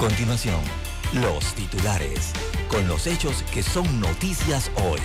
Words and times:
Continuación, 0.00 0.58
los 1.12 1.54
titulares, 1.54 2.32
con 2.70 2.88
los 2.88 3.06
hechos 3.06 3.42
que 3.52 3.62
son 3.62 4.00
noticias 4.00 4.72
hoy. 4.76 4.98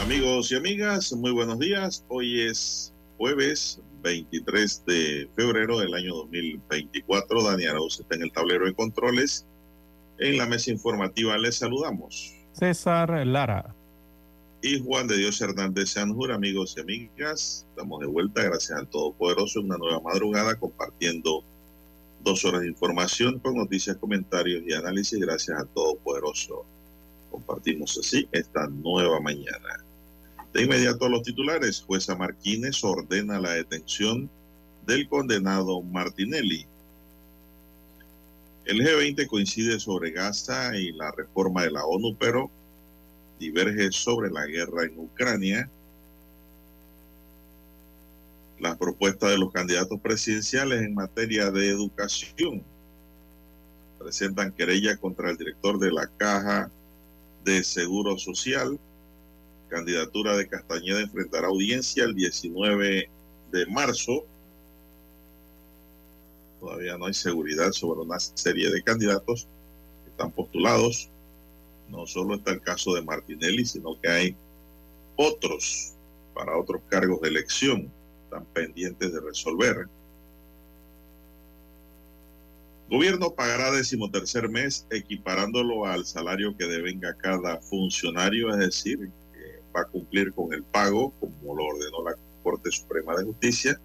Amigos 0.00 0.50
y 0.52 0.54
amigas, 0.54 1.12
muy 1.12 1.32
buenos 1.32 1.58
días. 1.58 2.02
Hoy 2.08 2.40
es 2.40 2.94
jueves 3.18 3.82
23 4.00 4.84
de 4.86 5.30
febrero 5.36 5.80
del 5.80 5.92
año 5.92 6.14
2024. 6.14 7.42
Dani 7.42 7.66
Arauz 7.66 8.00
está 8.00 8.14
en 8.14 8.22
el 8.22 8.32
tablero 8.32 8.64
de 8.64 8.72
controles. 8.72 9.46
En 10.18 10.38
la 10.38 10.46
mesa 10.46 10.70
informativa 10.70 11.36
les 11.36 11.56
saludamos. 11.56 12.34
César 12.52 13.26
Lara. 13.26 13.74
Y 14.62 14.80
Juan 14.80 15.06
de 15.06 15.18
Dios 15.18 15.40
Hernández 15.42 15.90
Sanjur, 15.90 16.32
amigos 16.32 16.74
y 16.76 16.80
amigas. 16.80 17.66
Estamos 17.68 18.00
de 18.00 18.06
vuelta, 18.06 18.42
gracias 18.42 18.78
al 18.78 18.88
Todopoderoso, 18.88 19.60
en 19.60 19.66
una 19.66 19.76
nueva 19.76 20.00
madrugada 20.00 20.58
compartiendo 20.58 21.44
dos 22.24 22.44
horas 22.46 22.62
de 22.62 22.68
información 22.68 23.38
con 23.40 23.56
noticias, 23.56 23.98
comentarios 23.98 24.62
y 24.66 24.72
análisis. 24.72 25.20
Gracias 25.20 25.58
al 25.60 25.68
Todopoderoso. 25.68 26.64
Compartimos 27.30 27.98
así 27.98 28.26
esta 28.32 28.66
nueva 28.68 29.20
mañana. 29.20 29.84
De 30.54 30.62
inmediato 30.62 31.04
a 31.04 31.10
los 31.10 31.22
titulares, 31.22 31.84
jueza 31.86 32.16
Martínez 32.16 32.82
ordena 32.82 33.38
la 33.38 33.50
detención 33.50 34.30
del 34.86 35.06
condenado 35.08 35.82
Martinelli. 35.82 36.66
El 38.66 38.80
G20 38.80 39.28
coincide 39.28 39.78
sobre 39.78 40.10
Gaza 40.10 40.76
y 40.76 40.90
la 40.90 41.12
reforma 41.12 41.62
de 41.62 41.70
la 41.70 41.84
ONU, 41.84 42.16
pero 42.18 42.50
diverge 43.38 43.92
sobre 43.92 44.28
la 44.28 44.44
guerra 44.44 44.84
en 44.84 44.98
Ucrania. 44.98 45.70
Las 48.58 48.76
propuestas 48.76 49.30
de 49.30 49.38
los 49.38 49.52
candidatos 49.52 50.00
presidenciales 50.00 50.82
en 50.82 50.94
materia 50.94 51.52
de 51.52 51.68
educación 51.68 52.64
presentan 54.00 54.50
querella 54.50 54.96
contra 54.96 55.30
el 55.30 55.36
director 55.36 55.78
de 55.78 55.92
la 55.92 56.08
Caja 56.16 56.68
de 57.44 57.62
Seguro 57.62 58.18
Social. 58.18 58.80
Candidatura 59.68 60.36
de 60.36 60.48
Castañeda 60.48 61.02
enfrentará 61.02 61.46
audiencia 61.46 62.02
el 62.02 62.16
19 62.16 63.08
de 63.52 63.66
marzo. 63.66 64.24
Todavía 66.60 66.96
no 66.96 67.06
hay 67.06 67.14
seguridad 67.14 67.72
sobre 67.72 68.00
una 68.00 68.18
serie 68.18 68.70
de 68.70 68.82
candidatos 68.82 69.46
que 70.04 70.10
están 70.10 70.30
postulados. 70.32 71.10
No 71.88 72.06
solo 72.06 72.36
está 72.36 72.52
el 72.52 72.60
caso 72.60 72.94
de 72.94 73.02
Martinelli, 73.02 73.64
sino 73.64 74.00
que 74.00 74.08
hay 74.08 74.36
otros 75.16 75.94
para 76.34 76.58
otros 76.58 76.82
cargos 76.88 77.20
de 77.22 77.28
elección 77.28 77.90
están 78.24 78.44
pendientes 78.46 79.12
de 79.12 79.20
resolver. 79.20 79.88
Gobierno 82.90 83.30
pagará 83.30 83.72
decimotercer 83.72 84.48
mes 84.48 84.86
equiparándolo 84.90 85.86
al 85.86 86.04
salario 86.04 86.56
que 86.56 86.66
devenga 86.66 87.14
cada 87.14 87.58
funcionario, 87.58 88.50
es 88.50 88.58
decir, 88.58 89.10
que 89.32 89.60
va 89.74 89.80
a 89.80 89.86
cumplir 89.86 90.32
con 90.32 90.52
el 90.52 90.62
pago 90.62 91.12
como 91.18 91.56
lo 91.56 91.64
ordenó 91.64 92.04
la 92.04 92.16
Corte 92.42 92.70
Suprema 92.70 93.16
de 93.16 93.24
Justicia 93.24 93.80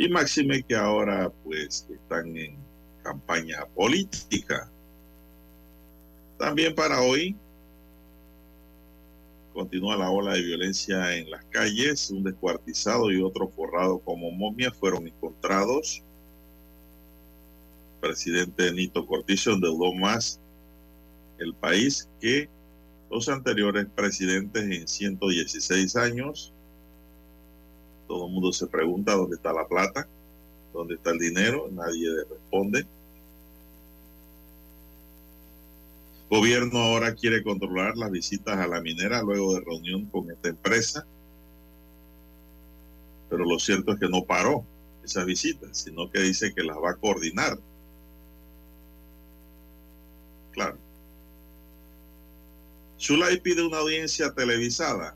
y 0.00 0.08
máxime 0.08 0.62
que 0.62 0.74
ahora 0.74 1.30
pues 1.44 1.86
están 1.90 2.34
en 2.34 2.56
campaña 3.02 3.66
política. 3.74 4.70
También 6.38 6.74
para 6.74 7.02
hoy 7.02 7.36
continúa 9.52 9.98
la 9.98 10.10
ola 10.10 10.32
de 10.32 10.42
violencia 10.42 11.14
en 11.14 11.30
las 11.30 11.44
calles, 11.50 12.10
un 12.10 12.24
descuartizado 12.24 13.10
y 13.10 13.20
otro 13.20 13.48
forrado 13.48 13.98
como 13.98 14.30
momia 14.30 14.70
fueron 14.70 15.06
encontrados 15.06 16.02
presidente 18.00 18.72
Nito 18.72 19.06
Cortizo 19.06 19.52
endeudó 19.52 19.92
más 19.92 20.40
el 21.38 21.52
país 21.52 22.08
que 22.22 22.48
los 23.10 23.28
anteriores 23.28 23.86
presidentes 23.94 24.62
en 24.64 24.88
116 24.88 25.96
años. 25.96 26.54
Todo 28.10 28.26
el 28.26 28.32
mundo 28.32 28.52
se 28.52 28.66
pregunta 28.66 29.14
dónde 29.14 29.36
está 29.36 29.52
la 29.52 29.68
plata, 29.68 30.08
dónde 30.72 30.96
está 30.96 31.12
el 31.12 31.20
dinero, 31.20 31.68
nadie 31.70 32.08
responde. 32.28 32.84
Gobierno 36.28 36.80
ahora 36.80 37.14
quiere 37.14 37.44
controlar 37.44 37.96
las 37.96 38.10
visitas 38.10 38.58
a 38.58 38.66
la 38.66 38.80
minera 38.80 39.22
luego 39.22 39.54
de 39.54 39.60
reunión 39.60 40.06
con 40.06 40.28
esta 40.28 40.48
empresa, 40.48 41.06
pero 43.28 43.44
lo 43.44 43.60
cierto 43.60 43.92
es 43.92 44.00
que 44.00 44.08
no 44.08 44.24
paró 44.24 44.64
esas 45.04 45.24
visitas, 45.24 45.78
sino 45.78 46.10
que 46.10 46.18
dice 46.18 46.52
que 46.52 46.64
las 46.64 46.78
va 46.78 46.90
a 46.90 46.96
coordinar 46.96 47.60
claro. 50.50 50.78
Zulay 52.98 53.38
pide 53.40 53.64
una 53.64 53.78
audiencia 53.78 54.34
televisada. 54.34 55.14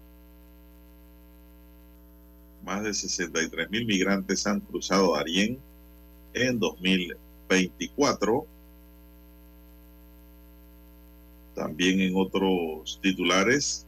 Más 2.64 2.82
de 2.82 2.94
63 2.94 3.70
mil 3.70 3.86
migrantes 3.86 4.47
han 4.47 4.60
cruzado 4.60 5.14
Darién 5.14 5.58
en 6.32 6.58
2024. 6.58 8.47
También 11.54 12.00
en 12.00 12.16
otros 12.16 12.98
titulares, 13.03 13.86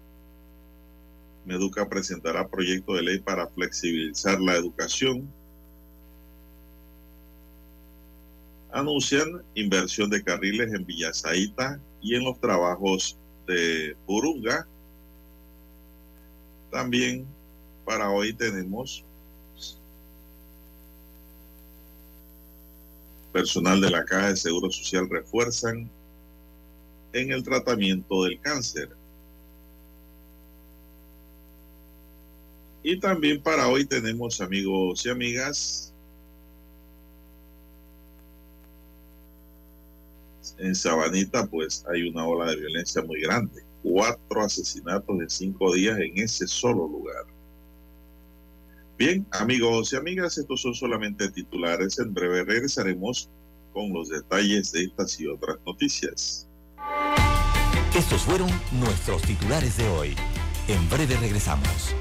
Meduca 1.45 1.89
presentará 1.89 2.47
proyecto 2.47 2.95
de 2.95 3.03
ley 3.03 3.19
para 3.19 3.49
flexibilizar 3.49 4.41
la 4.41 4.57
educación 4.57 5.29
anuncian 8.77 9.43
inversión 9.55 10.11
de 10.11 10.23
carriles 10.23 10.73
en 10.73 10.85
Villasaita 10.85 11.81
y 12.03 12.15
en 12.15 12.25
los 12.25 12.39
trabajos 12.39 13.17
de 13.47 13.97
Burunga. 14.07 14.67
También 16.71 17.27
para 17.87 18.11
hoy 18.11 18.33
tenemos 18.33 19.05
personal 23.33 23.81
de 23.81 23.91
la 23.91 24.05
Caja 24.05 24.31
de 24.31 24.37
Seguro 24.37 24.71
Social 24.71 25.09
refuerzan 25.09 25.89
en 27.13 27.33
el 27.33 27.45
tratamiento 27.45 28.25
del 28.25 28.41
cáncer. 28.41 28.91
Y 32.83 32.99
también 32.99 33.41
para 33.41 33.69
hoy 33.69 33.85
tenemos 33.85 34.41
amigos 34.41 35.07
y 35.07 35.11
amigas 35.11 35.93
en 40.59 40.75
Sabanita, 40.75 41.47
pues 41.47 41.85
hay 41.89 42.09
una 42.09 42.27
ola 42.27 42.51
de 42.51 42.57
violencia 42.57 43.03
muy 43.03 43.21
grande. 43.21 43.63
Cuatro 43.83 44.43
asesinatos 44.43 45.21
en 45.21 45.31
cinco 45.31 45.73
días 45.73 45.99
en 46.01 46.19
ese 46.19 46.49
solo 46.49 46.89
lugar. 46.89 47.36
Bien, 48.99 49.27
amigos 49.33 49.93
y 49.93 49.97
amigas, 49.97 50.39
estos 50.39 50.63
son 50.63 50.75
solamente 50.75 51.31
titulares. 51.31 51.99
En 51.99 52.15
breve 52.15 52.45
regresaremos 52.45 53.31
con 53.73 53.93
los 53.93 54.09
detalles 54.09 54.73
de 54.73 54.85
estas 54.85 55.21
y 55.21 55.27
otras 55.27 55.59
noticias. 55.67 56.49
Estos 57.95 58.23
fueron 58.23 58.49
nuestros 58.73 59.23
titulares 59.23 59.77
de 59.77 59.89
hoy. 59.89 60.17
En 60.69 60.89
breve 60.89 61.17
regresamos. 61.17 61.95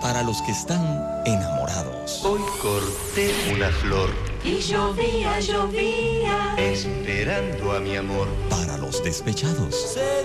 Para 0.00 0.22
los 0.22 0.40
que 0.42 0.52
están 0.52 0.82
enamorados. 1.26 2.24
Hoy 2.24 2.40
corté 2.60 3.32
una 3.54 3.68
flor 3.70 4.10
Y 4.44 4.58
llovía, 4.60 5.38
llovía. 5.40 6.54
esperando 6.58 7.72
a 7.72 7.80
mi 7.80 7.96
amor. 7.96 8.26
Para 8.50 8.76
los 8.78 9.02
despechados. 9.04 9.94
Se 9.94 10.24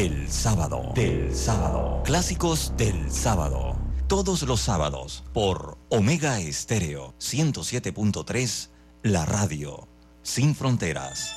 del 0.00 0.30
sábado, 0.30 0.92
del 0.94 1.36
sábado, 1.36 2.00
clásicos 2.06 2.72
del 2.78 3.12
sábado. 3.12 3.76
Todos 4.06 4.44
los 4.44 4.60
sábados 4.60 5.24
por 5.34 5.76
Omega 5.90 6.40
Estéreo 6.40 7.14
107.3, 7.18 8.70
la 9.02 9.26
radio 9.26 9.88
sin 10.22 10.54
fronteras. 10.54 11.36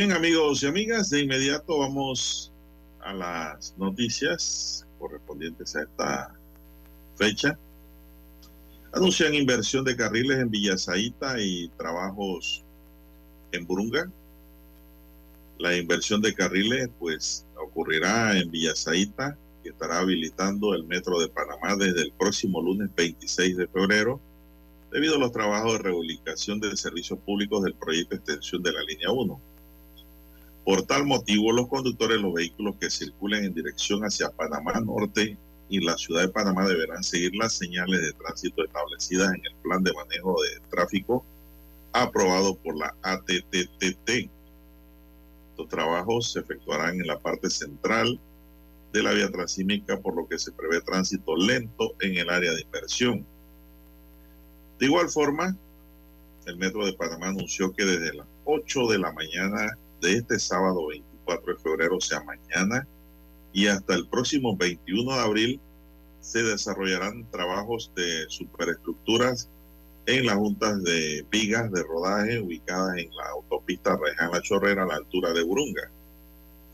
Bien, 0.00 0.12
amigos 0.12 0.62
y 0.62 0.66
amigas, 0.66 1.10
de 1.10 1.20
inmediato 1.20 1.78
vamos 1.78 2.50
a 3.02 3.12
las 3.12 3.74
noticias 3.76 4.86
correspondientes 4.98 5.76
a 5.76 5.82
esta 5.82 6.34
fecha. 7.16 7.58
Anuncian 8.92 9.34
inversión 9.34 9.84
de 9.84 9.94
carriles 9.94 10.38
en 10.38 10.50
Villasaita 10.50 11.38
y 11.38 11.68
trabajos 11.76 12.64
en 13.52 13.66
Burunga. 13.66 14.10
La 15.58 15.76
inversión 15.76 16.22
de 16.22 16.32
carriles, 16.32 16.88
pues, 16.98 17.44
ocurrirá 17.62 18.38
en 18.38 18.50
Villasaita, 18.50 19.36
que 19.62 19.68
estará 19.68 19.98
habilitando 19.98 20.72
el 20.72 20.84
metro 20.84 21.20
de 21.20 21.28
Panamá 21.28 21.76
desde 21.76 22.00
el 22.00 22.12
próximo 22.12 22.62
lunes 22.62 22.88
26 22.96 23.54
de 23.58 23.68
febrero, 23.68 24.18
debido 24.90 25.16
a 25.16 25.18
los 25.18 25.30
trabajos 25.30 25.74
de 25.74 25.78
reubicación 25.80 26.58
de 26.58 26.74
servicios 26.74 27.18
públicos 27.18 27.62
del 27.62 27.74
proyecto 27.74 28.14
de 28.14 28.16
extensión 28.16 28.62
de 28.62 28.72
la 28.72 28.80
línea 28.80 29.10
1. 29.10 29.49
Por 30.70 30.82
tal 30.82 31.04
motivo, 31.04 31.50
los 31.50 31.66
conductores 31.66 32.18
de 32.18 32.22
los 32.22 32.32
vehículos 32.32 32.76
que 32.80 32.90
circulen 32.90 33.42
en 33.42 33.54
dirección 33.54 34.02
hacia 34.02 34.30
Panamá 34.30 34.74
Norte 34.74 35.36
y 35.68 35.84
la 35.84 35.98
ciudad 35.98 36.22
de 36.22 36.28
Panamá 36.28 36.64
deberán 36.64 37.02
seguir 37.02 37.34
las 37.34 37.54
señales 37.54 38.00
de 38.00 38.12
tránsito 38.12 38.64
establecidas 38.64 39.34
en 39.34 39.44
el 39.44 39.54
plan 39.64 39.82
de 39.82 39.92
manejo 39.92 40.40
de 40.40 40.60
tráfico 40.70 41.24
aprobado 41.92 42.54
por 42.54 42.76
la 42.78 42.94
ATTTT. 43.02 44.30
Estos 45.50 45.68
trabajos 45.68 46.30
se 46.34 46.38
efectuarán 46.38 47.00
en 47.00 47.08
la 47.08 47.18
parte 47.18 47.50
central 47.50 48.20
de 48.92 49.02
la 49.02 49.10
vía 49.10 49.28
transímica, 49.28 49.98
por 49.98 50.14
lo 50.14 50.28
que 50.28 50.38
se 50.38 50.52
prevé 50.52 50.80
tránsito 50.82 51.34
lento 51.36 51.96
en 51.98 52.16
el 52.16 52.30
área 52.30 52.52
de 52.52 52.60
inversión. 52.60 53.26
De 54.78 54.86
igual 54.86 55.08
forma, 55.08 55.56
el 56.46 56.56
Metro 56.58 56.86
de 56.86 56.92
Panamá 56.92 57.26
anunció 57.26 57.72
que 57.72 57.84
desde 57.84 58.14
las 58.14 58.26
8 58.44 58.86
de 58.86 58.98
la 58.98 59.10
mañana 59.10 59.76
de 60.00 60.14
este 60.14 60.38
sábado 60.38 60.86
24 60.88 61.54
de 61.54 61.60
febrero, 61.60 61.96
o 61.96 62.00
sea, 62.00 62.22
mañana, 62.22 62.86
y 63.52 63.66
hasta 63.66 63.94
el 63.94 64.08
próximo 64.08 64.56
21 64.56 65.12
de 65.12 65.20
abril, 65.20 65.60
se 66.20 66.42
desarrollarán 66.42 67.28
trabajos 67.30 67.92
de 67.96 68.26
superestructuras 68.28 69.48
en 70.06 70.26
las 70.26 70.36
juntas 70.36 70.82
de 70.82 71.24
vigas 71.30 71.70
de 71.72 71.82
rodaje 71.82 72.40
ubicadas 72.40 72.98
en 72.98 73.14
la 73.14 73.28
autopista 73.30 73.96
Reján 73.96 74.32
La 74.32 74.42
Chorrera 74.42 74.84
a 74.84 74.86
la 74.86 74.96
altura 74.96 75.32
de 75.32 75.42
Burunga. 75.42 75.90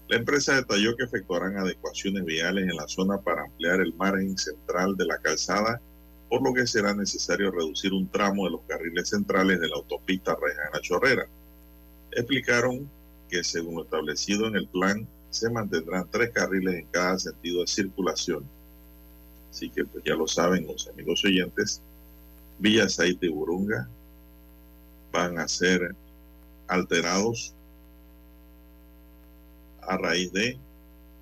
La 0.08 0.16
empresa 0.16 0.54
detalló 0.54 0.96
que 0.96 1.04
efectuarán 1.04 1.58
adecuaciones 1.58 2.24
viales 2.24 2.68
en 2.68 2.76
la 2.76 2.86
zona 2.86 3.20
para 3.20 3.42
ampliar 3.42 3.80
el 3.80 3.92
margen 3.94 4.38
central 4.38 4.96
de 4.96 5.06
la 5.06 5.18
calzada, 5.18 5.80
por 6.28 6.42
lo 6.42 6.54
que 6.54 6.66
será 6.66 6.94
necesario 6.94 7.50
reducir 7.50 7.92
un 7.92 8.08
tramo 8.08 8.44
de 8.44 8.52
los 8.52 8.60
carriles 8.68 9.08
centrales 9.08 9.60
de 9.60 9.68
la 9.68 9.76
autopista 9.76 10.36
Reján 10.40 10.70
La 10.72 10.80
Chorrera. 10.80 11.28
Explicaron 12.12 12.88
que 13.28 13.44
según 13.44 13.76
lo 13.76 13.82
establecido 13.82 14.46
en 14.46 14.56
el 14.56 14.68
plan, 14.68 15.06
se 15.30 15.50
mantendrán 15.50 16.08
tres 16.10 16.30
carriles 16.30 16.74
en 16.74 16.86
cada 16.86 17.18
sentido 17.18 17.60
de 17.60 17.66
circulación. 17.66 18.44
Así 19.50 19.70
que 19.70 19.84
pues 19.84 20.04
ya 20.04 20.14
lo 20.14 20.26
saben 20.26 20.66
los 20.66 20.88
amigos 20.88 21.24
oyentes, 21.24 21.82
Villa 22.58 22.88
Saite 22.88 23.26
y 23.26 23.30
Burunga 23.30 23.88
van 25.12 25.38
a 25.38 25.48
ser 25.48 25.94
alterados 26.68 27.54
a 29.82 29.96
raíz 29.96 30.32
de 30.32 30.58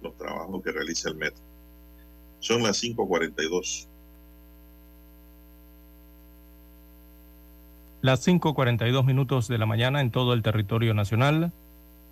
los 0.03 0.17
trabajos 0.17 0.63
que 0.63 0.73
realiza 0.73 1.09
el 1.09 1.17
metro. 1.17 1.43
Son 2.41 2.63
las 2.63 2.83
5.42. 2.83 3.87
Las 8.03 8.27
5.42 8.27 9.05
minutos 9.05 9.49
de 9.49 9.59
la 9.59 9.67
mañana 9.67 10.01
en 10.01 10.11
todo 10.11 10.35
el 10.35 10.43
territorio 10.43 10.93
nacional. 10.93 11.53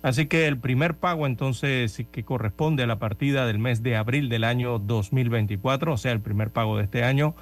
Así 0.02 0.26
que 0.28 0.48
el 0.48 0.58
primer 0.58 0.96
pago 0.96 1.28
entonces 1.28 2.04
que 2.12 2.24
corresponde 2.24 2.84
a 2.84 2.88
la 2.88 3.00
partida 3.00 3.46
del 3.46 3.60
mes 3.60 3.84
de 3.84 3.96
abril 3.96 4.30
del 4.30 4.46
año 4.46 4.80
2024, 4.80 5.94
o 5.94 5.98
sea, 5.98 6.14
el 6.14 6.22
primer 6.22 6.52
pago 6.52 6.78
de 6.78 6.86
este 6.86 7.04
año, 7.04 7.36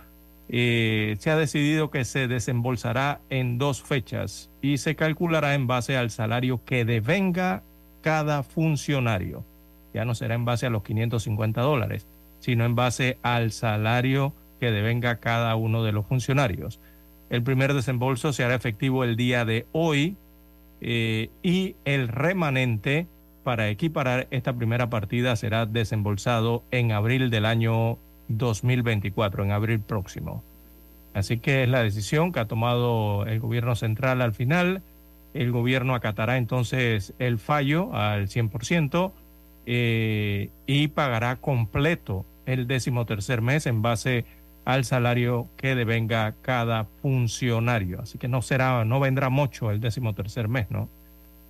eh, 0.49 1.15
se 1.19 1.29
ha 1.29 1.35
decidido 1.35 1.91
que 1.91 2.03
se 2.03 2.27
desembolsará 2.27 3.21
en 3.29 3.57
dos 3.57 3.83
fechas 3.83 4.49
y 4.61 4.77
se 4.79 4.95
calculará 4.95 5.53
en 5.53 5.67
base 5.67 5.97
al 5.97 6.09
salario 6.09 6.63
que 6.63 6.83
devenga 6.83 7.63
cada 8.01 8.43
funcionario. 8.43 9.43
Ya 9.93 10.05
no 10.05 10.15
será 10.15 10.35
en 10.35 10.45
base 10.45 10.65
a 10.65 10.69
los 10.69 10.83
550 10.83 11.61
dólares, 11.61 12.07
sino 12.39 12.65
en 12.65 12.75
base 12.75 13.17
al 13.21 13.51
salario 13.51 14.33
que 14.59 14.71
devenga 14.71 15.17
cada 15.17 15.55
uno 15.55 15.83
de 15.83 15.91
los 15.91 16.05
funcionarios. 16.05 16.79
El 17.29 17.43
primer 17.43 17.73
desembolso 17.73 18.33
se 18.33 18.43
hará 18.43 18.55
efectivo 18.55 19.03
el 19.03 19.15
día 19.15 19.45
de 19.45 19.65
hoy 19.71 20.15
eh, 20.81 21.29
y 21.43 21.75
el 21.85 22.07
remanente 22.07 23.07
para 23.43 23.69
equiparar 23.69 24.27
esta 24.31 24.53
primera 24.53 24.89
partida 24.89 25.35
será 25.35 25.65
desembolsado 25.65 26.63
en 26.71 26.91
abril 26.91 27.29
del 27.29 27.45
año 27.45 27.97
2024, 28.27 29.43
en 29.43 29.51
abril 29.51 29.79
próximo. 29.79 30.43
Así 31.13 31.39
que 31.39 31.63
es 31.63 31.69
la 31.69 31.81
decisión 31.81 32.31
que 32.31 32.39
ha 32.39 32.47
tomado 32.47 33.25
el 33.25 33.39
gobierno 33.39 33.75
central 33.75 34.21
al 34.21 34.33
final. 34.33 34.83
El 35.37 35.51
gobierno 35.51 35.93
acatará 35.93 36.37
entonces 36.37 37.13
el 37.19 37.37
fallo 37.37 37.93
al 37.93 38.27
100% 38.27 39.11
eh, 39.67 40.49
y 40.65 40.87
pagará 40.87 41.35
completo 41.35 42.25
el 42.47 42.65
décimo 42.65 43.05
tercer 43.05 43.41
mes 43.41 43.67
en 43.67 43.83
base 43.83 44.25
al 44.65 44.83
salario 44.83 45.47
que 45.55 45.75
devenga 45.75 46.33
cada 46.41 46.85
funcionario. 47.03 48.01
Así 48.01 48.17
que 48.17 48.27
no 48.27 48.41
será, 48.41 48.83
no 48.83 48.99
vendrá 48.99 49.29
mucho 49.29 49.69
el 49.69 49.79
décimo 49.79 50.15
tercer 50.15 50.47
mes, 50.47 50.71
¿no? 50.71 50.89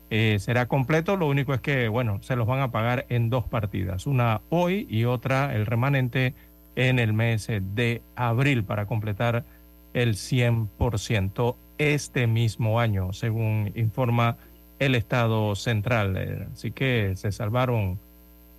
Eh, 0.10 0.38
será 0.40 0.68
completo, 0.68 1.16
lo 1.16 1.28
único 1.28 1.54
es 1.54 1.62
que, 1.62 1.88
bueno, 1.88 2.22
se 2.22 2.36
los 2.36 2.46
van 2.46 2.60
a 2.60 2.72
pagar 2.72 3.06
en 3.08 3.30
dos 3.30 3.46
partidas, 3.46 4.06
una 4.06 4.42
hoy 4.50 4.86
y 4.90 5.06
otra, 5.06 5.56
el 5.56 5.66
remanente, 5.66 6.34
en 6.76 7.00
el 7.00 7.14
mes 7.14 7.48
de 7.48 8.02
abril 8.16 8.66
para 8.66 8.86
completar 8.86 9.46
el 9.94 10.16
100% 10.16 11.56
este 11.78 12.28
mismo 12.28 12.80
año, 12.80 13.14
según 13.14 13.72
informa 13.76 14.38
el 14.80 14.96
Estado 14.96 15.56
central. 15.56 16.18
Eh, 16.18 16.48
así 16.54 16.72
que 16.72 17.14
se 17.16 17.32
salvaron 17.32 18.00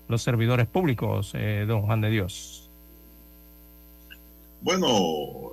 los 0.09 0.23
servidores 0.23 0.67
públicos, 0.67 1.33
eh, 1.35 1.65
don 1.67 1.83
Juan 1.83 2.01
de 2.01 2.11
Dios. 2.11 2.71
Bueno, 4.61 4.87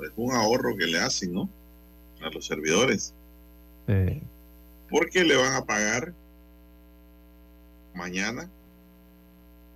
es 0.04 0.12
un 0.16 0.34
ahorro 0.34 0.76
que 0.78 0.88
le 0.88 1.00
hacen, 1.00 1.34
¿no? 1.34 1.50
A 2.22 2.30
los 2.30 2.46
servidores. 2.46 3.14
Eh, 3.88 4.22
Porque 4.90 5.24
le 5.24 5.36
van 5.36 5.54
a 5.54 5.66
pagar 5.66 6.14
mañana, 7.94 8.50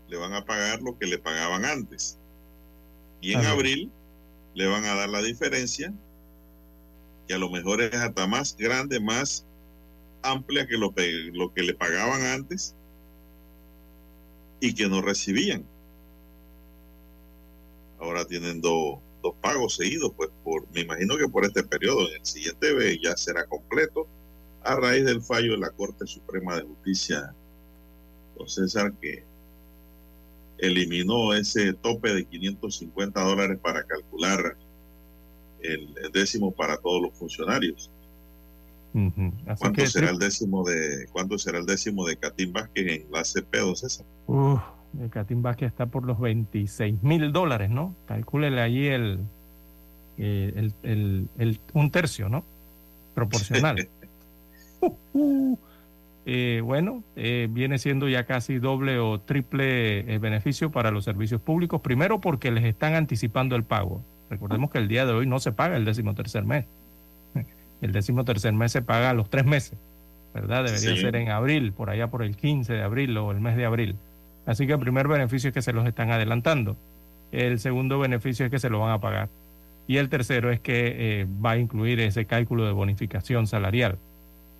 le 0.08 0.18
van 0.18 0.34
a 0.34 0.44
pagar 0.46 0.82
lo 0.82 0.98
que 0.98 1.06
le 1.06 1.20
pagaban 1.20 1.66
antes. 1.66 2.18
Y 3.22 3.34
en 3.34 3.42
Ajá. 3.42 3.52
abril 3.52 3.92
le 4.56 4.68
van 4.68 4.86
a 4.86 4.96
dar 4.96 5.10
la 5.10 5.22
diferencia, 5.22 5.94
que 7.30 7.36
a 7.36 7.38
lo 7.38 7.52
mejor 7.52 7.80
es 7.80 7.94
hasta 7.94 8.26
más 8.26 8.58
grande, 8.58 9.00
más 9.00 9.46
amplia 10.24 10.66
que 10.66 10.78
lo, 10.80 10.92
lo 11.34 11.54
que 11.54 11.62
le 11.62 11.76
pagaban 11.76 12.24
antes 12.24 12.76
y 14.60 14.74
que 14.74 14.90
no 14.90 15.04
recibían. 15.04 15.64
Ahora 18.00 18.26
tienen 18.26 18.62
do- 18.62 19.00
dos 19.22 19.36
pagos 19.42 19.76
seguidos, 19.76 20.12
pues 20.18 20.32
por, 20.44 20.68
me 20.72 20.82
imagino 20.82 21.18
que 21.18 21.28
por 21.28 21.46
este 21.46 21.64
periodo, 21.64 22.08
en 22.10 22.16
el 22.20 22.26
siguiente 22.26 23.00
ya 23.00 23.16
será 23.16 23.46
completo 23.46 24.08
a 24.64 24.76
raíz 24.76 25.06
del 25.06 25.22
fallo 25.22 25.52
de 25.52 25.60
la 25.60 25.70
Corte 25.70 26.08
Suprema 26.08 26.56
de 26.56 26.64
Justicia, 26.64 27.36
don 28.36 28.50
César, 28.50 28.92
que 29.00 29.24
eliminó 30.58 31.36
ese 31.36 31.74
tope 31.74 32.12
de 32.12 32.26
550 32.26 33.22
dólares 33.22 33.60
para 33.62 33.86
calcular 33.86 34.58
el, 35.62 35.94
décimo 36.14 36.52
para 36.52 36.78
todos 36.78 37.02
los 37.02 37.14
funcionarios. 37.14 37.92
Así 38.94 39.60
¿Cuánto 39.60 39.72
que 39.82 39.88
será 39.88 40.10
el 40.10 40.18
décimo 40.18 40.64
de 40.68 41.08
cuánto 41.12 41.38
será 41.38 41.60
el 41.60 41.66
décimo 41.68 42.08
de 42.08 42.18
Catín 42.18 42.52
Vázquez 42.54 43.04
en 43.06 43.12
la 43.12 43.24
CP, 43.24 43.58
don 43.60 43.76
César? 43.76 44.06
Uf, 44.26 44.60
el 45.00 45.10
Catín 45.12 45.44
Vázquez 45.44 45.68
está 45.68 45.86
por 45.86 46.06
los 46.06 46.20
26 46.20 47.04
mil 47.04 47.32
dólares, 47.32 47.70
¿no? 47.70 47.96
Calcúlele 48.08 48.64
el, 48.96 49.20
eh, 50.18 50.54
el, 50.56 50.74
el- 50.84 51.28
el- 51.38 51.60
un 51.74 51.92
tercio, 51.92 52.30
¿no? 52.30 52.44
Proporcional. 53.16 53.88
Uh, 54.82 54.96
uh. 55.14 55.58
Eh, 56.26 56.62
bueno, 56.64 57.04
eh, 57.18 57.50
viene 57.52 57.80
siendo 57.80 58.08
ya 58.08 58.26
casi 58.26 58.60
doble 58.60 58.98
o 58.98 59.20
triple 59.20 60.00
eh, 60.14 60.20
beneficio 60.20 60.72
para 60.72 60.90
los 60.90 61.04
servicios 61.04 61.42
públicos. 61.42 61.82
Primero 61.82 62.22
porque 62.22 62.50
les 62.50 62.64
están 62.64 62.94
anticipando 62.96 63.58
el 63.58 63.64
pago. 63.64 64.02
Recordemos 64.30 64.70
que 64.72 64.78
el 64.78 64.88
día 64.88 65.06
de 65.06 65.14
hoy 65.14 65.26
no 65.26 65.40
se 65.40 65.52
paga 65.52 65.76
el 65.78 65.86
décimo 65.86 66.14
tercer 66.14 66.44
mes. 66.46 66.66
El 67.82 67.94
décimo 67.94 68.26
tercer 68.26 68.54
mes 68.54 68.72
se 68.74 68.82
paga 68.82 69.10
a 69.10 69.14
los 69.14 69.30
tres 69.30 69.46
meses, 69.46 69.78
¿verdad? 70.34 70.66
Debería 70.66 70.96
Sí. 70.96 71.02
ser 71.02 71.16
en 71.16 71.30
abril, 71.30 71.72
por 71.72 71.90
allá 71.90 72.08
por 72.08 72.24
el 72.24 72.36
15 72.36 72.74
de 72.74 72.84
abril 72.84 73.18
o 73.18 73.32
el 73.32 73.40
mes 73.40 73.56
de 73.56 73.66
abril. 73.66 73.96
Así 74.46 74.68
que 74.68 74.74
el 74.74 74.80
primer 74.80 75.08
beneficio 75.08 75.48
es 75.50 75.54
que 75.54 75.62
se 75.62 75.72
los 75.74 75.88
están 75.88 76.12
adelantando. 76.12 76.76
El 77.32 77.60
segundo 77.60 77.98
beneficio 78.00 78.46
es 78.46 78.52
que 78.52 78.60
se 78.60 78.70
lo 78.70 78.80
van 78.80 78.92
a 78.92 79.00
pagar. 79.00 79.30
Y 79.88 79.98
el 79.98 80.10
tercero 80.10 80.52
es 80.52 80.60
que 80.60 81.22
eh, 81.22 81.28
va 81.44 81.52
a 81.52 81.58
incluir 81.58 82.00
ese 82.02 82.26
cálculo 82.26 82.66
de 82.66 82.74
bonificación 82.74 83.48
salarial. 83.48 83.98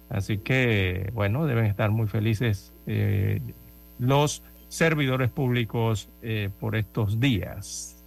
Así 0.10 0.38
que, 0.40 1.12
bueno, 1.14 1.46
deben 1.46 1.66
estar 1.66 1.92
muy 1.92 2.08
felices 2.08 2.74
eh, 2.88 3.42
los 4.00 4.42
servidores 4.70 5.30
públicos 5.30 6.10
eh, 6.22 6.50
por 6.60 6.76
estos 6.76 7.20
días. 7.20 7.99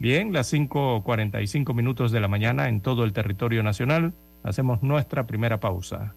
Bien, 0.00 0.32
las 0.32 0.50
5.45 0.50 1.74
minutos 1.74 2.10
de 2.10 2.20
la 2.20 2.26
mañana 2.26 2.70
en 2.70 2.80
todo 2.80 3.04
el 3.04 3.12
territorio 3.12 3.62
nacional. 3.62 4.14
Hacemos 4.42 4.82
nuestra 4.82 5.26
primera 5.26 5.60
pausa. 5.60 6.16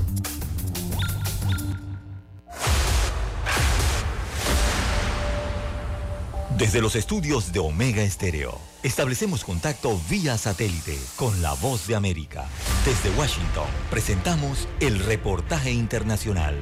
Desde 6.61 6.79
los 6.79 6.95
estudios 6.95 7.51
de 7.51 7.57
Omega 7.57 8.03
Estéreo, 8.03 8.55
establecemos 8.83 9.43
contacto 9.43 9.99
vía 10.07 10.37
satélite 10.37 10.95
con 11.15 11.41
la 11.41 11.53
voz 11.53 11.87
de 11.87 11.95
América. 11.95 12.47
Desde 12.85 13.09
Washington, 13.17 13.65
presentamos 13.89 14.67
el 14.79 14.99
reportaje 14.99 15.71
internacional. 15.71 16.53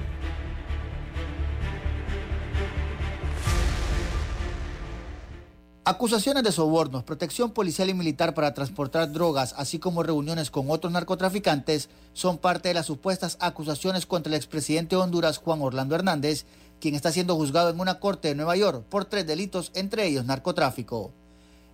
Acusaciones 5.84 6.44
de 6.44 6.54
sobornos, 6.54 7.04
protección 7.04 7.52
policial 7.52 7.90
y 7.90 7.94
militar 7.94 8.34
para 8.34 8.54
transportar 8.54 9.12
drogas, 9.12 9.54
así 9.58 9.80
como 9.80 10.04
reuniones 10.04 10.50
con 10.50 10.72
otros 10.72 10.94
narcotraficantes, 10.94 11.90
son 12.14 12.38
parte 12.38 12.70
de 12.70 12.76
las 12.76 12.86
supuestas 12.86 13.36
acusaciones 13.42 14.06
contra 14.06 14.32
el 14.32 14.38
expresidente 14.38 14.96
de 14.96 15.02
Honduras, 15.02 15.40
Juan 15.40 15.62
Orlando 15.62 15.96
Hernández, 15.96 16.46
quien 16.80 16.96
está 16.96 17.12
siendo 17.12 17.36
juzgado 17.36 17.70
en 17.70 17.80
una 17.80 18.00
corte 18.00 18.30
de 18.30 18.36
Nueva 18.36 18.56
York 18.56 18.84
por 18.90 19.06
tres 19.06 19.28
delitos, 19.28 19.72
entre 19.74 20.06
ellos 20.06 20.26
narcotráfico. 20.26 21.12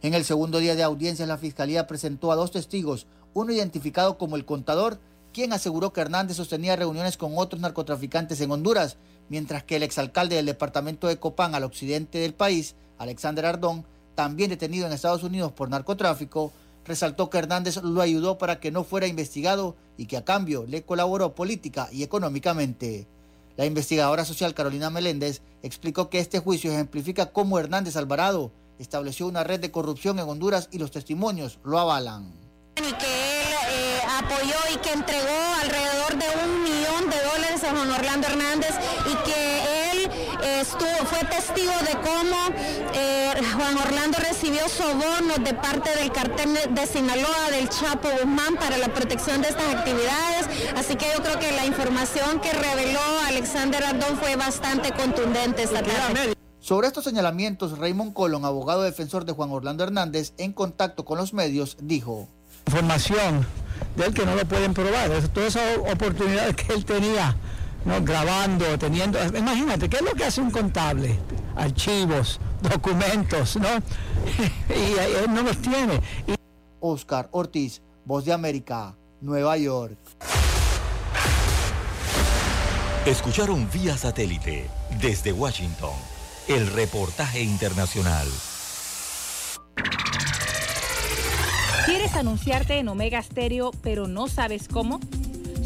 En 0.02 0.14
el 0.14 0.24
segundo 0.24 0.60
día 0.60 0.76
de 0.76 0.84
audiencia, 0.84 1.26
la 1.26 1.38
fiscalía 1.38 1.88
presentó 1.88 2.32
a 2.32 2.36
dos 2.36 2.52
testigos, 2.52 3.08
uno 3.34 3.52
identificado 3.52 4.18
como 4.18 4.36
el 4.36 4.46
contador, 4.46 5.00
quien 5.34 5.54
aseguró 5.54 5.92
que 5.94 6.02
Hernández 6.02 6.38
sostenía 6.38 6.76
reuniones 6.76 7.18
con 7.18 7.34
otros 7.36 7.62
narcotraficantes 7.62 8.40
en 8.42 8.52
Honduras, 8.52 8.98
mientras 9.30 9.64
que 9.64 9.76
el 9.76 9.84
exalcalde 9.84 10.36
del 10.36 10.46
departamento 10.46 11.08
de 11.08 11.18
Copán 11.18 11.56
al 11.56 11.64
occidente 11.64 12.20
del 12.20 12.34
país, 12.34 12.76
Alexander 12.98 13.46
Ardón, 13.46 13.86
también 14.16 14.50
detenido 14.50 14.88
en 14.88 14.94
Estados 14.94 15.24
Unidos 15.24 15.52
por 15.52 15.70
narcotráfico, 15.70 16.54
resaltó 16.86 17.30
que 17.30 17.40
Hernández 17.40 17.78
lo 17.84 18.02
ayudó 18.02 18.38
para 18.38 18.60
que 18.60 18.72
no 18.72 18.84
fuera 18.84 19.08
investigado 19.08 19.76
y 19.98 20.06
que 20.06 20.18
a 20.18 20.24
cambio 20.24 20.66
le 20.68 20.84
colaboró 20.84 21.36
política 21.36 21.90
y 21.92 22.04
económicamente. 22.04 23.08
La 23.58 23.66
investigadora 23.66 24.26
social 24.26 24.54
Carolina 24.54 24.90
Meléndez 24.90 25.42
explicó 25.64 26.10
que 26.10 26.20
este 26.20 26.40
juicio 26.40 26.72
ejemplifica 26.72 27.32
cómo 27.32 27.58
Hernández 27.58 27.96
Alvarado 27.96 28.52
estableció 28.80 29.28
una 29.28 29.44
red 29.44 29.62
de 29.62 29.72
corrupción 29.72 30.20
en 30.20 30.28
Honduras 30.28 30.68
y 30.72 30.78
los 30.80 30.92
testimonios 30.92 31.60
lo 31.64 31.80
avalan. 31.80 32.34
y 32.78 32.82
que 32.82 33.42
él 33.42 33.54
eh, 33.70 34.00
apoyó 34.20 34.58
y 34.74 34.78
que 34.78 34.92
entregó 34.92 35.38
alrededor 35.62 36.18
de 36.18 36.26
un 36.44 36.64
millón 36.64 37.10
de 37.10 37.18
dólares 37.24 37.64
a 37.64 37.72
Juan 37.72 37.90
Orlando 37.92 38.28
Hernández 38.28 38.76
y 39.10 39.16
que 39.30 39.55
estuvo, 40.46 41.06
fue 41.06 41.20
testigo 41.28 41.72
de 41.82 41.94
cómo 42.02 42.36
eh, 42.94 43.34
Juan 43.56 43.78
Orlando 43.78 44.18
recibió 44.20 44.68
sobornos 44.70 45.44
de 45.44 45.54
parte 45.54 45.90
del 45.98 46.12
cartel 46.12 46.58
de 46.70 46.88
Sinaloa, 46.88 47.52
del 47.52 47.70
Chapo 47.70 48.10
Guzmán, 48.10 48.56
para 48.56 48.78
la 48.78 48.88
protección 48.88 49.42
de 49.42 49.50
estas 49.50 49.74
actividades. 49.74 50.48
Así 50.76 50.96
que 50.96 51.06
yo 51.16 51.24
creo 51.24 51.40
que 51.40 51.52
la 51.52 51.66
información 51.66 52.40
que 52.40 52.52
reveló 52.52 53.00
Alexander 53.28 53.84
Ardón 53.84 54.18
fue 54.18 54.36
bastante 54.36 54.92
contundente 54.92 55.64
esta 55.64 55.82
tarde. 55.82 56.36
Sobre 56.60 56.88
estos 56.88 57.04
señalamientos, 57.04 57.78
Raymond 57.78 58.14
Colón, 58.14 58.44
abogado 58.44 58.82
defensor 58.82 59.26
de 59.26 59.34
Juan 59.34 59.52
Orlando 59.52 59.84
Hernández, 59.84 60.34
en 60.38 60.52
contacto 60.52 61.06
con 61.06 61.18
los 61.18 61.34
medios, 61.34 61.78
dijo. 61.80 62.28
Información 62.68 63.46
de 63.96 64.06
él 64.06 64.14
que 64.14 64.26
no 64.26 64.36
lo 64.36 64.46
pueden 64.46 64.74
probar, 64.74 65.12
todas 65.34 65.56
esas 65.56 65.78
oportunidades 65.78 66.56
que 66.56 66.74
él 66.74 66.84
tenía, 66.84 67.36
¿no? 67.86 68.02
grabando, 68.04 68.78
teniendo, 68.78 69.24
imagínate, 69.36 69.88
¿qué 69.90 69.98
es 69.98 70.02
lo 70.02 70.14
que 70.14 70.26
hace 70.26 70.42
un 70.42 70.52
contable? 70.52 71.18
Archivos, 71.56 72.40
documentos, 72.62 73.56
¿no? 73.56 73.70
y 74.70 75.24
él 75.24 75.34
no 75.34 75.44
los 75.44 75.58
tiene. 75.62 76.02
Y... 76.28 76.36
Oscar 76.80 77.30
Ortiz, 77.32 77.82
Voz 78.04 78.26
de 78.26 78.34
América, 78.34 78.96
Nueva 79.22 79.58
York. 79.58 79.98
Escucharon 83.06 83.70
vía 83.72 83.98
satélite 83.98 84.70
desde 85.00 85.32
Washington 85.32 85.94
el 86.48 86.68
reportaje 86.68 87.42
internacional. 87.42 88.28
¿Quieres 91.86 92.16
anunciarte 92.16 92.80
en 92.80 92.88
Omega 92.88 93.22
Stereo 93.22 93.72
pero 93.82 94.08
no 94.08 94.28
sabes 94.28 94.68
cómo? 94.68 95.00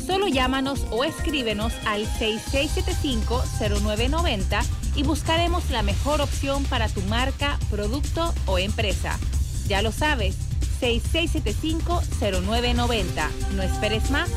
Solo 0.09 0.27
llámanos 0.27 0.85
o 0.89 1.03
escríbenos 1.03 1.73
al 1.85 2.07
6675-0990 2.07 4.65
y 4.95 5.03
buscaremos 5.03 5.69
la 5.69 5.83
mejor 5.83 6.19
opción 6.19 6.63
para 6.63 6.89
tu 6.89 7.01
marca, 7.01 7.59
producto 7.69 8.33
o 8.47 8.57
empresa. 8.57 9.19
Ya 9.67 9.83
lo 9.83 9.91
sabes, 9.91 10.35
6675-0990. 10.81 13.29
No 13.55 13.61
esperes 13.61 14.09
más. 14.09 14.31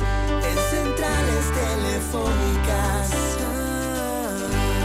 En 0.00 0.58
centrales 0.72 1.52
telefónicas, 1.54 3.10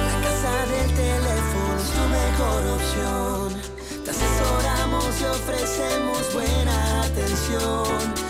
la 0.05 0.21
casa 0.21 0.67
del 0.67 0.93
teléfono 0.93 1.79
es 1.79 1.89
tu 1.95 2.03
mejor 2.13 2.61
opción. 2.75 3.57
Te 4.05 4.11
asesoramos 4.11 5.19
y 5.19 5.23
ofrecemos 5.23 6.31
buena 6.31 7.01
atención. 7.01 8.29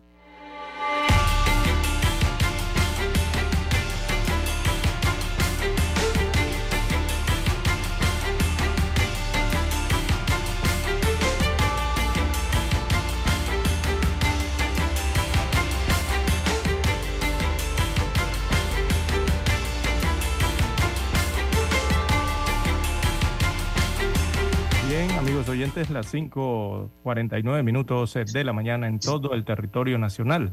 Amigos 25.41 25.57
oyentes, 25.57 25.89
las 25.89 26.13
5:49 26.13 27.63
minutos 27.63 28.13
de 28.13 28.43
la 28.43 28.53
mañana 28.53 28.87
en 28.87 28.99
todo 28.99 29.33
el 29.33 29.43
territorio 29.43 29.97
nacional. 29.97 30.51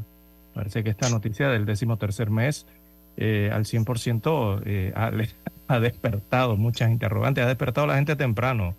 Parece 0.55 0.83
que 0.83 0.89
esta 0.89 1.11
noticia 1.11 1.51
del 1.51 1.67
décimo 1.67 1.99
tercer 1.99 2.31
mes 2.31 2.67
eh, 3.19 3.51
al 3.53 3.67
100% 3.67 4.63
eh, 4.65 4.95
ha, 4.97 5.79
despertado 5.81 6.57
muchas 6.57 6.91
interrogantes, 6.91 7.45
ha 7.45 7.49
despertado 7.49 7.85
a 7.85 7.89
la 7.89 7.97
gente 7.97 8.17
temprano. 8.17 8.77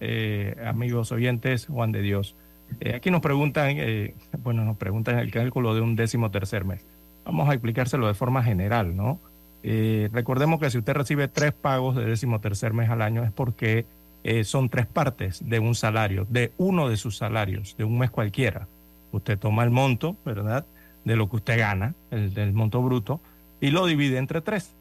Eh, 0.00 0.56
amigos 0.64 1.12
oyentes, 1.12 1.66
Juan 1.66 1.92
de 1.92 2.00
Dios. 2.00 2.34
Eh, 2.80 2.94
aquí 2.94 3.10
nos 3.10 3.20
preguntan, 3.20 3.74
eh, 3.76 4.14
bueno, 4.42 4.64
nos 4.64 4.78
preguntan 4.78 5.18
el 5.18 5.30
cálculo 5.30 5.74
de 5.74 5.82
un 5.82 5.96
décimo 5.96 6.30
tercer 6.30 6.64
mes. 6.64 6.86
Vamos 7.26 7.50
a 7.50 7.52
explicárselo 7.52 8.06
de 8.06 8.14
forma 8.14 8.42
general, 8.42 8.96
¿no? 8.96 9.20
Eh, 9.62 10.08
recordemos 10.12 10.58
que 10.60 10.70
si 10.70 10.78
usted 10.78 10.94
recibe 10.94 11.28
tres 11.28 11.52
pagos 11.52 11.94
de 11.94 12.06
décimo 12.06 12.40
tercer 12.40 12.72
mes 12.72 12.88
al 12.88 13.02
año 13.02 13.22
es 13.22 13.32
porque 13.32 13.84
eh, 14.24 14.44
son 14.44 14.68
tres 14.68 14.86
partes 14.86 15.48
de 15.48 15.58
un 15.58 15.74
salario, 15.74 16.26
de 16.28 16.52
uno 16.58 16.88
de 16.88 16.96
sus 16.96 17.16
salarios, 17.16 17.76
de 17.76 17.84
un 17.84 17.98
mes 17.98 18.10
cualquiera. 18.10 18.68
Usted 19.10 19.38
toma 19.38 19.64
el 19.64 19.70
monto, 19.70 20.16
¿verdad? 20.24 20.64
De 21.04 21.16
lo 21.16 21.28
que 21.28 21.36
usted 21.36 21.58
gana, 21.58 21.94
el 22.10 22.32
del 22.32 22.52
monto 22.52 22.82
bruto, 22.82 23.20
y 23.60 23.70
lo 23.70 23.86
divide 23.86 24.18
entre 24.18 24.40
tres. 24.40 24.72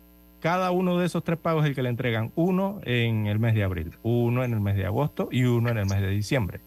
Cada 0.41 0.71
uno 0.71 0.97
de 0.97 1.05
esos 1.05 1.23
tres 1.23 1.37
pagos 1.37 1.63
es 1.63 1.69
el 1.69 1.75
que 1.75 1.83
le 1.83 1.89
entregan 1.89 2.31
uno 2.35 2.79
en 2.83 3.27
el 3.27 3.39
mes 3.39 3.53
de 3.53 3.63
abril, 3.63 3.91
uno 4.03 4.43
en 4.43 4.53
el 4.53 4.59
mes 4.59 4.75
de 4.75 4.85
agosto 4.85 5.29
y 5.31 5.43
uno 5.43 5.69
en 5.69 5.77
el 5.77 5.85
mes 5.85 6.01
de 6.01 6.09
diciembre. 6.09 6.59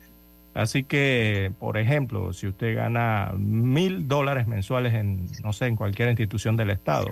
Así 0.54 0.84
que, 0.84 1.50
por 1.58 1.76
ejemplo, 1.76 2.32
si 2.32 2.46
usted 2.46 2.76
gana 2.76 3.32
mil 3.37 4.06
dólares 4.06 4.46
mensuales 4.46 4.94
en, 4.94 5.26
no 5.42 5.52
sé, 5.52 5.66
en 5.66 5.74
cualquier 5.74 6.08
institución 6.08 6.56
del 6.56 6.70
Estado, 6.70 7.08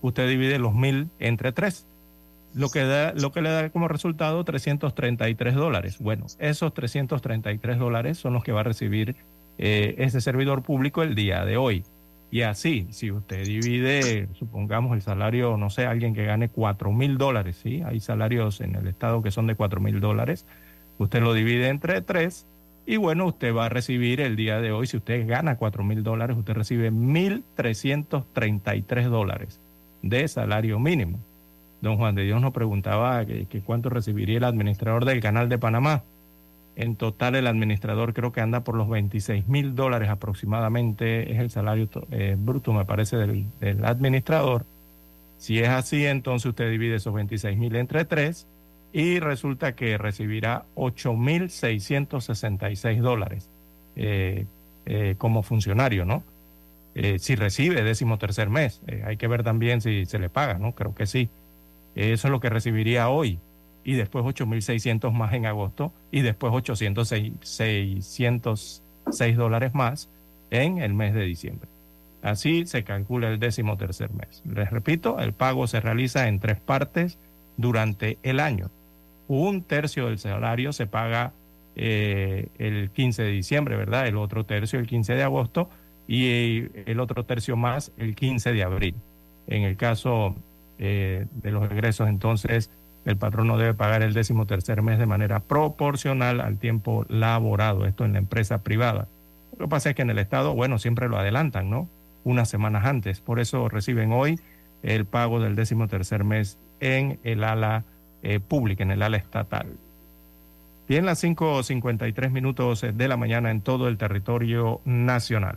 usted 0.00 0.28
divide 0.28 0.60
los 0.60 0.74
mil 0.74 1.08
entre 1.18 1.50
tres 1.50 1.86
lo 2.54 2.68
que, 2.68 2.84
da, 2.84 3.12
lo 3.14 3.32
que 3.32 3.42
le 3.42 3.50
da 3.50 3.70
como 3.70 3.88
resultado 3.88 4.44
333 4.44 5.54
dólares. 5.54 5.98
Bueno, 5.98 6.26
esos 6.38 6.72
333 6.72 7.78
dólares 7.78 8.18
son 8.18 8.32
los 8.32 8.44
que 8.44 8.52
va 8.52 8.60
a 8.60 8.64
recibir 8.64 9.16
eh, 9.58 9.96
ese 9.98 10.20
servidor 10.20 10.62
público 10.62 11.02
el 11.02 11.14
día 11.14 11.44
de 11.44 11.56
hoy. 11.56 11.84
Y 12.30 12.42
así, 12.42 12.88
si 12.90 13.12
usted 13.12 13.44
divide, 13.44 14.28
supongamos 14.34 14.94
el 14.94 15.02
salario, 15.02 15.56
no 15.56 15.70
sé, 15.70 15.86
alguien 15.86 16.14
que 16.14 16.24
gane 16.24 16.48
4 16.48 16.90
mil 16.90 17.18
dólares, 17.18 17.60
¿sí? 17.62 17.82
Hay 17.84 18.00
salarios 18.00 18.60
en 18.60 18.74
el 18.74 18.88
estado 18.88 19.22
que 19.22 19.30
son 19.30 19.46
de 19.46 19.54
4 19.54 19.80
mil 19.80 20.00
dólares. 20.00 20.44
Usted 20.98 21.22
lo 21.22 21.32
divide 21.32 21.68
entre 21.68 22.02
tres 22.02 22.46
y 22.86 22.96
bueno, 22.96 23.26
usted 23.26 23.54
va 23.54 23.66
a 23.66 23.68
recibir 23.68 24.20
el 24.20 24.36
día 24.36 24.60
de 24.60 24.72
hoy, 24.72 24.86
si 24.86 24.96
usted 24.96 25.26
gana 25.26 25.56
4 25.56 25.84
mil 25.84 26.02
dólares, 26.02 26.36
usted 26.36 26.54
recibe 26.54 26.92
1.333 26.92 29.08
dólares 29.08 29.60
de 30.02 30.28
salario 30.28 30.78
mínimo. 30.78 31.18
Don 31.84 31.96
Juan 31.96 32.14
de 32.14 32.24
Dios 32.24 32.40
nos 32.40 32.52
preguntaba 32.52 33.24
que, 33.24 33.46
cuánto 33.64 33.90
recibiría 33.90 34.38
el 34.38 34.44
administrador 34.44 35.04
del 35.04 35.20
canal 35.20 35.48
de 35.48 35.58
Panamá. 35.58 36.02
En 36.76 36.96
total 36.96 37.36
el 37.36 37.46
administrador 37.46 38.14
creo 38.14 38.32
que 38.32 38.40
anda 38.40 38.64
por 38.64 38.74
los 38.74 38.88
26 38.88 39.46
mil 39.46 39.76
dólares 39.76 40.08
aproximadamente, 40.08 41.32
es 41.32 41.38
el 41.38 41.50
salario 41.50 41.88
eh, 42.10 42.34
bruto 42.36 42.72
me 42.72 42.84
parece 42.84 43.16
del, 43.16 43.46
administrador. 43.84 44.64
Si 45.38 45.60
es 45.60 45.68
así, 45.68 46.04
entonces 46.06 46.46
usted 46.46 46.70
divide 46.70 46.96
esos 46.96 47.14
26 47.14 47.56
mil 47.56 47.76
entre 47.76 48.04
tres 48.04 48.48
y 48.92 49.20
resulta 49.20 49.76
que 49.76 49.98
recibirá 49.98 50.64
8 50.74 51.14
mil 51.14 51.50
666 51.50 53.00
dólares 53.00 53.48
eh, 53.94 54.46
eh, 54.86 55.14
como 55.18 55.42
funcionario, 55.42 56.04
¿no? 56.04 56.24
Eh, 56.94 57.18
si 57.18 57.34
recibe 57.34 57.82
décimo 57.82 58.18
tercer 58.18 58.50
mes, 58.50 58.80
Eh, 58.86 59.02
hay 59.04 59.16
que 59.16 59.26
ver 59.26 59.42
también 59.42 59.80
si 59.80 60.06
se 60.06 60.18
le 60.18 60.28
paga, 60.28 60.58
¿no? 60.58 60.72
Creo 60.72 60.94
que 60.94 61.06
sí. 61.06 61.28
Eso 61.94 62.28
es 62.28 62.32
lo 62.32 62.40
que 62.40 62.50
recibiría 62.50 63.08
hoy. 63.08 63.38
Y 63.84 63.94
después 63.94 64.24
8.600 64.24 65.12
más 65.12 65.32
en 65.34 65.46
agosto. 65.46 65.92
Y 66.10 66.22
después 66.22 66.52
806, 66.52 67.32
606 67.40 69.36
dólares 69.36 69.74
más 69.74 70.08
en 70.50 70.78
el 70.78 70.94
mes 70.94 71.14
de 71.14 71.24
diciembre. 71.24 71.68
Así 72.22 72.64
se 72.66 72.84
calcula 72.84 73.28
el 73.28 73.38
décimo 73.38 73.76
tercer 73.76 74.10
mes. 74.14 74.42
Les 74.46 74.70
repito, 74.70 75.20
el 75.20 75.34
pago 75.34 75.66
se 75.66 75.80
realiza 75.80 76.26
en 76.26 76.40
tres 76.40 76.58
partes 76.58 77.18
durante 77.58 78.18
el 78.22 78.40
año. 78.40 78.70
Un 79.28 79.62
tercio 79.62 80.06
del 80.06 80.18
salario 80.18 80.72
se 80.72 80.86
paga 80.86 81.32
eh, 81.76 82.48
el 82.58 82.90
15 82.90 83.24
de 83.24 83.30
diciembre, 83.30 83.76
¿verdad? 83.76 84.06
El 84.06 84.16
otro 84.16 84.44
tercio 84.46 84.78
el 84.78 84.86
15 84.86 85.14
de 85.14 85.22
agosto 85.22 85.68
y 86.06 86.64
el 86.86 87.00
otro 87.00 87.24
tercio 87.24 87.56
más 87.56 87.92
el 87.98 88.14
15 88.14 88.52
de 88.52 88.62
abril. 88.62 88.94
En 89.46 89.62
el 89.62 89.76
caso 89.76 90.34
eh, 90.78 91.26
de 91.32 91.50
los 91.50 91.70
egresos, 91.70 92.08
entonces 92.08 92.70
el 93.04 93.16
patrono 93.16 93.58
debe 93.58 93.74
pagar 93.74 94.02
el 94.02 94.14
décimo 94.14 94.46
tercer 94.46 94.82
mes 94.82 94.98
de 94.98 95.06
manera 95.06 95.40
proporcional 95.40 96.40
al 96.40 96.58
tiempo 96.58 97.04
laborado, 97.08 97.86
esto 97.86 98.04
en 98.04 98.14
la 98.14 98.18
empresa 98.18 98.62
privada. 98.62 99.08
Lo 99.58 99.66
que 99.66 99.70
pasa 99.70 99.90
es 99.90 99.96
que 99.96 100.02
en 100.02 100.10
el 100.10 100.18
Estado, 100.18 100.54
bueno, 100.54 100.78
siempre 100.78 101.08
lo 101.08 101.18
adelantan, 101.18 101.70
¿no? 101.70 101.88
unas 102.24 102.48
semanas 102.48 102.84
antes. 102.86 103.20
Por 103.20 103.38
eso 103.38 103.68
reciben 103.68 104.12
hoy 104.12 104.40
el 104.82 105.04
pago 105.04 105.40
del 105.40 105.54
décimo 105.54 105.86
tercer 105.88 106.24
mes 106.24 106.58
en 106.80 107.18
el 107.22 107.44
ala 107.44 107.84
eh, 108.22 108.40
pública, 108.40 108.82
en 108.82 108.90
el 108.90 109.02
ala 109.02 109.16
estatal. 109.16 109.66
Bien, 110.88 111.06
las 111.06 111.22
5.53 111.22 112.30
minutos 112.30 112.82
de 112.82 113.08
la 113.08 113.16
mañana 113.16 113.50
en 113.50 113.62
todo 113.62 113.88
el 113.88 113.96
territorio 113.96 114.80
nacional. 114.84 115.56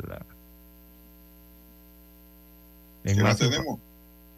En 3.04 3.22
más, 3.22 3.38
tenemos? 3.38 3.80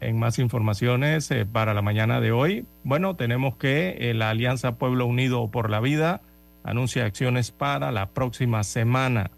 En 0.00 0.18
más 0.18 0.38
informaciones 0.38 1.30
eh, 1.30 1.46
para 1.46 1.74
la 1.74 1.82
mañana 1.82 2.20
de 2.20 2.32
hoy, 2.32 2.64
bueno, 2.84 3.16
tenemos 3.16 3.56
que 3.56 3.96
eh, 4.00 4.14
la 4.14 4.30
Alianza 4.30 4.76
Pueblo 4.76 5.06
Unido 5.06 5.48
por 5.50 5.70
la 5.70 5.80
Vida 5.80 6.22
anuncia 6.64 7.04
acciones 7.04 7.50
para 7.50 7.92
la 7.92 8.06
próxima 8.06 8.64
semana. 8.64 9.30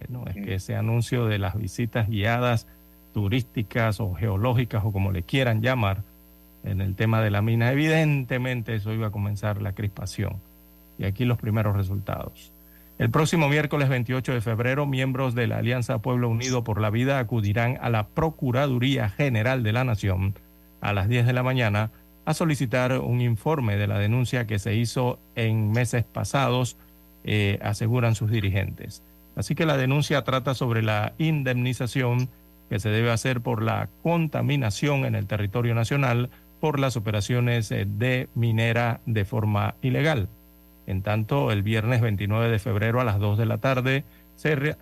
Bueno, 0.00 0.24
es 0.28 0.34
que 0.34 0.54
ese 0.54 0.76
anuncio 0.76 1.26
de 1.26 1.38
las 1.38 1.58
visitas 1.58 2.08
guiadas 2.08 2.66
turísticas 3.12 4.00
o 4.00 4.14
geológicas 4.14 4.84
o 4.84 4.92
como 4.92 5.12
le 5.12 5.22
quieran 5.22 5.62
llamar 5.62 6.02
en 6.64 6.80
el 6.80 6.94
tema 6.94 7.20
de 7.20 7.30
la 7.30 7.42
mina, 7.42 7.72
evidentemente 7.72 8.74
eso 8.74 8.92
iba 8.92 9.08
a 9.08 9.10
comenzar 9.10 9.62
la 9.62 9.72
crispación. 9.72 10.36
Y 10.98 11.04
aquí 11.04 11.24
los 11.24 11.38
primeros 11.38 11.76
resultados. 11.76 12.53
El 12.96 13.10
próximo 13.10 13.48
miércoles 13.48 13.88
28 13.88 14.34
de 14.34 14.40
febrero, 14.40 14.86
miembros 14.86 15.34
de 15.34 15.48
la 15.48 15.58
Alianza 15.58 15.98
Pueblo 15.98 16.28
Unido 16.28 16.62
por 16.62 16.80
la 16.80 16.90
Vida 16.90 17.18
acudirán 17.18 17.76
a 17.80 17.90
la 17.90 18.06
Procuraduría 18.06 19.08
General 19.08 19.64
de 19.64 19.72
la 19.72 19.82
Nación 19.82 20.38
a 20.80 20.92
las 20.92 21.08
10 21.08 21.26
de 21.26 21.32
la 21.32 21.42
mañana 21.42 21.90
a 22.24 22.34
solicitar 22.34 23.00
un 23.00 23.20
informe 23.20 23.76
de 23.76 23.88
la 23.88 23.98
denuncia 23.98 24.46
que 24.46 24.60
se 24.60 24.76
hizo 24.76 25.18
en 25.34 25.72
meses 25.72 26.04
pasados, 26.04 26.76
eh, 27.24 27.58
aseguran 27.62 28.14
sus 28.14 28.30
dirigentes. 28.30 29.02
Así 29.34 29.56
que 29.56 29.66
la 29.66 29.76
denuncia 29.76 30.22
trata 30.22 30.54
sobre 30.54 30.80
la 30.80 31.14
indemnización 31.18 32.28
que 32.70 32.78
se 32.78 32.90
debe 32.90 33.10
hacer 33.10 33.40
por 33.40 33.62
la 33.62 33.88
contaminación 34.04 35.04
en 35.04 35.16
el 35.16 35.26
territorio 35.26 35.74
nacional 35.74 36.30
por 36.60 36.78
las 36.78 36.96
operaciones 36.96 37.72
eh, 37.72 37.86
de 37.88 38.28
minera 38.34 39.00
de 39.04 39.24
forma 39.24 39.74
ilegal. 39.82 40.28
En 40.86 41.02
tanto, 41.02 41.50
el 41.50 41.62
viernes 41.62 42.00
29 42.00 42.48
de 42.48 42.58
febrero 42.58 43.00
a 43.00 43.04
las 43.04 43.18
2 43.18 43.38
de 43.38 43.46
la 43.46 43.58
tarde 43.58 44.04
se, 44.36 44.76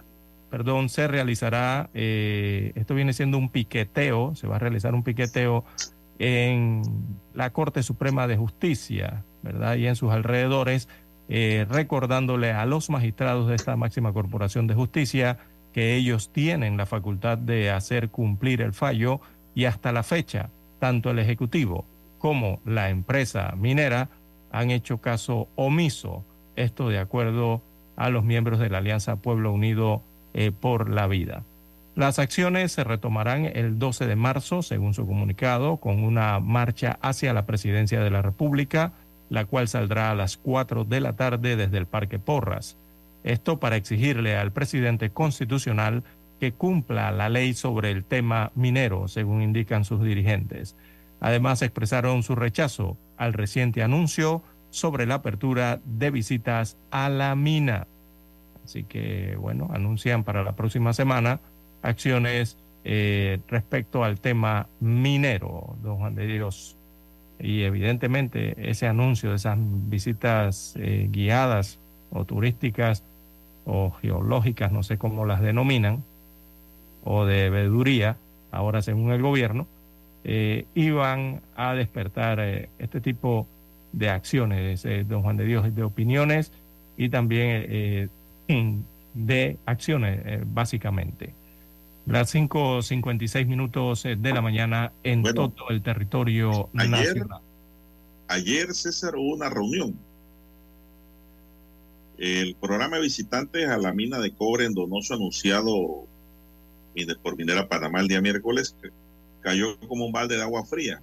perdón, 0.50 0.88
se 0.88 1.08
realizará, 1.08 1.90
eh, 1.94 2.72
esto 2.74 2.94
viene 2.94 3.12
siendo 3.12 3.38
un 3.38 3.48
piqueteo, 3.48 4.34
se 4.34 4.46
va 4.46 4.56
a 4.56 4.58
realizar 4.58 4.94
un 4.94 5.02
piqueteo 5.02 5.64
en 6.18 6.82
la 7.34 7.50
Corte 7.50 7.82
Suprema 7.82 8.26
de 8.26 8.36
Justicia, 8.36 9.24
¿verdad? 9.42 9.76
Y 9.76 9.86
en 9.86 9.96
sus 9.96 10.12
alrededores, 10.12 10.88
eh, 11.28 11.66
recordándole 11.68 12.52
a 12.52 12.66
los 12.66 12.90
magistrados 12.90 13.48
de 13.48 13.54
esta 13.54 13.76
máxima 13.76 14.12
corporación 14.12 14.66
de 14.66 14.74
justicia 14.74 15.38
que 15.72 15.94
ellos 15.94 16.32
tienen 16.32 16.76
la 16.76 16.86
facultad 16.86 17.38
de 17.38 17.70
hacer 17.70 18.10
cumplir 18.10 18.60
el 18.60 18.72
fallo 18.72 19.20
y 19.54 19.64
hasta 19.64 19.92
la 19.92 20.02
fecha, 20.02 20.50
tanto 20.78 21.10
el 21.10 21.18
Ejecutivo 21.18 21.86
como 22.18 22.60
la 22.64 22.90
empresa 22.90 23.54
minera 23.56 24.08
han 24.52 24.70
hecho 24.70 24.98
caso 24.98 25.48
omiso, 25.56 26.24
esto 26.54 26.88
de 26.88 26.98
acuerdo 26.98 27.62
a 27.96 28.10
los 28.10 28.22
miembros 28.22 28.58
de 28.60 28.70
la 28.70 28.78
Alianza 28.78 29.16
Pueblo 29.16 29.52
Unido 29.52 30.02
eh, 30.34 30.52
por 30.52 30.88
la 30.88 31.06
Vida. 31.08 31.42
Las 31.94 32.18
acciones 32.18 32.72
se 32.72 32.84
retomarán 32.84 33.44
el 33.44 33.78
12 33.78 34.06
de 34.06 34.16
marzo, 34.16 34.62
según 34.62 34.94
su 34.94 35.06
comunicado, 35.06 35.76
con 35.76 36.04
una 36.04 36.38
marcha 36.40 36.98
hacia 37.02 37.34
la 37.34 37.44
presidencia 37.44 38.00
de 38.00 38.10
la 38.10 38.22
República, 38.22 38.92
la 39.28 39.44
cual 39.44 39.68
saldrá 39.68 40.10
a 40.10 40.14
las 40.14 40.36
4 40.36 40.84
de 40.84 41.00
la 41.00 41.14
tarde 41.14 41.56
desde 41.56 41.78
el 41.78 41.86
Parque 41.86 42.18
Porras. 42.18 42.76
Esto 43.24 43.60
para 43.60 43.76
exigirle 43.76 44.36
al 44.36 44.52
presidente 44.52 45.10
constitucional 45.10 46.02
que 46.40 46.52
cumpla 46.52 47.12
la 47.12 47.28
ley 47.28 47.54
sobre 47.54 47.90
el 47.90 48.04
tema 48.04 48.52
minero, 48.54 49.06
según 49.06 49.42
indican 49.42 49.84
sus 49.84 50.02
dirigentes. 50.02 50.76
Además, 51.22 51.62
expresaron 51.62 52.24
su 52.24 52.34
rechazo 52.34 52.98
al 53.16 53.32
reciente 53.32 53.84
anuncio 53.84 54.42
sobre 54.70 55.06
la 55.06 55.14
apertura 55.14 55.80
de 55.84 56.10
visitas 56.10 56.76
a 56.90 57.08
la 57.08 57.36
mina. 57.36 57.86
Así 58.64 58.82
que, 58.82 59.36
bueno, 59.38 59.70
anuncian 59.72 60.24
para 60.24 60.42
la 60.42 60.56
próxima 60.56 60.92
semana 60.92 61.38
acciones 61.80 62.58
eh, 62.84 63.38
respecto 63.46 64.02
al 64.02 64.18
tema 64.18 64.66
minero, 64.80 65.76
don 65.80 65.98
Juan 65.98 66.16
de 66.16 66.26
Dios. 66.26 66.76
Y 67.38 67.62
evidentemente 67.62 68.56
ese 68.68 68.88
anuncio 68.88 69.30
de 69.30 69.36
esas 69.36 69.56
visitas 69.60 70.74
eh, 70.76 71.06
guiadas 71.08 71.78
o 72.10 72.24
turísticas 72.24 73.04
o 73.64 73.92
geológicas, 73.92 74.72
no 74.72 74.82
sé 74.82 74.98
cómo 74.98 75.24
las 75.24 75.40
denominan, 75.40 76.02
o 77.04 77.26
de 77.26 77.48
veeduría, 77.48 78.16
ahora 78.50 78.82
según 78.82 79.12
el 79.12 79.22
gobierno, 79.22 79.68
eh, 80.24 80.66
iban 80.74 81.42
a 81.56 81.74
despertar 81.74 82.38
eh, 82.40 82.68
este 82.78 83.00
tipo 83.00 83.46
de 83.92 84.08
acciones, 84.08 84.84
eh, 84.84 85.04
don 85.06 85.22
Juan 85.22 85.36
de 85.36 85.44
Dios, 85.44 85.74
de 85.74 85.82
opiniones 85.82 86.52
y 86.96 87.08
también 87.08 88.10
de 89.14 89.56
acciones, 89.66 90.40
básicamente. 90.46 91.34
Las 92.06 92.34
5.56 92.34 93.46
minutos 93.46 94.02
de 94.02 94.32
la 94.32 94.40
mañana 94.40 94.92
en 95.02 95.22
todo 95.22 95.68
el 95.70 95.82
territorio 95.82 96.68
ayer, 96.74 96.90
nacional. 96.90 97.40
Ayer, 98.28 98.74
César, 98.74 99.14
hubo 99.16 99.34
una 99.34 99.48
reunión. 99.48 99.94
El 102.18 102.54
programa 102.56 102.96
de 102.96 103.02
visitantes 103.02 103.68
a 103.68 103.78
la 103.78 103.92
mina 103.92 104.18
de 104.20 104.32
cobre 104.32 104.66
en 104.66 104.74
Donoso 104.74 105.14
anunciado 105.14 106.06
por 107.22 107.36
Minera 107.36 107.68
Panamá 107.68 108.00
el 108.00 108.08
día 108.08 108.20
miércoles 108.20 108.76
cayó 109.42 109.78
como 109.88 110.06
un 110.06 110.12
balde 110.12 110.36
de 110.36 110.42
agua 110.42 110.64
fría 110.64 111.02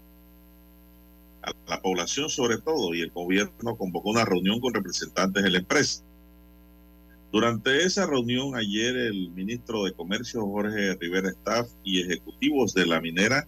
a 1.41 1.51
la 1.67 1.81
población 1.81 2.29
sobre 2.29 2.57
todo 2.57 2.93
y 2.93 3.01
el 3.01 3.11
gobierno 3.11 3.77
convocó 3.77 4.09
una 4.09 4.25
reunión 4.25 4.59
con 4.59 4.73
representantes 4.73 5.43
de 5.43 5.49
la 5.51 5.59
empresa. 5.59 6.03
Durante 7.31 7.83
esa 7.83 8.07
reunión 8.07 8.55
ayer 8.55 8.95
el 8.95 9.29
ministro 9.31 9.83
de 9.83 9.93
Comercio 9.93 10.41
Jorge 10.41 10.95
Rivera 10.95 11.29
Staff 11.29 11.69
y 11.83 12.01
ejecutivos 12.01 12.73
de 12.73 12.87
la 12.87 12.99
minera 12.99 13.47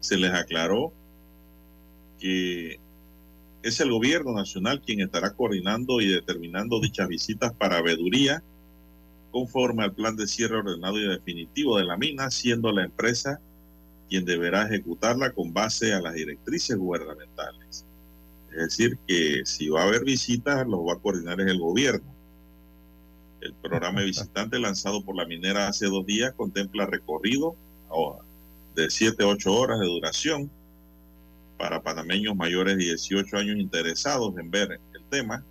se 0.00 0.16
les 0.16 0.32
aclaró 0.32 0.92
que 2.20 2.78
es 3.62 3.80
el 3.80 3.90
gobierno 3.90 4.32
nacional 4.32 4.80
quien 4.80 5.00
estará 5.00 5.34
coordinando 5.34 6.00
y 6.00 6.06
determinando 6.06 6.80
dichas 6.80 7.08
visitas 7.08 7.52
para 7.52 7.82
veeduría 7.82 8.42
conforme 9.32 9.82
al 9.82 9.92
plan 9.92 10.16
de 10.16 10.26
cierre 10.26 10.58
ordenado 10.58 10.98
y 10.98 11.08
definitivo 11.08 11.76
de 11.76 11.84
la 11.84 11.96
mina, 11.96 12.30
siendo 12.30 12.72
la 12.72 12.84
empresa 12.84 13.40
quien 14.08 14.24
deberá 14.24 14.66
ejecutarla 14.66 15.32
con 15.32 15.52
base 15.52 15.92
a 15.92 16.00
las 16.00 16.14
directrices 16.14 16.76
gubernamentales. 16.76 17.84
Es 18.50 18.56
decir, 18.56 18.98
que 19.06 19.42
si 19.44 19.68
va 19.68 19.82
a 19.82 19.84
haber 19.84 20.04
visitas, 20.04 20.66
lo 20.66 20.84
va 20.84 20.94
a 20.94 20.98
coordinar 20.98 21.40
el 21.40 21.58
gobierno. 21.58 22.14
El 23.40 23.52
programa 23.54 24.00
de 24.00 24.06
visitantes 24.06 24.58
lanzado 24.58 25.04
por 25.04 25.14
la 25.14 25.26
minera 25.26 25.68
hace 25.68 25.86
dos 25.86 26.06
días 26.06 26.32
contempla 26.34 26.86
recorrido 26.86 27.54
de 28.74 28.90
7 28.90 29.22
a 29.22 29.26
8 29.26 29.52
horas 29.52 29.78
de 29.78 29.86
duración 29.86 30.50
para 31.58 31.82
panameños 31.82 32.34
mayores 32.34 32.76
de 32.76 32.84
18 32.84 33.36
años 33.36 33.58
interesados 33.58 34.36
en 34.38 34.50
ver 34.50 34.80
el 34.94 35.02
tema. 35.10 35.44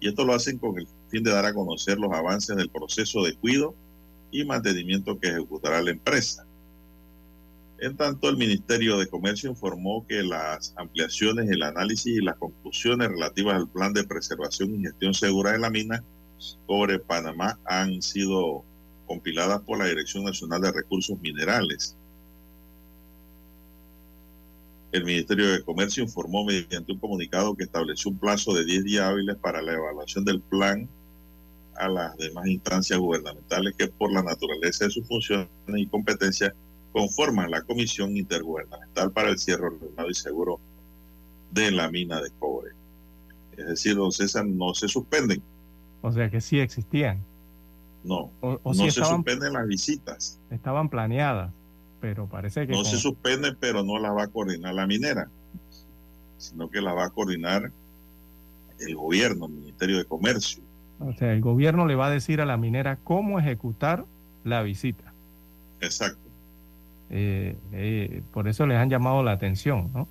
Y 0.00 0.08
esto 0.08 0.24
lo 0.24 0.34
hacen 0.34 0.58
con 0.58 0.78
el 0.78 0.86
fin 1.08 1.22
de 1.22 1.30
dar 1.30 1.46
a 1.46 1.54
conocer 1.54 1.98
los 1.98 2.12
avances 2.12 2.56
del 2.56 2.70
proceso 2.70 3.22
de 3.22 3.34
cuido 3.34 3.74
y 4.30 4.44
mantenimiento 4.44 5.18
que 5.20 5.28
ejecutará 5.28 5.80
la 5.82 5.90
empresa. 5.90 6.46
En 7.82 7.96
tanto, 7.96 8.28
el 8.28 8.36
Ministerio 8.36 8.96
de 8.96 9.08
Comercio 9.08 9.50
informó 9.50 10.06
que 10.06 10.22
las 10.22 10.72
ampliaciones, 10.76 11.50
el 11.50 11.64
análisis 11.64 12.16
y 12.16 12.24
las 12.24 12.36
conclusiones 12.36 13.08
relativas 13.08 13.56
al 13.56 13.68
plan 13.68 13.92
de 13.92 14.04
preservación 14.04 14.76
y 14.76 14.84
gestión 14.84 15.14
segura 15.14 15.50
de 15.50 15.58
la 15.58 15.68
mina 15.68 16.04
Cobre 16.66 17.00
Panamá 17.00 17.58
han 17.64 18.00
sido 18.00 18.62
compiladas 19.04 19.62
por 19.62 19.78
la 19.78 19.86
Dirección 19.86 20.22
Nacional 20.22 20.60
de 20.60 20.70
Recursos 20.70 21.20
Minerales. 21.20 21.96
El 24.92 25.04
Ministerio 25.04 25.50
de 25.50 25.64
Comercio 25.64 26.04
informó 26.04 26.44
mediante 26.44 26.92
un 26.92 27.00
comunicado 27.00 27.56
que 27.56 27.64
estableció 27.64 28.12
un 28.12 28.18
plazo 28.18 28.54
de 28.54 28.64
10 28.64 28.84
días 28.84 29.06
hábiles 29.06 29.34
para 29.38 29.60
la 29.60 29.72
evaluación 29.72 30.24
del 30.24 30.40
plan 30.40 30.88
a 31.74 31.88
las 31.88 32.16
demás 32.16 32.46
instancias 32.46 33.00
gubernamentales 33.00 33.74
que 33.76 33.88
por 33.88 34.12
la 34.12 34.22
naturaleza 34.22 34.84
de 34.84 34.92
sus 34.92 35.04
funciones 35.08 35.48
y 35.66 35.86
competencias 35.88 36.52
conforman 36.92 37.50
la 37.50 37.62
Comisión 37.62 38.16
Intergubernamental 38.16 39.10
para 39.12 39.30
el 39.30 39.38
Cierre 39.38 39.66
Ordenado 39.66 40.10
y 40.10 40.14
Seguro 40.14 40.60
de 41.50 41.70
la 41.70 41.90
mina 41.90 42.20
de 42.20 42.30
cobre. 42.38 42.72
Es 43.56 43.66
decir, 43.66 43.96
don 43.96 44.12
César, 44.12 44.46
no 44.46 44.74
se 44.74 44.88
suspenden. 44.88 45.42
O 46.02 46.10
sea 46.12 46.30
que 46.30 46.40
sí 46.40 46.58
existían. 46.60 47.20
No, 48.04 48.30
O- 48.40 48.58
o 48.62 48.70
no 48.70 48.74
sí 48.74 48.80
se 48.82 48.88
estaban- 49.00 49.16
suspenden 49.18 49.52
las 49.52 49.66
visitas. 49.66 50.38
Estaban 50.50 50.88
planeadas, 50.88 51.52
pero 52.00 52.26
parece 52.26 52.66
que 52.66 52.72
No 52.72 52.78
con- 52.82 52.86
se 52.86 52.98
suspenden, 52.98 53.56
pero 53.60 53.82
no 53.84 53.98
las 53.98 54.12
va 54.16 54.24
a 54.24 54.28
coordinar 54.28 54.74
la 54.74 54.86
minera, 54.86 55.28
sino 56.38 56.68
que 56.68 56.80
las 56.80 56.96
va 56.96 57.04
a 57.06 57.10
coordinar 57.10 57.70
el 58.80 58.96
gobierno, 58.96 59.46
el 59.46 59.52
Ministerio 59.52 59.98
de 59.98 60.04
Comercio. 60.04 60.62
O 60.98 61.12
sea, 61.12 61.32
el 61.32 61.40
gobierno 61.40 61.86
le 61.86 61.94
va 61.94 62.06
a 62.06 62.10
decir 62.10 62.40
a 62.40 62.46
la 62.46 62.56
minera 62.56 62.98
cómo 63.04 63.38
ejecutar 63.38 64.04
la 64.44 64.62
visita. 64.62 65.12
Exacto. 65.80 66.18
Eh, 67.14 67.56
eh, 67.72 68.22
por 68.32 68.48
eso 68.48 68.66
les 68.66 68.78
han 68.78 68.88
llamado 68.88 69.22
la 69.22 69.32
atención, 69.32 69.90
¿no? 69.92 70.08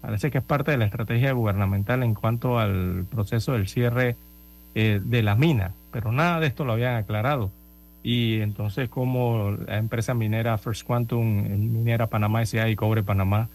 Parece 0.00 0.30
que 0.30 0.38
es 0.38 0.44
parte 0.44 0.70
de 0.70 0.76
la 0.76 0.84
estrategia 0.84 1.32
gubernamental 1.32 2.04
en 2.04 2.14
cuanto 2.14 2.60
al 2.60 3.04
proceso 3.10 3.54
del 3.54 3.66
cierre 3.66 4.14
eh, 4.76 5.00
de 5.02 5.22
la 5.24 5.34
mina, 5.34 5.72
pero 5.90 6.12
nada 6.12 6.38
de 6.38 6.46
esto 6.46 6.64
lo 6.64 6.74
habían 6.74 6.94
aclarado. 6.94 7.50
Y 8.04 8.40
entonces, 8.40 8.88
como 8.88 9.50
la 9.66 9.78
empresa 9.78 10.14
minera 10.14 10.56
First 10.56 10.86
Quantum, 10.86 11.42
Minera 11.72 12.06
Panamá 12.06 12.42
S.A. 12.42 12.68
y 12.68 12.76
Cobre 12.76 13.02
Panamá 13.02 13.48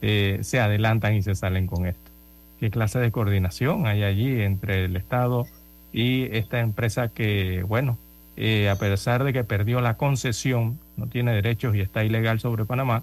se 0.00 0.58
adelantan 0.58 1.14
y 1.14 1.22
se 1.22 1.34
salen 1.34 1.66
con 1.66 1.84
esto. 1.84 2.10
¿Qué 2.58 2.70
clase 2.70 2.98
de 2.98 3.12
coordinación 3.12 3.86
hay 3.86 4.02
allí 4.02 4.40
entre 4.40 4.86
el 4.86 4.96
Estado 4.96 5.46
y 5.92 6.34
esta 6.34 6.60
empresa 6.60 7.08
que, 7.08 7.62
bueno, 7.68 7.98
a 8.38 8.74
pesar 8.76 9.22
de 9.22 9.34
que 9.34 9.44
perdió 9.44 9.82
la 9.82 9.98
concesión, 9.98 10.78
no 11.00 11.06
tiene 11.08 11.32
derechos 11.32 11.74
y 11.74 11.80
está 11.80 12.04
ilegal 12.04 12.38
sobre 12.38 12.64
Panamá, 12.64 13.02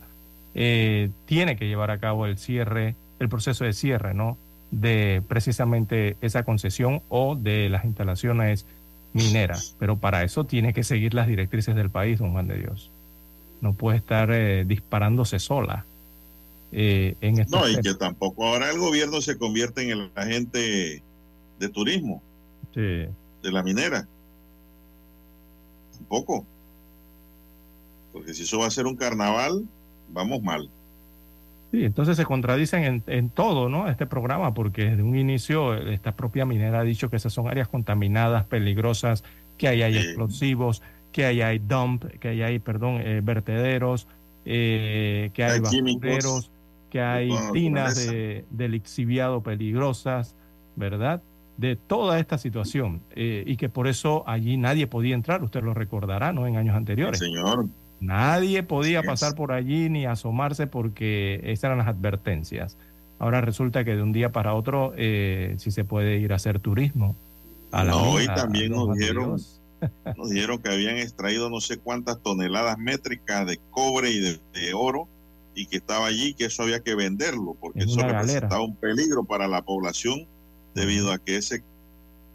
eh, 0.54 1.10
tiene 1.26 1.58
que 1.58 1.68
llevar 1.68 1.92
a 1.92 2.00
cabo 2.00 2.26
el 2.26 2.38
cierre, 2.38 2.96
el 3.20 3.28
proceso 3.28 3.66
de 3.66 3.74
cierre, 3.74 4.14
¿no? 4.14 4.38
De 4.72 5.22
precisamente 5.28 6.16
esa 6.22 6.44
concesión 6.44 7.02
o 7.10 7.36
de 7.36 7.70
las 7.70 7.86
instalaciones 7.86 8.66
mineras. 9.14 9.76
Pero 9.80 9.98
para 9.98 10.24
eso 10.24 10.46
tiene 10.46 10.74
que 10.74 10.84
seguir 10.84 11.14
las 11.14 11.28
directrices 11.28 11.76
del 11.76 11.90
país, 11.90 12.20
don 12.20 12.32
Juan 12.32 12.48
de 12.48 12.58
Dios. 12.58 12.92
No 13.62 13.74
puede 13.74 13.98
estar 13.98 14.30
eh, 14.32 14.64
disparándose 14.66 15.40
sola. 15.40 15.86
Eh, 16.72 17.16
en 17.22 17.40
este 17.40 17.56
no, 17.56 17.68
y 17.68 17.78
que 17.82 17.94
tampoco 17.94 18.46
ahora 18.46 18.70
el 18.70 18.78
gobierno 18.78 19.22
se 19.22 19.38
convierte 19.38 19.84
en 19.84 19.90
el 19.92 20.12
agente 20.16 21.02
de 21.60 21.70
turismo 21.70 22.22
de 22.74 23.52
la 23.52 23.64
minera. 23.64 24.08
Tampoco. 25.98 26.46
Porque 28.12 28.34
si 28.34 28.44
eso 28.44 28.60
va 28.60 28.68
a 28.68 28.72
ser 28.72 28.86
un 28.86 28.96
carnaval, 28.96 29.66
vamos 30.10 30.42
mal. 30.42 30.70
Sí, 31.72 31.84
entonces 31.84 32.16
se 32.16 32.24
contradicen 32.24 32.84
en, 32.84 33.04
en, 33.08 33.30
todo, 33.30 33.68
¿no? 33.68 33.90
Este 33.90 34.06
programa, 34.06 34.54
porque 34.54 34.86
desde 34.86 35.04
un 35.04 35.18
inicio 35.18 35.74
esta 35.76 36.16
propia 36.16 36.46
minera 36.46 36.80
ha 36.80 36.84
dicho 36.84 37.10
que 37.10 37.18
esas 37.18 37.34
son 37.34 37.48
áreas 37.48 37.68
contaminadas, 37.68 38.46
peligrosas, 38.46 39.24
que 39.58 39.68
ahí 39.68 39.82
hay 39.82 39.98
explosivos, 39.98 40.82
que 41.12 41.26
ahí 41.26 41.42
hay 41.42 41.60
dump, 41.60 42.06
que 42.20 42.30
ahí 42.30 42.42
hay, 42.42 42.60
perdón, 42.60 43.02
eh, 43.02 43.22
vertederos, 43.22 44.08
eh, 44.46 45.32
que 45.34 45.44
hay, 45.44 45.56
hay 45.56 45.60
basureros, 45.60 46.52
que 46.90 47.02
hay 47.02 47.32
tinas 47.52 47.98
de, 47.98 48.46
de, 48.50 48.70
lixiviado 48.70 49.42
peligrosas, 49.42 50.36
¿verdad? 50.78 51.22
De 51.58 51.76
toda 51.76 52.20
esta 52.20 52.38
situación. 52.38 53.02
Eh, 53.16 53.44
y 53.46 53.58
que 53.58 53.68
por 53.68 53.88
eso 53.88 54.24
allí 54.26 54.56
nadie 54.56 54.88
podía 54.88 55.16
entrar, 55.16 55.44
usted 55.44 55.64
lo 55.64 55.74
recordará, 55.74 56.32
¿no? 56.32 56.48
En 56.48 56.56
años 56.56 56.78
anteriores. 56.78 57.20
señor. 57.20 57.68
Nadie 58.00 58.64
podía 58.64 59.02
pasar 59.04 59.36
por 59.36 59.52
allí 59.52 59.90
ni 59.90 60.06
asomarse 60.06 60.68
porque 60.68 61.42
esas 61.44 61.66
eran 61.66 61.80
las 61.80 61.88
advertencias. 61.88 62.78
Ahora 63.20 63.42
resulta 63.42 63.84
que 63.84 63.96
de 63.96 64.04
un 64.04 64.12
día 64.12 64.32
para 64.32 64.54
otro 64.54 64.94
eh, 64.96 65.56
sí 65.58 65.72
se 65.72 65.84
puede 65.84 66.18
ir 66.18 66.34
a 66.34 66.36
hacer 66.36 66.60
turismo. 66.60 67.16
A 67.72 67.84
la 67.84 67.92
no, 67.92 68.22
y 68.22 68.28
también 68.28 68.72
nos 68.72 68.96
dijeron, 68.96 69.42
nos 70.18 70.30
dijeron 70.30 70.60
que 70.60 70.70
habían 70.70 70.98
extraído 70.98 71.50
no 71.50 71.60
sé 71.60 71.78
cuántas 71.78 72.22
toneladas 72.22 72.78
métricas 72.78 73.48
de 73.48 73.60
cobre 73.72 74.12
y 74.12 74.20
de, 74.20 74.40
de 74.54 74.74
oro 74.74 75.08
y 75.58 75.66
que 75.66 75.78
estaba 75.78 76.06
allí, 76.06 76.36
que 76.36 76.46
eso 76.46 76.62
había 76.62 76.82
que 76.82 76.94
venderlo, 76.94 77.58
porque 77.60 77.80
eso 77.80 78.00
representaba 78.00 78.62
un 78.62 78.76
peligro 78.76 79.24
para 79.24 79.48
la 79.48 79.64
población 79.64 80.28
debido 80.76 81.12
a 81.12 81.18
que 81.18 81.38
ese 81.38 81.64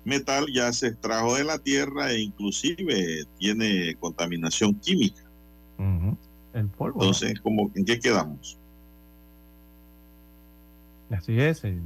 metal 0.05 0.47
ya 0.53 0.73
se 0.73 0.89
extrajo 0.89 1.37
de 1.37 1.45
la 1.45 1.59
tierra 1.61 2.11
e 2.11 2.21
inclusive 2.21 3.25
tiene 3.39 3.95
contaminación 4.01 4.75
química. 4.75 5.22
El 5.79 6.69
polvo. 6.69 7.01
Entonces, 7.01 7.41
¿cómo, 7.41 7.71
¿en 7.75 7.85
qué 7.85 7.99
quedamos? 7.99 8.59
Así 11.11 11.39
es. 11.41 11.65
eh, 11.65 11.79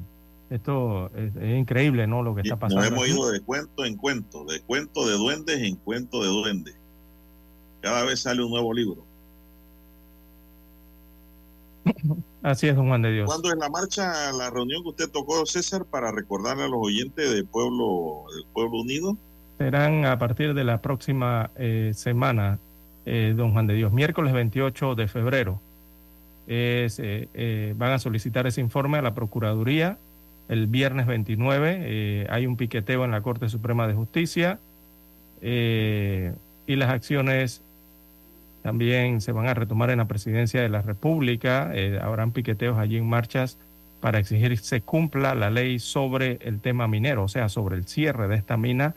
Esto 0.51 1.11
es, 1.17 1.35
es 1.37 1.59
increíble, 1.59 2.07
¿no? 2.07 2.23
Lo 2.23 2.35
que 2.35 2.43
está 2.43 2.57
pasando. 2.57 2.83
Nos 2.83 2.91
hemos 2.93 3.05
aquí. 3.05 3.13
ido 3.13 3.31
de 3.31 3.41
cuento 3.41 3.85
en 3.85 3.97
cuento, 3.97 4.45
de 4.45 4.61
cuento 4.63 5.07
de 5.07 5.15
duendes 5.15 5.59
en 5.61 5.77
cuento 5.77 6.23
de 6.23 6.29
duendes. 6.29 6.77
Cada 7.81 8.05
vez 8.05 8.21
sale 8.21 8.43
un 8.43 8.51
nuevo 8.51 8.73
libro. 8.75 9.05
Así 12.43 12.69
es, 12.69 12.77
don 12.77 12.89
Juan 12.89 13.03
de 13.03 13.13
Dios. 13.13 13.27
¿Cuándo 13.27 13.49
es 13.49 13.57
la 13.57 13.69
marcha, 13.69 14.33
la 14.33 14.51
reunión 14.51 14.83
que 14.83 14.89
usted 14.91 15.09
tocó, 15.11 15.47
César, 15.47 15.85
para 15.85 16.11
recordarle 16.13 16.65
a 16.65 16.69
los 16.69 16.81
oyentes 16.81 17.33
del 17.33 17.47
pueblo, 17.47 18.25
del 18.35 18.45
pueblo 18.53 18.81
unido? 18.81 19.17
Serán 19.59 20.05
a 20.05 20.19
partir 20.19 20.55
de 20.55 20.65
la 20.65 20.81
próxima 20.83 21.51
eh, 21.57 21.93
semana, 21.95 22.59
eh, 23.07 23.35
don 23.37 23.53
Juan 23.53 23.67
de 23.67 23.75
Dios, 23.75 23.93
miércoles 23.93 24.33
28 24.35 24.95
de 24.95 25.09
febrero. 25.09 25.61
Eh, 26.49 26.89
eh, 26.99 27.75
van 27.77 27.93
a 27.93 27.99
solicitar 27.99 28.47
ese 28.47 28.61
informe 28.61 28.99
a 28.99 29.03
la 29.03 29.15
Procuraduría 29.15 29.99
el 30.49 30.69
viernes 30.69 31.07
29. 31.07 31.79
eh, 31.81 32.27
hay 32.31 32.47
un 32.47 32.57
piqueteo 32.57 33.05
en 33.05 33.11
la 33.11 33.21
Corte 33.21 33.49
Suprema 33.49 33.89
de 33.89 33.95
Justicia 33.95 34.61
y 35.43 36.77
las 36.77 36.91
acciones 36.91 37.63
también 38.63 39.21
se 39.21 39.33
van 39.33 39.49
a 39.49 39.55
retomar 39.55 39.91
en 39.91 39.99
la 39.99 40.07
Presidencia 40.07 40.61
de 40.61 40.69
la 40.69 40.83
República. 40.83 41.73
Habrán 42.01 42.33
piqueteos 42.33 42.79
allí 42.79 42.97
en 42.97 43.09
marchas 43.09 43.59
para 44.01 44.19
exigir 44.19 44.51
que 44.51 44.57
se 44.57 44.81
cumpla 44.81 45.35
la 45.35 45.51
ley 45.51 45.79
sobre 45.79 46.39
el 46.43 46.61
tema 46.61 46.89
minero, 46.89 47.25
o 47.25 47.29
sea, 47.29 47.49
sobre 47.49 47.77
el 47.77 47.87
cierre 47.87 48.29
de 48.29 48.37
esta 48.37 48.57
mina 48.57 48.95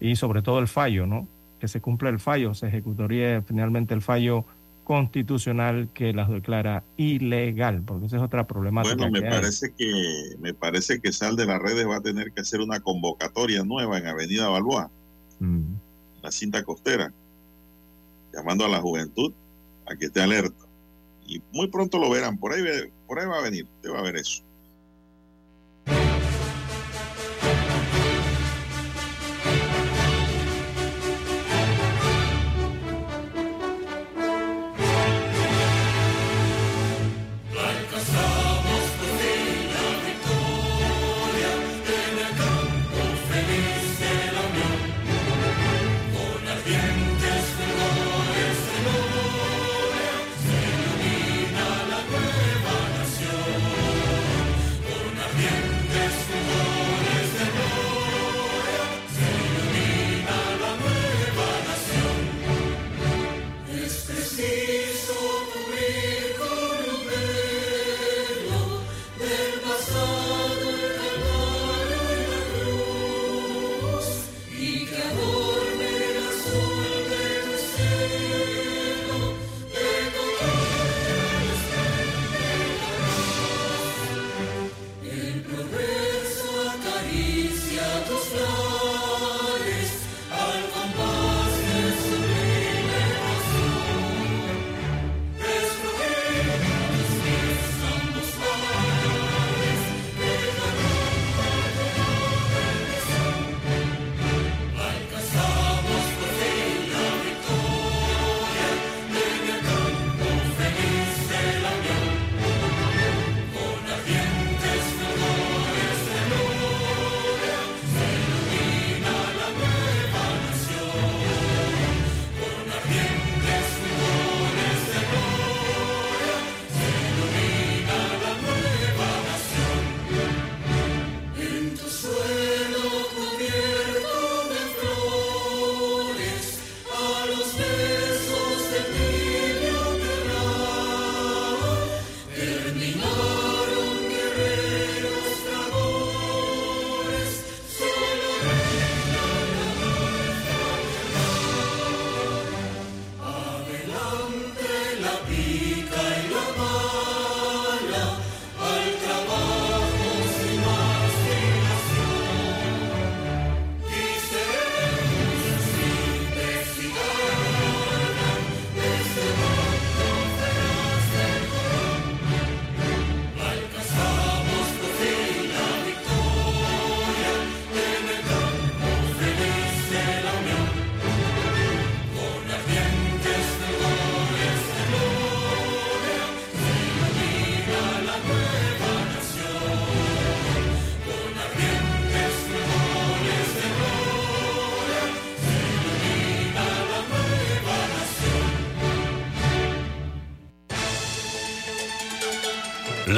y 0.00 0.16
sobre 0.16 0.42
todo 0.42 0.58
el 0.58 0.68
fallo, 0.68 1.06
¿no? 1.06 1.26
Que 1.60 1.68
se 1.68 1.80
cumpla 1.80 2.08
el 2.08 2.18
fallo, 2.18 2.54
se 2.54 2.66
ejecutaría 2.68 3.42
finalmente 3.42 3.94
el 3.94 4.00
fallo 4.02 4.44
constitucional 4.84 5.88
que 5.94 6.12
las 6.12 6.28
declara 6.28 6.82
ilegal, 6.96 7.82
porque 7.82 8.06
esa 8.06 8.16
es 8.16 8.22
otra 8.22 8.46
problemática. 8.46 8.96
Bueno, 8.96 9.12
me 9.12 9.20
que 9.20 9.26
hay. 9.26 9.32
parece 9.32 9.72
que 9.76 10.36
me 10.40 10.52
parece 10.54 11.00
que 11.00 11.12
Sal 11.12 11.36
de 11.36 11.46
las 11.46 11.60
Redes 11.62 11.86
va 11.86 11.96
a 11.98 12.00
tener 12.00 12.32
que 12.32 12.40
hacer 12.40 12.60
una 12.60 12.80
convocatoria 12.80 13.62
nueva 13.62 13.98
en 13.98 14.06
Avenida 14.06 14.48
Balboa, 14.48 14.90
Mm. 15.38 15.74
la 16.22 16.30
cinta 16.32 16.62
costera, 16.64 17.12
llamando 18.32 18.64
a 18.64 18.68
la 18.68 18.80
juventud 18.80 19.32
a 19.86 19.94
que 19.96 20.06
esté 20.06 20.20
alerta. 20.22 20.64
Y 21.26 21.40
muy 21.52 21.68
pronto 21.68 21.98
lo 21.98 22.10
verán, 22.10 22.36
por 22.38 22.52
ahí, 22.52 22.62
por 23.06 23.18
ahí 23.20 23.26
va 23.26 23.38
a 23.38 23.42
venir, 23.42 23.66
usted 23.76 23.90
va 23.92 24.00
a 24.00 24.02
ver 24.02 24.16
eso. 24.16 24.42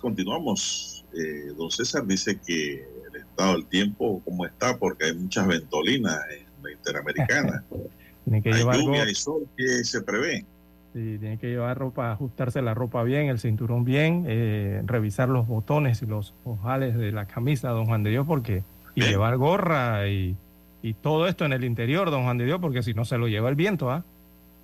Continuamos. 0.00 1.04
Eh, 1.12 1.52
don 1.56 1.70
César 1.70 2.06
dice 2.06 2.38
que 2.44 2.74
el 3.12 3.16
estado 3.20 3.54
del 3.54 3.66
tiempo, 3.66 4.20
¿cómo 4.24 4.46
está? 4.46 4.76
Porque 4.78 5.06
hay 5.06 5.14
muchas 5.14 5.46
ventolinas 5.46 6.18
en 6.30 6.46
la 6.62 6.72
Interamericana. 6.72 7.64
Tiene 8.24 8.42
que 8.42 8.50
hay 8.50 8.58
llevar 8.58 8.78
lluvia 8.78 9.04
go- 9.04 9.10
y 9.10 9.14
sol 9.14 9.48
que 9.56 9.84
se 9.84 10.02
prevé. 10.02 10.44
Sí, 10.92 11.18
tiene 11.20 11.38
que 11.38 11.46
llevar 11.46 11.78
ropa, 11.78 12.10
ajustarse 12.10 12.60
la 12.62 12.74
ropa 12.74 13.04
bien, 13.04 13.28
el 13.28 13.38
cinturón 13.38 13.84
bien, 13.84 14.24
eh, 14.26 14.82
revisar 14.84 15.28
los 15.28 15.46
botones 15.46 16.02
y 16.02 16.06
los 16.06 16.34
ojales 16.44 16.96
de 16.96 17.12
la 17.12 17.26
camisa, 17.26 17.68
don 17.70 17.86
Juan 17.86 18.02
de 18.02 18.10
Dios, 18.10 18.26
porque 18.26 18.64
y 18.96 19.00
Bien. 19.02 19.10
llevar 19.12 19.36
gorra 19.36 20.08
y, 20.08 20.34
y 20.82 20.94
todo 20.94 21.28
esto 21.28 21.44
en 21.44 21.52
el 21.52 21.62
interior, 21.62 22.10
don 22.10 22.24
Juan 22.24 22.38
de 22.38 22.44
Dios, 22.44 22.58
porque 22.60 22.82
si 22.82 22.92
no 22.92 23.04
se 23.04 23.18
lo 23.18 23.28
lleva 23.28 23.48
el 23.48 23.54
viento, 23.54 23.88
¿ah? 23.88 24.02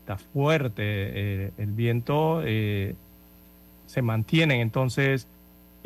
Está 0.00 0.18
fuerte 0.18 0.82
eh, 0.82 1.52
el 1.58 1.70
viento, 1.70 2.42
eh, 2.44 2.96
se 3.86 4.02
mantienen 4.02 4.60
entonces 4.60 5.26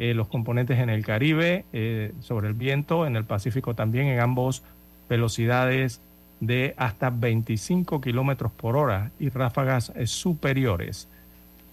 eh, 0.03 0.15
los 0.15 0.29
componentes 0.29 0.79
en 0.79 0.89
el 0.89 1.05
Caribe 1.05 1.67
eh, 1.75 2.13
sobre 2.21 2.49
el 2.49 2.55
viento, 2.55 3.07
en 3.07 3.17
el 3.17 3.25
Pacífico 3.25 3.75
también, 3.75 4.07
en 4.07 4.21
ambos 4.21 4.63
velocidades 5.11 6.01
de 6.41 6.75
hasta 6.79 7.11
25 7.11 8.01
kilómetros 8.01 8.51
por 8.51 8.79
hora 8.79 9.11
y 9.21 9.29
ráfagas 9.29 9.93
eh, 9.95 10.07
superiores. 10.07 11.07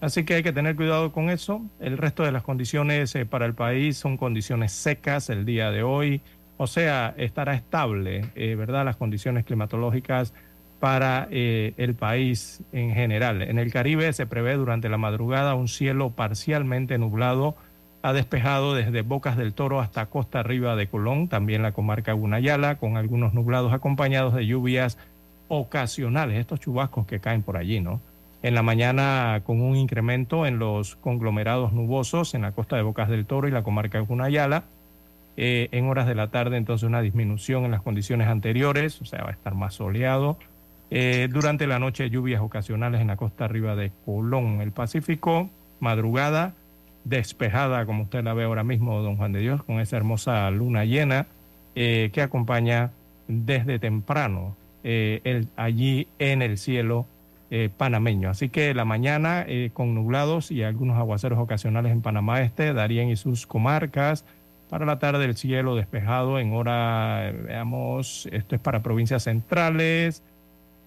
Así 0.02 0.24
que 0.24 0.34
hay 0.34 0.42
que 0.42 0.52
tener 0.52 0.76
cuidado 0.76 1.10
con 1.10 1.30
eso. 1.30 1.62
El 1.80 1.96
resto 1.96 2.22
de 2.22 2.30
las 2.30 2.42
condiciones 2.42 3.16
para 3.30 3.46
el 3.46 3.54
país 3.54 3.96
son 3.96 4.18
condiciones 4.18 4.72
secas 4.72 5.30
el 5.30 5.46
día 5.46 5.70
de 5.70 5.82
hoy. 5.82 6.20
O 6.58 6.66
sea, 6.66 7.14
estará 7.16 7.54
estable, 7.54 8.26
¿verdad? 8.36 8.84
Las 8.84 8.96
condiciones 8.96 9.44
climatológicas 9.44 10.34
para 10.80 11.28
eh, 11.30 11.74
el 11.76 11.94
país 11.94 12.62
en 12.72 12.94
general. 12.94 13.42
En 13.42 13.58
el 13.58 13.72
Caribe 13.72 14.12
se 14.12 14.26
prevé 14.26 14.54
durante 14.54 14.88
la 14.88 14.96
madrugada 14.96 15.54
un 15.54 15.68
cielo 15.68 16.10
parcialmente 16.10 16.98
nublado 16.98 17.56
a 18.02 18.12
despejado 18.12 18.74
desde 18.74 19.02
Bocas 19.02 19.36
del 19.36 19.54
Toro 19.54 19.80
hasta 19.80 20.06
Costa 20.06 20.40
Arriba 20.40 20.76
de 20.76 20.86
Colón, 20.86 21.28
también 21.28 21.62
la 21.62 21.72
comarca 21.72 22.12
Gunayala, 22.12 22.76
con 22.76 22.96
algunos 22.96 23.34
nublados 23.34 23.72
acompañados 23.72 24.34
de 24.34 24.46
lluvias 24.46 24.98
ocasionales, 25.48 26.38
estos 26.38 26.60
chubascos 26.60 27.06
que 27.06 27.20
caen 27.20 27.42
por 27.42 27.56
allí, 27.56 27.80
¿no? 27.80 28.00
En 28.42 28.54
la 28.54 28.62
mañana 28.62 29.42
con 29.44 29.60
un 29.60 29.74
incremento 29.74 30.46
en 30.46 30.60
los 30.60 30.94
conglomerados 30.96 31.72
nubosos 31.72 32.34
en 32.34 32.42
la 32.42 32.52
costa 32.52 32.76
de 32.76 32.82
Bocas 32.82 33.08
del 33.08 33.26
Toro 33.26 33.48
y 33.48 33.50
la 33.50 33.64
comarca 33.64 33.98
Gunayala. 33.98 34.62
Eh, 35.40 35.68
en 35.70 35.88
horas 35.88 36.06
de 36.06 36.16
la 36.16 36.28
tarde 36.28 36.56
entonces 36.56 36.86
una 36.86 37.00
disminución 37.00 37.64
en 37.64 37.70
las 37.70 37.82
condiciones 37.82 38.26
anteriores, 38.26 39.00
o 39.00 39.04
sea, 39.04 39.22
va 39.22 39.30
a 39.30 39.32
estar 39.32 39.54
más 39.54 39.74
soleado. 39.74 40.36
Eh, 40.90 41.28
durante 41.30 41.66
la 41.66 41.78
noche 41.78 42.08
lluvias 42.10 42.40
ocasionales 42.40 43.00
en 43.00 43.08
la 43.08 43.16
costa 43.16 43.44
arriba 43.44 43.76
de 43.76 43.92
Colón, 44.06 44.60
el 44.62 44.72
Pacífico, 44.72 45.50
madrugada 45.80 46.54
despejada, 47.04 47.86
como 47.86 48.04
usted 48.04 48.24
la 48.24 48.34
ve 48.34 48.44
ahora 48.44 48.64
mismo, 48.64 49.00
don 49.02 49.16
Juan 49.16 49.32
de 49.32 49.40
Dios, 49.40 49.62
con 49.62 49.80
esa 49.80 49.96
hermosa 49.96 50.50
luna 50.50 50.84
llena 50.84 51.26
eh, 51.74 52.10
que 52.12 52.22
acompaña 52.22 52.90
desde 53.28 53.78
temprano 53.78 54.56
eh, 54.84 55.20
el- 55.24 55.48
allí 55.56 56.08
en 56.18 56.42
el 56.42 56.58
cielo 56.58 57.06
eh, 57.50 57.70
panameño. 57.74 58.28
Así 58.30 58.48
que 58.48 58.74
la 58.74 58.84
mañana 58.84 59.44
eh, 59.46 59.70
con 59.72 59.94
nublados 59.94 60.50
y 60.50 60.62
algunos 60.62 60.98
aguaceros 60.98 61.38
ocasionales 61.38 61.92
en 61.92 62.02
Panamá 62.02 62.42
Este, 62.42 62.72
Darien 62.74 63.08
y 63.10 63.16
sus 63.16 63.46
comarcas. 63.46 64.24
Para 64.68 64.84
la 64.84 64.98
tarde 64.98 65.24
el 65.24 65.34
cielo 65.36 65.74
despejado 65.74 66.38
en 66.38 66.52
hora, 66.52 67.32
veamos, 67.46 68.28
esto 68.32 68.54
es 68.54 68.60
para 68.60 68.82
provincias 68.82 69.22
centrales, 69.24 70.22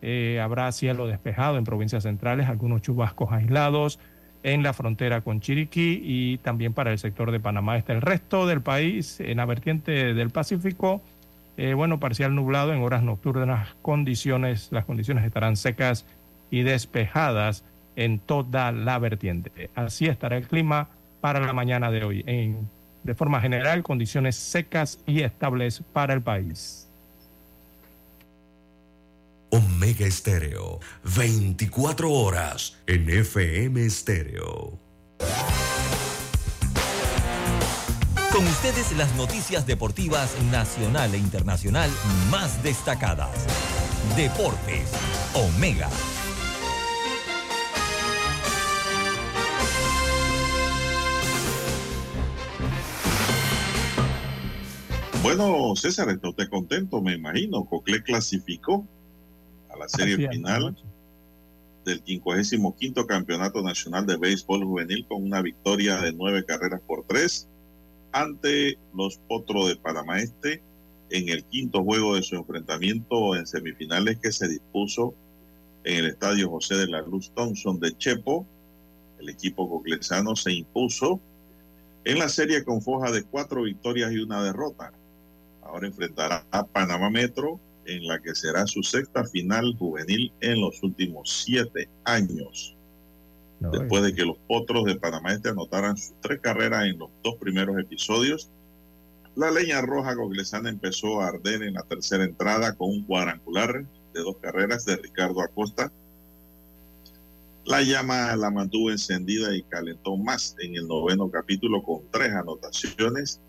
eh, 0.01 0.39
habrá 0.41 0.71
cielo 0.71 1.07
despejado 1.07 1.57
en 1.57 1.63
provincias 1.63 2.03
centrales, 2.03 2.47
algunos 2.47 2.81
chubascos 2.81 3.31
aislados 3.31 3.99
en 4.43 4.63
la 4.63 4.73
frontera 4.73 5.21
con 5.21 5.39
Chiriquí 5.39 6.01
y 6.03 6.37
también 6.39 6.73
para 6.73 6.91
el 6.91 6.97
sector 6.97 7.31
de 7.31 7.39
Panamá 7.39 7.77
Este. 7.77 7.93
El 7.93 8.01
resto 8.01 8.47
del 8.47 8.61
país, 8.61 9.19
en 9.19 9.37
la 9.37 9.45
vertiente 9.45 10.13
del 10.13 10.31
Pacífico, 10.31 11.01
eh, 11.57 11.73
bueno, 11.73 11.99
parcial 11.99 12.33
nublado 12.33 12.73
en 12.73 12.81
horas 12.81 13.03
nocturnas, 13.03 13.75
condiciones, 13.81 14.69
las 14.71 14.85
condiciones 14.85 15.25
estarán 15.25 15.55
secas 15.57 16.05
y 16.49 16.63
despejadas 16.63 17.63
en 17.95 18.19
toda 18.19 18.71
la 18.71 18.97
vertiente. 18.99 19.69
Así 19.75 20.07
estará 20.07 20.37
el 20.37 20.47
clima 20.47 20.89
para 21.19 21.39
la 21.39 21.53
mañana 21.53 21.91
de 21.91 22.03
hoy. 22.03 22.23
En, 22.25 22.67
de 23.03 23.13
forma 23.13 23.41
general, 23.41 23.83
condiciones 23.83 24.35
secas 24.35 25.03
y 25.05 25.21
estables 25.21 25.83
para 25.93 26.13
el 26.13 26.21
país. 26.21 26.80
Omega 29.53 30.05
Estéreo, 30.05 30.79
24 31.03 32.09
horas 32.09 32.77
en 32.87 33.09
FM 33.09 33.85
Estéreo. 33.85 34.79
Con 38.31 38.47
ustedes 38.47 38.95
las 38.95 39.13
noticias 39.17 39.67
deportivas 39.67 40.41
nacional 40.51 41.13
e 41.13 41.17
internacional 41.17 41.89
más 42.29 42.63
destacadas. 42.63 43.45
Deportes. 44.15 44.89
Omega. 45.33 45.89
Bueno, 55.21 55.75
César, 55.75 56.07
usted 56.23 56.49
contento, 56.49 57.01
me 57.01 57.15
imagino. 57.15 57.65
Cocle 57.65 58.01
clasificó 58.01 58.87
a 59.73 59.77
la 59.77 59.89
serie 59.89 60.29
final 60.29 60.75
del 61.85 62.03
55 62.05 63.07
Campeonato 63.07 63.61
Nacional 63.61 64.05
de 64.05 64.17
Béisbol 64.17 64.63
Juvenil 64.63 65.05
con 65.07 65.23
una 65.23 65.41
victoria 65.41 65.97
de 65.97 66.13
nueve 66.13 66.45
carreras 66.45 66.81
por 66.81 67.05
tres 67.05 67.47
ante 68.11 68.77
los 68.93 69.17
Potros 69.17 69.69
de 69.69 69.75
Panamá 69.77 70.19
Este 70.19 70.61
en 71.09 71.29
el 71.29 71.43
quinto 71.45 71.83
juego 71.83 72.15
de 72.15 72.23
su 72.23 72.35
enfrentamiento 72.35 73.35
en 73.35 73.47
semifinales 73.47 74.17
que 74.19 74.31
se 74.31 74.47
dispuso 74.47 75.13
en 75.83 75.97
el 75.97 76.05
estadio 76.07 76.49
José 76.49 76.75
de 76.75 76.87
la 76.87 77.01
Luz 77.01 77.31
Thompson 77.35 77.79
de 77.79 77.97
Chepo. 77.97 78.45
El 79.19 79.29
equipo 79.29 79.69
coclesano 79.69 80.35
se 80.35 80.53
impuso 80.53 81.19
en 82.05 82.19
la 82.19 82.29
serie 82.29 82.63
con 82.63 82.81
foja 82.81 83.11
de 83.11 83.23
cuatro 83.23 83.63
victorias 83.63 84.11
y 84.11 84.19
una 84.19 84.43
derrota. 84.43 84.93
Ahora 85.61 85.87
enfrentará 85.87 86.45
a 86.51 86.65
Panamá 86.65 87.09
Metro 87.09 87.59
en 87.85 88.07
la 88.07 88.19
que 88.19 88.35
será 88.35 88.67
su 88.67 88.83
sexta 88.83 89.23
final 89.25 89.75
juvenil 89.77 90.31
en 90.41 90.61
los 90.61 90.81
últimos 90.83 91.43
siete 91.45 91.89
años. 92.03 92.75
No, 93.59 93.69
Después 93.69 94.03
de 94.03 94.13
que 94.15 94.25
los 94.25 94.37
potros 94.47 94.85
de 94.85 94.95
Panamá 94.95 95.33
Este 95.33 95.49
anotaran 95.49 95.95
sus 95.95 96.13
tres 96.21 96.39
carreras 96.39 96.85
en 96.85 96.97
los 96.97 97.09
dos 97.23 97.35
primeros 97.35 97.77
episodios, 97.79 98.49
la 99.35 99.51
leña 99.51 99.81
roja 99.81 100.13
goglesana 100.13 100.69
empezó 100.69 101.21
a 101.21 101.27
arder 101.27 101.63
en 101.63 101.75
la 101.75 101.83
tercera 101.83 102.23
entrada 102.23 102.75
con 102.75 102.89
un 102.89 103.03
cuadrangular 103.05 103.85
de 104.13 104.19
dos 104.19 104.37
carreras 104.41 104.85
de 104.85 104.97
Ricardo 104.97 105.41
Acosta. 105.41 105.91
La 107.65 107.81
llama 107.81 108.35
la 108.35 108.49
mantuvo 108.49 108.89
encendida 108.91 109.55
y 109.55 109.63
calentó 109.63 110.17
más 110.17 110.55
en 110.59 110.75
el 110.75 110.87
noveno 110.87 111.29
capítulo 111.29 111.83
con 111.83 112.01
tres 112.11 112.31
anotaciones, 112.33 113.39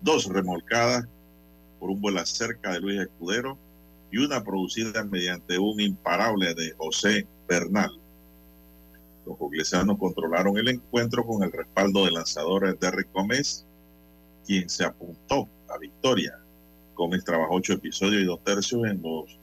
dos 0.00 0.26
remolcadas 0.26 1.06
por 1.80 1.90
un 1.90 2.00
vuelo 2.00 2.24
cerca 2.24 2.72
de 2.72 2.80
Luis 2.80 3.00
Escudero 3.00 3.58
y 4.10 4.18
una 4.18 4.42
producida 4.42 5.04
mediante 5.04 5.58
un 5.58 5.80
imparable 5.80 6.54
de 6.54 6.72
José 6.72 7.26
Bernal. 7.48 7.90
Los 9.26 9.36
coglesanos 9.36 9.98
controlaron 9.98 10.56
el 10.56 10.68
encuentro 10.68 11.24
con 11.26 11.42
el 11.42 11.50
respaldo 11.50 12.04
del 12.04 12.14
lanzador 12.14 12.78
Derrick 12.78 13.12
Gómez, 13.12 13.66
quien 14.46 14.68
se 14.68 14.84
apuntó 14.84 15.48
a 15.68 15.78
victoria. 15.78 16.38
Gómez 16.94 17.24
trabajó 17.24 17.56
ocho 17.56 17.72
episodios 17.72 18.22
y 18.22 18.24
dos 18.24 18.42
tercios 18.44 18.84
en 18.86 19.02
los 19.02 19.38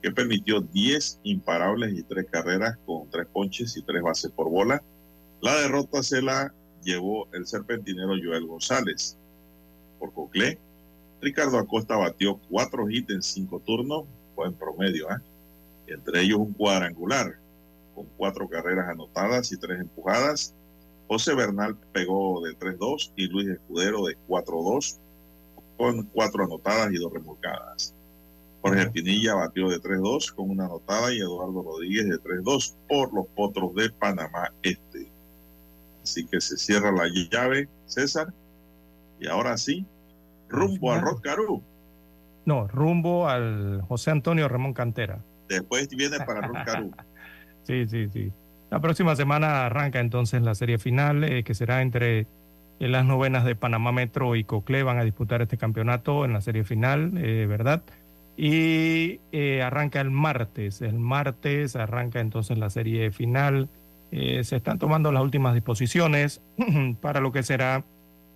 que 0.00 0.12
permitió 0.12 0.60
10 0.60 1.20
imparables 1.24 1.98
y 1.98 2.02
tres 2.04 2.26
carreras 2.30 2.78
con 2.86 3.10
tres 3.10 3.26
ponches 3.26 3.76
y 3.76 3.82
tres 3.82 4.00
bases 4.02 4.30
por 4.30 4.48
bola. 4.48 4.82
La 5.40 5.56
derrota 5.56 6.02
se 6.02 6.22
la 6.22 6.54
llevó 6.84 7.28
el 7.32 7.46
serpentinero 7.46 8.14
Joel 8.22 8.46
González. 8.46 9.16
Por 9.98 10.12
Coclé, 10.12 10.58
Ricardo 11.20 11.58
Acosta 11.58 11.96
batió 11.96 12.38
cuatro 12.48 12.88
hits 12.88 13.10
en 13.10 13.22
cinco 13.22 13.60
turnos, 13.60 14.04
fue 14.34 14.46
en 14.46 14.54
promedio, 14.54 15.10
¿eh? 15.10 15.20
entre 15.88 16.22
ellos 16.22 16.38
un 16.38 16.52
cuadrangular, 16.52 17.38
con 17.94 18.06
cuatro 18.16 18.48
carreras 18.48 18.88
anotadas 18.88 19.50
y 19.52 19.56
tres 19.56 19.80
empujadas. 19.80 20.54
José 21.08 21.34
Bernal 21.34 21.76
pegó 21.92 22.42
de 22.44 22.56
3-2 22.56 23.12
y 23.16 23.26
Luis 23.28 23.48
Escudero 23.48 24.04
de 24.04 24.16
4-2, 24.28 24.98
con 25.76 26.02
cuatro 26.04 26.44
anotadas 26.44 26.92
y 26.92 26.98
dos 26.98 27.12
remolcadas. 27.12 27.94
Jorge 28.60 28.90
Pinilla 28.90 29.34
batió 29.34 29.68
de 29.68 29.80
3-2 29.80 30.34
con 30.34 30.50
una 30.50 30.66
anotada 30.66 31.12
y 31.12 31.18
Eduardo 31.18 31.62
Rodríguez 31.62 32.08
de 32.08 32.18
3-2 32.18 32.74
por 32.88 33.14
los 33.14 33.26
potros 33.28 33.74
de 33.74 33.90
Panamá 33.90 34.52
Este. 34.62 35.10
Así 36.02 36.26
que 36.26 36.40
se 36.40 36.56
cierra 36.58 36.92
la 36.92 37.08
llave, 37.08 37.68
César. 37.86 38.32
Y 39.20 39.28
ahora 39.28 39.56
sí, 39.56 39.86
rumbo 40.48 40.92
al 40.92 41.02
Rod 41.02 41.20
Caru. 41.20 41.62
No, 42.44 42.66
rumbo 42.66 43.28
al 43.28 43.82
José 43.82 44.10
Antonio 44.10 44.48
Ramón 44.48 44.72
Cantera. 44.72 45.18
Después 45.48 45.88
viene 45.88 46.18
para 46.26 46.40
Rod 46.40 46.64
Caru. 46.64 46.90
sí, 47.62 47.86
sí, 47.86 48.08
sí. 48.08 48.32
La 48.70 48.80
próxima 48.80 49.16
semana 49.16 49.66
arranca 49.66 50.00
entonces 50.00 50.42
la 50.42 50.54
serie 50.54 50.78
final, 50.78 51.24
eh, 51.24 51.42
que 51.42 51.54
será 51.54 51.80
entre 51.80 52.26
eh, 52.80 52.88
las 52.88 53.04
novenas 53.04 53.44
de 53.44 53.56
Panamá 53.56 53.92
Metro 53.92 54.36
y 54.36 54.44
Cocle. 54.44 54.82
Van 54.82 54.98
a 54.98 55.04
disputar 55.04 55.42
este 55.42 55.56
campeonato 55.56 56.24
en 56.24 56.32
la 56.32 56.40
serie 56.40 56.64
final, 56.64 57.12
eh, 57.16 57.46
¿verdad? 57.46 57.82
Y 58.36 59.20
eh, 59.32 59.62
arranca 59.62 60.00
el 60.00 60.10
martes. 60.10 60.80
El 60.80 60.98
martes 60.98 61.74
arranca 61.76 62.20
entonces 62.20 62.58
la 62.58 62.70
serie 62.70 63.10
final. 63.10 63.68
Se 64.10 64.56
están 64.56 64.78
tomando 64.78 65.12
las 65.12 65.22
últimas 65.22 65.52
disposiciones 65.52 66.40
para 67.02 67.20
lo 67.20 67.30
que 67.30 67.42
será 67.42 67.84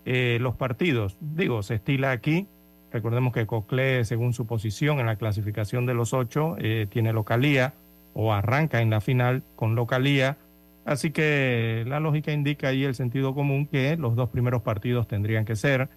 eh, 0.05 0.38
los 0.40 0.57
partidos. 0.57 1.16
Digo, 1.20 1.62
se 1.62 1.76
estila 1.76 2.11
aquí. 2.11 2.48
Recordemos 2.90 3.32
que 3.32 3.46
Cocle, 3.46 4.05
según 4.05 4.34
su 4.34 4.46
posición 4.46 5.00
en 5.00 5.07
la 5.07 5.16
clasificación 5.16 5.86
de 5.86 5.94
los 5.94 6.12
ocho, 6.12 6.57
eh, 6.59 6.86
tiene 6.90 7.12
localía 7.12 7.74
o 8.14 8.32
arranca 8.32 8.82
en 8.82 8.90
la 8.90 9.00
final 9.00 9.42
con 9.57 9.74
localía. 9.74 10.36
Así 10.84 11.11
que 11.11 11.84
la 11.86 12.00
lógica 12.00 12.32
indica 12.32 12.68
ahí 12.68 12.84
el 12.84 12.94
sentido 12.94 13.34
común 13.34 13.66
que 13.66 13.96
los 13.96 14.16
dos 14.16 14.28
primeros 14.28 14.62
partidos 14.62 15.07
tendrían 15.07 15.44
que 15.44 15.57
ser 15.57 15.88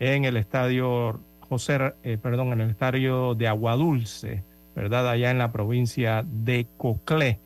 en 0.00 0.24
el 0.24 0.36
estadio 0.36 1.20
José, 1.48 1.94
eh, 2.02 2.18
perdón, 2.20 2.52
en 2.52 2.60
el 2.60 2.70
estadio 2.70 3.34
de 3.34 3.46
Aguadulce, 3.46 4.42
¿verdad? 4.74 5.08
Allá 5.08 5.30
en 5.30 5.38
la 5.38 5.52
provincia 5.52 6.24
de 6.26 6.66
Coclé. 6.76 7.38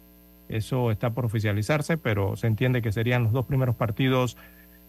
Eso 0.48 0.90
está 0.90 1.10
por 1.10 1.26
oficializarse, 1.26 1.98
pero 1.98 2.36
se 2.36 2.46
entiende 2.46 2.82
que 2.82 2.92
serían 2.92 3.24
los 3.24 3.32
dos 3.32 3.46
primeros 3.46 3.76
partidos 3.76 4.36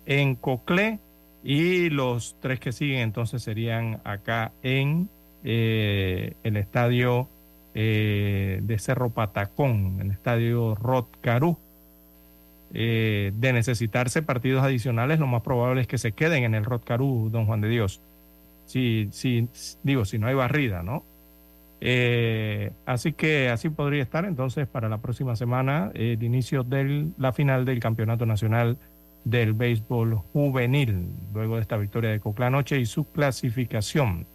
en 0.05 0.35
Coclé 0.35 0.99
y 1.43 1.89
los 1.89 2.35
tres 2.39 2.59
que 2.59 2.71
siguen 2.71 2.99
entonces 2.99 3.43
serían 3.43 4.01
acá 4.03 4.51
en 4.63 5.09
eh, 5.43 6.33
el 6.43 6.57
estadio 6.57 7.29
eh, 7.73 8.59
de 8.63 8.79
Cerro 8.79 9.11
Patacón, 9.11 9.99
el 10.01 10.11
estadio 10.11 10.75
Rod 10.75 11.05
Carú. 11.21 11.57
Eh, 12.73 13.31
de 13.35 13.53
necesitarse 13.53 14.21
partidos 14.21 14.61
adicionales, 14.61 15.19
lo 15.19 15.27
más 15.27 15.41
probable 15.41 15.81
es 15.81 15.87
que 15.87 15.97
se 15.97 16.11
queden 16.11 16.43
en 16.43 16.53
el 16.53 16.65
Rod 16.65 16.81
Carú, 16.83 17.29
don 17.31 17.45
Juan 17.45 17.61
de 17.61 17.69
Dios. 17.69 18.01
Si, 18.65 19.07
si, 19.11 19.47
digo, 19.83 20.03
si 20.03 20.17
no 20.19 20.27
hay 20.27 20.35
barrida, 20.35 20.83
¿no? 20.83 21.03
Eh, 21.79 22.71
así 22.85 23.13
que 23.13 23.49
así 23.49 23.69
podría 23.69 24.01
estar 24.01 24.25
entonces 24.25 24.67
para 24.67 24.89
la 24.89 24.97
próxima 24.97 25.35
semana 25.35 25.91
el 25.93 26.21
inicio 26.23 26.63
de 26.63 27.09
la 27.17 27.33
final 27.33 27.65
del 27.65 27.79
Campeonato 27.79 28.25
Nacional 28.25 28.77
del 29.29 29.53
Béisbol 29.53 30.15
Juvenil, 30.33 31.09
luego 31.33 31.55
de 31.55 31.61
esta 31.61 31.77
victoria 31.77 32.11
de 32.11 32.19
Coclá 32.19 32.47
anoche 32.47 32.79
y 32.79 32.85
su 32.85 33.11
clasificación. 33.11 34.25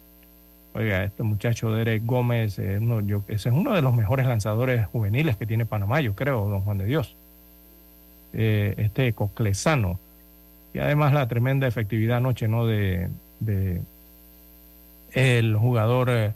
Oiga, 0.73 1.03
este 1.03 1.23
muchacho 1.23 1.71
Derek 1.71 2.05
Gómez, 2.05 2.59
ese 2.59 2.79
es 3.27 3.45
uno 3.45 3.73
de 3.73 3.81
los 3.81 3.95
mejores 3.95 4.25
lanzadores 4.27 4.85
juveniles 4.87 5.37
que 5.37 5.45
tiene 5.45 5.65
Panamá, 5.65 6.01
yo 6.01 6.15
creo, 6.15 6.47
don 6.47 6.61
Juan 6.61 6.77
de 6.77 6.85
Dios. 6.85 7.15
Eh, 8.33 8.73
este 8.77 9.13
coclesano. 9.13 9.99
Y 10.73 10.79
además 10.79 11.13
la 11.13 11.27
tremenda 11.27 11.67
efectividad 11.67 12.17
anoche, 12.17 12.47
¿no? 12.47 12.65
De, 12.65 13.09
de 13.39 13.81
el 15.11 15.55
jugador, 15.55 16.09
eh, 16.09 16.33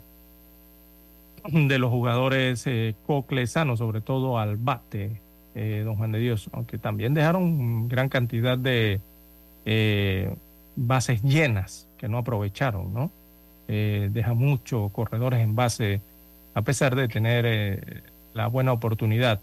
de 1.52 1.78
los 1.78 1.90
jugadores 1.90 2.64
eh, 2.66 2.94
coclesanos, 3.06 3.78
sobre 3.78 4.00
todo 4.00 4.38
al 4.38 4.56
bate, 4.56 5.20
eh, 5.60 5.82
don 5.84 5.96
Juan 5.96 6.12
de 6.12 6.20
Dios, 6.20 6.48
aunque 6.52 6.78
también 6.78 7.14
dejaron 7.14 7.88
gran 7.88 8.08
cantidad 8.08 8.56
de 8.56 9.00
eh, 9.64 10.32
bases 10.76 11.20
llenas 11.22 11.88
que 11.98 12.06
no 12.08 12.18
aprovecharon, 12.18 12.94
¿no? 12.94 13.10
Eh, 13.66 14.08
deja 14.12 14.34
muchos 14.34 14.92
corredores 14.92 15.40
en 15.40 15.56
base, 15.56 16.00
a 16.54 16.62
pesar 16.62 16.94
de 16.94 17.08
tener 17.08 18.04
la 18.34 18.46
buena 18.46 18.72
oportunidad 18.72 19.40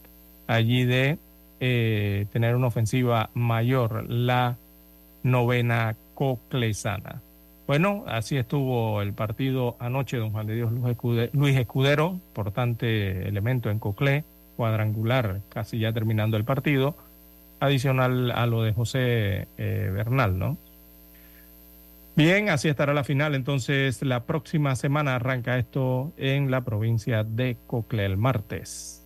allí 0.48 0.86
de 0.86 1.18
tener 1.60 2.56
una 2.56 2.68
ofensiva 2.68 3.30
mayor, 3.34 4.10
la 4.10 4.56
novena 5.24 5.96
coclesana. 6.14 7.22
Bueno, 7.68 8.06
así 8.08 8.38
estuvo 8.38 9.02
el 9.02 9.14
partido 9.14 9.76
anoche, 9.80 10.18
don 10.18 10.32
Juan 10.32 10.48
de 10.48 10.56
Dios 10.56 10.72
Luis 10.72 10.92
Escudero, 10.92 11.32
Luis 11.34 11.58
Escudero 11.58 12.12
importante 12.12 13.28
elemento 13.28 13.70
en 13.70 13.80
Coclé, 13.80 14.24
cuadrangular, 14.56 15.42
casi 15.50 15.80
ya 15.80 15.94
terminando 15.94 16.38
el 16.38 16.46
partido, 16.46 16.96
adicional 17.60 18.32
a 18.32 18.46
lo 18.46 18.64
de 18.64 18.74
José 18.74 19.48
eh, 19.58 19.90
Bernal, 19.94 20.38
¿no? 20.38 20.58
Bien, 22.16 22.50
así 22.50 22.70
estará 22.70 22.94
la 22.94 23.04
final. 23.04 23.36
Entonces, 23.36 24.02
la 24.02 24.24
próxima 24.24 24.76
semana 24.76 25.16
arranca 25.16 25.58
esto 25.58 26.14
en 26.18 26.50
la 26.50 26.62
provincia 26.62 27.24
de 27.26 27.58
Coclé 27.68 28.06
el 28.06 28.16
martes. 28.16 29.06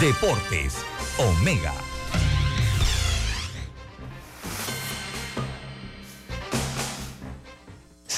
Deportes, 0.00 0.84
Omega. 1.18 1.72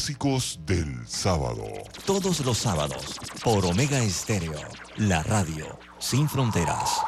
Clásicos 0.00 0.58
del 0.64 1.06
sábado. 1.06 1.62
Todos 2.06 2.40
los 2.40 2.56
sábados 2.56 3.20
por 3.44 3.66
Omega 3.66 4.02
Estéreo, 4.02 4.58
la 4.96 5.22
radio 5.22 5.78
sin 5.98 6.26
fronteras. 6.26 7.02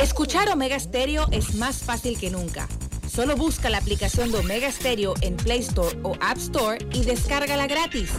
Escuchar 0.00 0.48
Omega 0.50 0.78
Stereo 0.78 1.26
es 1.32 1.56
más 1.56 1.78
fácil 1.78 2.16
que 2.16 2.30
nunca. 2.30 2.68
Solo 3.12 3.34
busca 3.34 3.70
la 3.70 3.78
aplicación 3.78 4.30
de 4.30 4.38
Omega 4.38 4.70
Stereo 4.70 5.14
en 5.20 5.36
Play 5.36 5.62
Store 5.62 5.98
o 6.04 6.14
App 6.20 6.38
Store 6.38 6.78
y 6.92 7.02
descárgala 7.04 7.66
gratis. 7.66 8.12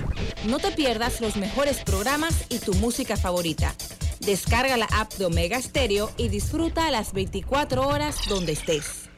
No 0.50 0.60
te 0.60 0.72
pierdas 0.72 1.22
los 1.22 1.38
mejores 1.38 1.80
programas 1.80 2.46
y 2.50 2.60
tu 2.60 2.74
música 2.74 3.16
favorita. 3.16 3.74
Descarga 4.20 4.76
la 4.76 4.90
app 4.92 5.14
de 5.14 5.28
Omega 5.28 5.62
Stereo 5.62 6.12
y 6.18 6.28
disfruta 6.28 6.92
las 6.92 7.14
24 7.14 7.88
horas 7.88 8.18
donde 8.28 8.52
estés. 8.52 9.10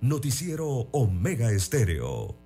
Noticiero 0.00 0.88
Omega 0.92 1.50
Estéreo. 1.50 2.45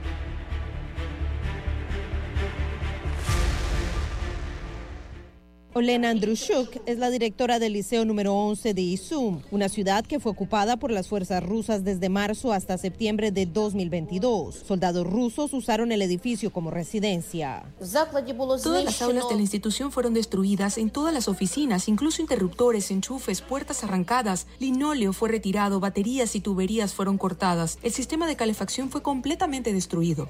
Olena 5.73 6.09
Andrushuk 6.09 6.81
es 6.85 6.97
la 6.97 7.09
directora 7.09 7.57
del 7.57 7.71
Liceo 7.71 8.03
número 8.03 8.33
11 8.33 8.73
de 8.73 8.81
Izum, 8.81 9.41
una 9.51 9.69
ciudad 9.69 10.05
que 10.05 10.19
fue 10.19 10.33
ocupada 10.33 10.75
por 10.75 10.91
las 10.91 11.07
fuerzas 11.07 11.41
rusas 11.41 11.85
desde 11.85 12.09
marzo 12.09 12.51
hasta 12.51 12.77
septiembre 12.77 13.31
de 13.31 13.45
2022. 13.45 14.63
Soldados 14.67 15.07
rusos 15.07 15.53
usaron 15.53 15.93
el 15.93 16.01
edificio 16.01 16.51
como 16.51 16.71
residencia. 16.71 17.63
Todas 18.63 18.83
las 18.83 19.01
aulas 19.01 19.29
de 19.29 19.35
la 19.35 19.41
institución 19.41 19.93
fueron 19.93 20.13
destruidas 20.13 20.77
en 20.77 20.89
todas 20.89 21.13
las 21.13 21.29
oficinas, 21.29 21.87
incluso 21.87 22.21
interruptores, 22.21 22.91
enchufes, 22.91 23.41
puertas 23.41 23.85
arrancadas, 23.85 24.47
linóleo 24.59 25.13
fue 25.13 25.29
retirado, 25.29 25.79
baterías 25.79 26.35
y 26.35 26.41
tuberías 26.41 26.93
fueron 26.93 27.17
cortadas. 27.17 27.79
El 27.81 27.93
sistema 27.93 28.27
de 28.27 28.35
calefacción 28.35 28.89
fue 28.89 29.01
completamente 29.01 29.71
destruido. 29.71 30.27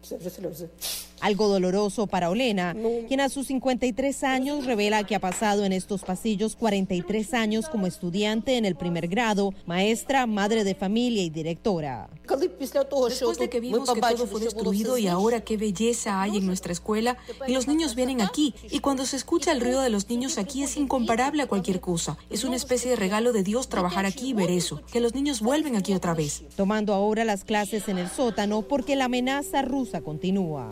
Algo 1.20 1.48
doloroso 1.48 2.06
para 2.06 2.30
Olena, 2.30 2.76
quien 3.08 3.20
a 3.20 3.28
sus 3.28 3.48
53 3.48 4.24
años 4.24 4.64
revela 4.66 5.04
que 5.04 5.14
ha 5.14 5.20
pasado 5.20 5.64
en 5.64 5.72
estos 5.72 6.02
pasillos 6.02 6.56
43 6.56 7.34
años 7.34 7.68
como 7.68 7.86
estudiante 7.86 8.56
en 8.56 8.64
el 8.64 8.76
primer 8.76 9.08
grado, 9.08 9.52
maestra, 9.66 10.26
madre 10.26 10.64
de 10.64 10.74
familia 10.74 11.22
y 11.22 11.30
directora. 11.30 12.08
Después 12.28 13.38
de 13.38 13.48
que 13.48 13.60
vimos 13.60 13.90
que 13.90 14.00
todo 14.00 14.26
fue 14.26 14.40
destruido 14.40 14.98
y 14.98 15.08
ahora 15.08 15.40
qué 15.40 15.56
belleza 15.56 16.22
hay 16.22 16.36
en 16.36 16.46
nuestra 16.46 16.72
escuela 16.72 17.16
y 17.46 17.52
los 17.52 17.66
niños 17.66 17.94
vienen 17.94 18.20
aquí 18.20 18.54
y 18.70 18.80
cuando 18.80 19.06
se 19.06 19.16
escucha 19.16 19.52
el 19.52 19.60
ruido 19.60 19.82
de 19.82 19.90
los 19.90 20.08
niños 20.08 20.38
aquí 20.38 20.62
es 20.62 20.76
incomparable 20.76 21.42
a 21.42 21.46
cualquier 21.46 21.80
cosa. 21.80 22.16
Es 22.30 22.44
una 22.44 22.56
especie 22.56 22.90
de 22.90 22.96
regalo 22.96 23.32
de 23.32 23.42
Dios 23.42 23.68
trabajar 23.68 24.06
aquí 24.06 24.30
y 24.30 24.32
ver 24.34 24.50
eso, 24.50 24.82
que 24.92 25.00
los 25.00 25.14
niños 25.14 25.40
vuelven 25.40 25.76
aquí 25.76 25.94
otra 25.94 26.14
vez. 26.14 26.44
Tomando 26.56 26.94
ahora 26.94 27.24
las 27.24 27.44
clases 27.44 27.88
en 27.88 27.98
el 27.98 28.08
sótano 28.08 28.62
porque 28.62 28.96
la 28.96 29.06
amenaza 29.06 29.62
rusa 29.62 30.00
continúa. 30.00 30.70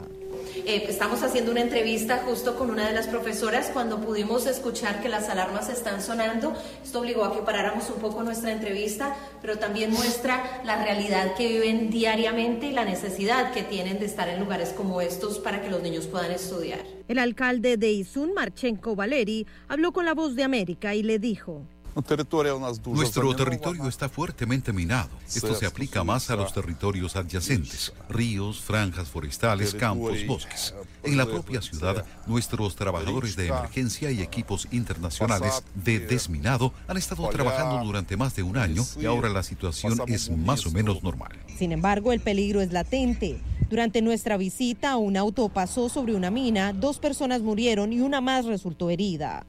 Eh, 0.69 0.85
estamos 0.89 1.23
haciendo 1.23 1.53
una 1.53 1.61
entrevista 1.61 2.25
justo 2.27 2.57
con 2.57 2.71
una 2.71 2.89
de 2.89 2.93
las 2.93 3.07
profesoras 3.07 3.71
cuando 3.73 4.01
pudimos 4.01 4.47
escuchar 4.47 5.01
que 5.01 5.09
las 5.09 5.29
alarmas 5.29 5.69
están 5.69 6.03
sonando. 6.03 6.55
Esto 6.83 6.99
obligó 6.99 7.25
a 7.25 7.33
que 7.33 7.43
paráramos 7.43 7.89
un 7.89 8.01
poco 8.01 8.25
nuestra 8.25 8.51
entrevista, 8.51 9.15
pero 9.41 9.59
también 9.59 9.93
muestra 9.93 10.63
la 10.65 10.83
realidad 10.83 11.37
que 11.37 11.47
viven 11.47 11.89
diariamente 11.89 12.67
y 12.67 12.73
la 12.73 12.85
necesidad 12.85 13.53
que 13.53 13.63
tienen 13.63 14.01
de 14.01 14.07
estar 14.07 14.29
en 14.29 14.41
lugares 14.41 14.71
como 14.71 15.01
estos 15.01 15.39
para 15.39 15.63
que 15.63 15.71
los 15.71 15.83
niños 15.83 16.09
puedan 16.09 16.33
estudiar. 16.33 16.81
El 17.07 17.21
alcalde 17.21 17.77
de 17.77 17.93
Izun, 17.93 18.35
Marchenko 18.35 18.97
Valeri, 18.97 19.47
habló 19.69 19.93
con 19.93 20.05
la 20.05 20.15
voz 20.15 20.35
de 20.35 20.43
América 20.43 20.97
y 20.97 21.05
le 21.05 21.21
dijo. 21.21 21.65
Nuestro 22.87 23.35
territorio 23.35 23.89
está 23.89 24.09
fuertemente 24.09 24.73
minado. 24.73 25.11
Esto 25.27 25.55
se 25.55 25.67
aplica 25.67 26.05
más 26.05 26.31
a 26.31 26.37
los 26.37 26.53
territorios 26.53 27.17
adyacentes, 27.17 27.93
ríos, 28.09 28.61
franjas 28.61 29.09
forestales, 29.09 29.75
campos, 29.75 30.27
bosques. 30.27 30.75
En 31.07 31.17
la 31.17 31.27
propia 31.27 31.63
ciudad, 31.63 32.05
nuestros 32.27 32.77
trabajadores 32.77 33.37
de 33.37 33.49
emergencia 33.49 34.11
y 34.11 34.21
equipos 34.21 34.69
internacionales 34.73 35.63
de 35.75 36.01
desminado 36.01 36.73
han 36.89 36.97
estado 36.97 37.29
trabajando 37.29 37.85
durante 37.85 38.17
más 38.17 38.35
de 38.35 38.43
un 38.43 38.57
año 38.57 38.85
y 38.99 39.07
ahora 39.07 39.29
la 39.29 39.43
situación 39.43 40.01
es 40.07 40.31
más 40.31 40.67
o 40.67 40.71
menos 40.71 41.03
normal. 41.03 41.33
Sin 41.59 41.73
embargo, 41.73 42.13
el 42.13 42.21
peligro 42.21 42.61
es 42.61 42.73
latente. 42.73 43.41
Durante 43.69 44.01
nuestra 44.01 44.37
visita, 44.37 44.97
un 44.97 45.17
auto 45.17 45.49
pasó 45.49 45.89
sobre 45.89 46.15
una 46.15 46.31
mina, 46.31 46.73
dos 46.73 46.99
personas 47.01 47.43
murieron 47.43 47.93
y 47.93 48.01
una 48.01 48.21
más 48.21 48.45
resultó 48.45 48.91
herida. 48.91 49.45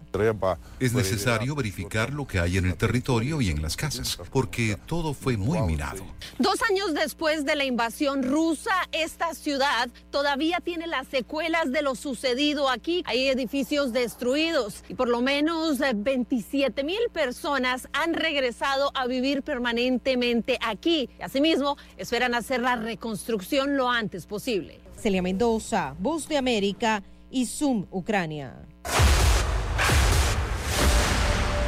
Es 0.80 0.94
necesario 0.94 1.54
verificar 1.54 2.12
lo 2.12 2.26
que 2.26 2.40
hay 2.40 2.58
en 2.58 2.66
el 2.66 2.76
territorio 2.76 3.42
y 3.42 3.50
en 3.50 3.62
las 3.62 3.78
casas, 3.78 4.18
porque 4.32 4.76
todo 4.88 5.14
fue 5.14 5.38
muy 5.38 5.62
minado. 5.62 6.04
Dos 6.40 6.60
años 6.68 6.96
después 6.96 7.46
de 7.46 7.56
la 7.56 7.66
invasión 7.66 8.24
rusa, 8.24 8.72
esta 8.92 9.36
ciudad 9.36 9.90
todavía 10.10 10.62
tiene 10.62 10.88
las 10.88 11.08
secuelas 11.48 11.72
de 11.72 11.82
lo 11.82 11.96
sucedido 11.96 12.70
aquí. 12.70 13.04
Hay 13.06 13.30
edificios 13.30 13.94
destruidos 13.94 14.84
y 14.90 14.96
por 14.96 15.08
lo 15.08 15.22
menos 15.22 15.80
27 15.80 16.84
mil 16.84 17.00
personas 17.14 17.88
han 17.94 18.14
regresado 18.14 18.92
a 18.94 19.08
vivir 19.08 19.44
permanentemente 19.44 20.60
aquí. 20.62 21.10
Y 21.18 21.22
asimismo, 21.22 21.78
esperan 21.96 22.36
hacer 22.36 22.62
la 22.62 22.76
reconstrucción 22.76 23.78
lo 23.78 23.90
antes 23.90 24.26
posible. 24.26 24.82
Celia 24.98 25.22
Mendoza, 25.22 25.96
Voz 26.00 26.28
de 26.28 26.38
América 26.38 27.02
y 27.32 27.46
Zoom, 27.46 27.86
Ucrania. 27.92 28.54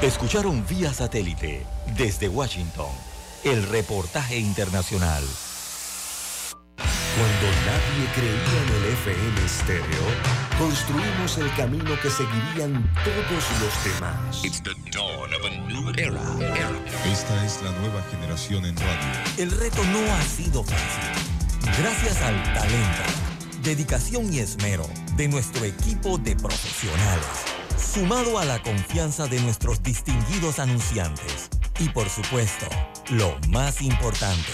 Escucharon 0.02 0.66
vía 0.68 0.94
satélite 0.94 1.66
desde 1.98 2.28
Washington 2.28 2.92
el 3.46 3.64
reportaje 3.64 4.40
internacional. 4.40 5.24
Cuando 7.18 7.48
nadie 7.66 8.08
creía 8.14 8.58
en 8.64 8.70
el 8.76 8.94
FM 8.94 9.46
estéreo, 9.46 10.06
construimos 10.58 11.38
el 11.38 11.54
camino 11.56 12.00
que 12.02 12.10
seguirían 12.10 12.92
todos 13.04 13.44
los 13.60 13.84
demás. 13.84 14.44
Esta 17.06 17.46
es 17.46 17.62
la 17.64 17.72
nueva 17.72 18.02
generación 18.12 18.66
en 18.66 18.78
radio. 18.78 19.08
El 19.38 19.52
reto 19.52 19.84
no 19.86 20.14
ha 20.14 20.22
sido 20.22 20.64
fácil. 20.64 21.80
Gracias 21.82 22.22
al 22.22 22.44
talento, 22.54 23.04
dedicación 23.64 24.32
y 24.34 24.40
esmero 24.40 24.88
de 25.18 25.28
nuestro 25.28 25.66
equipo 25.66 26.18
de 26.18 26.36
profesionales, 26.36 27.26
sumado 27.78 28.40
a 28.40 28.46
la 28.46 28.62
confianza 28.62 29.28
de 29.28 29.40
nuestros 29.42 29.82
distinguidos 29.84 30.60
anunciantes 30.60 31.50
y 31.80 31.88
por 31.90 32.10
supuesto, 32.10 32.68
lo 33.10 33.38
más 33.50 33.82
importante, 33.82 34.52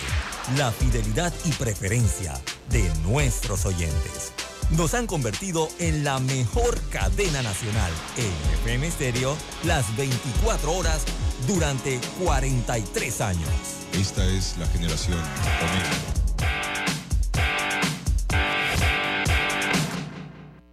la 0.58 0.72
fidelidad 0.72 1.34
y 1.44 1.52
preferencia 1.54 2.34
de 2.70 2.90
nuestros 3.04 3.66
oyentes. 3.66 4.32
Nos 4.72 4.94
han 4.94 5.08
convertido 5.08 5.68
en 5.80 6.04
la 6.04 6.20
mejor 6.20 6.80
cadena 6.90 7.42
nacional 7.42 7.92
en 8.18 8.32
FM 8.62 8.90
Stereo 8.92 9.36
las 9.64 9.96
24 9.98 10.72
horas 10.72 11.04
durante 11.48 12.00
43 12.24 13.22
años. 13.22 13.50
Esta 13.94 14.26
es 14.26 14.56
la 14.58 14.68
generación 14.68 15.20
Omega. 15.62 15.90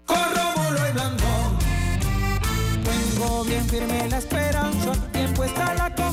Con 0.07 0.35
Rómulo 0.35 0.89
y 0.89 0.93
Blandón. 0.93 1.59
Tengo 2.85 3.45
bien 3.45 3.69
firme 3.69 4.09
la 4.09 4.19
esperanza, 4.19 4.93
bien 5.13 5.35
puesta 5.35 5.75
la 5.75 5.95
confianza 5.95 6.12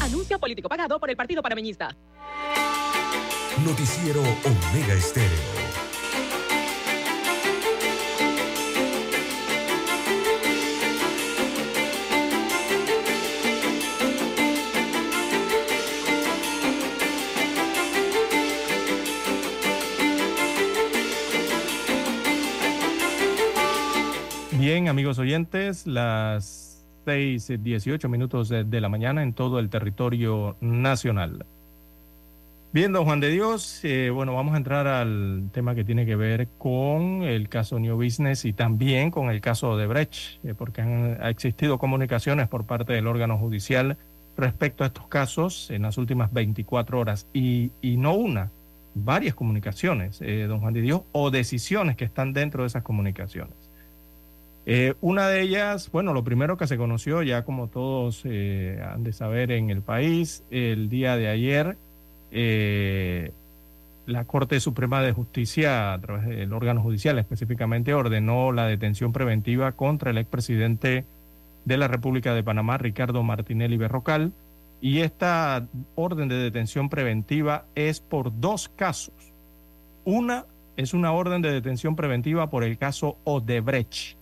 Anuncio 0.00 0.38
político 0.38 0.68
pagado 0.68 0.98
por 0.98 1.10
el 1.10 1.16
Partido 1.16 1.42
Panameñista. 1.42 1.96
Noticiero 3.64 4.20
Omega 4.20 4.94
Estéreo. 4.94 5.55
Bien, 24.68 24.88
amigos 24.88 25.20
oyentes, 25.20 25.86
las 25.86 26.84
6, 27.04 27.62
18 27.62 28.08
minutos 28.08 28.48
de 28.48 28.80
la 28.80 28.88
mañana 28.88 29.22
en 29.22 29.32
todo 29.32 29.60
el 29.60 29.70
territorio 29.70 30.56
nacional. 30.60 31.46
Bien, 32.72 32.92
don 32.92 33.04
Juan 33.04 33.20
de 33.20 33.28
Dios, 33.30 33.78
eh, 33.84 34.10
bueno, 34.12 34.34
vamos 34.34 34.54
a 34.54 34.56
entrar 34.56 34.88
al 34.88 35.50
tema 35.52 35.76
que 35.76 35.84
tiene 35.84 36.04
que 36.04 36.16
ver 36.16 36.48
con 36.58 37.22
el 37.22 37.48
caso 37.48 37.78
New 37.78 37.94
Business 37.94 38.44
y 38.44 38.52
también 38.52 39.12
con 39.12 39.30
el 39.30 39.40
caso 39.40 39.76
de 39.76 39.86
Brecht, 39.86 40.44
eh, 40.44 40.54
porque 40.58 40.80
han 40.80 41.16
ha 41.20 41.30
existido 41.30 41.78
comunicaciones 41.78 42.48
por 42.48 42.66
parte 42.66 42.92
del 42.92 43.06
órgano 43.06 43.38
judicial 43.38 43.96
respecto 44.36 44.82
a 44.82 44.88
estos 44.88 45.06
casos 45.06 45.70
en 45.70 45.82
las 45.82 45.96
últimas 45.96 46.32
24 46.32 46.98
horas 46.98 47.28
y, 47.32 47.70
y 47.82 47.98
no 47.98 48.14
una, 48.14 48.50
varias 48.94 49.36
comunicaciones, 49.36 50.20
eh, 50.22 50.46
don 50.48 50.58
Juan 50.58 50.74
de 50.74 50.80
Dios, 50.80 51.02
o 51.12 51.30
decisiones 51.30 51.94
que 51.94 52.04
están 52.04 52.32
dentro 52.32 52.64
de 52.64 52.66
esas 52.66 52.82
comunicaciones. 52.82 53.65
Eh, 54.68 54.94
una 55.00 55.28
de 55.28 55.42
ellas, 55.42 55.90
bueno, 55.92 56.12
lo 56.12 56.24
primero 56.24 56.56
que 56.56 56.66
se 56.66 56.76
conoció, 56.76 57.22
ya 57.22 57.44
como 57.44 57.68
todos 57.68 58.22
eh, 58.24 58.82
han 58.84 59.04
de 59.04 59.12
saber 59.12 59.52
en 59.52 59.70
el 59.70 59.80
país, 59.80 60.42
el 60.50 60.88
día 60.88 61.16
de 61.16 61.28
ayer, 61.28 61.76
eh, 62.32 63.30
la 64.06 64.24
Corte 64.24 64.58
Suprema 64.58 65.02
de 65.02 65.12
Justicia, 65.12 65.92
a 65.92 66.00
través 66.00 66.26
del 66.26 66.52
órgano 66.52 66.82
judicial 66.82 67.16
específicamente, 67.20 67.94
ordenó 67.94 68.50
la 68.50 68.66
detención 68.66 69.12
preventiva 69.12 69.70
contra 69.72 70.10
el 70.10 70.18
expresidente 70.18 71.04
de 71.64 71.76
la 71.76 71.86
República 71.86 72.34
de 72.34 72.42
Panamá, 72.42 72.76
Ricardo 72.76 73.22
Martinelli 73.22 73.76
Berrocal, 73.76 74.32
Y 74.80 75.00
esta 75.00 75.66
orden 75.94 76.28
de 76.28 76.36
detención 76.36 76.90
preventiva 76.90 77.64
es 77.74 78.00
por 78.00 78.40
dos 78.40 78.68
casos. 78.68 79.14
Una 80.04 80.44
es 80.76 80.92
una 80.92 81.12
orden 81.12 81.40
de 81.40 81.50
detención 81.50 81.96
preventiva 81.96 82.50
por 82.50 82.62
el 82.62 82.76
caso 82.76 83.16
Odebrecht. 83.24 84.15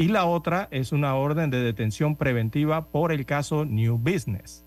Y 0.00 0.08
la 0.08 0.24
otra 0.24 0.66
es 0.70 0.92
una 0.92 1.14
orden 1.14 1.50
de 1.50 1.60
detención 1.60 2.16
preventiva 2.16 2.86
por 2.86 3.12
el 3.12 3.26
caso 3.26 3.66
New 3.66 3.98
Business. 3.98 4.64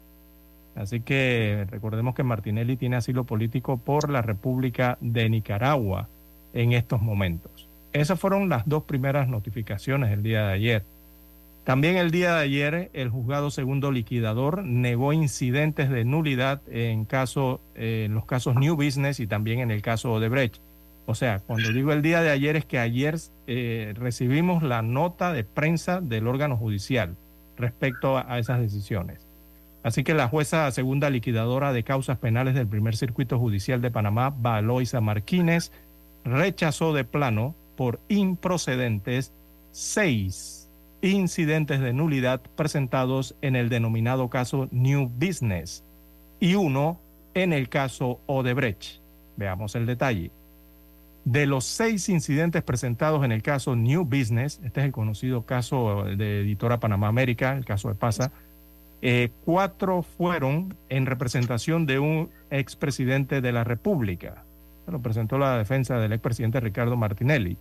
Así 0.75 0.99
que 0.99 1.65
recordemos 1.71 2.13
que 2.13 2.21
Martinelli 2.21 2.77
tiene 2.77 2.97
asilo 2.97 3.23
político 3.23 3.77
por 3.77 4.11
la 4.11 4.21
República 4.21 4.99
de 5.01 5.27
Nicaragua 5.31 6.07
en 6.53 6.73
estos 6.73 7.01
momentos. 7.01 7.67
Esas 7.93 8.19
fueron 8.19 8.47
las 8.47 8.69
dos 8.69 8.84
primeras 8.84 9.27
notificaciones 9.27 10.11
el 10.11 10.21
día 10.21 10.45
de 10.45 10.53
ayer. 10.53 10.86
También 11.63 11.97
el 11.97 12.11
día 12.11 12.36
de 12.36 12.43
ayer 12.43 12.91
el 12.93 13.09
juzgado 13.09 13.49
segundo 13.49 13.91
liquidador 13.91 14.63
negó 14.63 15.13
incidentes 15.13 15.89
de 15.89 16.05
nulidad 16.05 16.61
en, 16.69 17.05
caso, 17.05 17.59
en 17.73 18.13
los 18.13 18.25
casos 18.25 18.53
New 18.53 18.75
Business 18.75 19.19
y 19.19 19.25
también 19.25 19.61
en 19.61 19.71
el 19.71 19.81
caso 19.81 20.13
Odebrecht. 20.13 20.61
O 21.05 21.15
sea, 21.15 21.39
cuando 21.39 21.71
digo 21.71 21.91
el 21.91 22.01
día 22.01 22.21
de 22.21 22.29
ayer 22.29 22.55
es 22.55 22.65
que 22.65 22.79
ayer 22.79 23.17
eh, 23.47 23.93
recibimos 23.97 24.63
la 24.63 24.81
nota 24.81 25.33
de 25.33 25.43
prensa 25.43 25.99
del 25.99 26.27
órgano 26.27 26.55
judicial 26.55 27.17
respecto 27.57 28.17
a, 28.17 28.39
esas 28.39 28.61
decisiones. 28.61 29.27
Así 29.83 30.05
que 30.05 30.13
la 30.13 30.29
jueza 30.29 30.71
segunda 30.71 31.09
liquidadora 31.09 31.73
de 31.73 31.83
causas 31.83 32.17
penales 32.17 32.55
del 32.55 32.67
primer 32.67 32.95
circuito 32.95 33.37
judicial 33.37 33.81
de 33.81 33.91
Panamá, 33.91 34.33
Valoisa 34.35 35.01
Marquínez, 35.01 35.73
rechazó 36.23 36.93
de 36.93 37.03
plano 37.03 37.53
por 37.75 37.99
improcedentes 38.07 39.33
seis 39.71 40.69
incidentes 41.01 41.81
de 41.81 41.91
nulidad 41.91 42.39
presentados 42.55 43.35
en 43.41 43.57
el 43.57 43.67
denominado 43.67 44.29
caso 44.29 44.69
New 44.71 45.11
Business 45.13 45.83
y 46.39 46.55
uno 46.55 46.97
en 47.33 47.51
el 47.51 47.67
caso 47.67 48.21
Odebrecht. 48.25 49.01
Veamos 49.35 49.75
el 49.75 49.85
detalle. 49.85 50.31
De 51.26 51.45
los 51.45 51.63
seis 51.63 52.09
incidentes 52.09 52.63
presentados 52.63 53.24
en 53.24 53.32
el 53.32 53.41
caso 53.41 53.76
New 53.76 54.03
Business, 54.03 54.59
este 54.63 54.82
es 54.82 54.86
el 54.86 54.91
conocido 54.91 55.45
caso 55.45 56.03
de 56.03 56.41
Editora 56.41 56.80
Panamá 56.82 57.07
América, 57.07 57.55
el 57.55 57.63
caso 57.63 57.88
de 57.88 57.95
Pasa, 57.95 58.32
eh, 59.01 59.32
cuatro 59.45 60.01
fueron 60.01 60.76
en 60.89 61.05
representación 61.05 61.86
de 61.86 61.99
un 61.99 62.30
expresidente 62.49 63.41
de 63.41 63.51
la 63.53 63.63
República. 63.63 64.43
Lo 64.88 65.01
presentó 65.01 65.38
la 65.38 65.57
defensa 65.57 65.97
del 65.97 66.11
expresidente 66.11 66.59
Ricardo 66.59 66.97
Martinelli. 66.97 67.57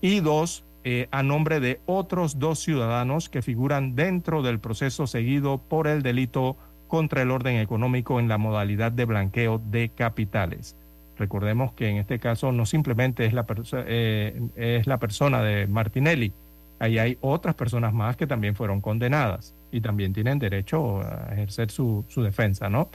Y 0.00 0.20
dos 0.20 0.64
eh, 0.84 1.06
a 1.12 1.22
nombre 1.22 1.60
de 1.60 1.80
otros 1.86 2.40
dos 2.40 2.58
ciudadanos 2.58 3.28
que 3.28 3.42
figuran 3.42 3.94
dentro 3.94 4.42
del 4.42 4.58
proceso 4.58 5.06
seguido 5.06 5.58
por 5.58 5.86
el 5.86 6.02
delito 6.02 6.56
contra 6.88 7.22
el 7.22 7.30
orden 7.30 7.56
económico 7.56 8.18
en 8.18 8.28
la 8.28 8.38
modalidad 8.38 8.90
de 8.90 9.04
blanqueo 9.04 9.58
de 9.58 9.90
capitales. 9.90 10.76
Recordemos 11.18 11.72
que 11.72 11.88
en 11.88 11.96
este 11.98 12.18
caso 12.18 12.52
no 12.52 12.66
simplemente 12.66 13.26
es 13.26 13.32
la, 13.32 13.46
eh, 13.86 14.40
es 14.56 14.86
la 14.86 14.98
persona 14.98 15.42
de 15.42 15.66
Martinelli, 15.66 16.32
ahí 16.78 16.98
hay 16.98 17.18
otras 17.20 17.54
personas 17.54 17.92
más 17.92 18.16
que 18.16 18.26
también 18.26 18.56
fueron 18.56 18.80
condenadas 18.80 19.54
y 19.70 19.80
también 19.80 20.12
tienen 20.12 20.38
derecho 20.38 21.00
a 21.00 21.28
ejercer 21.32 21.70
su, 21.70 22.04
su 22.08 22.22
defensa, 22.22 22.68
¿no? 22.68 22.90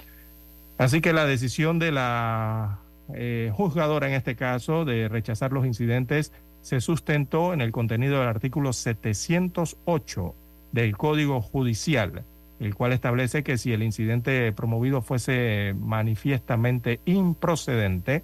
Así 0.78 1.02
que 1.02 1.14
la 1.14 1.26
decisión 1.26 1.80
de 1.80 1.92
la 1.92 2.80
eh, 3.14 3.52
juzgadora 3.54 4.08
en 4.08 4.14
este 4.14 4.36
caso 4.36 4.84
de 4.84 5.08
rechazar 5.08 5.54
los 5.54 5.66
incidentes 5.66 6.34
se 6.62 6.82
sustentó 6.82 7.54
en 7.54 7.62
el 7.62 7.72
contenido 7.72 8.20
del 8.20 8.28
artículo 8.28 8.74
708 8.74 10.36
del 10.74 10.98
Código 10.98 11.42
Judicial, 11.42 12.24
el 12.60 12.76
cual 12.76 12.94
establece 12.94 13.44
que 13.44 13.58
si 13.58 13.74
el 13.74 13.84
incidente 13.84 14.52
promovido 14.52 15.02
fuese 15.02 15.76
manifiestamente 15.80 17.00
improcedente, 17.06 18.24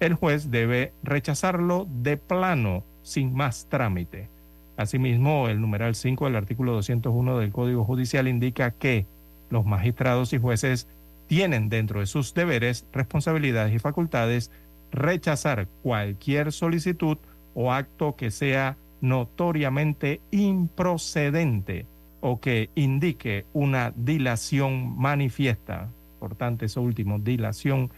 el 0.00 0.14
juez 0.14 0.50
debe 0.50 0.92
rechazarlo 1.02 1.86
de 2.02 2.16
plano 2.16 2.84
sin 3.02 3.34
más 3.34 3.68
trámite. 3.68 4.28
Asimismo, 4.76 5.48
el 5.48 5.60
numeral 5.60 5.94
5 5.94 6.24
del 6.24 6.36
artículo 6.36 6.72
201 6.72 7.38
del 7.38 7.52
Código 7.52 7.84
Judicial 7.84 8.26
indica 8.26 8.72
que 8.72 9.06
los 9.50 9.64
magistrados 9.66 10.32
y 10.32 10.38
jueces 10.38 10.88
tienen 11.26 11.68
dentro 11.68 12.00
de 12.00 12.06
sus 12.06 12.34
deberes, 12.34 12.86
responsabilidades 12.92 13.74
y 13.74 13.78
facultades 13.78 14.50
rechazar 14.90 15.68
cualquier 15.82 16.52
solicitud 16.52 17.18
o 17.54 17.72
acto 17.72 18.16
que 18.16 18.30
sea 18.30 18.76
notoriamente 19.00 20.20
improcedente 20.30 21.86
o 22.26 22.40
que 22.40 22.70
indique 22.74 23.44
una 23.52 23.92
dilación 23.94 24.98
manifiesta. 24.98 25.90
Importante 26.14 26.64
eso 26.64 26.80
último, 26.80 27.18
dilación 27.18 27.90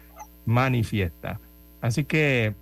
manifiesta. 0.46 1.38
Así 1.80 2.02
que 2.02 2.56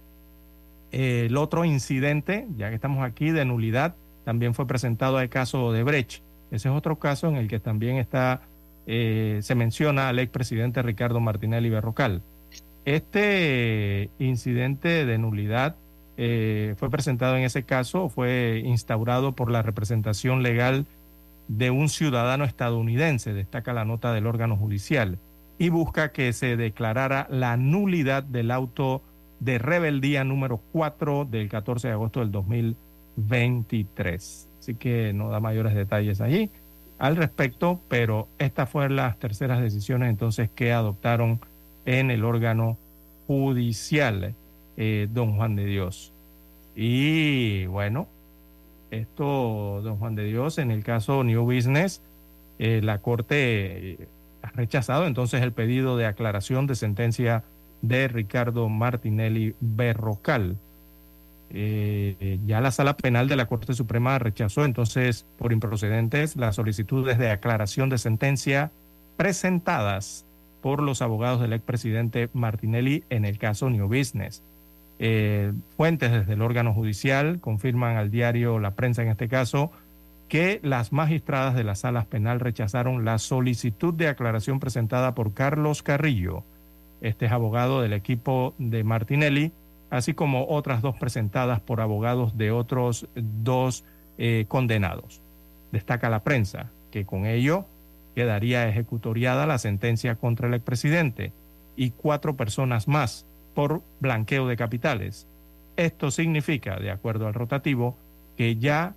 eh, 0.92 1.24
el 1.24 1.38
otro 1.38 1.64
incidente, 1.64 2.46
ya 2.58 2.68
que 2.68 2.74
estamos 2.74 3.02
aquí, 3.02 3.30
de 3.30 3.46
nulidad, 3.46 3.94
también 4.26 4.52
fue 4.52 4.66
presentado 4.66 5.18
el 5.20 5.30
caso 5.30 5.72
de 5.72 5.84
Brecht. 5.84 6.22
Ese 6.50 6.68
es 6.68 6.74
otro 6.74 6.98
caso 6.98 7.28
en 7.28 7.36
el 7.36 7.48
que 7.48 7.60
también 7.60 7.96
está, 7.96 8.42
eh, 8.86 9.38
se 9.40 9.54
menciona 9.54 10.10
al 10.10 10.18
expresidente 10.18 10.82
Ricardo 10.82 11.18
Martinelli 11.20 11.70
Berrocal. 11.70 12.20
Este 12.84 14.10
incidente 14.18 15.06
de 15.06 15.16
nulidad 15.16 15.76
eh, 16.18 16.74
fue 16.76 16.90
presentado 16.90 17.38
en 17.38 17.44
ese 17.44 17.62
caso, 17.62 18.10
fue 18.10 18.60
instaurado 18.66 19.32
por 19.32 19.50
la 19.50 19.62
representación 19.62 20.42
legal 20.42 20.84
de 21.48 21.70
un 21.70 21.88
ciudadano 21.88 22.44
estadounidense, 22.44 23.32
destaca 23.32 23.72
la 23.72 23.84
nota 23.84 24.12
del 24.12 24.26
órgano 24.26 24.56
judicial, 24.56 25.18
y 25.58 25.68
busca 25.68 26.12
que 26.12 26.32
se 26.32 26.56
declarara 26.56 27.26
la 27.30 27.56
nulidad 27.56 28.22
del 28.22 28.50
auto 28.50 29.02
de 29.40 29.58
rebeldía 29.58 30.24
número 30.24 30.60
4 30.72 31.26
del 31.26 31.48
14 31.48 31.88
de 31.88 31.94
agosto 31.94 32.20
del 32.20 32.32
2000 32.32 32.76
23. 33.16 34.48
Así 34.58 34.74
que 34.74 35.12
no 35.12 35.30
da 35.30 35.40
mayores 35.40 35.74
detalles 35.74 36.20
allí 36.20 36.50
al 36.98 37.16
respecto, 37.16 37.80
pero 37.88 38.28
estas 38.38 38.68
fueron 38.70 38.96
las 38.96 39.18
terceras 39.18 39.60
decisiones 39.60 40.10
entonces 40.10 40.48
que 40.54 40.72
adoptaron 40.72 41.40
en 41.84 42.10
el 42.10 42.24
órgano 42.24 42.78
judicial, 43.26 44.34
eh, 44.76 45.08
don 45.10 45.36
Juan 45.36 45.56
de 45.56 45.66
Dios. 45.66 46.12
Y 46.74 47.66
bueno, 47.66 48.08
esto, 48.94 49.80
don 49.82 49.96
Juan 49.98 50.14
de 50.14 50.24
Dios, 50.24 50.58
en 50.58 50.70
el 50.70 50.82
caso 50.82 51.24
New 51.24 51.42
Business, 51.42 52.00
eh, 52.58 52.80
la 52.82 52.98
Corte 52.98 53.92
eh, 53.92 54.08
ha 54.42 54.50
rechazado 54.50 55.06
entonces 55.06 55.42
el 55.42 55.52
pedido 55.52 55.96
de 55.96 56.06
aclaración 56.06 56.66
de 56.66 56.74
sentencia 56.74 57.44
de 57.82 58.08
Ricardo 58.08 58.68
Martinelli 58.68 59.54
Berrocal. 59.60 60.56
Eh, 61.50 62.38
ya 62.46 62.60
la 62.60 62.70
sala 62.70 62.96
penal 62.96 63.28
de 63.28 63.36
la 63.36 63.46
Corte 63.46 63.74
Suprema 63.74 64.18
rechazó 64.18 64.64
entonces 64.64 65.26
por 65.38 65.52
improcedentes 65.52 66.36
las 66.36 66.56
solicitudes 66.56 67.18
de 67.18 67.30
aclaración 67.30 67.90
de 67.90 67.98
sentencia 67.98 68.72
presentadas 69.16 70.24
por 70.62 70.82
los 70.82 71.02
abogados 71.02 71.40
del 71.40 71.52
expresidente 71.52 72.30
Martinelli 72.32 73.04
en 73.10 73.24
el 73.24 73.38
caso 73.38 73.70
New 73.70 73.86
Business. 73.86 74.42
Eh, 74.98 75.52
fuentes 75.76 76.12
desde 76.12 76.34
el 76.34 76.42
órgano 76.42 76.72
judicial 76.72 77.40
confirman 77.40 77.96
al 77.96 78.10
diario 78.10 78.58
La 78.60 78.74
Prensa 78.74 79.02
en 79.02 79.08
este 79.08 79.28
caso 79.28 79.72
que 80.28 80.60
las 80.62 80.92
magistradas 80.92 81.54
de 81.54 81.64
la 81.64 81.74
sala 81.74 82.04
penal 82.04 82.40
rechazaron 82.40 83.04
la 83.04 83.18
solicitud 83.18 83.92
de 83.92 84.08
aclaración 84.08 84.60
presentada 84.60 85.14
por 85.14 85.34
Carlos 85.34 85.82
Carrillo. 85.82 86.44
Este 87.00 87.26
es 87.26 87.32
abogado 87.32 87.82
del 87.82 87.92
equipo 87.92 88.54
de 88.58 88.84
Martinelli 88.84 89.52
así 89.94 90.14
como 90.14 90.46
otras 90.48 90.82
dos 90.82 90.96
presentadas 90.96 91.60
por 91.60 91.80
abogados 91.80 92.36
de 92.36 92.50
otros 92.50 93.06
dos 93.14 93.84
eh, 94.18 94.44
condenados. 94.48 95.20
Destaca 95.70 96.10
la 96.10 96.24
prensa 96.24 96.70
que 96.90 97.04
con 97.04 97.26
ello 97.26 97.66
quedaría 98.14 98.68
ejecutoriada 98.68 99.46
la 99.46 99.58
sentencia 99.58 100.16
contra 100.16 100.48
el 100.48 100.54
expresidente 100.54 101.32
y 101.76 101.90
cuatro 101.90 102.36
personas 102.36 102.88
más 102.88 103.26
por 103.54 103.82
blanqueo 104.00 104.46
de 104.46 104.56
capitales. 104.56 105.26
Esto 105.76 106.10
significa, 106.10 106.78
de 106.78 106.90
acuerdo 106.90 107.26
al 107.26 107.34
rotativo, 107.34 107.96
que 108.36 108.56
ya 108.56 108.94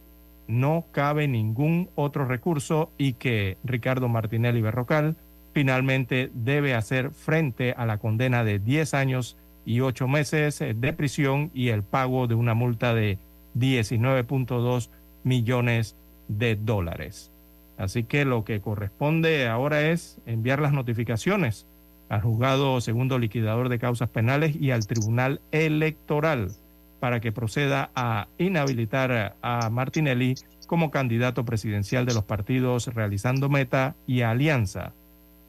no 0.47 0.85
cabe 0.91 1.27
ningún 1.27 1.89
otro 1.95 2.25
recurso 2.25 2.91
y 2.97 3.13
que 3.13 3.57
Ricardo 3.63 4.07
Martinelli 4.07 4.61
Berrocal 4.61 5.15
finalmente 5.53 6.29
debe 6.33 6.75
hacer 6.75 7.11
frente 7.11 7.73
a 7.75 7.85
la 7.85 7.97
condena 7.97 8.43
de 8.43 8.59
10 8.59 8.93
años 8.93 9.37
y 9.65 9.81
ocho 9.81 10.07
meses 10.07 10.59
de 10.59 10.93
prisión 10.93 11.51
y 11.53 11.69
el 11.69 11.83
pago 11.83 12.27
de 12.27 12.35
una 12.35 12.53
multa 12.53 12.93
de 12.93 13.17
19.2 13.57 14.89
millones 15.23 15.95
de 16.27 16.55
dólares. 16.55 17.31
Así 17.77 18.03
que 18.03 18.23
lo 18.25 18.43
que 18.43 18.61
corresponde 18.61 19.47
ahora 19.47 19.89
es 19.89 20.19
enviar 20.25 20.61
las 20.61 20.73
notificaciones 20.73 21.65
al 22.09 22.21
juzgado 22.21 22.79
segundo 22.81 23.19
liquidador 23.19 23.69
de 23.69 23.79
causas 23.79 24.09
penales 24.09 24.55
y 24.55 24.71
al 24.71 24.87
tribunal 24.87 25.41
electoral 25.51 26.51
para 26.99 27.19
que 27.19 27.31
proceda 27.31 27.91
a 27.95 28.27
inhabilitar 28.37 29.35
a 29.41 29.69
Martinelli 29.69 30.35
como 30.67 30.91
candidato 30.91 31.45
presidencial 31.45 32.05
de 32.05 32.13
los 32.13 32.23
partidos 32.23 32.87
realizando 32.87 33.49
meta 33.49 33.95
y 34.07 34.21
alianza 34.21 34.93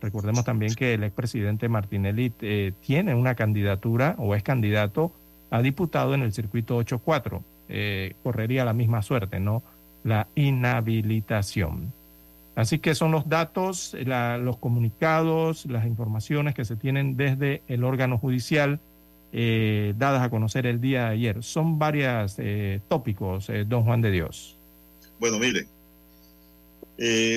Recordemos 0.00 0.44
también 0.44 0.74
que 0.74 0.94
el 0.94 1.04
expresidente 1.04 1.68
Martinelli 1.68 2.32
eh, 2.40 2.72
tiene 2.80 3.14
una 3.14 3.34
candidatura 3.34 4.14
o 4.18 4.34
es 4.34 4.42
candidato 4.42 5.12
a 5.50 5.60
diputado 5.60 6.14
en 6.14 6.22
el 6.22 6.32
circuito 6.32 6.76
84. 6.76 7.42
Eh, 7.68 8.14
correría 8.22 8.64
la 8.64 8.72
misma 8.72 9.02
suerte, 9.02 9.40
¿no? 9.40 9.62
La 10.04 10.28
inhabilitación. 10.34 11.92
Así 12.58 12.80
que 12.80 12.96
son 12.96 13.12
los 13.12 13.28
datos, 13.28 13.94
los 13.94 14.56
comunicados, 14.56 15.64
las 15.66 15.86
informaciones 15.86 16.56
que 16.56 16.64
se 16.64 16.74
tienen 16.74 17.16
desde 17.16 17.62
el 17.68 17.84
órgano 17.84 18.18
judicial 18.18 18.80
eh, 19.30 19.94
dadas 19.96 20.22
a 20.22 20.28
conocer 20.28 20.66
el 20.66 20.80
día 20.80 21.04
de 21.04 21.10
ayer. 21.10 21.44
Son 21.44 21.78
varios 21.78 22.34
eh, 22.38 22.80
tópicos, 22.88 23.48
eh, 23.48 23.64
don 23.64 23.84
Juan 23.84 24.02
de 24.02 24.10
Dios. 24.10 24.58
Bueno, 25.20 25.38
mire, 25.38 25.68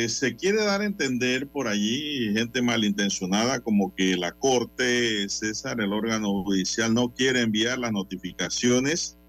se 0.10 0.36
quiere 0.38 0.66
dar 0.66 0.82
a 0.82 0.86
entender 0.86 1.46
por 1.46 1.68
allí 1.68 2.34
gente 2.34 2.64
malintencionada 2.64 3.60
como 3.60 3.94
que 3.94 4.18
la 4.18 4.32
Corte, 4.32 5.30
César, 5.30 5.82
el 5.82 5.94
órgano 5.94 6.42
judicial, 6.42 6.96
no 6.96 7.10
quiere 7.10 7.42
enviar 7.42 7.78
las 7.78 7.92
notificaciones 7.92 9.20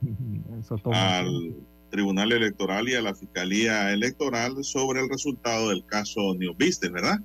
al 0.90 1.55
Tribunal 1.93 2.32
Electoral 2.32 2.88
y 2.88 2.95
a 2.95 3.03
la 3.03 3.14
Fiscalía 3.14 3.93
Electoral 3.93 4.64
sobre 4.64 5.03
el 5.03 5.11
resultado 5.11 5.68
del 5.68 5.84
caso 5.84 6.34
New 6.34 6.55
Business, 6.55 6.90
¿verdad? 6.90 7.20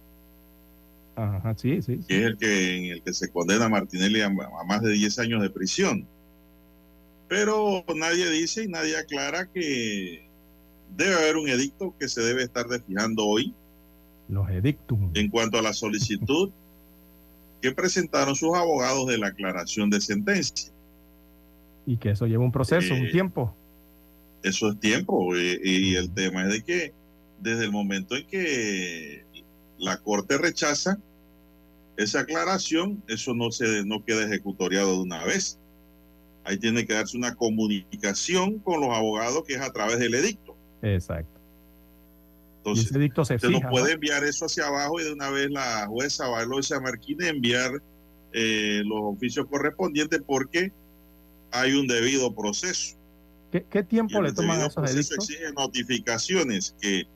Ajá, 1.15 1.55
sí, 1.55 1.82
sí, 1.82 2.01
Que 2.05 2.20
es 2.20 2.26
el 2.26 2.38
que, 2.38 2.76
en 2.76 2.86
el 2.91 3.01
que 3.01 3.13
se 3.13 3.32
condena 3.32 3.65
a 3.65 3.70
Martinelli 3.70 4.22
a, 4.22 4.30
más 4.30 4.82
de 4.82 4.91
10 4.91 5.20
años 5.20 5.41
de 5.41 5.49
prisión. 5.49 6.05
Pero 7.30 7.84
nadie 7.95 8.30
dice 8.30 8.65
y 8.65 8.68
nadie 8.68 8.97
aclara 8.97 9.47
que 9.47 10.28
debe 10.95 11.15
haber 11.15 11.38
un 11.38 11.47
edicto 11.47 11.95
que 11.97 12.09
se 12.09 12.22
debe 12.22 12.43
estar 12.43 12.68
desfijando 12.68 13.26
hoy. 13.26 13.53
Los 14.28 14.49
edictos. 14.49 14.99
En 15.13 15.30
cuanto 15.30 15.57
a 15.57 15.61
la 15.61 15.72
solicitud 15.72 16.51
que 17.61 17.72
presentaron 17.72 18.36
sus 18.36 18.53
abogados 18.53 19.07
de 19.07 19.18
la 19.18 19.28
aclaración 19.28 19.89
de 19.89 20.01
sentencia. 20.01 20.72
Y 21.86 21.95
que 21.95 22.09
eso 22.09 22.28
lleva 22.28 22.43
un 22.43 22.51
proceso, 22.51 22.93
un 22.93 23.05
eh, 23.05 23.11
tiempo 23.11 23.55
eso 24.48 24.70
es 24.70 24.80
tiempo. 24.80 25.36
Eh, 25.36 25.60
y, 25.64 25.95
el 25.95 26.14
tema 26.14 26.43
es 26.43 26.54
de 26.54 26.64
que 26.64 26.93
desde 27.39 27.66
el 27.66 27.72
momento 27.72 28.16
en 28.16 28.28
que 28.28 29.26
la 29.78 29.98
Corte 29.98 30.38
rechaza 30.38 30.98
esa 31.98 32.22
aclaración, 32.22 33.04
eso 33.08 33.34
no, 33.34 33.52
se, 33.52 33.84
no 33.86 34.04
queda 34.04 34.26
ejecutoriado 34.26 34.95
de 34.95 35.02
una 35.02 35.24
vez. 35.24 35.60
Ahí 36.43 36.58
tiene 36.58 36.86
que 36.86 36.93
darse 36.93 37.18
una 37.18 37.36
comunicación 37.36 38.60
con 38.60 38.80
los 38.80 38.89
abogados 38.95 39.43
que 39.45 39.56
es 39.56 39.62
a 39.62 39.72
través 39.72 40.00
del 40.00 40.14
edicto. 40.14 40.56
Exacto. 40.82 41.38
Entonces, 42.58 42.91
edicto 42.93 43.24
se 43.24 43.38
no 43.50 43.62
puede 43.70 43.93
enviar 43.93 44.24
eso 44.26 44.45
hacia 44.45 44.68
abajo 44.68 45.00
y 45.00 45.06
de 45.06 45.14
una 45.14 45.30
vez 45.30 45.50
la 45.50 45.88
jueza 45.88 46.28
Baloisa 46.28 46.80
Marquina 46.82 47.30
enviar 47.30 47.82
eh, 48.34 48.82
los 48.86 49.00
oficios 49.04 49.48
correspondientes 49.48 50.22
porque 50.26 50.74
hay 51.52 51.74
un 51.74 51.88
debido 51.88 52.36
proceso. 52.36 52.97
¿Qué, 53.52 53.84
tiempo 53.84 54.22
le 54.22 54.34
toman 54.34 54.62
a 54.62 54.66
esos 54.68 54.91
edictos? 54.91 55.30
exigen 55.30 55.54
notificaciones 55.54 56.76
que 56.82 57.08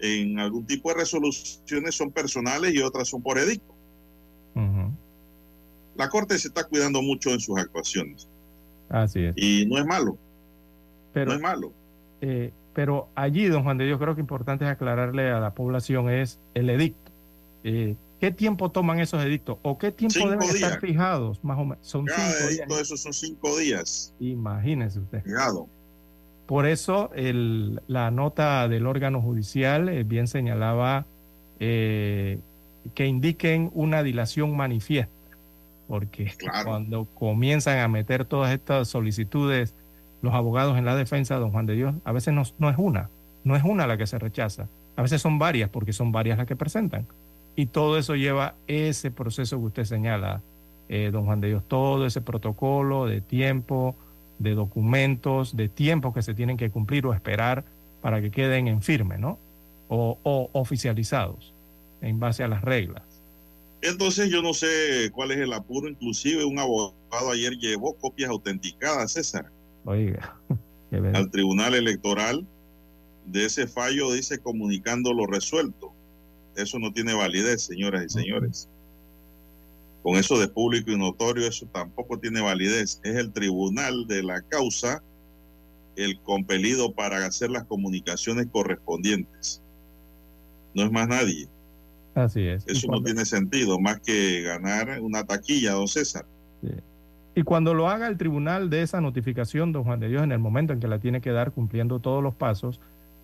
en 0.00 0.38
algún 0.38 0.66
tipo 0.66 0.90
de 0.90 0.96
resoluciones 0.96 1.94
son 1.94 2.10
personales 2.10 2.74
y 2.74 2.80
otras 2.80 3.08
son 3.08 3.22
por 3.22 3.38
edicto. 3.38 3.74
La 5.96 6.08
Corte 6.08 6.38
se 6.38 6.48
está 6.48 6.64
cuidando 6.64 7.02
mucho 7.02 7.30
en 7.30 7.40
sus 7.40 7.58
actuaciones. 7.58 8.28
Así 8.88 9.24
es. 9.24 9.34
Y 9.36 9.66
no 9.66 9.78
es 9.78 9.86
malo. 9.86 10.16
Pero, 11.12 11.30
no 11.30 11.36
es 11.36 11.40
malo. 11.40 11.72
Eh, 12.20 12.52
pero 12.72 13.08
allí, 13.16 13.46
don 13.46 13.64
Juan 13.64 13.78
de 13.78 13.86
Dios, 13.86 13.98
creo 13.98 14.14
que 14.14 14.20
importante 14.20 14.64
es 14.64 14.70
aclararle 14.70 15.30
a 15.30 15.40
la 15.40 15.54
población 15.54 16.08
es 16.08 16.38
el 16.54 16.70
edicto. 16.70 17.10
Eh, 17.64 17.96
¿Qué 18.20 18.30
tiempo 18.30 18.70
toman 18.70 19.00
esos 19.00 19.22
edictos? 19.24 19.58
¿O 19.62 19.78
qué 19.78 19.92
tiempo 19.92 20.28
deben 20.28 20.42
estar 20.42 20.80
fijados? 20.80 21.42
Más 21.44 21.58
o 21.58 21.64
menos. 21.64 21.86
Son 21.86 22.04
Cada 22.04 22.30
cinco 22.30 22.48
edicto 22.48 22.74
días. 22.74 22.80
esos 22.82 23.00
son 23.00 23.12
cinco 23.12 23.56
días. 23.58 24.14
Imagínese 24.18 25.00
usted. 25.00 25.22
Fijado. 25.22 25.68
Por 26.48 26.64
eso 26.64 27.10
la 27.14 28.10
nota 28.10 28.68
del 28.68 28.86
órgano 28.86 29.20
judicial 29.20 29.90
eh, 29.90 30.02
bien 30.02 30.26
señalaba 30.26 31.04
eh, 31.60 32.38
que 32.94 33.06
indiquen 33.06 33.70
una 33.74 34.02
dilación 34.02 34.56
manifiesta, 34.56 35.12
porque 35.88 36.32
cuando 36.64 37.04
comienzan 37.04 37.80
a 37.80 37.88
meter 37.88 38.24
todas 38.24 38.50
estas 38.50 38.88
solicitudes 38.88 39.74
los 40.22 40.32
abogados 40.32 40.78
en 40.78 40.86
la 40.86 40.96
defensa, 40.96 41.36
don 41.36 41.52
Juan 41.52 41.66
de 41.66 41.74
Dios, 41.74 41.94
a 42.04 42.12
veces 42.12 42.32
no, 42.32 42.44
no 42.58 42.70
es 42.70 42.78
una, 42.78 43.10
no 43.44 43.54
es 43.54 43.62
una 43.62 43.86
la 43.86 43.98
que 43.98 44.06
se 44.06 44.18
rechaza, 44.18 44.68
a 44.96 45.02
veces 45.02 45.20
son 45.20 45.38
varias, 45.38 45.68
porque 45.68 45.92
son 45.92 46.12
varias 46.12 46.38
las 46.38 46.46
que 46.46 46.56
presentan. 46.56 47.04
Y 47.56 47.66
todo 47.66 47.98
eso 47.98 48.16
lleva 48.16 48.54
ese 48.66 49.10
proceso 49.10 49.58
que 49.58 49.66
usted 49.66 49.84
señala, 49.84 50.40
eh, 50.88 51.10
don 51.12 51.26
Juan 51.26 51.42
de 51.42 51.48
Dios, 51.48 51.62
todo 51.68 52.06
ese 52.06 52.22
protocolo 52.22 53.04
de 53.04 53.20
tiempo, 53.20 53.96
de 54.38 54.54
documentos, 54.54 55.56
de 55.56 55.68
tiempos 55.68 56.14
que 56.14 56.22
se 56.22 56.34
tienen 56.34 56.56
que 56.56 56.70
cumplir 56.70 57.06
o 57.06 57.14
esperar 57.14 57.64
para 58.00 58.20
que 58.20 58.30
queden 58.30 58.68
en 58.68 58.82
firme, 58.82 59.18
¿no? 59.18 59.38
O, 59.88 60.18
oficializados 60.52 61.52
en 62.02 62.20
base 62.20 62.44
a 62.44 62.48
las 62.48 62.62
reglas. 62.62 63.02
Entonces 63.80 64.30
yo 64.30 64.42
no 64.42 64.54
sé 64.54 65.10
cuál 65.12 65.30
es 65.30 65.38
el 65.38 65.52
apuro, 65.52 65.88
inclusive 65.88 66.44
un 66.44 66.58
abogado 66.58 67.30
ayer 67.32 67.54
llevó 67.56 67.94
copias 67.94 68.30
autenticadas, 68.30 69.12
César. 69.12 69.46
Oiga. 69.84 70.36
Al 71.14 71.30
Tribunal 71.30 71.74
Electoral 71.74 72.46
de 73.26 73.44
ese 73.44 73.66
fallo 73.66 74.12
dice 74.12 74.38
comunicando 74.38 75.12
lo 75.12 75.26
resuelto. 75.26 75.92
Eso 76.56 76.78
no 76.78 76.92
tiene 76.92 77.14
validez, 77.14 77.62
señoras 77.62 78.06
y 78.06 78.08
señores 78.08 78.68
con 80.02 80.16
eso 80.16 80.38
de 80.38 80.48
público 80.48 80.90
y 80.90 80.98
notorio, 80.98 81.46
eso 81.46 81.66
tampoco 81.66 82.18
tiene 82.18 82.40
validez. 82.40 83.00
Es 83.02 83.16
el 83.16 83.32
tribunal 83.32 84.06
de 84.06 84.22
la 84.22 84.40
causa 84.42 85.02
el 85.96 86.20
compelido 86.20 86.92
para 86.92 87.26
hacer 87.26 87.50
las 87.50 87.64
comunicaciones 87.64 88.46
correspondientes. 88.52 89.60
No 90.74 90.84
es 90.84 90.92
más 90.92 91.08
nadie. 91.08 91.48
Así 92.14 92.46
es. 92.46 92.66
Eso 92.66 92.88
no 92.88 93.02
tiene 93.02 93.24
sentido, 93.24 93.80
más 93.80 94.00
que 94.00 94.42
ganar 94.42 95.00
una 95.00 95.24
taquilla, 95.24 95.72
don 95.72 95.88
César. 95.88 96.24
Y 97.34 97.42
cuando 97.42 97.74
lo 97.74 97.88
haga 97.88 98.08
el 98.08 98.16
tribunal 98.16 98.70
de 98.70 98.82
esa 98.82 99.00
notificación, 99.00 99.72
don 99.72 99.84
Juan 99.84 100.00
de 100.00 100.08
Dios, 100.08 100.22
en 100.22 100.32
el 100.32 100.38
momento 100.38 100.72
en 100.72 100.80
que 100.80 100.88
la 100.88 100.98
tiene 100.98 101.20
que 101.20 101.30
dar 101.30 101.52
cumpliendo 101.52 102.00
todos 102.00 102.22
los 102.22 102.34
pasos, 102.34 102.80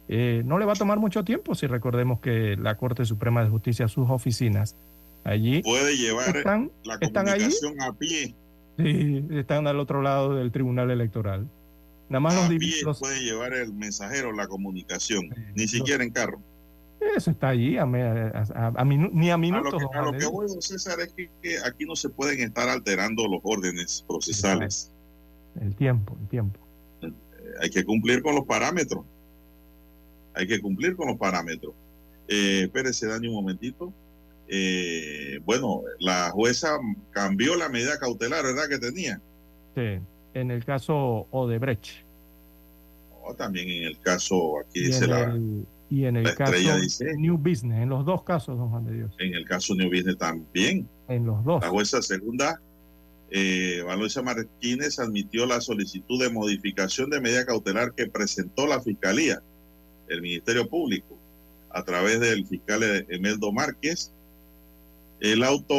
eh, 0.09 0.43
no 0.45 0.59
le 0.59 0.67
va 0.67 0.73
a 0.73 0.77
tomar 0.77 0.99
mucho 0.99 1.25
tiempo 1.25 1.55
si 1.55 1.67
recordemos 1.67 2.21
que 2.21 2.57
la 2.57 2.77
Corte 2.77 3.05
Suprema 3.05 3.43
de 3.43 3.51
Justicia, 3.51 3.89
sus 3.89 4.11
oficinas, 4.11 4.77
Allí 5.25 5.63
puede 5.63 5.97
llevar 5.97 6.37
están, 6.37 6.71
la 6.85 6.99
comunicación 6.99 7.81
a 7.81 7.93
pie. 7.95 8.35
Sí, 8.79 9.25
están 9.31 9.67
al 9.67 9.81
otro 9.81 10.03
lado 10.03 10.35
del 10.35 10.53
Tribunal 10.53 10.91
Electoral. 10.91 11.49
Nada 12.11 12.21
más 12.21 12.35
a 12.35 12.49
los, 12.49 12.59
pie 12.59 12.75
puede 13.01 13.21
llevar 13.21 13.55
el 13.55 13.73
mensajero 13.73 14.33
la 14.33 14.47
comunicación, 14.47 15.31
ni 15.55 15.67
siquiera 15.67 16.05
en 16.05 16.11
carro. 16.11 16.41
Eso 17.17 17.31
está 17.31 17.49
allí, 17.49 17.77
a, 17.79 17.87
ni 17.87 19.31
a 19.31 19.37
minutos. 19.39 19.83
A 19.95 20.03
lo 20.03 20.13
que, 20.13 20.27
voy, 20.27 20.49
César, 20.61 21.01
es 21.01 21.15
que, 21.15 21.59
aquí 21.65 21.85
no 21.87 21.97
se 21.97 22.09
pueden 22.11 22.41
estar 22.41 22.69
alterando 22.69 23.27
los 23.27 23.41
órdenes 23.43 24.05
procesales. 24.07 24.91
El 25.61 25.75
tiempo, 25.75 26.17
el 26.21 26.29
tiempo. 26.29 26.61
Eh, 27.03 27.13
hay 27.63 27.71
que 27.71 27.85
cumplir 27.85 28.23
con 28.23 28.35
los 28.35 28.45
parámetros. 28.45 29.05
Hay 30.35 30.47
que 30.47 30.61
cumplir 30.61 30.97
con 30.97 31.09
los 31.09 31.17
parámetros. 31.17 31.75
Eh, 32.27 32.63
espérese, 32.65 33.07
Dani, 33.07 33.29
un 33.29 33.35
momentito 33.35 33.93
eh, 34.49 35.41
bueno, 35.45 35.83
la 35.99 36.31
jueza 36.31 36.79
cambió 37.11 37.57
la 37.57 37.69
medida 37.69 37.99
cautelar, 37.99 38.45
¿verdad? 38.45 38.69
Que 38.69 38.79
tenía. 38.79 39.21
Sí, 39.75 39.99
en 40.35 40.51
el 40.51 40.65
caso 40.65 41.27
Odebrecht. 41.31 42.05
también 43.39 43.69
en 43.69 43.85
el 43.85 43.99
caso, 44.01 44.61
aquí 44.61 44.85
dice 44.85 45.07
la. 45.07 45.37
y 45.89 46.05
en 46.05 46.17
el 46.17 46.35
caso 46.35 46.53
New 47.17 47.39
Business, 47.39 47.83
en 47.83 47.89
los 47.89 48.05
dos 48.05 48.23
casos, 48.23 48.59
don 48.59 48.71
Juan 48.71 48.85
de 48.85 48.95
Dios. 48.95 49.15
En 49.19 49.35
el 49.35 49.45
caso 49.45 49.75
New 49.75 49.89
Business 49.89 50.19
también. 50.19 50.89
En 51.09 51.27
los 51.27 51.43
dos. 51.45 51.63
La 51.63 51.71
jueza 51.71 52.03
segunda, 52.03 52.61
eh, 53.31 53.83
Valoisa 53.85 54.23
Martínez, 54.23 54.99
admitió 54.99 55.47
la 55.47 55.61
solicitud 55.61 56.23
de 56.23 56.31
modificación 56.31 57.11
de 57.11 57.21
medida 57.21 57.47
cautelar 57.47 57.93
que 57.95 58.07
presentó 58.07 58.67
la 58.67 58.81
Fiscalía, 58.81 59.43
el 60.09 60.21
Ministerio 60.21 60.69
Público, 60.69 61.19
a 61.71 61.83
través 61.83 62.21
del 62.21 62.47
fiscal 62.47 62.83
Emeldo 63.09 63.51
Márquez, 63.51 64.13
el 65.25 65.43
auto 65.43 65.75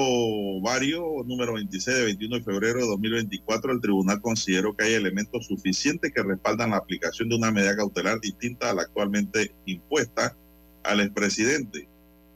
vario 0.62 1.24
número 1.24 1.54
26 1.54 1.98
de 1.98 2.06
21 2.06 2.38
de 2.38 2.44
febrero 2.44 2.80
de 2.80 2.88
2024, 2.88 3.74
el 3.74 3.80
tribunal 3.80 4.20
consideró 4.20 4.76
que 4.76 4.86
hay 4.86 4.94
elementos 4.94 5.46
suficientes 5.46 6.12
que 6.12 6.24
respaldan 6.24 6.72
la 6.72 6.78
aplicación 6.78 7.30
de 7.30 7.36
una 7.36 7.52
medida 7.52 7.76
cautelar 7.76 8.20
distinta 8.20 8.72
a 8.72 8.74
la 8.74 8.82
actualmente 8.82 9.54
impuesta 9.68 10.36
al 10.84 11.02
expresidente. 11.02 11.88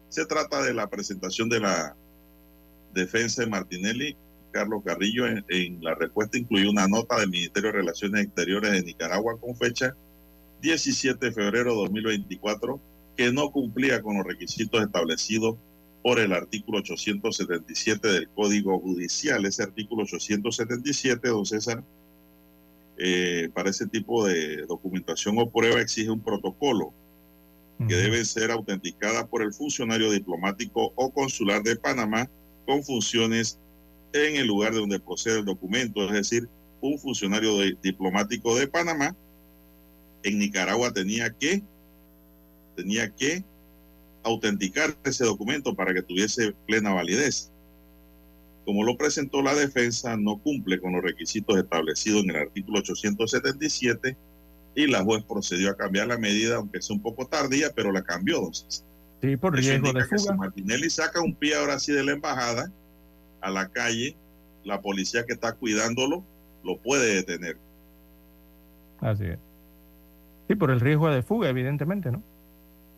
Se 0.10 0.28
trata 0.28 0.62
de 0.62 0.76
la 0.76 0.88
presentación 0.88 1.50
de 1.50 1.62
la 1.62 1.96
defensa 2.94 3.42
de 3.42 3.50
Martinelli. 3.50 4.16
Carlos 4.52 4.84
Carrillo 4.86 5.26
en, 5.26 5.44
en 5.50 5.84
la 5.84 5.96
respuesta 5.96 6.38
incluyó 6.38 6.70
una 6.70 6.88
nota 6.88 7.20
del 7.20 7.32
Ministerio 7.32 7.72
de 7.72 7.78
Relaciones 7.80 8.26
Exteriores 8.26 8.72
de 8.72 8.84
Nicaragua 8.84 9.40
con 9.40 9.56
fecha 9.56 9.96
17 10.62 11.26
de 11.26 11.32
febrero 11.32 11.72
de 11.72 11.78
2024 11.78 12.80
que 13.18 13.32
no 13.32 13.50
cumplía 13.50 14.00
con 14.04 14.16
los 14.16 14.28
requisitos 14.28 14.84
establecidos 14.84 15.58
por 16.10 16.20
el 16.20 16.34
artículo 16.34 16.80
877 16.80 18.08
del 18.08 18.30
Código 18.30 18.80
Judicial. 18.80 19.46
Ese 19.46 19.62
artículo 19.62 20.06
877, 20.06 21.28
don 21.28 21.46
César, 21.46 21.84
eh, 22.98 23.48
para 23.54 23.70
ese 23.70 23.86
tipo 23.86 24.26
de 24.26 24.66
documentación 24.66 25.38
o 25.38 25.48
prueba 25.52 25.80
exige 25.80 26.10
un 26.10 26.20
protocolo 26.20 26.92
que 27.88 27.94
debe 27.94 28.26
ser 28.26 28.50
autenticada 28.50 29.28
por 29.28 29.44
el 29.44 29.54
funcionario 29.54 30.10
diplomático 30.10 30.92
o 30.96 31.12
consular 31.12 31.62
de 31.62 31.76
Panamá 31.76 32.28
con 32.66 32.84
funciones 32.84 33.60
en 34.12 34.36
el 34.38 34.48
lugar 34.48 34.74
de 34.74 34.80
donde 34.80 35.00
procede 35.00 35.38
el 35.38 35.46
documento, 35.46 36.08
es 36.08 36.12
decir, 36.12 36.50
un 36.82 36.98
funcionario 36.98 37.56
diplomático 37.84 38.58
de 38.58 38.68
Panamá 38.68 39.16
en 40.24 40.40
Nicaragua 40.40 40.92
tenía 40.92 41.30
que 41.30 41.62
tenía 42.76 43.14
que 43.14 43.44
autenticar 44.24 44.96
ese 45.04 45.26
documento 45.26 45.76
para 45.76 45.94
que 45.94 46.02
tuviese 46.02 46.54
plena 46.68 46.94
validez. 46.94 47.52
Como 48.66 48.84
lo 48.84 48.98
presentó 48.98 49.42
la 49.42 49.56
defensa, 49.56 50.16
no 50.18 50.38
cumple 50.38 50.80
con 50.80 50.94
los 50.94 51.04
requisitos 51.04 51.58
establecidos 51.58 52.24
en 52.24 52.32
el 52.32 52.36
artículo 52.36 52.80
877 52.80 54.16
y 54.76 54.88
la 54.88 55.04
juez 55.04 55.24
procedió 55.24 55.72
a 55.72 55.78
cambiar 55.78 56.08
la 56.08 56.18
medida, 56.18 56.58
aunque 56.58 56.82
sea 56.82 56.96
un 56.96 57.02
poco 57.02 57.26
tardía, 57.26 57.72
pero 57.74 57.92
la 57.92 58.04
cambió. 58.04 58.38
Entonces, 58.38 58.86
sí, 59.22 59.38
por 59.38 59.56
riesgo 59.56 59.92
de 59.92 60.06
fuga. 60.06 60.20
si 60.20 60.34
Martinelli 60.34 60.90
saca 60.90 61.22
un 61.22 61.34
pie 61.34 61.56
ahora 61.56 61.80
sí 61.80 61.92
de 61.92 62.04
la 62.04 62.12
embajada 62.12 62.72
a 63.42 63.50
la 63.50 63.70
calle, 63.70 64.16
la 64.64 64.82
policía 64.82 65.26
que 65.26 65.34
está 65.34 65.54
cuidándolo 65.54 66.24
lo 66.64 66.78
puede 66.78 67.16
detener. 67.16 67.58
Así 69.00 69.26
es. 69.26 69.40
Sí, 70.48 70.56
por 70.56 70.72
el 70.72 70.80
riesgo 70.80 71.10
de 71.10 71.24
fuga, 71.24 71.50
evidentemente, 71.50 72.12
¿no? 72.12 72.24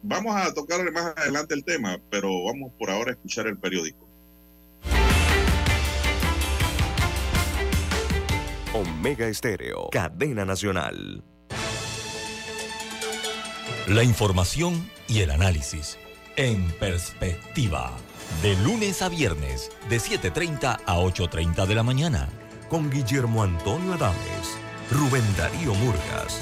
Vamos 0.04 0.36
a 0.36 0.54
tocar 0.54 0.92
más 0.92 1.14
adelante 1.16 1.54
el 1.54 1.64
tema, 1.64 2.00
pero 2.10 2.44
vamos 2.46 2.72
por 2.78 2.90
ahora 2.90 3.12
a 3.12 3.14
escuchar 3.14 3.48
el 3.48 3.58
periódico. 3.58 4.08
Omega 8.74 9.28
Estéreo, 9.28 9.90
cadena 9.92 10.46
nacional. 10.46 11.24
La 13.88 14.04
información 14.04 14.90
y 15.08 15.20
el 15.20 15.32
análisis 15.32 15.98
en 16.36 16.72
perspectiva. 16.80 17.92
De 18.42 18.56
lunes 18.64 19.02
a 19.02 19.10
viernes, 19.10 19.70
de 19.90 19.98
7.30 19.98 20.80
a 20.86 20.98
8.30 20.98 21.68
de 21.68 21.76
la 21.76 21.84
mañana. 21.84 22.30
Con 22.70 22.90
Guillermo 22.90 23.44
Antonio 23.44 23.94
Adames, 23.94 24.58
Rubén 24.90 25.26
Darío 25.38 25.74
Murgas 25.76 26.42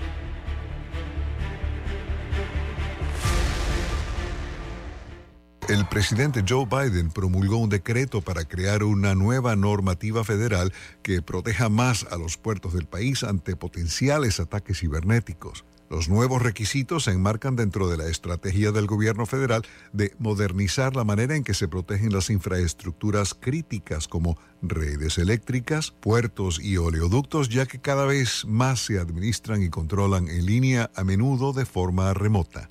El 5.71 5.87
presidente 5.87 6.43
Joe 6.45 6.65
Biden 6.65 7.11
promulgó 7.11 7.55
un 7.55 7.69
decreto 7.69 8.19
para 8.19 8.43
crear 8.43 8.83
una 8.83 9.15
nueva 9.15 9.55
normativa 9.55 10.25
federal 10.25 10.73
que 11.01 11.21
proteja 11.21 11.69
más 11.69 12.05
a 12.11 12.17
los 12.17 12.35
puertos 12.35 12.73
del 12.73 12.87
país 12.87 13.23
ante 13.23 13.55
potenciales 13.55 14.41
ataques 14.41 14.81
cibernéticos. 14.81 15.63
Los 15.89 16.09
nuevos 16.09 16.41
requisitos 16.41 17.05
se 17.05 17.11
enmarcan 17.11 17.55
dentro 17.55 17.87
de 17.87 17.95
la 17.95 18.07
estrategia 18.07 18.73
del 18.73 18.85
gobierno 18.85 19.25
federal 19.25 19.61
de 19.93 20.13
modernizar 20.19 20.97
la 20.97 21.05
manera 21.05 21.37
en 21.37 21.45
que 21.45 21.53
se 21.53 21.69
protegen 21.69 22.11
las 22.11 22.29
infraestructuras 22.29 23.33
críticas 23.33 24.09
como 24.09 24.37
redes 24.61 25.17
eléctricas, 25.19 25.91
puertos 25.91 26.59
y 26.61 26.75
oleoductos, 26.75 27.47
ya 27.47 27.65
que 27.65 27.79
cada 27.79 28.05
vez 28.05 28.43
más 28.45 28.81
se 28.87 28.99
administran 28.99 29.63
y 29.63 29.69
controlan 29.69 30.27
en 30.27 30.45
línea 30.45 30.91
a 30.97 31.05
menudo 31.05 31.53
de 31.53 31.65
forma 31.65 32.13
remota. 32.13 32.67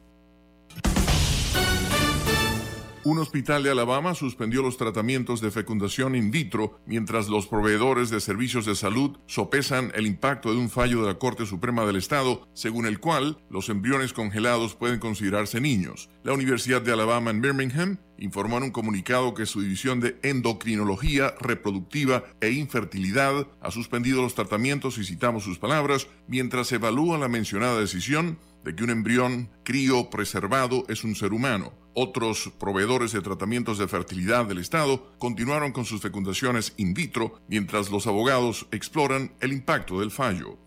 Un 3.02 3.18
hospital 3.18 3.62
de 3.62 3.70
Alabama 3.70 4.14
suspendió 4.14 4.60
los 4.60 4.76
tratamientos 4.76 5.40
de 5.40 5.50
fecundación 5.50 6.14
in 6.14 6.30
vitro 6.30 6.78
mientras 6.84 7.30
los 7.30 7.46
proveedores 7.46 8.10
de 8.10 8.20
servicios 8.20 8.66
de 8.66 8.74
salud 8.74 9.16
sopesan 9.24 9.90
el 9.94 10.06
impacto 10.06 10.52
de 10.52 10.58
un 10.58 10.68
fallo 10.68 11.00
de 11.00 11.06
la 11.06 11.18
Corte 11.18 11.46
Suprema 11.46 11.86
del 11.86 11.96
Estado, 11.96 12.46
según 12.52 12.84
el 12.84 13.00
cual 13.00 13.38
los 13.48 13.70
embriones 13.70 14.12
congelados 14.12 14.74
pueden 14.74 15.00
considerarse 15.00 15.62
niños. 15.62 16.10
La 16.24 16.34
Universidad 16.34 16.82
de 16.82 16.92
Alabama 16.92 17.30
en 17.30 17.40
Birmingham 17.40 17.96
informó 18.18 18.58
en 18.58 18.64
un 18.64 18.70
comunicado 18.70 19.32
que 19.32 19.46
su 19.46 19.62
división 19.62 20.00
de 20.00 20.18
endocrinología 20.22 21.34
reproductiva 21.40 22.24
e 22.42 22.50
infertilidad 22.50 23.46
ha 23.62 23.70
suspendido 23.70 24.20
los 24.20 24.34
tratamientos, 24.34 24.98
y 24.98 25.04
citamos 25.04 25.44
sus 25.44 25.58
palabras, 25.58 26.06
mientras 26.28 26.70
evalúa 26.70 27.16
la 27.16 27.28
mencionada 27.28 27.80
decisión 27.80 28.38
de 28.64 28.74
que 28.74 28.84
un 28.84 28.90
embrión 28.90 29.50
crío 29.62 30.10
preservado 30.10 30.84
es 30.88 31.04
un 31.04 31.14
ser 31.14 31.32
humano. 31.32 31.72
Otros 31.94 32.52
proveedores 32.58 33.12
de 33.12 33.20
tratamientos 33.20 33.78
de 33.78 33.88
fertilidad 33.88 34.46
del 34.46 34.58
Estado 34.58 35.12
continuaron 35.18 35.72
con 35.72 35.84
sus 35.84 36.00
fecundaciones 36.00 36.74
in 36.76 36.94
vitro 36.94 37.40
mientras 37.48 37.90
los 37.90 38.06
abogados 38.06 38.66
exploran 38.70 39.32
el 39.40 39.52
impacto 39.52 40.00
del 40.00 40.10
fallo. 40.10 40.58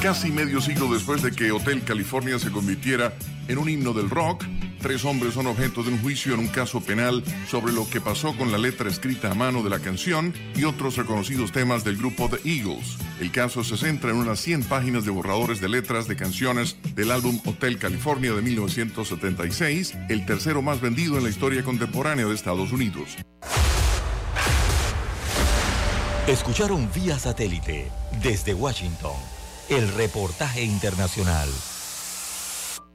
Casi 0.00 0.32
medio 0.32 0.62
siglo 0.62 0.90
después 0.90 1.20
de 1.20 1.30
que 1.30 1.52
Hotel 1.52 1.84
California 1.84 2.38
se 2.38 2.50
convirtiera 2.50 3.12
en 3.48 3.58
un 3.58 3.68
himno 3.68 3.92
del 3.92 4.08
rock, 4.08 4.44
tres 4.80 5.04
hombres 5.04 5.34
son 5.34 5.46
objeto 5.46 5.82
de 5.82 5.90
un 5.90 6.00
juicio 6.00 6.34
en 6.34 6.40
un 6.40 6.48
caso 6.48 6.80
penal 6.80 7.22
sobre 7.48 7.72
lo 7.72 7.88
que 7.88 8.00
pasó 8.00 8.36
con 8.36 8.50
la 8.50 8.58
letra 8.58 8.88
escrita 8.88 9.30
a 9.30 9.34
mano 9.34 9.62
de 9.62 9.70
la 9.70 9.78
canción 9.78 10.34
y 10.56 10.64
otros 10.64 10.96
reconocidos 10.96 11.52
temas 11.52 11.84
del 11.84 11.96
grupo 11.96 12.28
The 12.28 12.40
Eagles. 12.48 12.96
El 13.20 13.30
caso 13.30 13.62
se 13.62 13.76
centra 13.76 14.10
en 14.10 14.16
unas 14.16 14.40
100 14.40 14.64
páginas 14.64 15.04
de 15.04 15.10
borradores 15.10 15.60
de 15.60 15.68
letras 15.68 16.08
de 16.08 16.16
canciones 16.16 16.76
del 16.94 17.10
álbum 17.10 17.40
Hotel 17.44 17.78
California 17.78 18.32
de 18.32 18.42
1976, 18.42 19.94
el 20.08 20.26
tercero 20.26 20.62
más 20.62 20.80
vendido 20.80 21.16
en 21.18 21.24
la 21.24 21.30
historia 21.30 21.62
contemporánea 21.62 22.26
de 22.26 22.34
Estados 22.34 22.72
Unidos. 22.72 23.16
Escucharon 26.26 26.88
vía 26.94 27.18
satélite 27.18 27.90
desde 28.22 28.54
Washington 28.54 29.16
el 29.68 29.92
reportaje 29.94 30.62
internacional. 30.62 31.48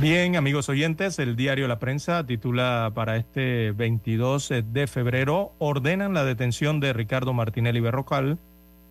Bien, 0.00 0.34
amigos 0.36 0.70
oyentes, 0.70 1.18
el 1.18 1.36
diario 1.36 1.68
La 1.68 1.78
Prensa 1.78 2.24
titula 2.24 2.90
para 2.94 3.18
este 3.18 3.72
22 3.72 4.50
de 4.64 4.86
febrero, 4.86 5.52
ordenan 5.58 6.14
la 6.14 6.24
detención 6.24 6.80
de 6.80 6.94
Ricardo 6.94 7.34
Martinelli 7.34 7.80
Berrocal 7.80 8.38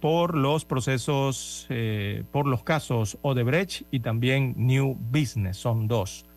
por 0.01 0.37
los 0.37 0.65
procesos, 0.65 1.65
eh, 1.69 2.25
por 2.31 2.45
los 2.45 2.61
casos 2.61 3.17
Odebrecht 3.23 3.87
y 3.89 4.01
también 4.01 4.53
New 4.55 4.95
Business, 4.99 5.57
son 5.57 5.87
dos. 5.87 6.27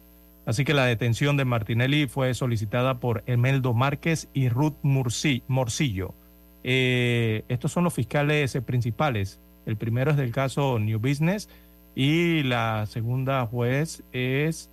Así 0.47 0.64
que 0.64 0.73
la 0.73 0.87
detención 0.87 1.37
de 1.37 1.45
Martinelli 1.45 2.07
fue 2.07 2.33
solicitada 2.33 2.99
por 2.99 3.25
Emeldo 3.27 3.75
Márquez 3.75 4.31
y 4.33 4.49
Ruth 4.49 4.77
Morcillo. 4.83 6.14
Eh, 6.64 7.45
estos 7.49 7.73
son 7.73 7.85
los 7.85 7.93
fiscales 7.93 8.57
principales. 8.64 9.39
El 9.66 9.77
primero 9.77 10.12
es 10.12 10.16
del 10.16 10.33
caso 10.33 10.79
New 10.79 10.99
Business 10.99 11.51
y 11.95 12.43
la 12.43 12.86
segunda 12.86 13.47
juez 13.47 14.03
es 14.12 14.70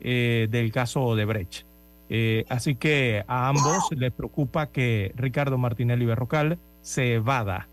eh, 0.00 0.48
del 0.50 0.72
caso 0.72 1.02
Odebrecht. 1.02 1.64
Eh, 2.08 2.44
así 2.48 2.74
que 2.74 3.24
a 3.26 3.48
ambos 3.48 3.88
les 3.96 4.12
preocupa 4.12 4.66
que 4.66 5.12
Ricardo 5.16 5.58
Martinelli 5.58 6.04
Berrocal 6.04 6.58
se 6.82 7.14
evada. 7.14 7.68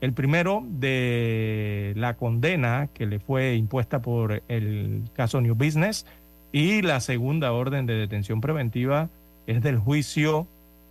El 0.00 0.12
primero 0.12 0.64
de 0.66 1.92
la 1.96 2.16
condena 2.16 2.88
que 2.94 3.06
le 3.06 3.18
fue 3.18 3.54
impuesta 3.54 4.00
por 4.00 4.42
el 4.48 5.02
caso 5.12 5.40
New 5.40 5.54
Business 5.54 6.06
y 6.52 6.82
la 6.82 7.00
segunda 7.00 7.52
orden 7.52 7.86
de 7.86 7.94
detención 7.94 8.40
preventiva 8.40 9.10
es 9.46 9.62
del 9.62 9.78
juicio 9.78 10.46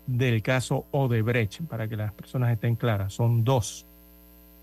del 0.05 0.41
caso 0.41 0.85
Odebrecht, 0.91 1.61
para 1.67 1.87
que 1.87 1.95
las 1.95 2.11
personas 2.13 2.51
estén 2.51 2.75
claras, 2.75 3.13
son 3.13 3.43
dos. 3.43 3.85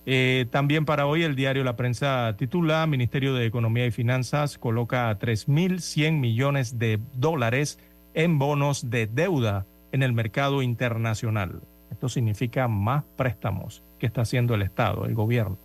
Eh, 0.09 0.47
también 0.51 0.85
para 0.85 1.07
hoy 1.07 1.25
el 1.25 1.35
diario 1.35 1.65
La 1.65 1.75
Prensa 1.75 2.37
titula 2.39 2.87
Ministerio 2.87 3.35
de 3.35 3.45
Economía 3.45 3.87
y 3.87 3.91
Finanzas 3.91 4.57
coloca 4.57 5.19
3.100 5.19 6.13
millones 6.13 6.79
de 6.79 7.01
dólares 7.15 7.81
en 8.15 8.39
bonos 8.39 8.89
de 8.89 9.09
deuda 9.09 9.67
en 9.91 10.05
el 10.05 10.13
mercado 10.13 10.63
internacional. 10.63 11.61
Esto 11.91 12.09
significa 12.09 12.69
más 12.69 13.03
préstamos 13.17 13.83
que 13.99 14.07
está 14.07 14.23
haciendo 14.23 14.55
el 14.55 14.63
Estado, 14.63 15.07
el 15.07 15.15
gobierno. 15.15 15.59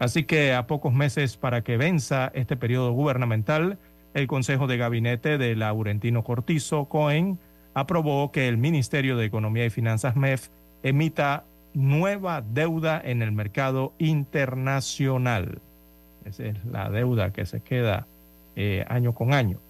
Así 0.00 0.24
que 0.24 0.54
a 0.54 0.66
pocos 0.66 0.92
meses 0.92 1.36
para 1.36 1.62
que 1.62 1.76
venza 1.76 2.32
este 2.34 2.56
periodo 2.56 2.90
gubernamental, 2.92 3.78
el 4.12 4.26
Consejo 4.26 4.66
de 4.66 4.76
Gabinete 4.76 5.38
de 5.38 5.54
Laurentino 5.54 6.24
Cortizo 6.24 6.86
Cohen 6.86 7.38
aprobó 7.74 8.32
que 8.32 8.48
el 8.48 8.56
Ministerio 8.56 9.16
de 9.16 9.26
Economía 9.26 9.66
y 9.66 9.70
Finanzas 9.70 10.16
MEF 10.16 10.48
emita 10.82 11.44
nueva 11.78 12.42
deuda 12.42 13.00
en 13.02 13.22
el 13.22 13.30
mercado 13.30 13.94
internacional. 13.98 15.60
Esa 16.24 16.46
es 16.46 16.64
la 16.64 16.90
deuda 16.90 17.32
que 17.32 17.46
se 17.46 17.60
queda 17.60 18.08
eh, 18.56 18.84
año 18.88 19.14
con 19.14 19.32
año. 19.32 19.60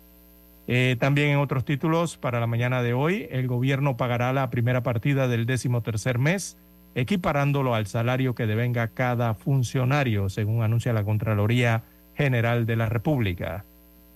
Eh, 0.66 0.96
también 0.98 1.28
en 1.28 1.38
otros 1.38 1.66
títulos, 1.66 2.16
para 2.16 2.40
la 2.40 2.46
mañana 2.46 2.82
de 2.82 2.94
hoy, 2.94 3.28
el 3.30 3.46
gobierno 3.46 3.98
pagará 3.98 4.32
la 4.32 4.48
primera 4.48 4.82
partida 4.82 5.28
del 5.28 5.44
décimo 5.44 5.82
tercer 5.82 6.18
mes, 6.18 6.56
equiparándolo 6.94 7.74
al 7.74 7.86
salario 7.86 8.34
que 8.34 8.46
devenga 8.46 8.88
cada 8.88 9.34
funcionario, 9.34 10.30
según 10.30 10.62
anuncia 10.62 10.94
la 10.94 11.04
Contraloría 11.04 11.82
General 12.16 12.64
de 12.64 12.76
la 12.76 12.86
República. 12.86 13.66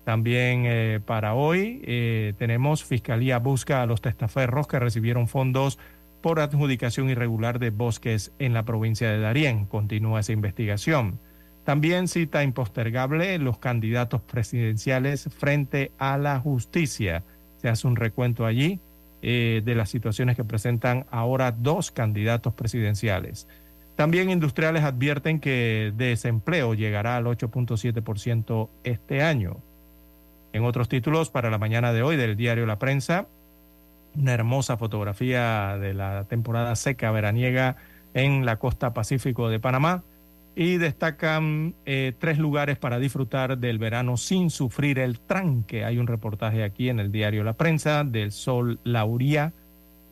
También 0.05 0.64
eh, 0.66 1.01
para 1.05 1.34
hoy 1.34 2.34
tenemos 2.38 2.84
Fiscalía 2.84 3.38
busca 3.38 3.82
a 3.82 3.86
los 3.86 4.01
testaferros 4.01 4.66
que 4.66 4.78
recibieron 4.80 5.28
fondos 5.28 5.78
por 6.22 6.40
adjudicación 6.40 7.10
irregular 7.10 7.58
de 7.58 7.70
bosques 7.70 8.32
en 8.38 8.54
la 8.54 8.64
provincia 8.64 9.10
de 9.10 9.18
Darién. 9.18 9.66
Continúa 9.66 10.20
esa 10.20 10.32
investigación. 10.32 11.18
También 11.64 12.08
cita 12.08 12.42
impostergable 12.42 13.38
los 13.38 13.58
candidatos 13.58 14.22
presidenciales 14.22 15.28
frente 15.36 15.92
a 15.98 16.16
la 16.18 16.38
justicia. 16.40 17.24
Se 17.58 17.68
hace 17.68 17.86
un 17.86 17.96
recuento 17.96 18.46
allí 18.46 18.80
eh, 19.20 19.62
de 19.64 19.74
las 19.74 19.90
situaciones 19.90 20.36
que 20.36 20.44
presentan 20.44 21.06
ahora 21.10 21.52
dos 21.52 21.90
candidatos 21.90 22.54
presidenciales. 22.54 23.46
También 23.94 24.30
industriales 24.30 24.82
advierten 24.84 25.38
que 25.38 25.92
desempleo 25.96 26.74
llegará 26.74 27.16
al 27.16 27.26
8.7% 27.26 28.68
este 28.84 29.22
año. 29.22 29.58
En 30.52 30.64
otros 30.64 30.88
títulos, 30.88 31.30
para 31.30 31.50
la 31.50 31.58
mañana 31.58 31.92
de 31.92 32.02
hoy 32.02 32.16
del 32.16 32.36
diario 32.36 32.66
La 32.66 32.78
Prensa, 32.78 33.26
una 34.16 34.32
hermosa 34.32 34.76
fotografía 34.76 35.76
de 35.78 35.94
la 35.94 36.24
temporada 36.24 36.74
seca 36.76 37.10
veraniega 37.10 37.76
en 38.14 38.44
la 38.44 38.58
costa 38.58 38.92
pacífico 38.92 39.48
de 39.48 39.60
Panamá 39.60 40.02
y 40.54 40.76
destacan 40.76 41.74
eh, 41.86 42.12
tres 42.18 42.38
lugares 42.38 42.78
para 42.78 42.98
disfrutar 42.98 43.58
del 43.58 43.78
verano 43.78 44.16
sin 44.16 44.50
sufrir 44.50 44.98
el 44.98 45.20
tranque. 45.20 45.84
Hay 45.84 45.98
un 45.98 46.06
reportaje 46.06 46.62
aquí 46.62 46.90
en 46.90 47.00
el 47.00 47.10
diario 47.10 47.42
La 47.42 47.54
Prensa 47.54 48.04
del 48.04 48.32
Sol 48.32 48.78
Lauría. 48.84 49.54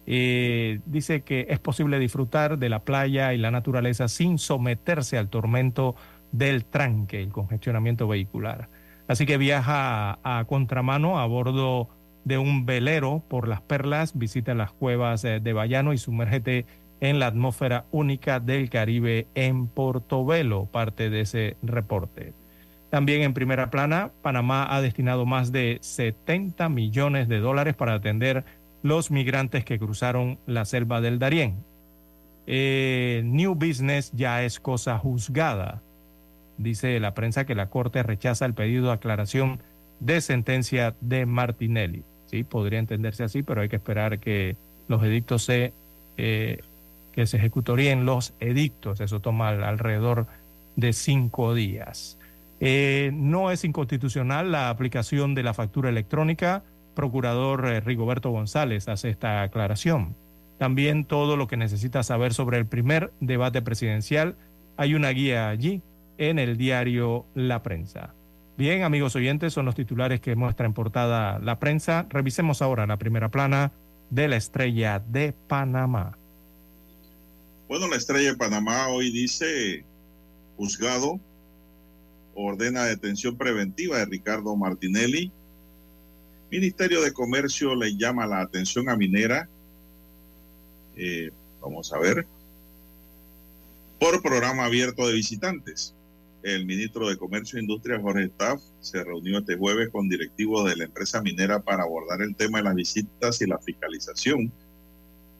Eh, 0.06 0.80
dice 0.86 1.20
que 1.22 1.46
es 1.50 1.58
posible 1.58 1.98
disfrutar 1.98 2.58
de 2.58 2.70
la 2.70 2.84
playa 2.84 3.34
y 3.34 3.38
la 3.38 3.50
naturaleza 3.50 4.08
sin 4.08 4.38
someterse 4.38 5.18
al 5.18 5.28
tormento 5.28 5.94
del 6.32 6.64
tranque, 6.64 7.22
el 7.22 7.30
congestionamiento 7.30 8.08
vehicular. 8.08 8.68
Así 9.08 9.26
que 9.26 9.36
viaja 9.36 10.18
a, 10.22 10.38
a 10.38 10.44
contramano 10.46 11.18
a 11.18 11.26
bordo 11.26 11.88
de 12.24 12.38
un 12.38 12.66
velero 12.66 13.22
por 13.28 13.48
las 13.48 13.60
perlas, 13.60 14.16
visita 14.16 14.54
las 14.54 14.72
cuevas 14.72 15.24
eh, 15.24 15.40
de 15.40 15.52
Bayano 15.52 15.92
y 15.92 15.98
sumérgete 15.98 16.66
en 17.00 17.18
la 17.18 17.26
atmósfera 17.26 17.86
única 17.90 18.40
del 18.40 18.68
Caribe 18.68 19.26
en 19.34 19.66
Portobelo, 19.66 20.66
parte 20.66 21.10
de 21.10 21.22
ese 21.22 21.56
reporte. 21.62 22.34
También 22.90 23.22
en 23.22 23.34
primera 23.34 23.70
plana, 23.70 24.10
Panamá 24.20 24.66
ha 24.74 24.82
destinado 24.82 25.24
más 25.24 25.52
de 25.52 25.78
70 25.80 26.68
millones 26.68 27.28
de 27.28 27.38
dólares 27.38 27.74
para 27.74 27.94
atender 27.94 28.44
los 28.82 29.10
migrantes 29.10 29.64
que 29.64 29.78
cruzaron 29.78 30.38
la 30.46 30.64
selva 30.64 31.00
del 31.00 31.18
Darién. 31.18 31.64
Eh, 32.46 33.22
New 33.24 33.54
Business 33.54 34.10
ya 34.12 34.42
es 34.42 34.58
cosa 34.58 34.98
juzgada. 34.98 35.82
Dice 36.58 36.98
la 37.00 37.14
prensa 37.14 37.46
que 37.46 37.54
la 37.54 37.70
Corte 37.70 38.02
rechaza 38.02 38.44
el 38.44 38.54
pedido 38.54 38.86
de 38.86 38.92
aclaración 38.92 39.62
de 40.00 40.20
sentencia 40.20 40.94
de 41.00 41.26
Martinelli. 41.26 42.02
Sí, 42.26 42.44
podría 42.44 42.78
entenderse 42.78 43.24
así, 43.24 43.42
pero 43.42 43.60
hay 43.60 43.68
que 43.68 43.76
esperar 43.76 44.18
que 44.18 44.56
los 44.88 45.02
edictos 45.02 45.44
se, 45.44 45.72
eh, 46.16 46.60
que 47.12 47.26
se 47.26 47.38
los 48.04 48.34
edictos. 48.40 49.00
Eso 49.00 49.20
toma 49.20 49.48
alrededor 49.48 50.26
de 50.76 50.92
cinco 50.92 51.54
días. 51.54 52.18
Eh, 52.60 53.10
no 53.14 53.50
es 53.50 53.64
inconstitucional 53.64 54.52
la 54.52 54.70
aplicación 54.70 55.34
de 55.34 55.42
la 55.42 55.54
factura 55.54 55.88
electrónica. 55.88 56.62
Procurador 56.94 57.66
eh, 57.66 57.80
Rigoberto 57.80 58.30
González 58.30 58.88
hace 58.88 59.10
esta 59.10 59.42
aclaración. 59.42 60.14
También 60.58 61.04
todo 61.04 61.36
lo 61.36 61.46
que 61.46 61.56
necesita 61.56 62.02
saber 62.02 62.34
sobre 62.34 62.58
el 62.58 62.66
primer 62.66 63.12
debate 63.20 63.62
presidencial. 63.62 64.36
Hay 64.76 64.94
una 64.94 65.10
guía 65.10 65.48
allí 65.48 65.82
en 66.18 66.38
el 66.38 66.58
diario 66.58 67.24
La 67.34 67.62
Prensa. 67.62 68.12
Bien, 68.60 68.82
amigos 68.82 69.16
oyentes, 69.16 69.54
son 69.54 69.64
los 69.64 69.74
titulares 69.74 70.20
que 70.20 70.36
muestra 70.36 70.66
en 70.66 70.74
portada 70.74 71.38
la 71.38 71.58
prensa. 71.58 72.04
Revisemos 72.10 72.60
ahora 72.60 72.86
la 72.86 72.98
primera 72.98 73.30
plana 73.30 73.72
de 74.10 74.28
la 74.28 74.36
estrella 74.36 74.98
de 74.98 75.32
Panamá. 75.32 76.18
Bueno, 77.68 77.88
la 77.88 77.96
estrella 77.96 78.32
de 78.32 78.36
Panamá 78.36 78.88
hoy 78.88 79.10
dice, 79.12 79.82
juzgado 80.58 81.18
ordena 82.34 82.84
detención 82.84 83.34
preventiva 83.38 83.96
de 83.96 84.04
Ricardo 84.04 84.54
Martinelli. 84.56 85.32
Ministerio 86.50 87.00
de 87.00 87.14
Comercio 87.14 87.74
le 87.74 87.96
llama 87.96 88.26
la 88.26 88.42
atención 88.42 88.90
a 88.90 88.96
Minera. 88.96 89.48
Eh, 90.96 91.30
vamos 91.62 91.94
a 91.94 91.98
ver. 91.98 92.26
Por 93.98 94.20
programa 94.20 94.66
abierto 94.66 95.06
de 95.06 95.14
visitantes 95.14 95.94
el 96.42 96.64
ministro 96.64 97.08
de 97.08 97.16
Comercio 97.16 97.58
e 97.58 97.62
Industria, 97.62 98.00
Jorge 98.00 98.24
Staff, 98.24 98.62
se 98.80 99.04
reunió 99.04 99.38
este 99.38 99.56
jueves 99.56 99.90
con 99.90 100.08
directivos 100.08 100.68
de 100.68 100.76
la 100.76 100.84
empresa 100.84 101.20
minera 101.22 101.60
para 101.60 101.82
abordar 101.82 102.22
el 102.22 102.34
tema 102.34 102.58
de 102.58 102.64
las 102.64 102.74
visitas 102.74 103.40
y 103.42 103.46
la 103.46 103.58
fiscalización 103.58 104.52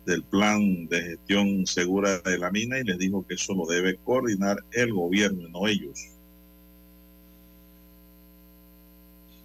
del 0.07 0.23
plan 0.25 0.87
de 0.89 1.03
gestión 1.03 1.67
segura 1.67 2.19
de 2.19 2.39
la 2.39 2.51
mina 2.51 2.79
y 2.79 2.85
les 2.85 2.99
dijo 2.99 3.27
que 3.27 3.35
eso 3.35 3.55
lo 3.55 3.67
debe 3.67 3.97
coordinar 3.97 4.59
el 4.73 4.93
gobierno 4.93 5.47
y 5.47 5.51
no 5.51 5.69
ellos. 5.69 6.09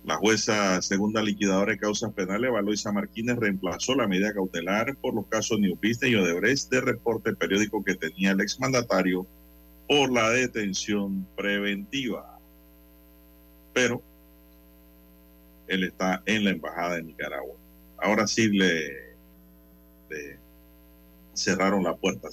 La 0.05 0.17
jueza 0.17 0.81
segunda 0.83 1.23
liquidadora 1.23 1.71
de 1.71 1.79
causas 1.79 2.13
penales, 2.13 2.51
Valoisa 2.51 2.91
Martínez, 2.91 3.37
reemplazó 3.37 3.95
la 3.95 4.07
medida 4.07 4.33
cautelar 4.33 4.95
por 4.97 5.15
los 5.15 5.25
casos 5.27 5.59
Business 5.81 6.11
y 6.11 6.15
Odebrecht 6.15 6.69
de 6.69 6.81
reporte 6.81 7.33
periódico 7.33 7.83
que 7.83 7.95
tenía 7.95 8.31
el 8.31 8.41
exmandatario 8.41 9.25
por 9.87 10.11
la 10.11 10.29
detención 10.31 11.27
preventiva. 11.35 12.39
Pero 13.73 14.01
él 15.67 15.83
está 15.83 16.21
en 16.25 16.43
la 16.43 16.51
Embajada 16.51 16.95
de 16.95 17.03
Nicaragua. 17.03 17.55
Ahora 17.97 18.27
sí 18.27 18.49
le, 18.49 19.15
cerraron 21.33 21.83
la 21.83 21.95
puerta. 21.95 22.29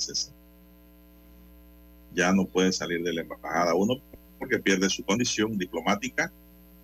Ya 2.14 2.32
no 2.32 2.46
puede 2.46 2.72
salir 2.72 3.02
de 3.02 3.12
la 3.12 3.22
Embajada, 3.22 3.74
uno, 3.74 3.96
porque 4.38 4.58
pierde 4.58 4.90
su 4.90 5.04
condición 5.04 5.56
diplomática, 5.58 6.32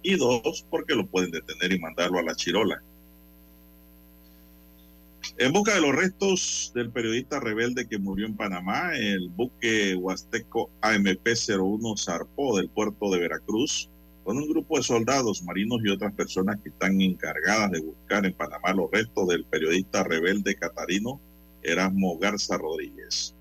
y 0.02 0.16
dos, 0.16 0.64
porque 0.70 0.94
lo 0.94 1.06
pueden 1.06 1.30
detener 1.30 1.72
y 1.72 1.78
mandarlo 1.78 2.18
a 2.18 2.22
la 2.22 2.34
Chirola. 2.34 2.82
En 5.36 5.52
busca 5.52 5.74
de 5.74 5.80
los 5.80 5.94
restos 5.94 6.72
del 6.74 6.90
periodista 6.90 7.40
rebelde 7.40 7.86
que 7.88 7.98
murió 7.98 8.26
en 8.26 8.36
Panamá, 8.36 8.96
el 8.96 9.28
buque 9.28 9.94
huasteco 9.94 10.70
AMP-01 10.80 11.98
zarpó 11.98 12.56
del 12.56 12.68
puerto 12.68 13.10
de 13.10 13.20
Veracruz 13.20 13.88
con 14.24 14.36
un 14.36 14.48
grupo 14.48 14.76
de 14.76 14.82
soldados, 14.82 15.42
marinos 15.42 15.80
y 15.82 15.88
otras 15.88 16.12
personas 16.12 16.58
que 16.62 16.68
están 16.68 17.00
encargadas 17.00 17.70
de 17.70 17.80
buscar 17.80 18.26
en 18.26 18.34
Panamá 18.34 18.74
los 18.74 18.90
restos 18.90 19.28
del 19.28 19.44
periodista 19.44 20.04
rebelde 20.04 20.54
catarino 20.54 21.20
Erasmo 21.62 22.18
Garza 22.18 22.58
Rodríguez. 22.58 23.34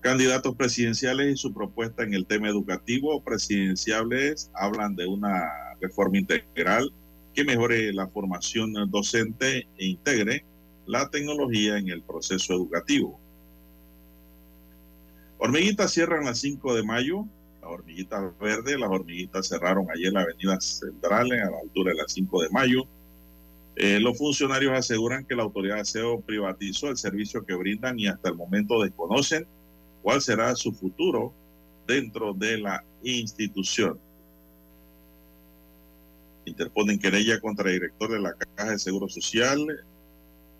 Candidatos 0.00 0.54
presidenciales 0.54 1.34
y 1.34 1.36
su 1.36 1.52
propuesta 1.52 2.02
en 2.02 2.14
el 2.14 2.24
tema 2.24 2.48
educativo 2.48 3.22
presidenciales 3.22 4.50
hablan 4.54 4.96
de 4.96 5.06
una 5.06 5.50
reforma 5.80 6.18
integral 6.18 6.92
que 7.38 7.44
mejore 7.44 7.92
la 7.92 8.08
formación 8.08 8.74
docente 8.90 9.68
e 9.78 9.86
integre 9.86 10.44
la 10.86 11.08
tecnología 11.08 11.78
en 11.78 11.88
el 11.88 12.02
proceso 12.02 12.52
educativo. 12.52 13.16
Hormiguitas 15.38 15.92
cierran 15.92 16.24
las 16.24 16.40
5 16.40 16.74
de 16.74 16.82
mayo, 16.82 17.26
las 17.62 17.70
hormiguitas 17.70 18.36
verdes, 18.40 18.76
las 18.76 18.90
hormiguitas 18.90 19.46
cerraron 19.46 19.86
ayer 19.94 20.12
la 20.12 20.22
avenida 20.22 20.60
Central 20.60 21.30
a 21.30 21.48
la 21.48 21.60
altura 21.62 21.92
de 21.92 21.98
las 21.98 22.12
5 22.12 22.42
de 22.42 22.50
mayo. 22.50 22.88
Eh, 23.76 24.00
los 24.00 24.18
funcionarios 24.18 24.72
aseguran 24.76 25.24
que 25.24 25.36
la 25.36 25.44
autoridad 25.44 25.76
de 25.76 25.82
aseo 25.82 26.20
privatizó 26.20 26.88
el 26.88 26.96
servicio 26.96 27.46
que 27.46 27.54
brindan 27.54 28.00
y 28.00 28.08
hasta 28.08 28.30
el 28.30 28.34
momento 28.34 28.82
desconocen 28.82 29.46
cuál 30.02 30.20
será 30.20 30.56
su 30.56 30.72
futuro 30.72 31.32
dentro 31.86 32.34
de 32.34 32.58
la 32.58 32.82
institución. 33.04 34.00
Interponen 36.48 36.98
querella 36.98 37.40
contra 37.40 37.68
el 37.68 37.74
director 37.74 38.10
de 38.10 38.20
la 38.20 38.34
Caja 38.34 38.72
de 38.72 38.78
Seguro 38.78 39.08
Social. 39.08 39.84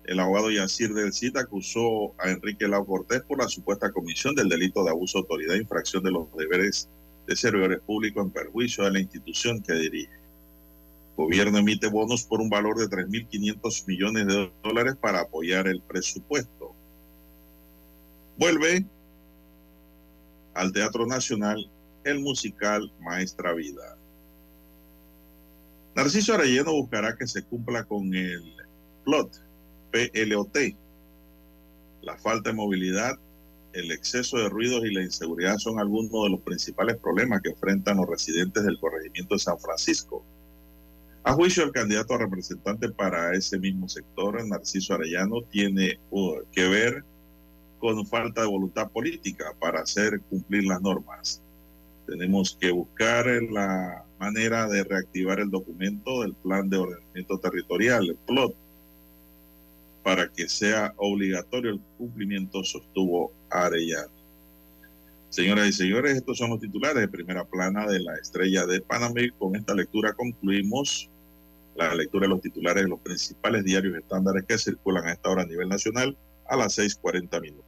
El 0.05 0.21
abogado 0.21 0.51
Yacir 0.51 0.95
del 0.95 1.13
CIT 1.13 1.37
acusó 1.37 2.15
a 2.19 2.31
Enrique 2.31 2.69
Lau 2.69 2.87
Cortés 2.87 3.23
por 3.23 3.39
la 3.39 3.49
supuesta 3.49 3.93
comisión 3.93 4.35
del 4.35 4.49
delito 4.49 4.85
de 4.85 4.91
abuso 4.91 5.19
de 5.19 5.23
autoridad 5.23 5.57
e 5.57 5.61
infracción 5.61 6.03
de 6.03 6.11
los 6.11 6.35
deberes 6.37 6.89
de 7.27 7.37
servidores 7.37 7.81
públicos 7.81 8.25
en 8.25 8.31
perjuicio 8.31 8.85
de 8.85 8.93
la 8.93 9.01
institución 9.01 9.63
que 9.63 9.75
dirige. 9.75 10.13
El 10.13 11.25
gobierno 11.25 11.59
emite 11.59 11.89
bonos 11.89 12.25
por 12.25 12.41
un 12.41 12.49
valor 12.49 12.79
de 12.79 12.87
3.500 12.87 13.87
millones 13.87 14.27
de 14.29 14.53
dólares 14.63 14.97
para 14.99 15.21
apoyar 15.21 15.69
el 15.69 15.83
presupuesto. 15.83 16.75
Vuelve 18.39 18.87
al 20.55 20.73
Teatro 20.73 21.07
Nacional 21.07 21.71
el 22.05 22.21
musical 22.21 22.91
Maestra 23.01 23.53
Vida. 23.53 23.98
Narciso 25.99 26.33
Arellano 26.33 26.75
buscará 26.75 27.17
que 27.17 27.27
se 27.27 27.43
cumpla 27.43 27.83
con 27.83 28.15
el 28.15 28.55
plot 29.05 29.43
PLOT, 29.91 30.57
la 32.03 32.17
falta 32.19 32.51
de 32.51 32.55
movilidad, 32.55 33.19
el 33.73 33.91
exceso 33.91 34.39
de 34.39 34.49
ruidos 34.49 34.85
y 34.85 34.95
la 34.95 35.03
inseguridad 35.03 35.59
son 35.59 35.81
algunos 35.81 36.23
de 36.23 36.31
los 36.31 36.41
principales 36.43 36.99
problemas 36.99 37.43
que 37.43 37.51
enfrentan 37.51 37.97
los 37.97 38.09
residentes 38.09 38.63
del 38.63 38.79
corregimiento 38.79 39.35
de 39.35 39.41
San 39.41 39.59
Francisco. 39.59 40.25
A 41.25 41.33
juicio 41.33 41.65
del 41.65 41.73
candidato 41.73 42.15
a 42.15 42.19
representante 42.19 42.91
para 42.91 43.35
ese 43.35 43.59
mismo 43.59 43.89
sector, 43.89 44.47
Narciso 44.47 44.95
Arellano, 44.95 45.43
tiene 45.51 45.99
que 46.53 46.69
ver 46.69 47.03
con 47.81 48.07
falta 48.07 48.43
de 48.43 48.47
voluntad 48.47 48.89
política 48.89 49.53
para 49.59 49.81
hacer 49.81 50.21
cumplir 50.31 50.65
las 50.65 50.81
normas. 50.81 51.43
Tenemos 52.07 52.57
que 52.61 52.71
buscar 52.71 53.27
la 53.51 54.05
manera 54.19 54.67
de 54.69 54.85
reactivar 54.85 55.41
el 55.41 55.51
documento 55.51 56.23
del 56.23 56.35
Plan 56.35 56.69
de 56.69 56.79
Ordenamiento 56.79 57.39
Territorial, 57.39 58.09
el 58.09 58.17
PLOT, 58.17 58.55
para 60.03 60.29
que 60.29 60.49
sea 60.49 60.95
obligatorio 60.97 61.73
el 61.73 61.81
cumplimiento, 61.97 62.65
sostuvo 62.65 63.33
Arellano. 63.51 64.19
Señoras 65.29 65.69
y 65.69 65.73
señores, 65.73 66.17
estos 66.17 66.39
son 66.39 66.51
los 66.51 66.61
titulares 66.61 66.97
de 66.97 67.09
primera 67.09 67.45
plana 67.45 67.87
de 67.87 68.01
la 68.01 68.15
estrella 68.15 68.65
de 68.65 68.81
Panamá 68.81 69.21
con 69.39 69.57
esta 69.57 69.75
lectura 69.75 70.15
concluimos 70.15 71.11
la 71.77 71.95
lectura 71.95 72.23
de 72.23 72.31
los 72.31 72.41
titulares 72.41 72.85
de 72.85 72.89
los 72.89 73.01
principales 73.01 73.63
diarios 73.63 73.97
estándares 73.97 74.45
que 74.45 74.59
circulan 74.59 75.07
a 75.07 75.13
esta 75.13 75.29
hora 75.29 75.43
a 75.43 75.47
nivel 75.47 75.69
nacional 75.69 76.17
a 76.49 76.57
las 76.57 76.79
6.40 76.79 77.41
minutos. 77.41 77.68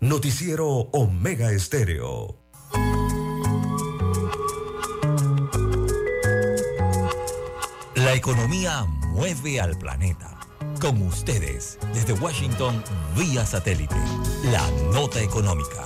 Noticiero 0.00 0.68
Omega 0.92 1.50
Estéreo. 1.50 2.38
La 7.96 8.14
economía 8.14 8.84
mueve 9.08 9.60
al 9.60 9.76
planeta. 9.76 10.38
Con 10.80 11.02
ustedes, 11.02 11.80
desde 11.92 12.12
Washington, 12.12 12.80
vía 13.16 13.44
satélite, 13.44 13.96
la 14.52 14.70
nota 14.92 15.20
económica. 15.20 15.84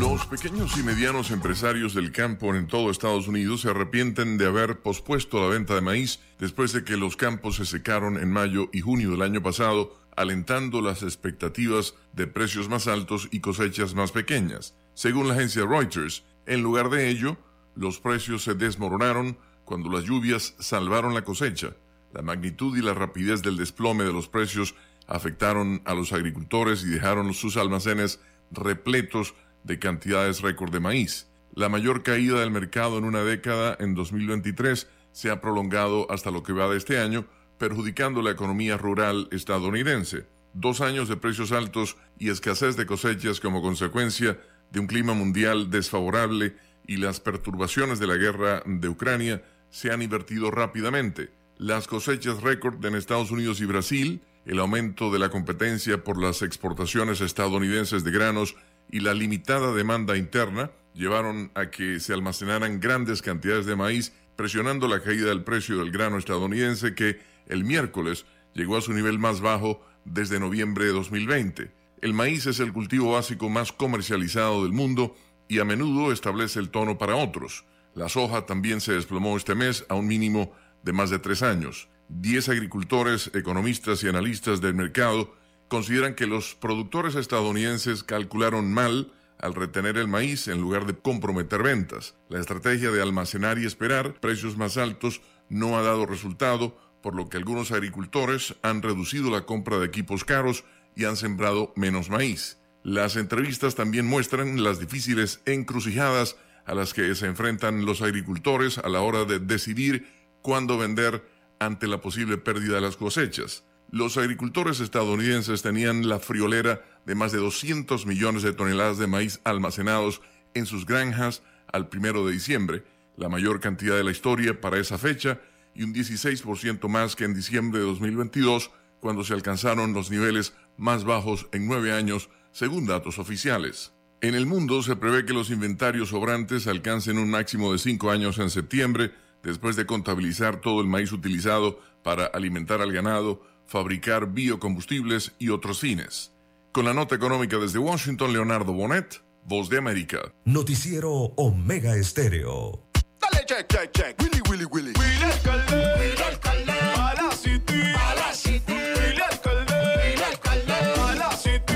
Los 0.00 0.24
pequeños 0.24 0.78
y 0.78 0.82
medianos 0.82 1.30
empresarios 1.30 1.92
del 1.94 2.10
campo 2.10 2.54
en 2.54 2.68
todo 2.68 2.90
Estados 2.90 3.28
Unidos 3.28 3.60
se 3.60 3.68
arrepienten 3.68 4.38
de 4.38 4.46
haber 4.46 4.80
pospuesto 4.80 5.42
la 5.42 5.48
venta 5.48 5.74
de 5.74 5.82
maíz 5.82 6.20
después 6.38 6.72
de 6.72 6.84
que 6.84 6.96
los 6.96 7.16
campos 7.16 7.56
se 7.56 7.66
secaron 7.66 8.16
en 8.16 8.30
mayo 8.30 8.70
y 8.72 8.80
junio 8.80 9.10
del 9.10 9.20
año 9.20 9.42
pasado 9.42 10.01
alentando 10.16 10.80
las 10.80 11.02
expectativas 11.02 11.94
de 12.12 12.26
precios 12.26 12.68
más 12.68 12.86
altos 12.86 13.28
y 13.30 13.40
cosechas 13.40 13.94
más 13.94 14.12
pequeñas. 14.12 14.74
Según 14.94 15.28
la 15.28 15.34
agencia 15.34 15.64
Reuters, 15.64 16.24
en 16.46 16.62
lugar 16.62 16.90
de 16.90 17.08
ello, 17.08 17.36
los 17.74 17.98
precios 17.98 18.42
se 18.42 18.54
desmoronaron 18.54 19.38
cuando 19.64 19.90
las 19.90 20.04
lluvias 20.04 20.54
salvaron 20.58 21.14
la 21.14 21.22
cosecha. 21.22 21.74
La 22.12 22.22
magnitud 22.22 22.76
y 22.76 22.82
la 22.82 22.94
rapidez 22.94 23.42
del 23.42 23.56
desplome 23.56 24.04
de 24.04 24.12
los 24.12 24.28
precios 24.28 24.74
afectaron 25.06 25.82
a 25.84 25.94
los 25.94 26.12
agricultores 26.12 26.84
y 26.84 26.88
dejaron 26.88 27.32
sus 27.32 27.56
almacenes 27.56 28.20
repletos 28.50 29.34
de 29.64 29.78
cantidades 29.78 30.42
récord 30.42 30.72
de 30.72 30.80
maíz. 30.80 31.28
La 31.54 31.68
mayor 31.68 32.02
caída 32.02 32.40
del 32.40 32.50
mercado 32.50 32.98
en 32.98 33.04
una 33.04 33.22
década 33.22 33.76
en 33.78 33.94
2023 33.94 34.88
se 35.12 35.30
ha 35.30 35.40
prolongado 35.40 36.10
hasta 36.10 36.30
lo 36.30 36.42
que 36.42 36.52
va 36.52 36.68
de 36.68 36.78
este 36.78 36.98
año, 36.98 37.26
perjudicando 37.62 38.22
la 38.22 38.32
economía 38.32 38.76
rural 38.76 39.28
estadounidense. 39.30 40.26
Dos 40.52 40.80
años 40.80 41.08
de 41.08 41.16
precios 41.16 41.52
altos 41.52 41.96
y 42.18 42.28
escasez 42.28 42.76
de 42.76 42.86
cosechas 42.86 43.38
como 43.38 43.62
consecuencia 43.62 44.36
de 44.72 44.80
un 44.80 44.88
clima 44.88 45.14
mundial 45.14 45.70
desfavorable 45.70 46.56
y 46.88 46.96
las 46.96 47.20
perturbaciones 47.20 48.00
de 48.00 48.08
la 48.08 48.16
guerra 48.16 48.64
de 48.66 48.88
Ucrania 48.88 49.44
se 49.70 49.92
han 49.92 50.02
invertido 50.02 50.50
rápidamente. 50.50 51.30
Las 51.56 51.86
cosechas 51.86 52.42
récord 52.42 52.84
en 52.84 52.96
Estados 52.96 53.30
Unidos 53.30 53.60
y 53.60 53.66
Brasil, 53.66 54.22
el 54.44 54.58
aumento 54.58 55.12
de 55.12 55.20
la 55.20 55.28
competencia 55.28 56.02
por 56.02 56.20
las 56.20 56.42
exportaciones 56.42 57.20
estadounidenses 57.20 58.02
de 58.02 58.10
granos 58.10 58.56
y 58.90 58.98
la 58.98 59.14
limitada 59.14 59.72
demanda 59.72 60.16
interna 60.16 60.72
llevaron 60.94 61.52
a 61.54 61.70
que 61.70 62.00
se 62.00 62.12
almacenaran 62.12 62.80
grandes 62.80 63.22
cantidades 63.22 63.66
de 63.66 63.76
maíz, 63.76 64.12
presionando 64.34 64.88
la 64.88 65.00
caída 65.00 65.28
del 65.28 65.44
precio 65.44 65.78
del 65.78 65.92
grano 65.92 66.18
estadounidense 66.18 66.96
que 66.96 67.30
el 67.46 67.64
miércoles 67.64 68.26
llegó 68.54 68.76
a 68.76 68.82
su 68.82 68.92
nivel 68.92 69.18
más 69.18 69.40
bajo 69.40 69.84
desde 70.04 70.40
noviembre 70.40 70.86
de 70.86 70.92
2020. 70.92 71.72
El 72.00 72.14
maíz 72.14 72.46
es 72.46 72.60
el 72.60 72.72
cultivo 72.72 73.12
básico 73.12 73.48
más 73.48 73.72
comercializado 73.72 74.64
del 74.64 74.72
mundo 74.72 75.14
y 75.48 75.60
a 75.60 75.64
menudo 75.64 76.12
establece 76.12 76.58
el 76.58 76.70
tono 76.70 76.98
para 76.98 77.16
otros. 77.16 77.64
La 77.94 78.08
soja 78.08 78.46
también 78.46 78.80
se 78.80 78.92
desplomó 78.92 79.36
este 79.36 79.54
mes 79.54 79.84
a 79.88 79.94
un 79.94 80.06
mínimo 80.06 80.52
de 80.82 80.92
más 80.92 81.10
de 81.10 81.18
tres 81.18 81.42
años. 81.42 81.88
Diez 82.08 82.48
agricultores, 82.48 83.30
economistas 83.34 84.02
y 84.02 84.08
analistas 84.08 84.60
del 84.60 84.74
mercado 84.74 85.34
consideran 85.68 86.14
que 86.14 86.26
los 86.26 86.54
productores 86.54 87.14
estadounidenses 87.14 88.02
calcularon 88.02 88.72
mal 88.72 89.12
al 89.38 89.54
retener 89.54 89.96
el 89.96 90.08
maíz 90.08 90.48
en 90.48 90.60
lugar 90.60 90.86
de 90.86 90.96
comprometer 90.96 91.62
ventas. 91.62 92.14
La 92.28 92.40
estrategia 92.40 92.90
de 92.90 93.02
almacenar 93.02 93.58
y 93.58 93.66
esperar 93.66 94.20
precios 94.20 94.56
más 94.56 94.76
altos 94.76 95.20
no 95.48 95.76
ha 95.76 95.82
dado 95.82 96.06
resultado 96.06 96.76
por 97.02 97.14
lo 97.14 97.28
que 97.28 97.36
algunos 97.36 97.72
agricultores 97.72 98.54
han 98.62 98.80
reducido 98.80 99.30
la 99.30 99.44
compra 99.44 99.78
de 99.78 99.86
equipos 99.86 100.24
caros 100.24 100.64
y 100.94 101.04
han 101.04 101.16
sembrado 101.16 101.72
menos 101.76 102.08
maíz. 102.08 102.58
Las 102.84 103.16
entrevistas 103.16 103.74
también 103.74 104.06
muestran 104.06 104.62
las 104.62 104.80
difíciles 104.80 105.40
encrucijadas 105.46 106.36
a 106.64 106.74
las 106.74 106.94
que 106.94 107.14
se 107.14 107.26
enfrentan 107.26 107.84
los 107.84 108.02
agricultores 108.02 108.78
a 108.78 108.88
la 108.88 109.00
hora 109.00 109.24
de 109.24 109.38
decidir 109.38 110.06
cuándo 110.42 110.78
vender 110.78 111.24
ante 111.58 111.86
la 111.86 112.00
posible 112.00 112.38
pérdida 112.38 112.76
de 112.76 112.80
las 112.80 112.96
cosechas. 112.96 113.64
Los 113.90 114.16
agricultores 114.16 114.80
estadounidenses 114.80 115.62
tenían 115.62 116.08
la 116.08 116.18
friolera 116.18 116.82
de 117.04 117.14
más 117.14 117.30
de 117.30 117.38
200 117.38 118.06
millones 118.06 118.42
de 118.42 118.52
toneladas 118.52 118.98
de 118.98 119.06
maíz 119.06 119.40
almacenados 119.44 120.22
en 120.54 120.66
sus 120.66 120.86
granjas 120.86 121.42
al 121.72 121.88
primero 121.88 122.26
de 122.26 122.32
diciembre, 122.32 122.84
la 123.16 123.28
mayor 123.28 123.60
cantidad 123.60 123.96
de 123.96 124.04
la 124.04 124.10
historia 124.10 124.60
para 124.60 124.78
esa 124.78 124.98
fecha, 124.98 125.40
y 125.74 125.82
un 125.82 125.94
16% 125.94 126.88
más 126.88 127.16
que 127.16 127.24
en 127.24 127.34
diciembre 127.34 127.80
de 127.80 127.86
2022, 127.86 128.70
cuando 129.00 129.24
se 129.24 129.34
alcanzaron 129.34 129.92
los 129.92 130.10
niveles 130.10 130.54
más 130.76 131.04
bajos 131.04 131.48
en 131.52 131.66
nueve 131.66 131.92
años, 131.92 132.30
según 132.52 132.86
datos 132.86 133.18
oficiales. 133.18 133.92
En 134.20 134.34
el 134.34 134.46
mundo 134.46 134.82
se 134.82 134.94
prevé 134.94 135.24
que 135.24 135.32
los 135.32 135.50
inventarios 135.50 136.10
sobrantes 136.10 136.68
alcancen 136.68 137.18
un 137.18 137.28
máximo 137.28 137.72
de 137.72 137.78
cinco 137.78 138.10
años 138.10 138.38
en 138.38 138.50
septiembre, 138.50 139.12
después 139.42 139.74
de 139.74 139.86
contabilizar 139.86 140.60
todo 140.60 140.80
el 140.80 140.86
maíz 140.86 141.10
utilizado 141.12 141.80
para 142.04 142.26
alimentar 142.26 142.80
al 142.80 142.92
ganado, 142.92 143.42
fabricar 143.66 144.32
biocombustibles 144.32 145.32
y 145.38 145.48
otros 145.48 145.80
fines. 145.80 146.32
Con 146.70 146.84
la 146.84 146.94
nota 146.94 147.16
económica 147.16 147.58
desde 147.58 147.78
Washington, 147.78 148.32
Leonardo 148.32 148.72
Bonet, 148.72 149.22
Voz 149.44 149.68
de 149.68 149.78
América. 149.78 150.32
Noticiero 150.44 151.10
Omega 151.10 151.96
Estéreo. 151.96 152.86
Dale 153.20 153.44
check, 153.44 153.66
check, 153.66 153.90
check. 153.92 154.31
Willy, 154.52 154.66
Willy, 154.66 154.92
Willy. 154.92 154.92
Willy 154.98 155.32
alcalde. 155.32 155.94
Willy 155.98 156.22
alcalde. 156.22 156.72
A 156.72 157.14
la 157.16 157.30
city. 157.30 157.94
A 157.94 158.14
la 158.16 158.34
city. 158.34 158.74
Willy 158.74 159.22
alcalde. 159.22 159.72
Willy 159.96 160.22
alcalde. 160.22 160.72
A 161.00 161.14
la 161.14 161.30
city. 161.30 161.72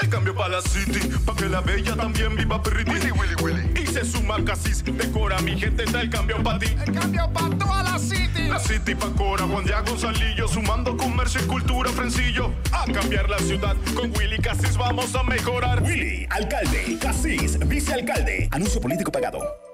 El 0.00 0.08
cambio 0.08 0.32
para 0.32 0.48
la 0.50 0.62
city. 0.62 1.00
Pa' 1.26 1.34
que 1.34 1.48
la 1.48 1.60
bella 1.60 1.96
también 1.96 2.36
viva 2.36 2.62
perriti. 2.62 2.92
Willy, 2.92 3.10
Willy, 3.10 3.34
Willy. 3.42 3.82
Y 3.82 3.86
se 3.88 4.04
suma 4.04 4.36
Casis. 4.44 4.84
Decora 4.84 5.40
mi 5.40 5.58
gente, 5.58 5.82
está 5.82 6.00
el 6.00 6.10
cambio 6.10 6.40
para 6.44 6.60
ti. 6.60 6.66
El 6.86 6.92
cambio 6.92 7.28
para 7.32 7.58
toda 7.58 7.82
la 7.82 7.98
city. 7.98 8.48
La 8.48 8.60
city 8.60 8.94
pa' 8.94 9.10
Cora, 9.16 9.44
Juan 9.44 9.64
Diego 9.64 9.82
Gonzalillo. 9.84 10.46
Sumando 10.46 10.96
comercio 10.96 11.40
y 11.42 11.46
cultura, 11.48 11.90
Frencillo. 11.90 12.54
A 12.70 12.84
cambiar 12.84 13.28
la 13.28 13.40
ciudad. 13.40 13.74
Con 13.96 14.12
Willy 14.16 14.38
Casis 14.38 14.76
vamos 14.76 15.12
a 15.16 15.24
mejorar. 15.24 15.82
Willy, 15.82 16.28
alcalde. 16.30 16.98
Casis, 17.00 17.58
vicealcalde. 17.66 18.48
Anuncio 18.52 18.80
político 18.80 19.10
pagado. 19.10 19.71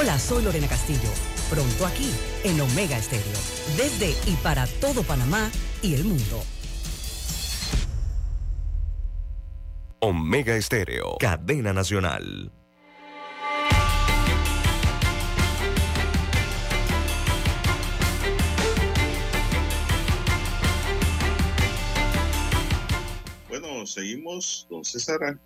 Hola, 0.00 0.16
soy 0.16 0.44
Lorena 0.44 0.68
Castillo. 0.68 1.10
Pronto 1.50 1.84
aquí, 1.84 2.08
en 2.44 2.60
Omega 2.60 2.96
Estéreo. 2.96 3.32
Desde 3.76 4.10
y 4.30 4.36
para 4.36 4.64
todo 4.80 5.02
Panamá 5.02 5.50
y 5.82 5.94
el 5.94 6.04
mundo. 6.04 6.44
Omega 9.98 10.54
Estéreo, 10.54 11.16
cadena 11.18 11.72
nacional. 11.72 12.52
Bueno, 23.48 23.84
seguimos, 23.84 24.64
don 24.70 24.84
César. 24.84 25.40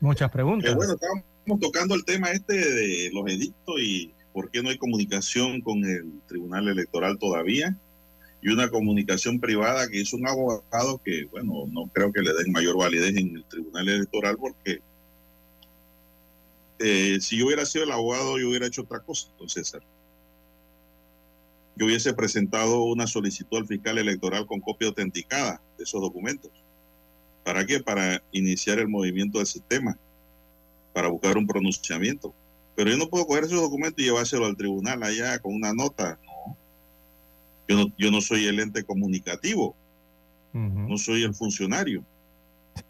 Muchas 0.00 0.28
preguntas. 0.32 0.72
Eh, 0.72 0.74
bueno, 0.74 0.94
estábamos 0.94 1.29
tocando 1.60 1.94
el 1.94 2.04
tema 2.04 2.30
este 2.30 2.54
de 2.54 3.10
los 3.12 3.28
edictos 3.30 3.80
y 3.80 4.12
por 4.32 4.50
qué 4.50 4.62
no 4.62 4.70
hay 4.70 4.78
comunicación 4.78 5.60
con 5.60 5.84
el 5.84 6.20
Tribunal 6.26 6.68
Electoral 6.68 7.18
todavía. 7.18 7.76
Y 8.42 8.48
una 8.48 8.70
comunicación 8.70 9.38
privada 9.38 9.88
que 9.88 10.00
hizo 10.00 10.16
un 10.16 10.26
abogado 10.26 11.00
que, 11.04 11.24
bueno, 11.26 11.66
no 11.70 11.90
creo 11.92 12.10
que 12.10 12.22
le 12.22 12.32
den 12.32 12.52
mayor 12.52 12.78
validez 12.78 13.16
en 13.16 13.36
el 13.36 13.44
Tribunal 13.44 13.88
Electoral 13.88 14.36
porque 14.38 14.80
eh, 16.78 17.18
si 17.20 17.36
yo 17.36 17.46
hubiera 17.46 17.66
sido 17.66 17.84
el 17.84 17.92
abogado, 17.92 18.38
yo 18.38 18.48
hubiera 18.48 18.66
hecho 18.66 18.82
otra 18.82 19.00
cosa, 19.00 19.28
don 19.38 19.48
César. 19.50 19.82
Yo 21.76 21.86
hubiese 21.86 22.14
presentado 22.14 22.82
una 22.84 23.06
solicitud 23.06 23.58
al 23.58 23.66
fiscal 23.66 23.98
electoral 23.98 24.46
con 24.46 24.60
copia 24.60 24.88
autenticada 24.88 25.60
de 25.76 25.84
esos 25.84 26.00
documentos. 26.00 26.50
¿Para 27.44 27.66
qué? 27.66 27.80
Para 27.80 28.22
iniciar 28.32 28.78
el 28.78 28.88
movimiento 28.88 29.38
del 29.38 29.46
sistema, 29.46 29.98
para 30.92 31.08
buscar 31.08 31.36
un 31.36 31.46
pronunciamiento. 31.46 32.34
Pero 32.76 32.90
yo 32.90 32.96
no 32.96 33.08
puedo 33.08 33.26
coger 33.26 33.44
esos 33.44 33.60
documentos 33.60 34.00
y 34.02 34.06
llevárselo 34.06 34.46
al 34.46 34.56
tribunal 34.56 35.02
allá 35.02 35.38
con 35.38 35.54
una 35.54 35.72
nota. 35.72 36.18
No. 36.24 36.56
Yo 37.68 37.76
no, 37.76 37.92
yo 37.98 38.10
no 38.10 38.20
soy 38.20 38.46
el 38.46 38.58
ente 38.60 38.84
comunicativo. 38.84 39.76
No 40.52 40.98
soy 40.98 41.22
el 41.22 41.34
funcionario. 41.34 42.02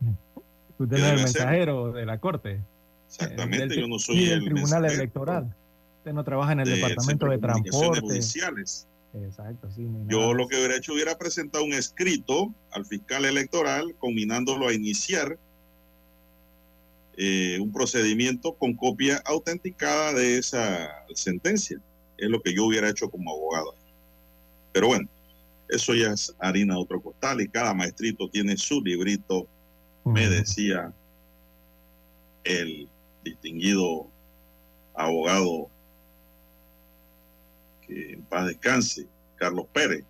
Usted 0.79 0.97
es 0.97 1.03
el 1.05 1.17
mensajero 1.17 1.93
de 1.93 2.07
la 2.07 2.19
Corte. 2.19 2.61
Exactamente, 3.07 3.69
Del- 3.69 3.81
yo 3.81 3.89
no 3.89 3.99
soy 3.99 4.31
el 4.31 4.45
Tribunal 4.45 4.87
Electoral. 4.87 5.55
Usted 5.99 6.13
no 6.13 6.25
trabaja 6.25 6.53
en 6.53 6.61
el 6.61 6.69
del 6.69 6.77
Departamento 6.81 7.27
de 7.27 7.39
Transporte. 7.39 8.01
Judiciales. 8.01 8.87
Exacto, 9.13 9.69
sí. 9.75 9.87
Yo 10.07 10.33
lo 10.33 10.47
que 10.49 10.57
hubiera 10.57 10.77
hecho 10.77 10.95
hubiera 10.95 11.19
presentado 11.19 11.65
un 11.65 11.73
escrito 11.75 12.55
al 12.71 12.87
fiscal 12.87 13.25
electoral 13.25 13.95
combinándolo 13.99 14.69
a 14.69 14.73
iniciar 14.73 15.37
eh, 17.23 17.61
un 17.61 17.71
procedimiento 17.71 18.55
con 18.55 18.73
copia 18.73 19.21
autenticada 19.27 20.15
de 20.15 20.39
esa 20.39 21.05
sentencia. 21.15 21.79
Es 22.17 22.31
lo 22.31 22.41
que 22.41 22.55
yo 22.55 22.65
hubiera 22.65 22.89
hecho 22.89 23.11
como 23.11 23.31
abogado. 23.31 23.75
Pero 24.73 24.87
bueno, 24.87 25.07
eso 25.69 25.95
ya 25.95 26.13
es 26.13 26.35
harina 26.39 26.77
de 26.77 26.81
otro 26.81 26.99
costal 27.03 27.43
y 27.43 27.49
cada 27.49 27.75
maestrito 27.75 28.31
tiene 28.31 28.57
su 28.57 28.81
librito, 28.81 29.47
me 30.03 30.31
decía 30.31 30.95
el 32.45 32.89
distinguido 33.23 34.07
abogado 34.95 35.69
que 37.87 38.15
en 38.15 38.23
paz 38.23 38.47
descanse, 38.47 39.07
Carlos 39.37 39.67
Pérez, 39.75 40.05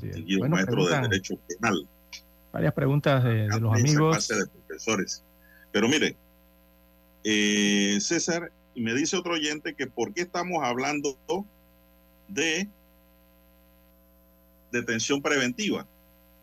distinguido 0.00 0.40
Bueno, 0.40 0.56
maestro 0.56 0.84
de 0.88 1.00
Derecho 1.00 1.36
Penal. 1.46 1.86
varias 2.52 2.74
preguntas 2.74 3.22
de, 3.22 3.48
de 3.48 3.60
los 3.60 3.72
amigos. 3.72 4.26
de 4.26 4.46
profesores. 4.72 5.22
Pero 5.70 5.88
mire, 5.88 6.16
eh, 7.24 7.98
César, 8.00 8.50
me 8.74 8.94
dice 8.94 9.16
otro 9.16 9.34
oyente 9.34 9.74
que 9.74 9.86
por 9.86 10.12
qué 10.14 10.22
estamos 10.22 10.64
hablando 10.64 11.16
de 12.28 12.68
detención 14.70 15.20
preventiva. 15.20 15.86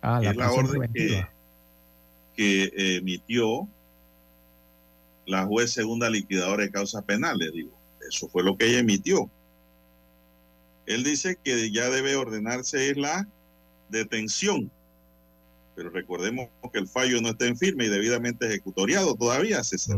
Ah, 0.01 0.19
la 0.21 0.31
es 0.31 0.37
la 0.37 0.51
orden 0.51 0.93
que, 0.93 1.27
que 2.35 2.71
emitió 2.97 3.67
la 5.25 5.45
juez 5.45 5.71
segunda 5.71 6.09
liquidadora 6.09 6.63
de 6.63 6.71
causas 6.71 7.03
penales, 7.03 7.51
digo. 7.53 7.77
Eso 8.07 8.29
fue 8.29 8.43
lo 8.43 8.57
que 8.57 8.67
ella 8.67 8.79
emitió. 8.79 9.29
Él 10.85 11.03
dice 11.03 11.37
que 11.43 11.69
ya 11.71 11.89
debe 11.89 12.15
ordenarse 12.15 12.95
la 12.95 13.27
detención. 13.89 14.71
Pero 15.79 15.91
recordemos 15.91 16.49
que 16.73 16.79
el 16.79 16.89
fallo 16.89 17.21
no 17.21 17.29
está 17.29 17.47
en 17.47 17.55
firme 17.55 17.85
y 17.85 17.87
debidamente 17.87 18.45
ejecutoriado 18.45 19.15
todavía, 19.15 19.63
César. 19.63 19.97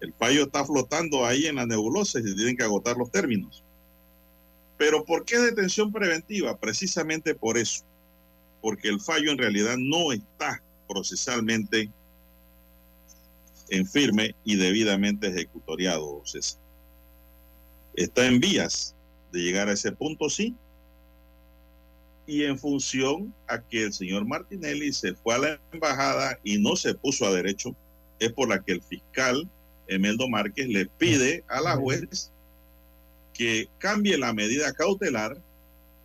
El 0.00 0.14
fallo 0.14 0.44
está 0.44 0.64
flotando 0.64 1.26
ahí 1.26 1.44
en 1.44 1.56
la 1.56 1.66
nebulosa 1.66 2.18
y 2.18 2.22
se 2.22 2.34
tienen 2.34 2.56
que 2.56 2.64
agotar 2.64 2.96
los 2.96 3.10
términos. 3.10 3.62
Pero 4.78 5.04
¿por 5.04 5.26
qué 5.26 5.38
detención 5.38 5.92
preventiva? 5.92 6.56
Precisamente 6.56 7.34
por 7.34 7.58
eso. 7.58 7.84
Porque 8.62 8.88
el 8.88 9.00
fallo 9.00 9.32
en 9.32 9.36
realidad 9.36 9.76
no 9.76 10.12
está 10.12 10.62
procesalmente 10.88 11.90
en 13.68 13.86
firme 13.86 14.34
y 14.44 14.56
debidamente 14.56 15.26
ejecutoriado, 15.26 16.22
César. 16.24 16.58
Está 17.92 18.24
en 18.24 18.40
vías 18.40 18.96
de 19.30 19.40
llegar 19.40 19.68
a 19.68 19.72
ese 19.72 19.92
punto, 19.92 20.30
sí. 20.30 20.56
Y 22.28 22.44
en 22.44 22.58
función 22.58 23.34
a 23.48 23.58
que 23.58 23.84
el 23.84 23.92
señor 23.92 24.26
Martinelli 24.26 24.92
se 24.92 25.14
fue 25.14 25.34
a 25.34 25.38
la 25.38 25.60
embajada 25.72 26.38
y 26.44 26.58
no 26.58 26.76
se 26.76 26.94
puso 26.94 27.26
a 27.26 27.32
derecho, 27.32 27.74
es 28.20 28.30
por 28.32 28.50
la 28.50 28.62
que 28.62 28.72
el 28.72 28.82
fiscal 28.82 29.48
Emeldo 29.86 30.28
Márquez 30.28 30.68
le 30.68 30.84
pide 30.84 31.42
a 31.48 31.62
la 31.62 31.74
juez 31.76 32.30
que 33.32 33.68
cambie 33.78 34.18
la 34.18 34.34
medida 34.34 34.74
cautelar, 34.74 35.38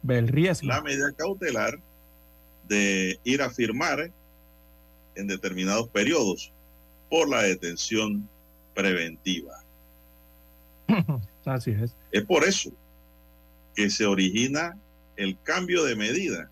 la 0.04 0.82
medida 0.82 1.12
cautelar 1.12 1.78
de 2.70 3.20
ir 3.26 3.42
a 3.42 3.50
firmar 3.50 4.10
en 5.16 5.28
determinados 5.28 5.90
periodos 5.90 6.54
por 7.10 7.28
la 7.30 7.42
detención 7.42 8.30
preventiva. 8.74 9.62
Así 11.46 11.72
es. 11.72 11.96
Es 12.14 12.24
por 12.24 12.46
eso 12.46 12.72
que 13.76 13.90
se 13.90 14.06
origina 14.06 14.78
el 15.18 15.38
cambio 15.44 15.84
de 15.84 15.96
medida 15.96 16.50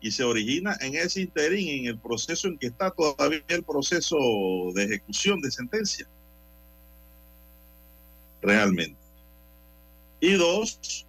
y 0.00 0.10
se 0.10 0.24
origina 0.24 0.76
en 0.80 0.94
ese 0.96 1.20
interín, 1.22 1.80
en 1.80 1.86
el 1.86 1.98
proceso 1.98 2.48
en 2.48 2.58
que 2.58 2.66
está 2.68 2.90
todavía 2.90 3.42
el 3.48 3.62
proceso 3.62 4.16
de 4.74 4.84
ejecución 4.84 5.40
de 5.40 5.50
sentencia. 5.50 6.06
Realmente. 8.42 8.96
Y 10.20 10.32
dos, 10.34 11.06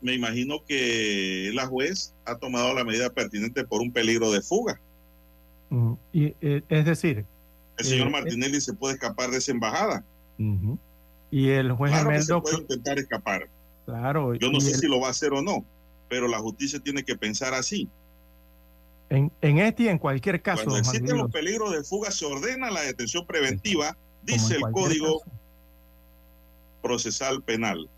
me 0.00 0.14
imagino 0.14 0.64
que 0.66 1.50
la 1.54 1.66
juez 1.66 2.12
ha 2.24 2.36
tomado 2.36 2.74
la 2.74 2.84
medida 2.84 3.10
pertinente 3.10 3.64
por 3.64 3.80
un 3.80 3.92
peligro 3.92 4.30
de 4.32 4.40
fuga. 4.42 4.80
Mm, 5.70 5.92
Y, 6.12 6.24
eh, 6.40 6.62
es 6.68 6.84
decir, 6.84 7.24
El 7.78 7.86
señor 7.86 8.08
Eh, 8.08 8.10
Martinelli 8.10 8.60
se 8.60 8.74
puede 8.74 8.94
escapar 8.94 9.30
de 9.30 9.38
esa 9.38 9.50
embajada. 9.52 10.04
y 11.30 11.48
el 11.48 11.72
juez 11.72 11.92
Claro 11.92 12.10
que 12.10 12.22
se 12.22 12.40
puede 12.40 12.58
intentar 12.58 12.98
escapar. 12.98 13.48
claro, 13.86 14.34
Yo 14.34 14.50
no 14.52 14.60
sé 14.60 14.72
el- 14.72 14.76
si 14.76 14.86
lo 14.88 15.00
va 15.00 15.08
a 15.08 15.10
hacer 15.12 15.32
o 15.32 15.40
no, 15.40 15.64
pero 16.12 16.28
la 16.28 16.40
justicia 16.40 16.78
tiene 16.78 17.02
que 17.02 17.16
pensar 17.16 17.54
así. 17.54 17.88
en, 19.08 19.32
en 19.40 19.58
este 19.60 19.84
y 19.84 19.88
en 19.88 19.96
cualquier 19.96 20.42
caso, 20.42 20.64
Cuando 20.64 20.76
existen 20.76 21.16
los 21.16 21.30
peligros 21.30 21.72
de 21.72 21.82
fuga, 21.82 22.10
se 22.10 22.26
ordena 22.26 22.70
la 22.70 22.82
detención 22.82 23.26
preventiva, 23.26 23.96
dice 24.22 24.56
el 24.56 24.60
Código 24.72 25.20
caso. 25.20 25.32
Procesal 26.82 27.42
Penal. 27.42 27.88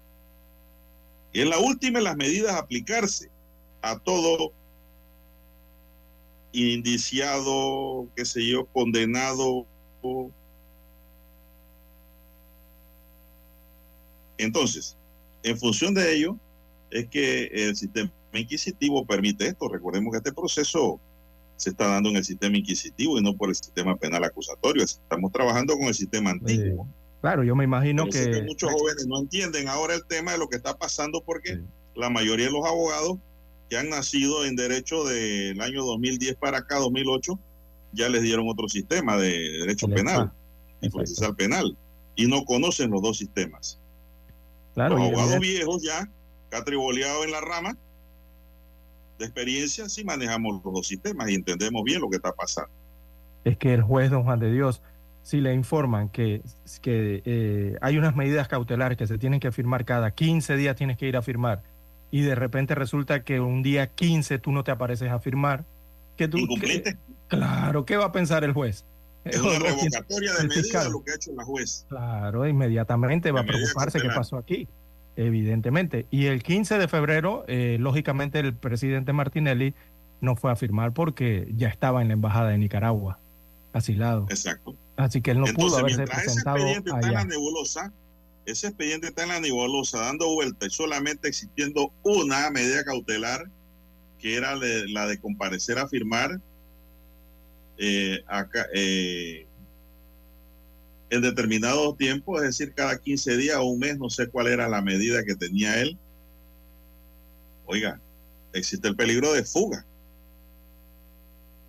Y 1.33 1.41
en 1.41 1.51
la 1.51 1.59
última, 1.59 2.01
las 2.01 2.17
medidas 2.17 2.55
a 2.55 2.59
aplicarse 2.59 3.33
a 3.83 3.99
todo 3.99 4.53
indiciado, 6.53 8.07
qué 8.15 8.25
sé 8.25 8.47
yo, 8.47 8.67
condenado 8.67 9.67
Entonces, 14.39 14.97
en 15.43 15.59
función 15.59 15.95
de 15.95 16.15
ello, 16.15 16.39
es 16.95 17.09
que 17.09 17.47
el 17.53 17.75
sistema 17.75 18.11
inquisitivo 18.33 19.05
permite 19.05 19.49
esto. 19.49 19.69
Recordemos 19.69 20.13
que 20.13 20.19
este 20.19 20.33
proceso 20.33 21.01
se 21.57 21.71
está 21.71 21.89
dando 21.89 22.09
en 22.11 22.17
el 22.17 22.25
sistema 22.25 22.57
inquisitivo 22.57 23.19
y 23.19 23.23
no 23.23 23.37
por 23.37 23.49
el 23.49 23.57
sistema 23.57 23.97
penal 23.97 24.23
acusatorio. 24.23 24.85
Estamos 24.85 25.33
trabajando 25.33 25.77
con 25.77 25.89
el 25.89 25.95
sistema 25.95 26.31
antiguo. 26.31 26.87
claro, 27.21 27.43
yo 27.43 27.57
me 27.57 27.65
imagino 27.65 28.07
que... 28.07 28.43
Muchos 28.43 28.71
jóvenes 28.73 29.07
no 29.09 29.19
entienden 29.19 29.69
ahora 29.69 29.95
el 29.95 30.05
tema 30.05 30.33
de 30.33 30.39
lo 30.39 30.49
que 30.49 30.57
está 30.57 30.77
pasando 30.77 31.21
porque 31.21 31.61
la 31.97 32.11
mayoría 32.11 32.47
de 32.47 32.53
los 32.53 32.65
abogados 32.65 33.19
que 33.69 33.77
han 33.77 33.89
nacido 33.89 34.45
en 34.45 34.55
derecho 34.55 35.03
del 35.03 35.61
año 35.61 35.85
2010 35.85 36.37
para 36.37 36.59
acá, 36.59 36.77
2008, 36.77 37.39
ya 37.93 38.09
les 38.09 38.23
dieron 38.23 38.49
otro 38.49 38.69
sistema 38.69 39.17
de 39.17 39.33
derecho 39.59 39.89
penal 39.89 40.33
y 40.81 40.91
procesal 40.91 41.35
penal 41.35 41.77
y 42.15 42.29
no 42.29 42.45
conocen 42.45 42.91
los 42.93 43.03
dos 43.03 43.19
sistemas. 43.19 43.81
Claro, 44.75 44.97
los 44.97 45.09
abogados 45.09 45.41
viejos 45.41 45.83
ya, 45.83 46.09
catriboleados 46.51 47.25
en 47.25 47.33
la 47.33 47.41
rama 47.41 47.77
de 49.19 49.25
experiencia, 49.25 49.89
sí 49.89 50.05
manejamos 50.05 50.63
los 50.65 50.75
dos 50.75 50.87
sistemas 50.87 51.31
y 51.31 51.35
entendemos 51.35 51.83
bien 51.85 52.01
lo 52.01 52.09
que 52.09 52.17
está 52.17 52.33
pasando. 52.33 52.71
Es 53.45 53.57
que 53.57 53.75
el 53.75 53.83
juez, 53.83 54.11
don 54.11 54.25
Juan 54.25 54.41
de 54.41 54.51
Dios, 54.51 54.83
si 55.23 55.41
le 55.41 55.55
informan 55.55 56.09
que, 56.09 56.43
que 56.83 57.23
eh, 57.25 57.77
hay 57.81 57.99
unas 57.99 58.17
medidas 58.17 58.49
cautelares 58.49 58.99
que 58.99 59.07
se 59.07 59.19
tienen 59.19 59.41
que 59.41 59.53
firmar. 59.53 59.85
Cada 59.85 60.11
15 60.11 60.57
días, 60.57 60.77
tienes 60.77 60.97
que 60.97 61.07
ir 61.07 61.17
a 61.17 61.23
firmar, 61.23 61.63
y 62.11 62.23
de 62.23 62.35
repente 62.35 62.75
resulta 62.75 63.25
que 63.25 63.41
un 63.41 63.63
día 63.63 63.89
15 63.89 64.39
tú 64.39 64.53
no 64.53 64.65
te 64.65 64.71
apareces 64.71 65.11
a 65.11 65.19
firmar, 65.19 65.65
que 66.17 66.29
tú... 66.29 66.39
claro, 67.29 67.85
¿qué 67.85 67.97
va 67.97 68.07
a 68.07 68.13
pensar 68.13 68.45
el 68.45 68.53
juez? 68.53 68.85
Es 69.25 69.41
una 69.41 69.59
revocatoria 69.59 70.35
de 70.35 70.49
medidas 70.49 70.91
lo 70.91 71.03
que 71.03 71.13
ha 71.13 71.15
hecho 71.15 71.33
la 71.33 71.45
juez. 71.45 71.87
Claro, 71.89 72.47
inmediatamente 72.47 73.33
va 73.33 73.41
a 73.41 73.45
preocuparse 73.45 74.01
qué 74.01 74.09
pasó 74.09 74.37
aquí, 74.37 74.69
evidentemente. 75.17 76.07
Y 76.11 76.27
el 76.27 76.43
15 76.43 76.79
de 76.79 76.89
febrero, 76.89 77.45
eh, 77.49 77.77
lógicamente, 77.81 78.39
el 78.41 78.55
presidente 78.55 79.13
Martinelli 79.13 79.75
no 80.21 80.37
fue 80.37 80.51
a 80.53 80.57
firmar 80.57 80.93
porque 80.93 81.49
ya 81.57 81.69
estaba 81.69 82.03
en 82.03 82.09
la 82.09 82.15
embajada 82.15 82.51
de 82.51 82.59
Nicaragua, 82.59 83.19
asilado. 83.73 84.27
Exacto. 84.31 84.75
Así 84.97 85.21
que 85.21 85.33
él 85.33 85.41
no 85.41 85.47
pudo 85.47 85.79
haberse 85.79 86.05
presentado 86.05 86.57
ese 86.59 86.79
expediente 86.79 86.91
Está 86.91 87.09
en 87.09 87.15
la 87.15 87.25
nebulosa, 87.25 87.93
ese 88.47 88.69
expediente 88.69 89.09
está 89.09 89.23
en 89.25 89.31
la 89.31 89.41
nebulosa, 89.41 90.01
dando 90.01 90.33
vuelta 90.35 90.67
y 90.67 90.71
solamente 90.71 91.29
existiendo 91.29 91.93
una 92.03 92.51
medida 92.51 92.85
cautelar, 92.85 93.49
que 94.19 94.37
era 94.37 94.55
la 94.55 95.07
de 95.07 95.19
comparecer 95.19 95.79
a 95.79 95.89
firmar 95.89 96.41
eh, 97.77 98.23
acá, 98.29 98.67
eh, 98.73 99.47
en 101.11 101.23
determinado 101.23 101.95
tiempo, 101.95 102.39
es 102.39 102.45
decir, 102.45 102.73
cada 102.75 102.99
15 102.99 103.37
días 103.37 103.57
o 103.57 103.65
un 103.65 103.79
mes, 103.79 103.99
no 103.99 104.11
sé 104.11 104.29
cuál 104.29 104.49
era 104.49 104.69
la 104.69 104.83
medida 104.83 105.25
que 105.25 105.35
tenía 105.35 105.81
él. 105.81 105.99
Oiga, 107.67 108.01
existe 108.53 108.89
el 108.89 108.97
peligro 108.97 109.33
de 109.33 109.45
fuga. 109.45 109.85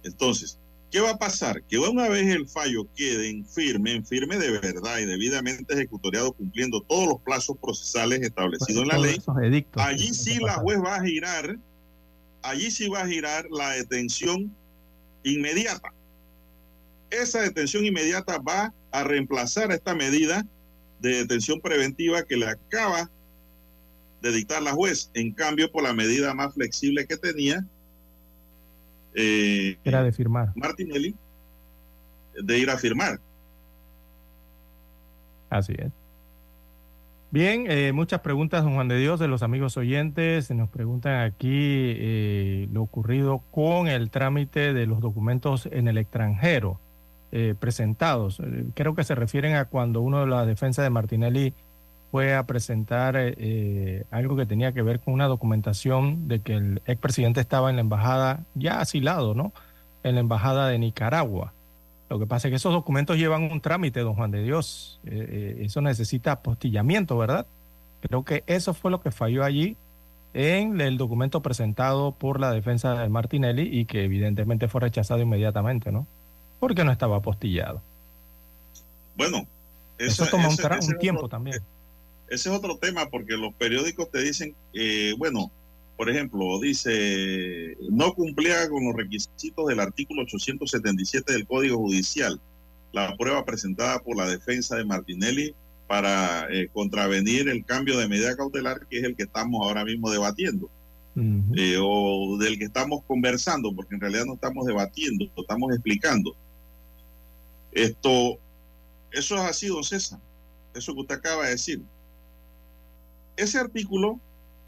Entonces, 0.03 0.60
¿qué 0.91 0.99
va 0.99 1.12
a 1.12 1.18
pasar? 1.18 1.64
Que 1.64 1.78
una 1.78 2.07
vez 2.10 2.28
el 2.28 2.48
fallo 2.48 2.88
quede 2.95 3.30
en 3.30 3.45
firme, 3.45 3.94
en 3.94 4.06
firme 4.06 4.38
de 4.38 4.52
verdad 4.60 4.99
y 4.99 5.06
debidamente 5.06 5.74
ejecutoriado 5.74 6.32
cumpliendo 6.34 6.82
todos 6.82 7.07
los 7.07 7.22
plazos 7.22 7.57
procesales 7.57 8.22
establecidos 8.22 8.84
en 8.84 8.88
la 8.88 8.98
ley, 8.98 9.22
allí 9.74 10.14
sí 10.14 10.40
la 10.40 10.56
juez 10.56 10.80
va 10.80 10.95
a 10.95 11.03
girar, 11.03 11.57
allí 12.41 12.70
sí 12.72 12.88
va 12.88 13.02
a 13.02 13.07
girar 13.07 13.45
la 13.49 13.72
detención 13.72 14.56
inmediata. 15.24 15.91
Esa 17.10 17.41
detención 17.41 17.86
inmediata 17.86 18.38
va 18.38 18.74
a 18.96 19.04
reemplazar 19.04 19.72
esta 19.72 19.94
medida 19.94 20.46
de 21.02 21.18
detención 21.18 21.60
preventiva 21.60 22.24
que 22.24 22.38
le 22.38 22.48
acaba 22.48 23.10
de 24.22 24.32
dictar 24.32 24.62
la 24.62 24.72
juez. 24.72 25.12
En 25.14 25.34
cambio, 25.34 25.70
por 25.70 25.84
la 25.84 25.94
medida 25.94 26.34
más 26.34 26.54
flexible 26.54 27.06
que 27.06 27.18
tenía, 27.18 27.66
eh, 29.14 29.78
era 29.84 30.02
de 30.02 30.14
firmar. 30.14 30.54
Martinelli, 30.56 31.14
de 32.42 32.58
ir 32.58 32.70
a 32.70 32.78
firmar. 32.78 33.20
Así 35.50 35.74
es. 35.78 35.92
Bien, 37.32 37.66
eh, 37.70 37.92
muchas 37.92 38.22
preguntas, 38.22 38.64
don 38.64 38.76
Juan 38.76 38.88
de 38.88 38.98
Dios, 38.98 39.20
de 39.20 39.28
los 39.28 39.44
amigos 39.44 39.76
oyentes. 39.76 40.50
Nos 40.52 40.70
preguntan 40.70 41.22
aquí 41.22 41.50
eh, 41.52 42.70
lo 42.72 42.82
ocurrido 42.82 43.44
con 43.52 43.90
el 43.90 44.10
trámite 44.10 44.74
de 44.74 44.86
los 44.86 45.02
documentos 45.02 45.68
en 45.70 45.90
el 45.90 45.98
extranjero 45.98 46.80
eh, 47.36 47.53
presentados. 47.60 48.41
Creo 48.74 48.95
que 48.95 49.03
se 49.03 49.14
refieren 49.14 49.56
a 49.56 49.66
cuando 49.66 50.02
uno 50.02 50.22
de 50.22 50.28
la 50.28 50.45
defensa 50.45 50.82
de 50.82 50.90
Martinelli 50.90 51.53
fue 52.10 52.34
a 52.34 52.45
presentar 52.45 53.18
algo 54.10 54.38
que 54.38 54.45
tenía 54.45 54.72
que 54.72 54.82
ver 54.82 55.02
con 55.02 55.14
una 55.14 55.28
documentación 55.28 56.30
de 56.30 56.40
que 56.40 56.53
el 56.56 56.82
expresidente 56.86 57.41
estaba 57.41 57.70
en 57.70 57.76
la 57.76 57.82
embajada, 57.82 58.45
ya 58.53 58.80
asilado, 58.80 59.36
¿no? 59.36 59.52
En 60.03 60.16
la 60.16 60.22
embajada 60.22 60.70
de 60.70 60.80
Nicaragua. 60.80 61.52
Lo 62.10 62.20
que 62.20 62.28
pasa 62.28 62.48
es 62.48 62.52
que 62.52 62.57
esos 62.57 62.74
documentos 62.74 63.18
llevan 63.18 63.52
un 63.52 63.62
trámite, 63.62 64.02
don 64.02 64.14
Juan 64.16 64.32
de 64.32 64.44
Dios. 64.44 64.99
Eh, 65.06 65.56
eh, 65.60 65.66
eso 65.66 65.82
necesita 65.82 66.34
apostillamiento, 66.34 67.18
¿verdad? 67.18 67.48
Creo 68.02 68.24
que 68.24 68.44
eso 68.45 68.74
fue 68.74 68.91
lo 68.91 69.02
que 69.02 69.12
falló 69.12 69.44
allí 69.44 69.76
en 70.34 70.80
el 70.82 70.98
documento 70.98 71.41
presentado 71.41 72.12
por 72.12 72.40
la 72.40 72.52
defensa 72.52 73.02
de 73.02 73.10
Martinelli 73.10 73.68
y 73.72 73.86
que 73.86 74.03
evidentemente 74.03 74.68
fue 74.68 74.82
rechazado 74.82 75.22
inmediatamente, 75.22 75.91
¿no? 75.91 76.06
Porque 76.60 76.84
no 76.84 76.91
estaba 76.91 77.18
apostillado. 77.18 77.82
Bueno, 79.15 79.48
eso, 79.98 80.26
toma 80.27 80.49
un, 80.49 80.98
tiempo 80.99 81.30
también. 81.30 81.60
Ese 82.27 82.49
es 82.49 82.56
otro 82.56 82.77
tema 82.77 83.10
porque 83.10 83.34
los 83.34 83.53
periódicos 83.53 84.10
te 84.11 84.22
dicen, 84.22 84.56
eh, 84.73 85.14
bueno, 85.18 85.52
por 85.95 86.10
ejemplo, 86.10 86.60
dice, 86.60 87.77
no 87.90 88.14
cumplía 88.14 88.68
con 88.69 88.84
los 88.86 88.95
requisitos 88.95 89.68
del 89.68 89.80
artículo 89.80 90.23
877 90.23 91.32
del 91.32 91.48
Código 91.48 91.77
Judicial, 91.77 92.40
la 92.91 93.15
prueba 93.15 93.45
presentada 93.45 93.99
por 93.99 94.18
la 94.18 94.27
defensa 94.27 94.76
de 94.76 94.86
Martinelli 94.86 95.53
para 95.88 96.48
eh, 96.49 96.69
contravenir 96.73 97.48
el 97.48 97.64
cambio 97.64 97.98
de 97.98 98.07
medida 98.07 98.36
cautelar, 98.36 98.88
que 98.88 98.98
es 98.98 99.03
el 99.03 99.15
que 99.15 99.23
estamos 99.23 99.61
ahora 99.61 99.86
mismo 99.86 100.10
debatiendo, 100.10 100.69
eh, 101.56 101.77
o 101.80 102.38
del 102.38 102.57
que 102.57 102.65
estamos 102.65 103.03
conversando, 103.07 103.73
porque 103.73 103.95
en 103.95 104.02
realidad 104.02 104.26
no 104.26 104.34
estamos 104.34 104.65
debatiendo, 104.65 105.26
lo 105.36 105.44
estamos 105.44 105.72
explicando. 105.72 106.36
Esto, 107.76 108.39
eso 109.11 109.35
es 109.35 109.41
así, 109.41 109.68
don 109.68 109.84
César, 109.84 110.19
eso 110.73 110.93
que 110.93 111.02
usted 111.02 111.15
acaba 111.15 111.43
de 111.43 111.52
decir. 111.52 111.81
Ese 113.35 113.60
artículo 113.60 114.19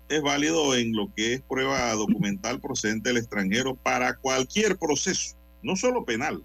es 0.09 0.21
válido 0.21 0.75
en 0.75 0.93
lo 0.93 1.11
que 1.15 1.35
es 1.35 1.41
prueba 1.41 1.93
documental 1.93 2.59
procedente 2.59 3.09
del 3.09 3.17
extranjero 3.17 3.75
para 3.75 4.17
cualquier 4.17 4.77
proceso, 4.77 5.35
no 5.63 5.77
solo 5.77 6.03
penal, 6.03 6.43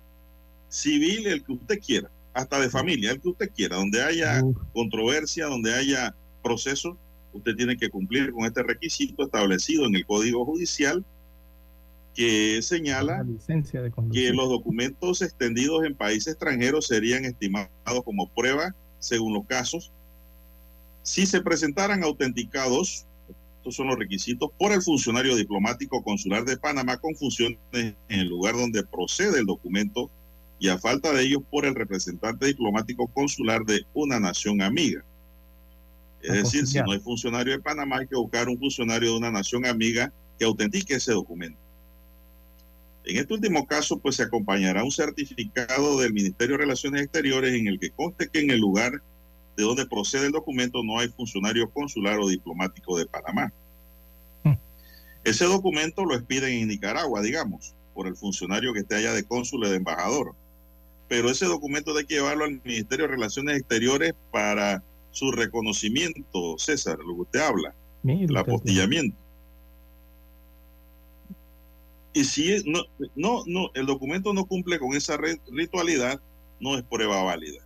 civil, 0.69 1.27
el 1.27 1.43
que 1.43 1.53
usted 1.53 1.81
quiera, 1.81 2.11
hasta 2.33 2.61
de 2.61 2.71
familia, 2.71 3.11
el 3.11 3.21
que 3.21 3.31
usted 3.31 3.51
quiera, 3.51 3.77
donde 3.77 4.01
haya 4.01 4.41
controversia, 4.73 5.47
donde 5.47 5.75
haya 5.75 6.15
proceso, 6.45 6.97
usted 7.33 7.57
tiene 7.57 7.77
que 7.77 7.91
cumplir 7.91 8.33
con 8.33 8.45
este 8.45 8.63
requisito 8.63 9.25
establecido 9.25 9.87
en 9.87 9.97
el 9.97 10.07
Código 10.07 10.45
Judicial 10.45 11.05
que 12.15 12.61
señala 12.63 13.27
que 14.13 14.33
los 14.33 14.49
documentos 14.49 15.23
extendidos 15.23 15.85
en 15.85 15.95
países 15.95 16.35
extranjeros 16.35 16.87
serían 16.87 17.25
estimados 17.25 17.71
como 18.05 18.29
prueba 18.29 18.75
según 18.99 19.33
los 19.33 19.47
casos 19.47 19.93
si 21.03 21.27
se 21.27 21.41
presentaran 21.41 22.05
autenticados 22.05 23.07
estos 23.63 23.77
son 23.77 23.87
los 23.87 23.97
requisitos 23.97 24.51
por 24.59 24.73
el 24.73 24.83
funcionario 24.83 25.37
diplomático 25.37 26.03
consular 26.03 26.45
de 26.45 26.57
Panamá 26.57 26.97
con 26.97 27.15
funciones 27.15 27.59
en 27.73 27.95
el 28.09 28.27
lugar 28.27 28.57
donde 28.57 28.83
procede 28.83 29.39
el 29.39 29.47
documento 29.47 30.11
y 30.59 30.69
a 30.69 30.79
falta 30.79 31.13
de 31.13 31.23
ellos 31.23 31.43
por 31.49 31.65
el 31.65 31.77
representante 31.77 32.47
diplomático 32.47 33.07
consular 33.07 33.65
de 33.65 33.87
una 33.95 34.19
nación 34.19 34.63
amiga. 34.63 35.05
Es 36.23 36.33
decir, 36.33 36.67
si 36.67 36.79
no 36.79 36.91
hay 36.91 36.99
funcionario 36.99 37.53
de 37.53 37.61
Panamá, 37.61 37.99
hay 37.99 38.09
que 38.09 38.17
buscar 38.17 38.49
un 38.49 38.59
funcionario 38.59 39.13
de 39.13 39.19
una 39.19 39.31
nación 39.31 39.65
amiga 39.65 40.13
que 40.39 40.45
autentique 40.45 40.95
ese 40.95 41.13
documento. 41.13 41.59
En 43.05 43.17
este 43.17 43.35
último 43.35 43.67
caso, 43.67 43.99
pues 43.99 44.17
se 44.17 44.23
acompañará 44.23 44.85
un 44.85 44.93
certificado 44.93 45.99
del 46.01 46.13
Ministerio 46.13 46.57
de 46.57 46.63
Relaciones 46.63 47.03
Exteriores 47.03 47.55
en 47.55 47.67
el 47.67 47.81
que 47.81 47.91
conste 47.91 48.29
que 48.29 48.41
en 48.41 48.51
el 48.51 48.61
lugar 48.61 49.03
de 49.57 49.65
donde 49.65 49.87
procede 49.87 50.27
el 50.27 50.33
documento 50.33 50.83
no 50.85 50.99
hay 50.99 51.09
funcionario 51.09 51.69
consular 51.71 52.19
o 52.21 52.29
diplomático 52.29 52.97
de 52.97 53.07
Panamá. 53.07 53.53
Hmm. 54.45 54.55
Ese 55.25 55.45
documento 55.45 56.05
lo 56.05 56.15
expiden 56.15 56.53
en 56.53 56.69
Nicaragua, 56.69 57.21
digamos, 57.23 57.75
por 57.93 58.07
el 58.07 58.17
funcionario 58.17 58.73
que 58.73 58.81
esté 58.81 58.97
allá 58.97 59.13
de 59.13 59.25
cónsul 59.25 59.65
o 59.65 59.69
de 59.69 59.77
embajador. 59.77 60.35
Pero 61.09 61.29
ese 61.29 61.47
documento 61.47 61.97
hay 61.97 62.07
que 62.07 62.15
llevarlo 62.15 62.45
al 62.45 62.63
Ministerio 62.65 63.07
de 63.07 63.13
Relaciones 63.13 63.59
Exteriores 63.59 64.15
para 64.31 64.83
su 65.11 65.31
reconocimiento, 65.33 66.57
César, 66.57 66.99
lo 67.01 67.15
que 67.17 67.21
usted 67.23 67.41
habla, 67.41 67.75
el 68.05 68.37
apostillamiento. 68.37 69.22
Y 72.15 72.25
si 72.25 72.63
no, 72.67 72.83
no, 73.15 73.43
no, 73.47 73.71
el 73.75 73.87
documento 73.87 74.33
no 74.35 74.45
cumple 74.45 74.79
con 74.79 74.95
esa 74.95 75.17
ritualidad, 75.51 76.21
no 76.61 76.77
es 76.77 76.83
prueba 76.83 77.23
válida 77.23 77.63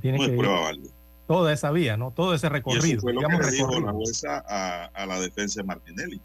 tiene 0.00 0.18
no 0.18 0.24
que 0.24 0.32
es 0.32 0.38
prueba 0.38 0.60
válida. 0.60 0.90
toda 1.26 1.52
esa 1.52 1.70
vía, 1.70 1.96
¿no? 1.96 2.10
Todo 2.10 2.34
ese 2.34 2.48
recorrido. 2.48 2.86
Y 2.86 2.92
eso 2.92 3.02
fue 3.02 3.12
lo 3.12 3.20
que 3.20 3.36
le 3.36 3.50
dijo 3.50 3.80
la 3.80 3.92
jueza 3.92 4.44
a, 4.94 5.06
la 5.06 5.20
defensa 5.20 5.60
de 5.60 5.66
Martinelli. 5.66 6.20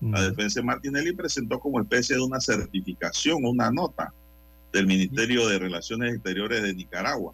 La 0.00 0.22
defensa 0.22 0.60
de 0.60 0.66
Martinelli 0.66 1.12
presentó 1.12 1.58
como 1.58 1.80
especie 1.80 2.16
de 2.16 2.22
una 2.22 2.38
certificación, 2.38 3.44
una 3.44 3.70
nota 3.70 4.12
del 4.72 4.86
Ministerio 4.86 5.48
de 5.48 5.58
Relaciones 5.58 6.14
Exteriores 6.14 6.62
de 6.62 6.74
Nicaragua. 6.74 7.32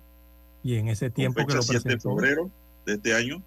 Y 0.62 0.76
en 0.76 0.88
ese 0.88 1.10
tiempo 1.10 1.44
que 1.44 1.54
lo 1.54 1.62
7 1.62 1.88
de 1.88 1.98
febrero 1.98 2.50
de 2.86 2.94
este 2.94 3.14
año, 3.14 3.42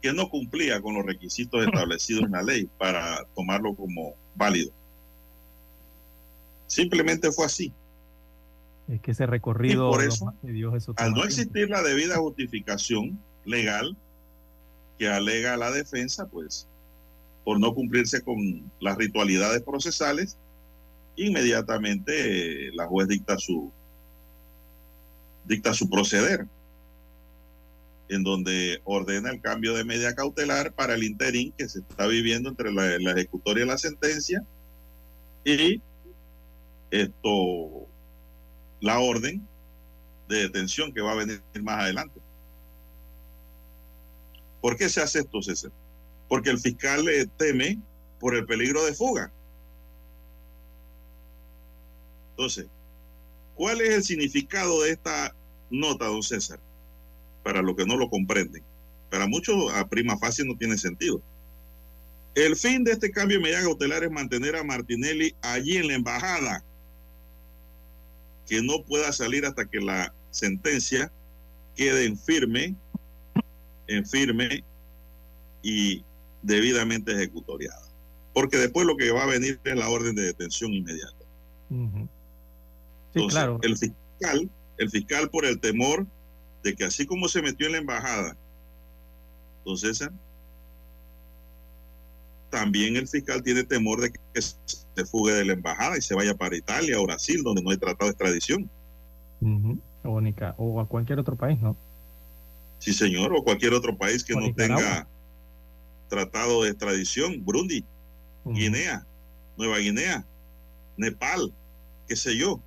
que 0.00 0.12
no 0.12 0.28
cumplía 0.28 0.80
con 0.80 0.94
los 0.94 1.06
requisitos 1.06 1.64
establecidos 1.64 2.24
en 2.24 2.32
la 2.32 2.42
ley 2.42 2.68
para 2.78 3.24
tomarlo 3.36 3.74
como 3.74 4.14
válido. 4.34 4.72
Simplemente 6.66 7.30
fue 7.32 7.46
así. 7.46 7.72
Es 8.88 9.00
que 9.00 9.12
ese 9.12 9.26
recorrido. 9.26 9.90
por 9.90 10.02
eso, 10.02 10.34
al 10.96 11.12
no 11.12 11.24
existir 11.24 11.68
la 11.70 11.82
debida 11.82 12.16
justificación 12.16 13.18
legal 13.44 13.96
que 14.98 15.08
alega 15.08 15.56
la 15.56 15.70
defensa, 15.70 16.26
pues, 16.26 16.66
por 17.44 17.58
no 17.58 17.74
cumplirse 17.74 18.22
con 18.22 18.70
las 18.80 18.96
ritualidades 18.96 19.62
procesales, 19.62 20.36
inmediatamente 21.16 22.68
eh, 22.68 22.70
la 22.74 22.86
juez 22.86 23.08
dicta 23.08 23.38
su 23.38 23.70
dicta 25.44 25.74
su 25.74 25.90
proceder, 25.90 26.46
en 28.08 28.22
donde 28.22 28.80
ordena 28.84 29.30
el 29.30 29.40
cambio 29.40 29.74
de 29.74 29.84
media 29.84 30.14
cautelar 30.14 30.72
para 30.72 30.94
el 30.94 31.04
interín 31.04 31.52
que 31.56 31.68
se 31.68 31.80
está 31.80 32.06
viviendo 32.06 32.50
entre 32.50 32.72
la, 32.72 32.98
la 32.98 33.12
ejecutoria 33.12 33.64
y 33.64 33.68
la 33.68 33.78
sentencia 33.78 34.44
y 35.44 35.80
esto 36.90 37.88
la 38.80 38.98
orden 38.98 39.46
de 40.28 40.40
detención 40.40 40.92
que 40.92 41.00
va 41.00 41.12
a 41.12 41.16
venir 41.16 41.42
más 41.62 41.80
adelante. 41.80 42.20
¿Por 44.60 44.76
qué 44.76 44.88
se 44.88 45.00
hace 45.00 45.20
esto, 45.20 45.42
César? 45.42 45.72
Porque 46.28 46.50
el 46.50 46.58
fiscal 46.58 47.04
le 47.04 47.26
teme 47.26 47.78
por 48.20 48.34
el 48.34 48.46
peligro 48.46 48.84
de 48.84 48.94
fuga. 48.94 49.32
Entonces, 52.30 52.66
¿cuál 53.54 53.80
es 53.80 53.90
el 53.90 54.04
significado 54.04 54.82
de 54.82 54.90
esta 54.90 55.34
nota, 55.70 56.06
don 56.06 56.22
César? 56.22 56.60
Para 57.42 57.62
los 57.62 57.76
que 57.76 57.86
no 57.86 57.96
lo 57.96 58.08
comprenden. 58.08 58.62
Para 59.10 59.26
muchos, 59.26 59.72
a 59.74 59.88
prima 59.88 60.16
fácil 60.18 60.46
no 60.46 60.56
tiene 60.56 60.78
sentido. 60.78 61.20
El 62.34 62.56
fin 62.56 62.82
de 62.82 62.92
este 62.92 63.10
cambio 63.10 63.36
de 63.36 63.42
medida 63.42 63.62
cautelar 63.62 64.04
es 64.04 64.10
mantener 64.10 64.56
a 64.56 64.64
Martinelli 64.64 65.34
allí 65.42 65.76
en 65.76 65.88
la 65.88 65.94
embajada 65.94 66.64
que 68.46 68.62
no 68.62 68.82
pueda 68.84 69.12
salir 69.12 69.44
hasta 69.44 69.66
que 69.66 69.80
la 69.80 70.14
sentencia 70.30 71.12
quede 71.76 72.06
en 72.06 72.18
firme, 72.18 72.74
en 73.86 74.06
firme 74.06 74.64
y 75.62 76.02
debidamente 76.42 77.12
ejecutoriada. 77.12 77.82
Porque 78.32 78.56
después 78.56 78.86
lo 78.86 78.96
que 78.96 79.10
va 79.10 79.24
a 79.24 79.26
venir 79.26 79.60
es 79.62 79.76
la 79.76 79.88
orden 79.88 80.14
de 80.14 80.22
detención 80.22 80.72
inmediata. 80.72 81.24
sí, 83.14 83.26
claro. 83.28 83.58
El 83.62 83.76
fiscal, 83.76 84.50
el 84.78 84.90
fiscal 84.90 85.28
por 85.28 85.44
el 85.44 85.60
temor 85.60 86.06
de 86.62 86.74
que 86.74 86.84
así 86.84 87.06
como 87.06 87.28
se 87.28 87.42
metió 87.42 87.66
en 87.66 87.72
la 87.72 87.78
embajada, 87.78 88.36
entonces 89.58 90.08
también 92.50 92.96
el 92.96 93.08
fiscal 93.08 93.42
tiene 93.42 93.64
temor 93.64 94.00
de 94.00 94.12
que 94.12 94.40
se 94.40 95.04
fugue 95.06 95.32
de 95.32 95.44
la 95.44 95.54
embajada 95.54 95.96
y 95.96 96.02
se 96.02 96.14
vaya 96.14 96.34
para 96.34 96.56
Italia 96.56 97.00
o 97.00 97.04
Brasil, 97.04 97.42
donde 97.42 97.62
no 97.62 97.70
hay 97.70 97.78
tratado 97.78 98.06
de 98.06 98.10
extradición. 98.10 98.70
o, 100.58 100.80
a 100.80 100.86
cualquier 100.86 101.18
otro 101.18 101.34
país, 101.34 101.60
¿no? 101.60 101.76
Sí, 102.78 102.92
señor, 102.92 103.32
o 103.34 103.42
cualquier 103.42 103.72
otro 103.72 103.96
país 103.96 104.22
que 104.22 104.34
no 104.34 104.52
tenga 104.52 105.06
tratado 106.08 106.64
de 106.64 106.70
extradición. 106.70 107.42
Burundi, 107.42 107.84
Guinea, 108.44 109.06
Nueva 109.56 109.78
Guinea, 109.78 110.26
Nepal, 110.96 111.52
qué 112.06 112.16
sé 112.16 112.36
yo, 112.36 112.60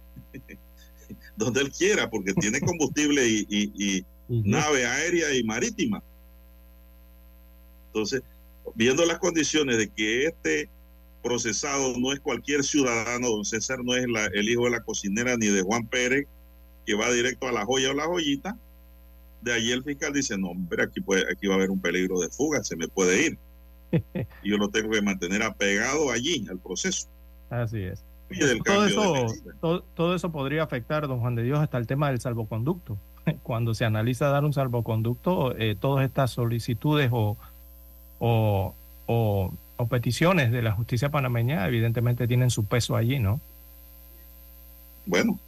donde 1.36 1.62
él 1.62 1.72
quiera, 1.72 2.10
porque 2.10 2.34
tiene 2.34 2.60
combustible 2.60 3.28
y 3.28 4.06
nave 4.28 4.86
aérea 4.86 5.34
y 5.34 5.44
marítima. 5.44 6.02
Entonces, 7.88 8.24
viendo 8.74 9.06
las 9.06 9.20
condiciones 9.20 9.78
de 9.78 9.90
que 9.90 10.26
este 10.26 10.70
procesado 11.24 11.98
no 11.98 12.14
es 12.14 12.20
cualquier 12.20 12.64
ciudadano, 12.64 13.30
don 13.30 13.46
César 13.46 13.80
no 13.84 13.96
es 13.96 14.06
el 14.34 14.50
hijo 14.50 14.66
de 14.66 14.72
la 14.72 14.84
cocinera 14.84 15.36
ni 15.38 15.48
de 15.48 15.64
Juan 15.64 15.88
Pérez, 15.88 16.28
que 16.86 16.94
va 16.94 17.12
directo 17.12 17.48
a 17.48 17.52
la 17.52 17.66
joya 17.66 17.92
o 17.92 17.94
la 17.94 18.06
joyita, 18.06 18.58
de 19.42 19.54
allí 19.54 19.72
el 19.72 19.84
fiscal 19.84 20.14
dice, 20.14 20.38
no, 20.38 20.50
hombre, 20.50 20.84
aquí, 20.84 21.02
puede, 21.02 21.24
aquí 21.32 21.48
va 21.48 21.56
a 21.56 21.58
haber 21.58 21.72
un 21.72 21.80
peligro 21.80 22.20
de 22.20 22.30
fuga, 22.30 22.64
se 22.64 22.76
me 22.76 22.88
puede 22.88 23.28
ir. 23.28 23.40
y 24.44 24.50
yo 24.52 24.58
lo 24.58 24.70
tengo 24.70 24.92
que 24.92 25.02
mantener 25.02 25.42
apegado 25.42 26.12
allí, 26.12 26.46
al 26.50 26.60
proceso. 26.60 27.08
Así 27.50 27.82
es. 27.82 28.05
Todo, 28.64 28.86
eso, 28.86 29.84
todo, 29.96 30.16
eso 30.16 30.32
podría 30.32 30.64
afectar, 30.64 31.08
don 31.08 31.20
Juan 31.20 31.36
de 31.36 31.44
Dios, 31.44 31.60
hasta 31.60 31.78
el 31.78 31.88
tema 31.88 32.10
del 32.10 32.20
salvoconducto. 32.20 32.98
Cuando 33.44 33.74
se 33.74 33.86
analiza 33.86 34.30
dar 34.30 34.46
un 34.46 34.54
salvoconducto, 34.54 35.56
eh, 35.58 35.76
todas 35.80 36.06
estas 36.06 36.32
solicitudes 36.32 37.10
o 37.12 37.38
o, 38.20 38.74
o, 39.78 39.88
peticiones 39.88 40.52
de 40.52 40.62
la 40.62 40.72
justicia 40.72 41.10
panameña 41.10 41.68
evidentemente 41.68 42.28
tienen 42.28 42.50
su 42.50 42.66
peso 42.66 42.96
allí, 42.96 43.20
¿no? 43.20 43.40
Bueno, 45.06 45.40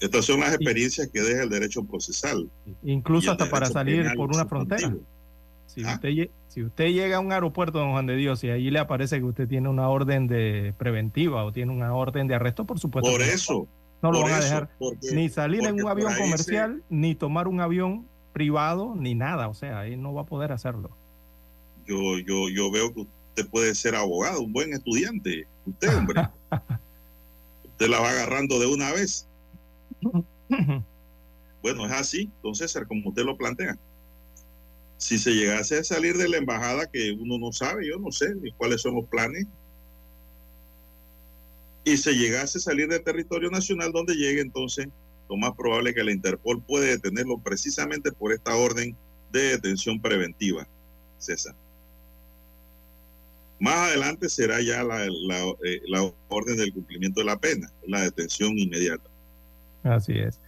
estas 0.00 0.24
son 0.24 0.40
las 0.40 0.54
experiencias 0.54 1.08
que 1.08 1.20
deja 1.20 1.42
el 1.42 1.48
derecho 1.48 1.84
procesal. 1.84 2.48
Incluso 2.84 3.32
hasta 3.32 3.48
para 3.48 3.66
salir 3.66 4.12
por 4.14 4.30
una 4.30 4.46
frontera. 4.46 4.92
Si, 5.72 5.84
¿Ah? 5.84 5.94
usted, 5.94 6.28
si 6.48 6.62
usted 6.62 6.88
llega 6.88 7.16
a 7.16 7.20
un 7.20 7.32
aeropuerto, 7.32 7.78
don 7.78 7.92
Juan 7.92 8.06
de 8.06 8.16
Dios, 8.16 8.44
y 8.44 8.50
allí 8.50 8.70
le 8.70 8.78
aparece 8.78 9.18
que 9.18 9.24
usted 9.24 9.48
tiene 9.48 9.68
una 9.68 9.88
orden 9.88 10.26
de 10.26 10.74
preventiva 10.76 11.44
o 11.44 11.52
tiene 11.52 11.72
una 11.72 11.94
orden 11.94 12.28
de 12.28 12.34
arresto, 12.34 12.64
por 12.64 12.78
supuesto. 12.78 13.10
Por 13.10 13.22
eso. 13.22 13.66
No, 14.02 14.10
lo 14.10 14.22
van 14.22 14.32
a 14.32 14.40
dejar 14.40 14.68
ni 15.12 15.28
salir 15.28 15.64
en 15.64 15.74
un 15.74 15.88
avión 15.88 16.12
comercial, 16.18 16.82
ni 16.90 17.14
tomar 17.14 17.46
un 17.46 17.60
avión 17.60 18.06
privado, 18.32 18.94
ni 18.96 19.14
nada. 19.14 19.48
O 19.48 19.54
sea, 19.54 19.80
ahí 19.80 19.96
no 19.96 20.12
va 20.12 20.22
a 20.22 20.26
poder 20.26 20.50
hacerlo 20.50 20.90
yo, 21.86 22.18
yo, 22.18 22.48
yo 22.48 22.70
veo 22.70 22.92
que 22.92 23.00
usted 23.00 23.48
puede 23.48 23.74
ser 23.74 23.94
abogado, 23.94 24.42
un 24.42 24.52
buen 24.52 24.72
estudiante. 24.72 25.46
Usted, 25.66 25.96
hombre. 25.96 26.28
usted 27.64 27.88
la 27.88 28.00
va 28.00 28.10
agarrando 28.10 28.58
de 28.58 28.66
una 28.66 28.92
vez. 28.92 29.26
Bueno, 31.62 31.86
es 31.86 31.92
así, 31.92 32.28
don 32.42 32.56
César, 32.56 32.88
como 32.88 33.10
usted 33.10 33.22
lo 33.22 33.36
plantea. 33.36 33.78
Si 35.02 35.18
se 35.18 35.32
llegase 35.32 35.78
a 35.78 35.82
salir 35.82 36.16
de 36.16 36.28
la 36.28 36.36
embajada, 36.36 36.88
que 36.88 37.10
uno 37.10 37.36
no 37.36 37.50
sabe, 37.50 37.88
yo 37.88 37.98
no 37.98 38.12
sé 38.12 38.36
cuáles 38.56 38.82
son 38.82 38.94
los 38.94 39.04
planes, 39.06 39.48
y 41.82 41.96
se 41.96 42.12
llegase 42.12 42.58
a 42.58 42.60
salir 42.60 42.86
del 42.86 43.02
territorio 43.02 43.50
nacional 43.50 43.90
donde 43.90 44.14
llegue, 44.14 44.40
entonces 44.40 44.86
lo 45.28 45.36
más 45.36 45.56
probable 45.56 45.90
es 45.90 45.96
que 45.96 46.04
la 46.04 46.12
Interpol 46.12 46.62
puede 46.62 46.86
detenerlo 46.86 47.36
precisamente 47.38 48.12
por 48.12 48.32
esta 48.32 48.54
orden 48.54 48.96
de 49.32 49.42
detención 49.42 50.00
preventiva, 50.00 50.68
César. 51.18 51.56
Más 53.58 53.74
adelante 53.74 54.28
será 54.28 54.60
ya 54.60 54.84
la, 54.84 55.04
eh, 55.04 55.82
la, 55.88 56.12
orden 56.28 56.56
del 56.56 56.72
cumplimiento 56.72 57.18
de 57.18 57.26
la 57.26 57.40
pena, 57.40 57.72
la 57.88 58.02
detención 58.02 58.56
inmediata. 58.56 59.10
Así 59.82 60.12
es. 60.16 60.38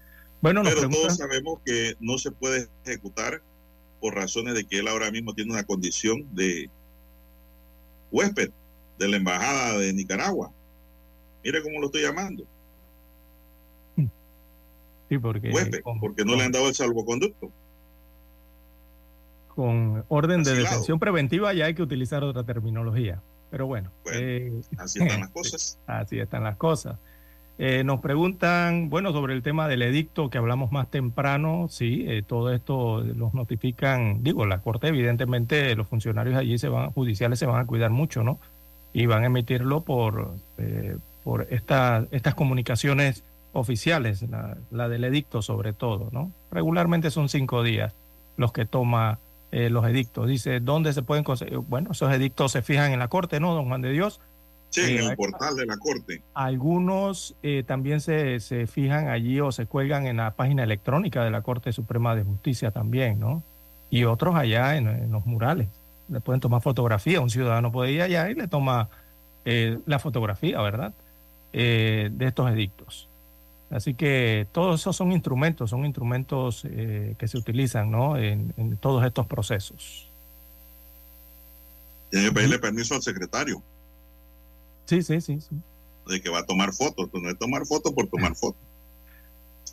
Bueno, 0.41 0.63
Pero 0.63 0.89
todos 0.89 1.17
sabemos 1.17 1.59
que 1.67 1.97
no 1.99 2.19
se 2.19 2.31
puede 2.31 2.69
ejecutar 2.85 3.43
por 4.05 4.15
razones 4.15 4.53
de 4.53 4.67
que 4.67 4.81
él 4.81 4.89
ahora 4.89 5.11
mismo 5.11 5.33
tiene 5.33 5.51
una 5.51 5.65
condición 5.65 6.27
de 6.35 6.69
huésped 8.13 8.51
de 8.99 9.09
la 9.09 9.17
Embajada 9.17 9.79
de 9.79 9.95
Nicaragua. 9.95 10.53
Mire 11.43 11.63
cómo 11.63 11.81
lo 11.81 11.87
estoy 11.87 12.03
llamando. 12.03 12.45
Sí, 15.09 15.17
porque, 15.17 15.51
huésped, 15.51 15.81
porque 16.03 16.23
no 16.23 16.37
le 16.37 16.43
han 16.43 16.53
dado 16.53 16.69
el 16.69 16.75
salvoconducto 16.75 17.51
con 19.55 20.05
orden 20.09 20.43
de 20.43 20.55
detención 20.55 20.99
preventiva 20.99 21.55
ya 21.55 21.65
hay 21.65 21.75
que 21.75 21.83
utilizar 21.83 22.23
otra 22.25 22.45
terminología. 22.45 23.23
Pero 23.51 23.67
bueno, 23.67 23.91
eh, 24.13 24.53
así 24.77 25.03
están 25.03 25.21
las 25.21 25.31
cosas. 25.33 25.79
Así 25.87 26.19
están 26.19 26.45
las 26.45 26.57
cosas. 26.57 26.99
Eh, 27.59 27.85
nos 27.85 28.01
preguntan, 28.01 28.91
bueno, 28.91 29.13
sobre 29.13 29.35
el 29.35 29.43
tema 29.43 29.69
del 29.69 29.83
edicto 29.83 30.29
que 30.29 30.39
hablamos 30.39 30.73
más 30.73 30.91
temprano, 30.91 31.69
sí, 31.71 32.05
eh, 32.09 32.23
todo 32.27 32.53
esto 32.53 33.01
los 33.01 33.33
notifican, 33.33 34.25
digo, 34.25 34.45
la 34.45 34.59
Corte, 34.59 34.89
evidentemente, 34.89 35.75
los 35.77 35.87
funcionarios 35.87 36.37
allí 36.37 36.59
se 36.59 36.69
van, 36.69 36.91
judiciales 36.91 37.39
se 37.39 37.47
van 37.47 37.61
a 37.61 37.67
cuidar 37.67 37.91
mucho, 37.91 38.25
¿no? 38.25 38.41
Y 38.93 39.07
van 39.07 39.23
a 39.23 39.27
emitirlo 39.27 39.83
por, 39.83 40.35
por 41.23 41.47
esta, 41.51 42.07
estas 42.11 42.35
comunicaciones 42.35 43.25
oficiales, 43.53 44.23
la, 44.23 44.57
la, 44.71 44.89
del 44.89 45.05
edicto 45.05 45.41
sobre 45.41 45.73
todo, 45.73 46.09
¿no? 46.13 46.33
Regularmente 46.51 47.11
son 47.11 47.29
cinco 47.29 47.63
días 47.63 47.95
los 48.37 48.53
que 48.53 48.67
toma 48.67 49.19
eh, 49.53 49.71
los 49.71 49.87
edictos. 49.87 50.27
Dice, 50.29 50.59
¿dónde 50.59 50.93
se 50.93 51.03
pueden 51.03 51.23
conseguir? 51.23 51.59
Bueno, 51.59 51.93
esos 51.93 52.13
edictos 52.13 52.53
se 52.53 52.63
fijan 52.63 52.93
en 52.93 52.99
la 52.99 53.07
Corte, 53.07 53.39
¿no, 53.39 53.55
don 53.55 53.69
Juan 53.69 53.83
de 53.83 53.93
Dios? 53.93 54.21
Sí, 54.75 54.97
en 54.97 55.05
el 55.05 55.17
portal 55.17 55.55
de 55.55 55.67
la 55.67 55.77
Corte. 55.77 56.21
Algunos 56.35 57.37
eh, 57.45 57.63
también 57.65 58.01
se, 58.01 58.41
se, 58.41 58.67
fijan 58.67 59.09
allí 59.09 59.39
o 59.41 59.53
se 59.53 59.67
cuelgan 59.67 60.07
en 60.09 60.17
la 60.17 60.33
página 60.33 60.65
electrónica 60.65 61.23
de 61.23 61.31
la 61.31 61.43
Corte 61.43 61.73
Suprema 61.73 62.17
de 62.17 62.25
Justicia 62.25 62.73
también, 62.73 63.21
¿no? 63.21 63.45
y 63.89 64.03
otros 64.03 64.35
allá 64.35 64.77
en, 64.77 65.13
los 65.13 65.25
murales. 65.27 65.69
Le 66.09 66.21
pueden 66.21 66.41
tomar 66.41 66.61
fotografía, 66.61 67.21
un 67.21 67.31
ciudadano 67.31 67.71
puede 67.71 67.93
ir 67.93 68.03
allá 68.03 68.29
y 68.29 68.35
le 68.35 68.49
toma 68.49 68.89
eh, 69.45 69.79
la 69.87 70.01
fotografía, 70.01 70.61
¿verdad? 70.61 70.93
Eh, 71.53 72.11
de 72.13 72.27
estos 72.27 72.51
edictos. 72.51 73.09
Así 73.71 73.95
que 73.95 74.49
todos 74.51 74.81
esos 74.81 74.97
son 74.97 75.13
instrumentos, 75.13 75.71
son 75.71 75.85
instrumentos 75.85 76.63
que 76.63 77.29
se 77.29 77.39
utilizan 77.39 77.93
¿no? 77.93 78.17
en, 78.17 78.77
todos 78.79 79.05
estos 79.05 79.27
procesos. 79.27 80.11
Tiene 82.11 82.29
que 82.29 82.35
pedirle 82.35 82.59
permiso 82.59 82.97
al 82.97 83.03
secretario. 83.03 83.63
Sí, 84.87 85.03
sí, 85.03 85.21
sí, 85.21 85.41
sí. 85.41 85.57
De 86.07 86.21
que 86.21 86.29
va 86.29 86.41
a 86.41 86.47
tomar 86.47 86.73
fotos, 86.73 87.09
pues 87.11 87.23
no 87.23 87.31
es 87.31 87.39
tomar 87.39 87.65
fotos 87.67 87.93
por 87.93 88.07
tomar 88.09 88.35
fotos. 88.35 88.61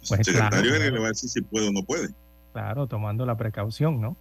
el 0.02 0.08
pues 0.08 0.26
secretario 0.26 0.78
le 0.78 1.00
va 1.00 1.08
a 1.08 1.10
decir 1.10 1.30
si 1.30 1.42
puede 1.42 1.68
o 1.68 1.72
no 1.72 1.84
puede. 1.84 2.10
Claro, 2.54 2.88
tomando 2.88 3.26
la 3.26 3.36
precaución, 3.36 4.02
¿no? 4.02 4.18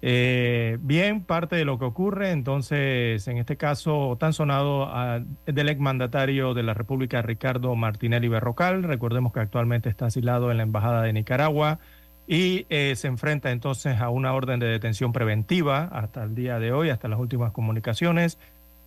Eh, 0.00 0.78
bien, 0.80 1.24
parte 1.24 1.56
de 1.56 1.64
lo 1.64 1.78
que 1.78 1.84
ocurre, 1.84 2.30
entonces, 2.30 3.26
en 3.26 3.38
este 3.38 3.56
caso 3.56 4.16
tan 4.20 4.32
sonado 4.32 4.84
a, 4.84 5.24
del 5.44 5.68
exmandatario 5.68 6.54
de 6.54 6.62
la 6.62 6.72
República, 6.72 7.20
Ricardo 7.20 7.74
Martinelli 7.74 8.28
Berrocal, 8.28 8.84
recordemos 8.84 9.32
que 9.32 9.40
actualmente 9.40 9.88
está 9.88 10.06
asilado 10.06 10.52
en 10.52 10.58
la 10.58 10.62
Embajada 10.62 11.02
de 11.02 11.12
Nicaragua 11.12 11.80
y 12.28 12.66
eh, 12.68 12.94
se 12.94 13.08
enfrenta 13.08 13.50
entonces 13.50 14.00
a 14.00 14.10
una 14.10 14.34
orden 14.34 14.60
de 14.60 14.66
detención 14.66 15.12
preventiva 15.12 15.84
hasta 15.90 16.22
el 16.22 16.34
día 16.36 16.60
de 16.60 16.70
hoy, 16.72 16.90
hasta 16.90 17.08
las 17.08 17.18
últimas 17.18 17.50
comunicaciones, 17.52 18.38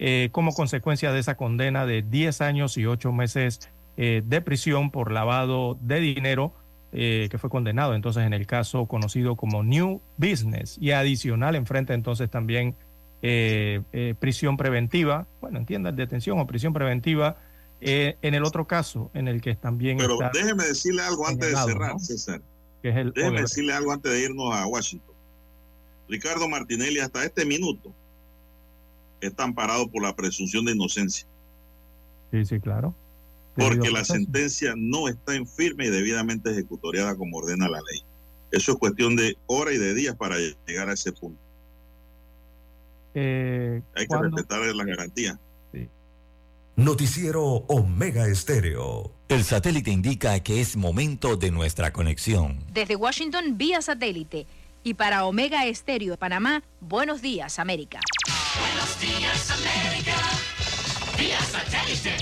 eh, 0.02 0.28
como 0.34 0.54
consecuencia 0.54 1.14
de 1.14 1.20
esa 1.20 1.38
condena 1.38 1.86
de 1.86 2.02
10 2.02 2.42
años 2.42 2.78
y 2.78 2.86
8 2.86 3.14
meses 3.14 3.70
de 3.98 4.42
prisión 4.42 4.90
por 4.90 5.12
lavado 5.12 5.78
de 5.80 6.00
dinero 6.00 6.56
eh, 6.94 7.30
que 7.32 7.38
fue 7.38 7.50
condenado 7.50 7.96
entonces 7.96 8.24
en 8.24 8.34
el 8.34 8.46
caso 8.46 8.86
conocido 8.86 9.38
como 9.38 9.64
New 9.64 10.02
Business 10.18 10.78
y 10.78 10.92
adicional 10.92 11.56
enfrenta 11.56 11.94
entonces 11.94 12.30
también 12.30 12.76
eh, 13.22 13.82
eh, 13.94 14.14
prisión 14.20 14.58
preventiva, 14.58 15.26
bueno, 15.40 15.58
entiendan, 15.58 15.96
detención 15.96 16.38
o 16.38 16.46
prisión 16.46 16.74
preventiva. 16.74 17.38
en 17.80 18.34
el 18.34 18.44
otro 18.44 18.68
caso, 18.68 19.10
en 19.14 19.30
el 19.30 19.40
que 19.40 19.56
también. 19.56 20.00
Pero 20.00 20.18
déjeme 20.34 20.66
decirle 20.66 21.02
algo 21.02 21.26
antes 21.26 21.52
de 21.52 21.56
cerrar, 21.56 21.98
César. 21.98 22.42
déjeme 22.84 23.42
decirle 23.42 23.72
algo 23.72 23.94
antes 23.94 24.12
de 24.12 24.24
irnos 24.24 24.54
a 24.54 24.68
Washington. 24.68 25.16
Ricardo 26.10 26.50
Martinelli, 26.50 27.00
hasta 27.00 27.24
este 27.24 27.46
minuto, 27.46 27.94
está 29.22 29.44
amparado 29.44 29.88
por 29.90 30.04
la 30.04 30.16
presunción 30.16 30.66
de 30.66 30.74
inocencia. 30.74 31.26
Sí, 32.32 32.46
sí, 32.46 32.60
claro 32.60 32.96
porque 33.56 33.92
la 33.92 34.04
sentencia 34.04 34.74
no 34.78 35.08
está 35.08 35.36
en 35.36 35.46
firme 35.46 35.88
y 35.88 35.90
debidamente 35.90 36.52
ejecutoriada 36.52 37.16
como 37.16 37.38
ordena 37.38 37.68
la 37.68 37.80
ley. 37.80 38.02
Eso 38.52 38.74
es 38.74 38.78
cuestión 38.78 39.16
de 39.16 39.38
horas 39.48 39.76
y 39.76 39.78
de 39.78 39.94
días 39.94 40.16
para 40.16 40.38
llegar 40.68 40.90
a 40.90 40.94
ese 40.94 41.12
punto. 41.12 41.40
Eh, 43.14 43.82
Hay 43.96 44.08
que 44.08 44.18
respetar 44.18 44.60
la 44.76 44.84
garantía. 44.84 45.40
Noticiero 46.78 47.44
Omega 47.44 48.28
Estéreo. 48.28 49.12
El 49.28 49.44
satélite 49.44 49.92
indica 49.92 50.40
que 50.40 50.62
es 50.62 50.78
momento 50.78 51.36
de 51.36 51.52
nuestra 51.52 51.92
conexión. 51.92 52.60
Desde 52.74 52.96
Washington, 52.96 53.58
vía 53.58 53.82
satélite. 53.82 54.48
Y 54.84 54.96
para 54.96 55.26
Omega 55.26 55.66
Estéreo 55.66 56.12
de 56.12 56.18
Panamá, 56.18 56.64
buenos 56.80 57.22
días, 57.22 57.60
América. 57.60 58.00
Buenos 58.60 59.00
días, 59.00 59.52
América. 59.52 60.16
Vía 61.18 61.40
satélite 61.40 62.18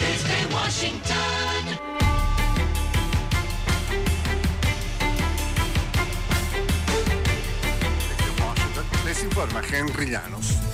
desde 0.00 0.54
Washington. 0.54 1.98
Les 9.04 9.22
informa 9.24 9.62
Henry 9.70 10.10
Llanos. 10.10 10.67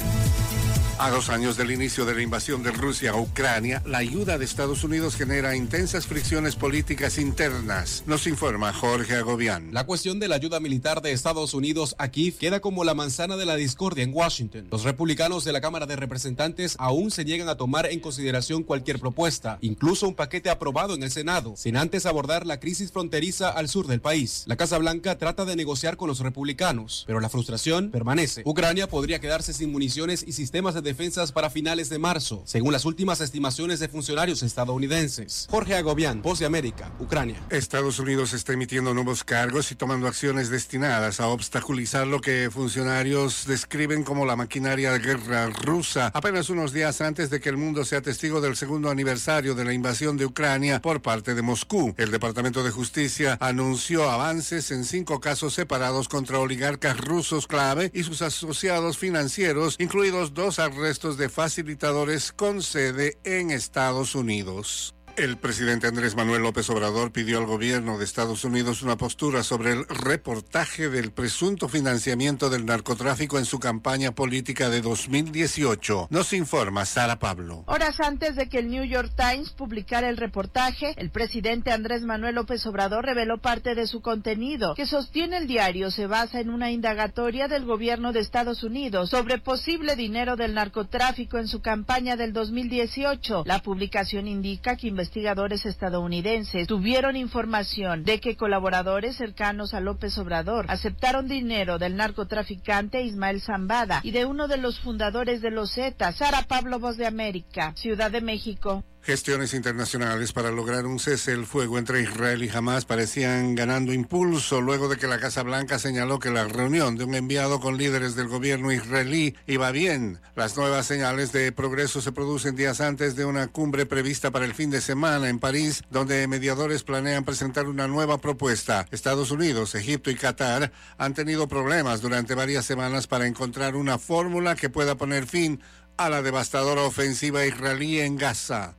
A 0.97 1.11
dos 1.11 1.29
años 1.29 1.57
del 1.57 1.73
inicio 1.73 2.05
de 2.05 2.15
la 2.15 2.23
invasión 2.23 2.62
de 2.62 2.71
Rusia 2.71 3.11
a 3.11 3.16
Ucrania, 3.16 3.83
la 3.85 3.99
ayuda 3.99 4.39
de 4.39 4.45
Estados 4.45 4.85
Unidos 4.85 5.16
genera 5.16 5.57
intensas 5.57 6.07
fricciones 6.07 6.55
políticas 6.55 7.19
internas, 7.19 8.05
nos 8.07 8.29
informa 8.29 8.73
Jorge 8.73 9.16
Agobián. 9.16 9.71
La 9.73 9.87
cuestión 9.87 10.21
de 10.21 10.29
la 10.29 10.37
ayuda 10.37 10.61
militar 10.61 11.03
de 11.03 11.11
Estados 11.11 11.53
Unidos 11.53 11.97
a 11.99 12.09
Kiev 12.09 12.39
queda 12.39 12.61
como 12.61 12.85
la 12.85 12.95
manzana 12.95 13.37
de 13.37 13.45
la 13.45 13.57
discordia 13.57 14.05
en 14.05 14.15
Washington. 14.15 14.69
Los 14.71 14.85
republicanos 14.85 15.45
de 15.45 15.53
la 15.53 15.61
Cámara 15.61 15.87
de 15.87 15.97
Representantes 15.97 16.77
aún 16.79 17.11
se 17.11 17.25
niegan 17.25 17.49
a 17.49 17.57
tomar 17.57 17.87
en 17.87 17.99
consideración 17.99 18.62
cualquier 18.62 19.01
propuesta, 19.01 19.59
incluso 19.62 20.07
un 20.07 20.15
paquete 20.15 20.49
aprobado 20.49 20.95
en 20.95 21.03
el 21.03 21.11
Senado, 21.11 21.55
sin 21.57 21.77
antes 21.77 22.07
abordar 22.07 22.47
la 22.47 22.61
crisis 22.61 22.93
fronteriza 22.93 23.51
al 23.51 23.69
sur 23.69 23.89
del 23.89 24.01
país. 24.01 24.45
La 24.47 24.57
Casa 24.57 24.79
Blanca 24.79 25.19
trata 25.19 25.45
de 25.45 25.57
negociar 25.57 25.97
con 25.97 26.07
los 26.07 26.21
republicanos, 26.21 27.03
pero 27.09 27.19
la 27.19 27.29
frustración 27.29 27.91
permanece. 27.91 28.43
Ucrania 28.45 28.89
podría 28.89 29.19
quedarse 29.19 29.53
sin 29.53 29.73
municiones 29.73 30.25
y 30.27 30.33
sistemas 30.33 30.75
de 30.75 30.85
defensas 30.95 31.33
para 31.33 31.51
finales 31.51 31.89
de 31.89 31.99
marzo, 31.99 32.45
según 32.47 32.73
las 32.73 32.85
últimas 32.85 33.21
estimaciones 33.21 33.81
de 33.81 33.89
funcionarios 33.89 34.45
estadounidenses. 34.45 35.49
Jorge 35.51 35.75
Agobián, 35.75 36.23
Voz 36.23 36.39
de 36.39 36.47
América, 36.47 36.93
Ucrania. 37.01 37.37
Estados 37.51 37.99
Unidos 37.99 38.33
está 38.33 38.53
emitiendo 38.53 38.95
nuevos 38.95 39.25
cargos 39.25 39.73
y 39.73 39.75
tomando 39.75 40.07
acciones 40.07 40.51
destinadas 40.51 41.19
a 41.19 41.27
obstaculizar 41.27 42.07
lo 42.07 42.21
que 42.21 42.49
funcionarios 42.49 43.45
describen 43.47 44.05
como 44.05 44.25
la 44.25 44.37
maquinaria 44.37 44.93
de 44.93 45.01
guerra 45.01 45.47
rusa, 45.47 46.12
apenas 46.15 46.49
unos 46.49 46.73
días 46.73 47.01
antes 47.01 47.29
de 47.29 47.41
que 47.41 47.49
el 47.49 47.57
mundo 47.57 47.85
sea 47.85 48.01
testigo 48.01 48.41
del 48.41 48.55
segundo 48.55 48.89
aniversario 48.89 49.57
de 49.57 49.65
la 49.65 49.73
invasión 49.73 50.16
de 50.16 50.27
Ucrania 50.27 50.81
por 50.81 51.03
parte 51.03 51.35
de 51.35 51.43
Moscú. 51.43 51.93
El 51.97 52.12
Departamento 52.12 52.62
de 52.62 52.71
Justicia 52.71 53.37
anunció 53.41 54.09
avances 54.09 54.71
en 54.71 54.85
cinco 54.85 55.19
casos 55.19 55.55
separados 55.55 56.09
contra 56.09 56.39
oligarcas 56.39 57.01
rusos 57.01 57.49
clave 57.49 57.91
y 57.93 58.05
sus 58.05 58.23
asociados 58.23 58.97
financieros, 58.97 59.75
incluidos 59.81 60.35
dos 60.35 60.61
restos 60.76 61.16
de 61.16 61.28
facilitadores 61.28 62.32
con 62.32 62.62
sede 62.62 63.18
en 63.24 63.51
Estados 63.51 64.14
Unidos. 64.14 64.94
El 65.16 65.36
presidente 65.36 65.86
Andrés 65.86 66.16
Manuel 66.16 66.43
López 66.43 66.69
Obrador 66.70 67.12
pidió 67.12 67.39
al 67.39 67.47
gobierno 67.47 67.99
de 67.99 68.05
Estados 68.05 68.43
Unidos 68.43 68.82
una 68.82 68.97
postura 68.97 69.45
sobre 69.45 69.70
el 69.70 69.86
reportaje 69.86 70.89
del 70.89 71.12
presunto 71.12 71.69
financiamiento 71.69 72.51
del 72.51 72.66
narcotráfico 72.66 73.39
en 73.39 73.45
su 73.45 73.61
campaña 73.61 74.12
política 74.12 74.70
de 74.70 74.81
2018. 74.81 76.09
Nos 76.11 76.32
informa 76.32 76.85
Sara 76.85 77.20
Pablo. 77.20 77.62
Horas 77.66 78.01
antes 78.01 78.35
de 78.35 78.49
que 78.49 78.59
el 78.59 78.69
New 78.70 78.82
York 78.82 79.12
Times 79.16 79.51
publicara 79.51 80.09
el 80.09 80.16
reportaje, 80.16 80.95
el 80.97 81.11
presidente 81.11 81.70
Andrés 81.70 82.03
Manuel 82.03 82.35
López 82.35 82.66
Obrador 82.66 83.05
reveló 83.05 83.39
parte 83.39 83.77
de 83.77 83.86
su 83.86 84.03
contenido, 84.03 84.74
que 84.74 84.85
sostiene 84.85 85.36
el 85.36 85.47
diario 85.47 85.93
se 85.93 86.09
basa 86.09 86.41
en 86.41 86.51
una 86.51 86.73
indagatoria 86.73 87.47
del 87.47 87.65
gobierno 87.66 88.12
de 88.12 88.19
Estados 88.19 88.65
Unidos 88.65 89.11
sobre 89.11 89.39
posible 89.39 89.95
dinero 89.95 90.35
del 90.35 90.55
narcotráfico 90.55 91.39
en 91.39 91.47
su 91.47 91.61
campaña 91.61 92.16
del 92.16 92.32
2018. 92.32 93.45
La 93.47 93.62
publicación 93.62 94.27
indica 94.27 94.77
que 94.77 94.89
investigadores 95.05 95.66
estadounidenses 95.66 96.66
tuvieron 96.66 97.14
información 97.14 98.05
de 98.05 98.20
que 98.20 98.39
colaboradores 98.39 99.16
cercanos 99.16 99.74
a 99.74 99.81
López 99.81 100.16
Obrador 100.16 100.64
aceptaron 100.70 101.28
dinero 101.28 101.78
del 101.78 101.97
narcotraficante 101.97 103.02
Ismael 103.02 103.43
Zambada 103.43 104.01
y 104.02 104.12
de 104.12 104.24
uno 104.24 104.48
de 104.48 104.56
los 104.56 104.81
fundadores 104.81 105.43
de 105.43 105.51
los 105.51 105.74
Zetas, 105.74 106.16
Sara 106.16 106.44
Pablo 106.48 106.78
Voz 106.78 106.97
de 106.97 107.06
América, 107.06 107.74
Ciudad 107.76 108.10
de 108.10 108.22
México. 108.22 108.82
Gestiones 109.05 109.52
internacionales 109.52 110.32
para 110.32 110.51
lograr 110.51 110.86
un 110.86 110.98
cese 110.98 111.32
el 111.32 111.44
fuego 111.44 111.76
entre 111.76 112.01
Israel 112.01 112.43
y 112.43 112.48
Hamas 112.48 112.86
parecían 112.86 113.55
ganando 113.55 113.93
impulso 113.93 114.62
luego 114.62 114.89
de 114.89 114.97
que 114.97 115.06
la 115.06 115.20
Casa 115.20 115.43
Blanca 115.43 115.78
señaló 115.78 116.18
que 116.18 116.31
la 116.31 116.48
reunión 116.48 116.97
de 116.97 117.05
un 117.05 117.14
enviado 117.14 117.60
con 117.60 117.76
líderes 117.76 118.16
del 118.16 118.28
gobierno 118.28 118.72
israelí 118.72 119.36
iba 119.47 119.70
bien. 119.72 120.20
Las 120.36 120.56
nuevas 120.56 120.86
señales 120.86 121.32
de 121.32 121.52
progreso 121.52 122.01
se 122.01 122.12
producen 122.12 122.56
días 122.56 122.81
antes 122.81 123.14
de 123.14 123.26
una 123.26 123.48
cumbre 123.48 123.85
prevista 123.85 124.31
para 124.31 124.47
el 124.47 124.55
fin 124.55 124.70
de 124.70 124.81
semana 124.81 125.28
en 125.28 125.39
París, 125.39 125.82
donde 125.90 126.26
mediadores 126.26 126.82
planean 126.82 127.26
presentar 127.26 127.66
una 127.66 127.86
nueva 127.86 128.16
propuesta. 128.16 128.86
Estados 128.90 129.31
Unidos, 129.31 129.74
Egipto 129.74 130.10
y 130.10 130.14
Qatar 130.14 130.72
han 130.97 131.12
tenido 131.12 131.47
problemas 131.47 132.01
durante 132.01 132.35
varias 132.35 132.64
semanas 132.64 133.06
para 133.06 133.26
encontrar 133.26 133.76
una 133.76 133.98
fórmula 133.98 134.56
que 134.56 134.70
pueda 134.70 134.94
poner 134.94 135.26
fin 135.26 135.60
a 135.98 136.09
la 136.09 136.22
devastadora 136.22 136.85
ofensiva 136.85 137.44
israelí 137.44 138.01
en 138.01 138.16
Gaza. 138.16 138.76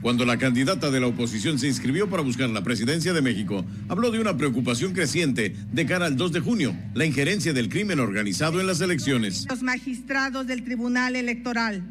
Cuando 0.00 0.24
la 0.24 0.38
candidata 0.38 0.90
de 0.90 1.00
la 1.00 1.08
oposición 1.08 1.58
se 1.58 1.66
inscribió 1.66 2.08
para 2.08 2.22
buscar 2.22 2.48
la 2.50 2.62
presidencia 2.62 3.12
de 3.12 3.20
México, 3.20 3.64
habló 3.88 4.10
de 4.10 4.20
una 4.20 4.36
preocupación 4.36 4.92
creciente 4.92 5.54
de 5.72 5.86
cara 5.86 6.06
al 6.06 6.16
2 6.16 6.32
de 6.32 6.40
junio, 6.40 6.76
la 6.94 7.04
injerencia 7.04 7.52
del 7.52 7.68
crimen 7.68 7.98
organizado 7.98 8.60
en 8.60 8.66
las 8.66 8.80
elecciones. 8.80 9.46
Los 9.48 9.62
magistrados 9.62 10.46
del 10.46 10.62
Tribunal 10.62 11.16
Electoral, 11.16 11.82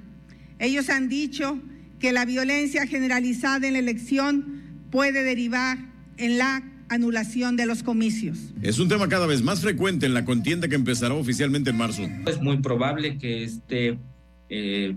ellos 0.59 0.89
han 0.89 1.09
dicho 1.09 1.59
que 1.99 2.13
la 2.13 2.25
violencia 2.25 2.88
generalizada 2.88 3.67
en 3.67 3.73
la 3.73 3.79
elección 3.79 4.61
puede 4.89 5.23
derivar 5.23 5.77
en 6.17 6.38
la 6.38 6.63
anulación 6.89 7.57
de 7.57 7.65
los 7.65 7.84
comicios. 7.84 8.38
Es 8.61 8.79
un 8.79 8.88
tema 8.88 9.09
cada 9.09 9.27
vez 9.27 9.41
más 9.41 9.59
frecuente 9.59 10.05
en 10.05 10.13
la 10.13 10.23
contienda 10.23 10.69
que 10.69 10.75
empezará 10.75 11.13
oficialmente 11.13 11.71
en 11.71 11.77
marzo. 11.77 12.03
Es 12.25 12.41
muy 12.41 12.57
probable 12.59 13.17
que 13.17 13.43
este 13.43 13.99
eh, 14.49 14.95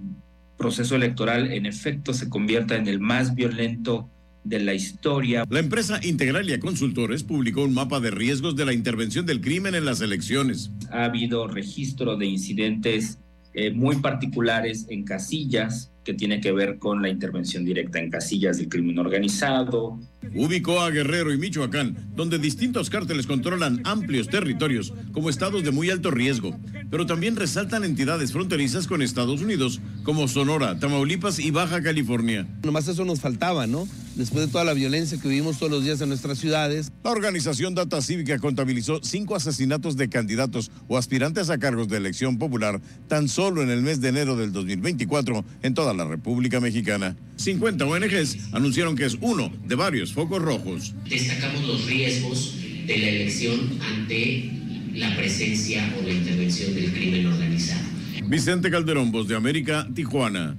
proceso 0.60 0.94
electoral 0.94 1.50
en 1.52 1.64
efecto 1.64 2.12
se 2.12 2.28
convierta 2.28 2.76
en 2.76 2.86
el 2.86 3.00
más 3.00 3.34
violento 3.34 4.10
de 4.44 4.60
la 4.60 4.74
historia. 4.74 5.44
La 5.48 5.58
empresa 5.58 5.98
Integralia 6.02 6.60
Consultores 6.60 7.24
publicó 7.24 7.62
un 7.62 7.72
mapa 7.72 7.98
de 7.98 8.10
riesgos 8.10 8.56
de 8.56 8.66
la 8.66 8.74
intervención 8.74 9.24
del 9.24 9.40
crimen 9.40 9.74
en 9.74 9.86
las 9.86 10.02
elecciones. 10.02 10.70
Ha 10.90 11.04
habido 11.04 11.48
registro 11.48 12.16
de 12.16 12.26
incidentes 12.26 13.18
eh, 13.54 13.70
muy 13.70 13.96
particulares 13.96 14.86
en 14.90 15.04
casillas 15.04 15.89
que 16.04 16.14
tiene 16.14 16.40
que 16.40 16.52
ver 16.52 16.78
con 16.78 17.02
la 17.02 17.08
intervención 17.08 17.64
directa 17.64 17.98
en 17.98 18.10
casillas 18.10 18.58
del 18.58 18.68
crimen 18.68 18.98
organizado. 18.98 19.98
Ubicó 20.34 20.80
a 20.80 20.90
Guerrero 20.90 21.32
y 21.32 21.38
Michoacán, 21.38 21.96
donde 22.14 22.38
distintos 22.38 22.90
cárteles 22.90 23.26
controlan 23.26 23.80
amplios 23.84 24.28
territorios 24.28 24.92
como 25.12 25.28
estados 25.28 25.62
de 25.64 25.70
muy 25.70 25.90
alto 25.90 26.10
riesgo, 26.10 26.58
pero 26.90 27.06
también 27.06 27.36
resaltan 27.36 27.84
entidades 27.84 28.32
fronterizas 28.32 28.86
con 28.86 29.02
Estados 29.02 29.42
Unidos 29.42 29.80
como 30.02 30.28
Sonora, 30.28 30.78
Tamaulipas 30.78 31.38
y 31.38 31.50
Baja 31.50 31.82
California. 31.82 32.46
Nomás 32.62 32.88
eso 32.88 33.04
nos 33.04 33.20
faltaba, 33.20 33.66
¿no? 33.66 33.86
Después 34.20 34.44
de 34.44 34.52
toda 34.52 34.64
la 34.64 34.74
violencia 34.74 35.18
que 35.18 35.28
vivimos 35.28 35.58
todos 35.58 35.72
los 35.72 35.82
días 35.82 35.98
en 36.02 36.10
nuestras 36.10 36.36
ciudades. 36.36 36.92
La 37.02 37.10
organización 37.10 37.74
Data 37.74 38.02
Cívica 38.02 38.38
contabilizó 38.38 39.00
cinco 39.02 39.34
asesinatos 39.34 39.96
de 39.96 40.10
candidatos 40.10 40.70
o 40.88 40.98
aspirantes 40.98 41.48
a 41.48 41.56
cargos 41.56 41.88
de 41.88 41.96
elección 41.96 42.36
popular 42.36 42.82
tan 43.08 43.30
solo 43.30 43.62
en 43.62 43.70
el 43.70 43.80
mes 43.80 44.02
de 44.02 44.10
enero 44.10 44.36
del 44.36 44.52
2024 44.52 45.42
en 45.62 45.72
toda 45.72 45.94
la 45.94 46.04
República 46.04 46.60
Mexicana. 46.60 47.16
50 47.36 47.86
ONGs 47.86 48.52
anunciaron 48.52 48.94
que 48.94 49.06
es 49.06 49.16
uno 49.22 49.50
de 49.66 49.74
varios 49.74 50.12
focos 50.12 50.42
rojos. 50.42 50.94
Destacamos 51.08 51.66
los 51.66 51.86
riesgos 51.86 52.56
de 52.86 52.98
la 52.98 53.08
elección 53.08 53.58
ante 53.80 54.52
la 54.96 55.16
presencia 55.16 55.94
o 55.98 56.02
la 56.02 56.12
intervención 56.12 56.74
del 56.74 56.92
crimen 56.92 57.24
organizado. 57.24 57.88
Vicente 58.26 58.70
Calderón, 58.70 59.12
Voz 59.12 59.28
de 59.28 59.36
América, 59.36 59.88
Tijuana. 59.94 60.58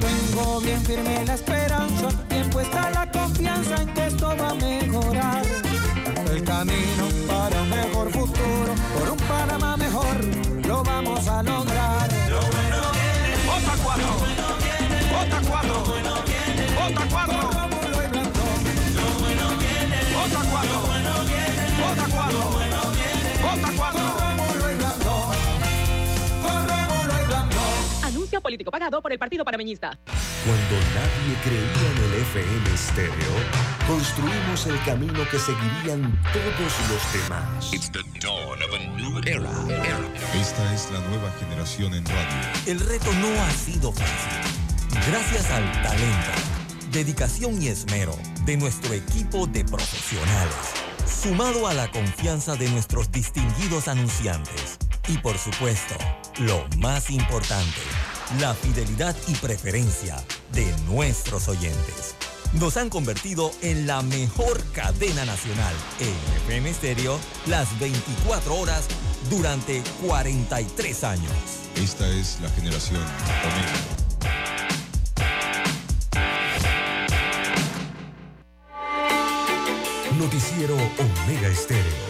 Tengo 0.00 0.60
bien 0.60 0.80
firme 0.82 1.24
la 1.26 1.34
esperanza, 1.34 2.08
bien 2.28 2.48
puesta 2.50 2.90
la 2.90 3.10
confianza 3.10 3.82
en 3.82 3.94
que 3.94 4.06
esto 4.06 4.34
va 4.40 4.50
a 4.50 4.54
mejorar. 4.54 5.42
El 6.30 6.44
camino 6.44 7.04
para 7.28 7.62
un 7.62 7.70
mejor 7.70 8.10
futuro, 8.10 8.74
por 8.98 9.10
un 9.10 9.18
Panamá 9.18 9.76
mejor, 9.76 10.24
lo 10.66 10.82
vamos 10.82 11.28
a 11.28 11.42
lograr. 11.42 12.08
Lo 12.30 12.40
bueno 12.40 12.80
viene. 12.96 13.36
Vota 13.46 13.74
cuatro. 13.82 14.10
Vota 15.12 15.40
cuatro. 15.48 15.74
Vota 16.78 17.04
cuatro. 17.10 17.40
Lo 18.96 19.06
bueno 19.18 19.48
viene. 19.58 19.98
Vota 20.14 20.40
cuatro. 20.50 20.78
Vota 21.80 22.06
cuatro. 22.10 22.40
Vota 23.42 23.72
cuatro. 23.76 24.09
Político 28.50 28.72
pagado 28.72 29.00
por 29.00 29.12
el 29.12 29.18
Partido 29.18 29.44
Panameñista. 29.44 29.96
Cuando 30.44 30.76
nadie 30.92 31.36
creía 31.44 31.86
en 31.88 31.98
el 32.02 32.14
FM 32.22 32.74
estéreo, 32.74 33.34
construimos 33.86 34.66
el 34.66 34.82
camino 34.82 35.20
que 35.30 35.38
seguirían 35.38 36.20
todos 36.32 36.72
los 36.90 37.12
demás. 37.12 37.70
Esta 40.34 40.74
es 40.74 40.90
la 40.90 40.98
nueva 40.98 41.30
generación 41.38 41.94
en 41.94 42.04
radio. 42.04 42.26
El 42.66 42.80
reto 42.80 43.12
no 43.12 43.28
ha 43.40 43.50
sido 43.52 43.92
fácil. 43.92 44.32
Gracias 45.08 45.48
al 45.52 45.70
talento, 45.82 46.32
dedicación 46.90 47.62
y 47.62 47.68
esmero 47.68 48.16
de 48.46 48.56
nuestro 48.56 48.94
equipo 48.94 49.46
de 49.46 49.64
profesionales, 49.64 50.74
sumado 51.06 51.68
a 51.68 51.74
la 51.74 51.88
confianza 51.92 52.56
de 52.56 52.68
nuestros 52.70 53.12
distinguidos 53.12 53.86
anunciantes 53.86 54.80
y 55.10 55.18
por 55.18 55.36
supuesto, 55.38 55.94
lo 56.38 56.64
más 56.78 57.10
importante, 57.10 57.80
la 58.38 58.54
fidelidad 58.54 59.16
y 59.26 59.34
preferencia 59.34 60.16
de 60.52 60.72
nuestros 60.88 61.48
oyentes. 61.48 62.14
Nos 62.52 62.76
han 62.76 62.90
convertido 62.90 63.50
en 63.62 63.86
la 63.86 64.02
mejor 64.02 64.62
cadena 64.72 65.24
nacional 65.24 65.74
en 65.98 66.14
FM 66.44 66.70
Estéreo 66.70 67.18
las 67.46 67.78
24 67.80 68.54
horas 68.54 68.86
durante 69.28 69.82
43 70.06 71.04
años. 71.04 71.32
Esta 71.76 72.08
es 72.08 72.38
la 72.40 72.48
generación 72.50 73.00
Omega. 73.00 74.00
Noticiero 80.18 80.74
Omega 80.76 81.48
Estéreo. 81.48 82.09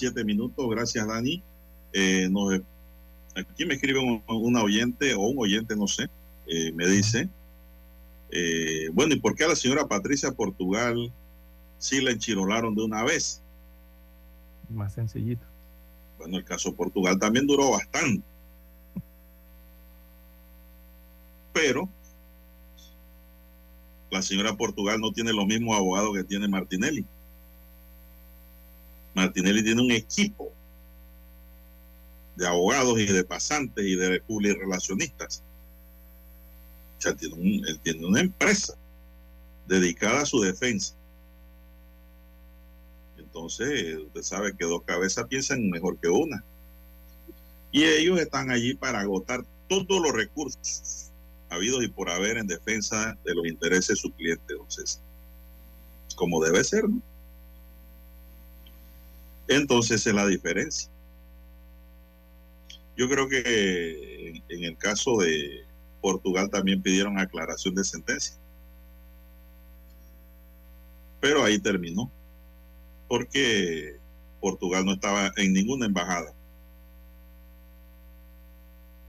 Son 0.00 0.14
las 0.14 0.14
7, 0.14 0.20
7 0.20 0.24
minutos. 0.24 0.70
Gracias, 0.70 1.06
Dani. 1.06 1.42
Eh, 1.92 2.28
nos- 2.30 2.60
aquí 3.34 3.64
me 3.66 3.74
escribe 3.74 3.98
un, 4.00 4.56
oyente 4.56 5.14
o 5.14 5.20
un 5.20 5.38
oyente, 5.38 5.76
no 5.76 5.86
sé, 5.86 6.06
eh, 6.46 6.72
me 6.72 6.86
dice, 6.86 7.28
eh, 8.30 8.88
bueno, 8.92 9.14
¿y 9.14 9.20
por 9.20 9.34
qué 9.34 9.44
a 9.44 9.48
la 9.48 9.56
señora 9.56 9.86
Patricia 9.86 10.30
Portugal 10.32 11.10
sí 11.78 12.00
la 12.00 12.10
enchirolaron 12.10 12.74
de 12.74 12.82
una 12.82 13.02
vez? 13.04 13.40
Más 14.68 14.92
sencillito. 14.94 15.44
Bueno, 16.18 16.38
el 16.38 16.44
caso 16.44 16.74
Portugal 16.74 17.18
también 17.18 17.46
duró 17.46 17.70
bastante. 17.72 18.22
Pero 21.52 21.88
la 24.10 24.22
señora 24.22 24.56
Portugal 24.56 25.00
no 25.00 25.12
tiene 25.12 25.32
los 25.32 25.46
mismos 25.46 25.76
abogados 25.76 26.14
que 26.14 26.24
tiene 26.24 26.46
Martinelli. 26.46 27.04
Martinelli 29.14 29.62
tiene 29.62 29.82
un 29.82 29.90
equipo 29.90 30.52
de 32.36 32.46
abogados 32.46 32.98
y 32.98 33.06
de 33.06 33.24
pasantes 33.24 33.84
y 33.84 33.96
de 33.96 34.20
publirelacionistas. 34.20 35.42
O 36.98 37.02
sea, 37.02 37.14
tiene, 37.14 37.34
un- 37.34 37.66
él 37.66 37.80
tiene 37.82 38.06
una 38.06 38.20
empresa 38.20 38.74
dedicada 39.66 40.22
a 40.22 40.26
su 40.26 40.40
defensa. 40.40 40.94
Entonces, 43.18 43.96
usted 43.98 44.22
sabe 44.22 44.56
que 44.56 44.64
dos 44.64 44.82
cabezas 44.84 45.26
piensan 45.28 45.68
mejor 45.70 45.98
que 45.98 46.08
una. 46.08 46.42
Y 47.72 47.84
ellos 47.84 48.18
están 48.18 48.50
allí 48.50 48.74
para 48.74 49.00
agotar 49.00 49.44
todos 49.68 50.02
los 50.02 50.12
recursos 50.12 51.10
habidos 51.48 51.84
y 51.84 51.88
por 51.88 52.10
haber 52.10 52.38
en 52.38 52.46
defensa 52.46 53.16
de 53.24 53.34
los 53.34 53.46
intereses 53.46 53.88
de 53.88 53.96
su 53.96 54.10
cliente, 54.12 54.44
entonces, 54.52 55.00
como 56.16 56.42
debe 56.42 56.62
ser, 56.64 56.88
¿no? 56.88 57.00
Entonces, 59.50 60.06
es 60.06 60.14
la 60.14 60.28
diferencia. 60.28 60.88
Yo 62.96 63.08
creo 63.08 63.28
que 63.28 64.42
en, 64.48 64.64
el 64.64 64.76
caso 64.78 65.16
de 65.16 65.66
Portugal 66.00 66.48
también 66.50 66.80
pidieron 66.80 67.18
aclaración 67.18 67.74
de 67.74 67.82
sentencia. 67.82 68.36
Pero 71.20 71.42
ahí 71.42 71.58
terminó. 71.58 72.08
Porque 73.08 73.96
Portugal 74.40 74.84
no 74.84 74.92
estaba 74.92 75.32
en 75.36 75.52
ninguna 75.52 75.86
embajada. 75.86 76.32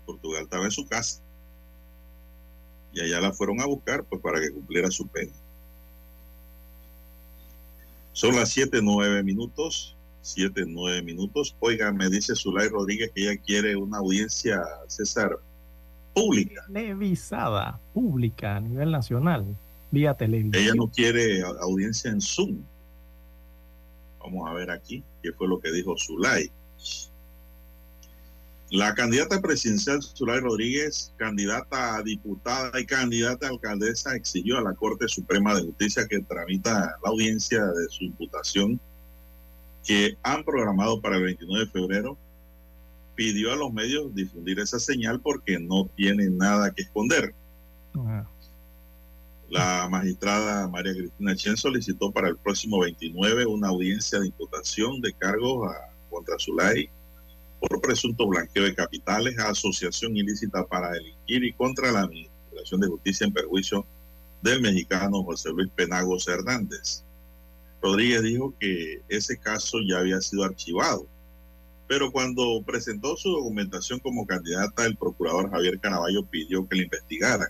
Portugal 0.08 0.44
estaba 0.46 0.66
en 0.66 0.72
su 0.72 0.88
casa. 0.88 1.22
y 2.94 3.02
allá 3.02 3.22
la 3.22 3.32
fueron 3.32 3.62
a 3.62 3.68
buscar 3.68 4.04
pues 4.06 4.20
para 4.24 4.42
que 4.42 4.52
cumpliera 4.52 4.90
su 4.90 5.08
pena. 5.08 5.34
Son 8.12 8.36
las 8.36 8.50
siete 8.50 8.80
nueve 8.82 9.22
minutos, 9.22 9.96
siete 10.22 10.64
nueve 10.68 11.02
minutos. 11.02 11.56
Oiga, 11.60 11.92
me 11.92 12.10
dice 12.10 12.36
Zulay 12.36 12.70
Rodríguez 12.70 13.12
que 13.14 13.24
ella 13.24 13.42
quiere 13.42 13.76
una 13.76 13.98
audiencia, 13.98 14.62
César, 14.88 15.38
pública. 16.14 16.66
Televisada, 16.72 17.80
pública 17.94 18.58
a 18.58 18.60
nivel 18.60 18.92
nacional, 18.92 19.46
vía 19.92 20.14
televisión. 20.14 20.64
Ella 20.64 20.74
no 20.76 20.88
quiere 20.88 21.42
audiencia 21.42 22.12
en 22.12 22.22
Zoom. 22.22 22.58
Vamos 24.20 24.50
a 24.50 24.54
ver 24.54 24.70
aquí 24.70 25.04
qué 25.24 25.32
fue 25.34 25.48
lo 25.48 25.60
que 25.60 25.72
dijo 25.72 25.96
Zulay. 25.98 26.52
La 28.70 28.94
candidata 28.96 29.42
presidencial 29.42 30.02
Zulay 30.02 30.40
Rodríguez, 30.40 31.12
candidata 31.18 31.98
a 31.98 32.04
diputada 32.04 32.80
y 32.80 32.86
candidata 32.86 33.48
a 33.48 33.50
alcaldesa, 33.50 34.16
exigió 34.16 34.60
a 34.60 34.62
la 34.62 34.74
Corte 34.74 35.10
Suprema 35.10 35.54
de 35.56 35.64
Justicia 35.64 36.08
que 36.08 36.22
tramita 36.22 36.96
la 37.04 37.10
audiencia 37.10 37.66
de 37.66 37.90
su 37.90 38.06
imputación 38.06 38.80
que 39.86 40.18
han 40.24 40.44
programado 40.44 41.02
para 41.02 41.18
el 41.18 41.24
29 41.24 41.66
de 41.66 41.72
febrero. 41.72 42.18
Pidió 43.16 43.52
a 43.52 43.56
los 43.56 43.72
medios 43.74 44.14
difundir 44.16 44.60
esa 44.60 44.80
señal 44.80 45.20
porque 45.22 45.60
no 45.60 45.90
tiene 45.96 46.30
nada 46.30 46.72
que 46.72 46.84
esconder. 46.84 47.34
Ah, 47.96 48.26
La 49.50 49.88
magistrada 49.90 50.68
María 50.70 50.94
Cristina 50.94 51.36
Chen 51.36 51.58
solicitó 51.58 52.12
para 52.12 52.30
el 52.30 52.38
próximo 52.38 52.80
29 52.80 53.46
una 53.46 53.68
audiencia 53.68 54.20
de 54.20 54.28
imputación 54.28 55.02
de 55.02 55.12
cargos 55.14 55.70
a- 55.70 55.90
contra 56.10 56.36
Zulay 56.40 56.90
por 57.60 57.80
presunto 57.82 58.28
blanqueo 58.28 58.64
de 58.64 58.74
capitales, 58.74 59.38
asociación 59.40 60.16
ilícita 60.16 60.66
para 60.66 60.92
delinquir 60.92 61.44
y 61.44 61.54
contra 61.54 61.92
la 61.92 62.02
Administración 62.02 62.80
de 62.82 62.88
Justicia 62.88 63.28
en 63.28 63.34
perjuicio 63.34 63.86
del 64.42 64.62
mexicano 64.62 65.22
José 65.24 65.50
Luis 65.50 65.70
Penagos 65.76 66.28
Hernández. 66.28 67.04
Rodríguez 67.82 68.22
dijo 68.22 68.54
que 68.60 69.02
ese 69.10 69.38
caso 69.38 69.80
ya 69.88 70.00
había 70.00 70.22
sido 70.22 70.44
archivado, 70.44 71.08
pero 71.88 72.12
cuando 72.12 72.62
presentó 72.66 73.18
su 73.18 73.32
documentación 73.32 74.00
como 74.00 74.26
candidata, 74.26 74.86
el 74.86 74.96
procurador 74.96 75.50
Javier 75.50 75.80
Caraballo 75.80 76.24
pidió 76.26 76.68
que 76.68 76.78
le 76.78 76.84
investigaran. 76.84 77.50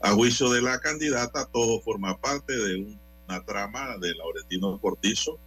A 0.00 0.12
juicio 0.12 0.50
de 0.50 0.62
la 0.62 0.78
candidata, 0.78 1.44
todo 1.46 1.80
forma 1.80 2.16
parte 2.18 2.56
de 2.56 2.96
una 3.28 3.44
trama 3.44 3.98
de 3.98 4.14
Laurentino 4.14 4.78
Cortizo, 4.80 5.38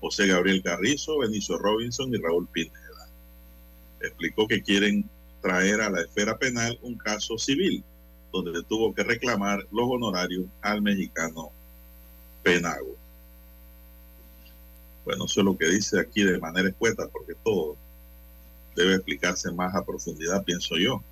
José 0.00 0.26
Gabriel 0.26 0.62
Carrizo, 0.62 1.18
Benicio 1.18 1.58
Robinson 1.58 2.14
y 2.14 2.18
Raúl 2.18 2.48
Pineda. 2.48 3.08
Explicó 4.00 4.46
que 4.46 4.62
quieren 4.62 5.08
traer 5.40 5.80
a 5.80 5.90
la 5.90 6.02
esfera 6.02 6.38
penal 6.38 6.78
un 6.82 6.96
caso 6.96 7.38
civil, 7.38 7.84
donde 8.32 8.62
tuvo 8.64 8.94
que 8.94 9.02
reclamar 9.02 9.66
los 9.70 9.88
honorarios 9.88 10.46
al 10.62 10.82
mexicano 10.82 11.52
Penago. 12.44 12.94
Bueno, 15.04 15.24
eso 15.26 15.40
es 15.40 15.44
lo 15.44 15.58
que 15.58 15.66
dice 15.66 15.98
aquí 16.00 16.22
de 16.22 16.38
manera 16.38 16.68
escueta, 16.68 17.08
porque 17.12 17.34
todo 17.42 17.76
debe 18.76 18.94
explicarse 18.94 19.50
más 19.52 19.74
a 19.74 19.84
profundidad, 19.84 20.44
pienso 20.44 20.76
yo. 20.76 21.02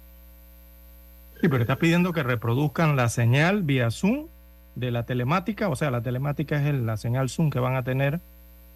Sí, 1.41 1.49
pero 1.49 1.59
está 1.63 1.77
pidiendo 1.77 2.13
que 2.13 2.23
reproduzcan 2.23 2.95
la 2.97 3.09
señal 3.09 3.63
vía 3.63 3.91
Zoom 3.91 4.29
de 4.77 4.91
la 4.91 5.05
telemática, 5.05 5.69
o 5.69 5.77
sea, 5.77 5.91
la 5.91 6.01
telemática 6.01 6.67
es 6.67 6.75
la 6.75 6.97
señal 6.97 7.29
Zoom 7.29 7.51
que 7.51 7.59
van 7.59 7.75
a 7.77 7.83
tener 7.83 8.21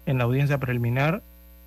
en 0.05 0.17
la 0.17 0.25
audiencia 0.25 0.57
preliminar 0.59 1.21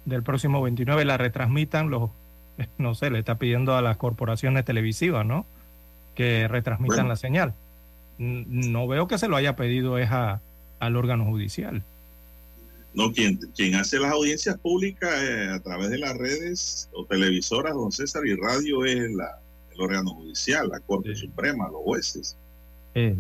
del 0.05 0.23
próximo 0.23 0.63
29, 0.63 1.05
la 1.05 1.17
retransmitan 1.17 1.91
los, 1.91 2.11
no 2.79 2.95
sé, 2.95 3.11
le 3.11 3.19
está 3.19 3.35
pidiendo 3.37 3.75
a 3.77 3.83
las 3.83 3.97
corporaciones 3.97 4.65
televisivas, 4.65 5.27
¿no? 5.27 5.45
Que 6.15 6.47
retransmitan 6.49 6.97
Bueno. 6.99 7.09
la 7.11 7.17
señal. 7.17 7.55
No 8.19 8.87
veo 8.87 9.09
que 9.09 9.19
se 9.19 9.29
lo 9.29 9.37
haya 9.37 9.57
pedido 9.57 9.99
es 9.99 10.11
a- 10.11 10.41
al 10.81 10.97
órgano 10.97 11.25
judicial. 11.27 11.83
No, 12.93 13.13
quien, 13.13 13.37
quien 13.55 13.77
hace 13.77 14.01
las 14.01 14.11
audiencias 14.11 14.59
públicas 14.59 15.11
eh, 15.23 15.49
a 15.49 15.61
través 15.61 15.91
de 15.91 15.99
las 15.99 16.17
redes 16.17 16.89
o 16.93 17.05
televisoras, 17.05 17.73
don 17.75 17.93
César, 17.93 18.27
y 18.27 18.35
radio 18.35 18.85
es 18.85 19.13
la- 19.13 19.39
el 19.73 19.81
órgano 19.81 20.11
judicial, 20.15 20.69
la 20.69 20.81
Corte 20.81 21.15
Suprema, 21.15 21.69
los 21.69 21.83
jueces. 21.85 22.37
Eh, 22.97 23.15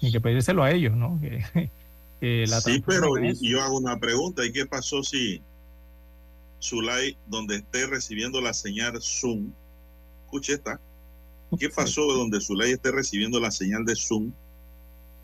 y 0.00 0.10
que 0.10 0.20
pedírselo 0.20 0.62
a 0.64 0.70
ellos, 0.72 0.96
¿no? 0.96 1.20
Que, 1.20 1.68
que 2.20 2.46
la 2.48 2.60
sí, 2.62 2.82
pero 2.86 3.12
yo 3.40 3.60
hago 3.60 3.76
una 3.76 3.98
pregunta, 3.98 4.44
¿y 4.46 4.50
qué 4.52 4.64
pasó 4.64 5.02
si 5.02 5.42
Zulay, 6.62 7.16
donde 7.26 7.56
esté 7.56 7.86
recibiendo 7.86 8.40
la 8.40 8.54
señal 8.54 8.98
Zoom, 9.02 9.50
escuche 10.24 10.54
esta, 10.54 10.80
¿qué 11.58 11.68
pasó 11.68 12.02
donde 12.06 12.40
Zulay 12.40 12.72
esté 12.72 12.90
recibiendo 12.90 13.38
la 13.38 13.50
señal 13.50 13.84
de 13.84 13.94
Zoom? 13.96 14.32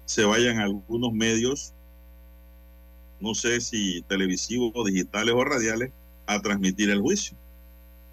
Se 0.09 0.25
vayan 0.25 0.59
algunos 0.59 1.13
medios, 1.13 1.75
no 3.21 3.35
sé 3.35 3.61
si 3.61 4.01
televisivos, 4.09 4.73
digitales 4.87 5.35
o 5.35 5.45
radiales, 5.45 5.93
a 6.27 6.41
transmitir 6.41 6.89
el 6.89 7.03
juicio, 7.03 7.37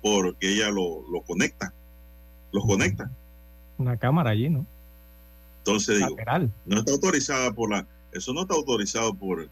porque 0.01 0.51
ella 0.51 0.69
lo, 0.71 1.07
lo 1.09 1.21
conecta, 1.21 1.73
los 2.51 2.65
conecta. 2.65 3.09
Una 3.77 3.95
cámara 3.95 4.31
allí, 4.31 4.49
¿no? 4.49 4.65
Entonces 5.59 5.99
digo, 5.99 6.15
no 6.65 6.79
está 6.79 6.91
autorizada 6.91 7.53
por 7.53 7.71
la, 7.71 7.87
eso 8.11 8.33
no 8.33 8.41
está 8.41 8.55
autorizado 8.55 9.13
por 9.13 9.49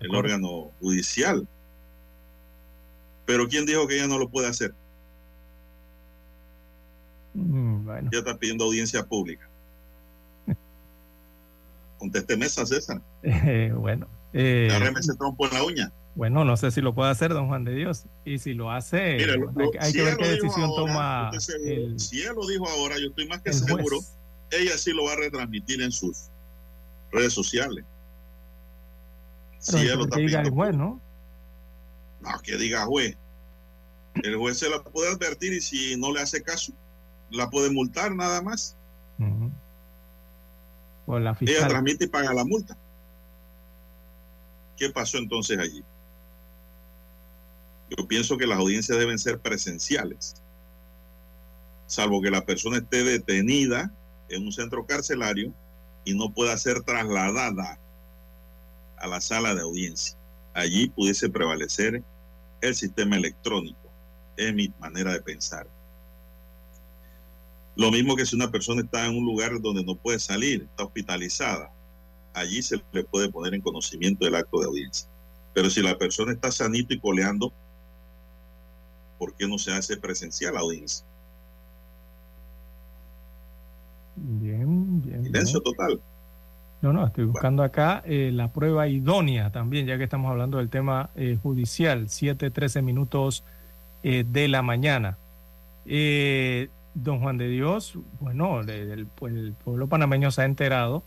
el 0.00 0.14
órgano 0.14 0.70
judicial. 0.80 1.48
Pero 3.24 3.48
¿quién 3.48 3.64
dijo 3.64 3.86
que 3.86 3.96
ella 3.96 4.06
no 4.06 4.18
lo 4.18 4.28
puede 4.28 4.46
hacer? 4.46 4.74
Mm, 7.32 7.84
bueno. 7.84 8.10
Ya 8.12 8.18
está 8.18 8.36
pidiendo 8.36 8.64
audiencia 8.64 9.04
pública. 9.04 9.47
Contésteme 11.98 12.46
esa, 12.46 12.64
César. 12.66 13.00
Eh, 13.22 13.72
bueno. 13.76 14.06
eh, 14.32 14.68
Agárreme 14.70 15.00
ese 15.00 15.14
trompo 15.16 15.46
en 15.46 15.54
la 15.54 15.64
uña. 15.64 15.92
Bueno, 16.14 16.44
no 16.44 16.56
sé 16.56 16.70
si 16.72 16.80
lo 16.80 16.94
puede 16.94 17.10
hacer 17.10 17.32
don 17.32 17.46
Juan 17.48 17.64
de 17.64 17.74
Dios. 17.74 18.04
Y 18.24 18.38
si 18.38 18.52
lo 18.54 18.70
hace, 18.72 19.16
Mira, 19.16 19.36
lo- 19.36 19.50
hay, 19.56 19.70
que- 19.70 19.78
hay 19.80 19.92
si 19.92 19.98
que 19.98 20.04
ver 20.04 20.16
qué 20.16 20.28
decisión 20.28 20.64
ahora, 20.64 20.76
toma 20.92 21.30
el, 21.64 22.00
Si 22.00 22.20
ella 22.22 22.32
lo 22.32 22.46
dijo 22.46 22.68
ahora, 22.68 22.96
yo 22.98 23.06
estoy 23.08 23.28
más 23.28 23.40
que 23.42 23.50
el 23.50 23.56
juez. 23.60 23.66
seguro, 23.66 23.98
ella 24.50 24.76
sí 24.78 24.92
lo 24.92 25.04
va 25.04 25.12
a 25.12 25.16
retransmitir 25.16 25.80
en 25.82 25.92
sus 25.92 26.28
redes 27.12 27.32
sociales. 27.32 27.84
Si 29.60 29.72
Pero 29.72 29.82
ella 29.82 29.90
que 29.92 29.96
lo 29.98 30.04
está 30.04 30.16
qué 30.16 30.22
diga 30.22 30.38
el 30.40 30.44
pidiendo. 30.46 30.62
juez, 30.64 30.76
¿no? 30.76 31.00
No, 32.20 32.40
que 32.42 32.56
diga 32.56 32.84
juez. 32.86 33.16
El 34.14 34.36
juez 34.36 34.58
se 34.58 34.68
la 34.68 34.82
puede 34.82 35.12
advertir 35.12 35.52
y 35.52 35.60
si 35.60 35.96
no 35.96 36.12
le 36.12 36.20
hace 36.20 36.42
caso, 36.42 36.72
la 37.30 37.48
puede 37.48 37.70
multar 37.70 38.12
nada 38.14 38.42
más. 38.42 38.76
Por 41.08 41.22
la 41.22 41.34
Ella 41.40 41.66
transmite 41.66 42.04
y 42.04 42.08
paga 42.08 42.34
la 42.34 42.44
multa. 42.44 42.76
¿Qué 44.76 44.90
pasó 44.90 45.16
entonces 45.16 45.58
allí? 45.58 45.82
Yo 47.96 48.06
pienso 48.06 48.36
que 48.36 48.46
las 48.46 48.58
audiencias 48.58 48.98
deben 48.98 49.18
ser 49.18 49.38
presenciales, 49.38 50.34
salvo 51.86 52.20
que 52.20 52.30
la 52.30 52.44
persona 52.44 52.76
esté 52.76 53.04
detenida 53.04 53.90
en 54.28 54.42
un 54.42 54.52
centro 54.52 54.84
carcelario 54.84 55.50
y 56.04 56.12
no 56.12 56.30
pueda 56.34 56.54
ser 56.58 56.82
trasladada 56.82 57.78
a 58.98 59.06
la 59.06 59.22
sala 59.22 59.54
de 59.54 59.62
audiencia. 59.62 60.18
Allí 60.52 60.90
pudiese 60.90 61.30
prevalecer 61.30 62.02
el 62.60 62.74
sistema 62.74 63.16
electrónico. 63.16 63.90
Es 64.36 64.52
mi 64.52 64.74
manera 64.78 65.14
de 65.14 65.22
pensar. 65.22 65.66
Lo 67.78 67.92
mismo 67.92 68.16
que 68.16 68.26
si 68.26 68.34
una 68.34 68.50
persona 68.50 68.82
está 68.82 69.06
en 69.06 69.16
un 69.16 69.24
lugar 69.24 69.52
donde 69.60 69.84
no 69.84 69.94
puede 69.94 70.18
salir, 70.18 70.62
está 70.62 70.82
hospitalizada, 70.82 71.70
allí 72.34 72.60
se 72.60 72.82
le 72.90 73.04
puede 73.04 73.30
poner 73.30 73.54
en 73.54 73.60
conocimiento 73.60 74.24
del 74.24 74.34
acto 74.34 74.58
de 74.58 74.66
audiencia. 74.66 75.08
Pero 75.54 75.70
si 75.70 75.80
la 75.80 75.96
persona 75.96 76.32
está 76.32 76.50
sanito 76.50 76.92
y 76.92 76.98
coleando, 76.98 77.52
¿por 79.16 79.32
qué 79.34 79.46
no 79.46 79.58
se 79.58 79.70
hace 79.70 79.96
presencial 79.96 80.54
la 80.54 80.60
audiencia? 80.60 81.06
Bien, 84.16 85.00
bien. 85.00 85.22
Silencio 85.26 85.60
bien. 85.60 85.72
total. 85.72 86.00
No, 86.82 86.92
no, 86.92 87.06
estoy 87.06 87.26
buscando 87.26 87.62
acá 87.62 88.02
eh, 88.04 88.32
la 88.32 88.52
prueba 88.52 88.88
idónea 88.88 89.52
también, 89.52 89.86
ya 89.86 89.98
que 89.98 90.04
estamos 90.04 90.28
hablando 90.32 90.58
del 90.58 90.68
tema 90.68 91.10
eh, 91.14 91.38
judicial, 91.40 92.08
7:13 92.08 92.82
minutos 92.82 93.44
eh, 94.02 94.24
de 94.28 94.48
la 94.48 94.62
mañana. 94.62 95.16
Don 97.02 97.20
Juan 97.20 97.38
de 97.38 97.48
Dios, 97.48 97.98
bueno, 98.20 98.60
pues, 99.14 99.34
el 99.34 99.52
pueblo 99.52 99.86
panameño 99.86 100.30
se 100.30 100.42
ha 100.42 100.44
enterado 100.44 101.02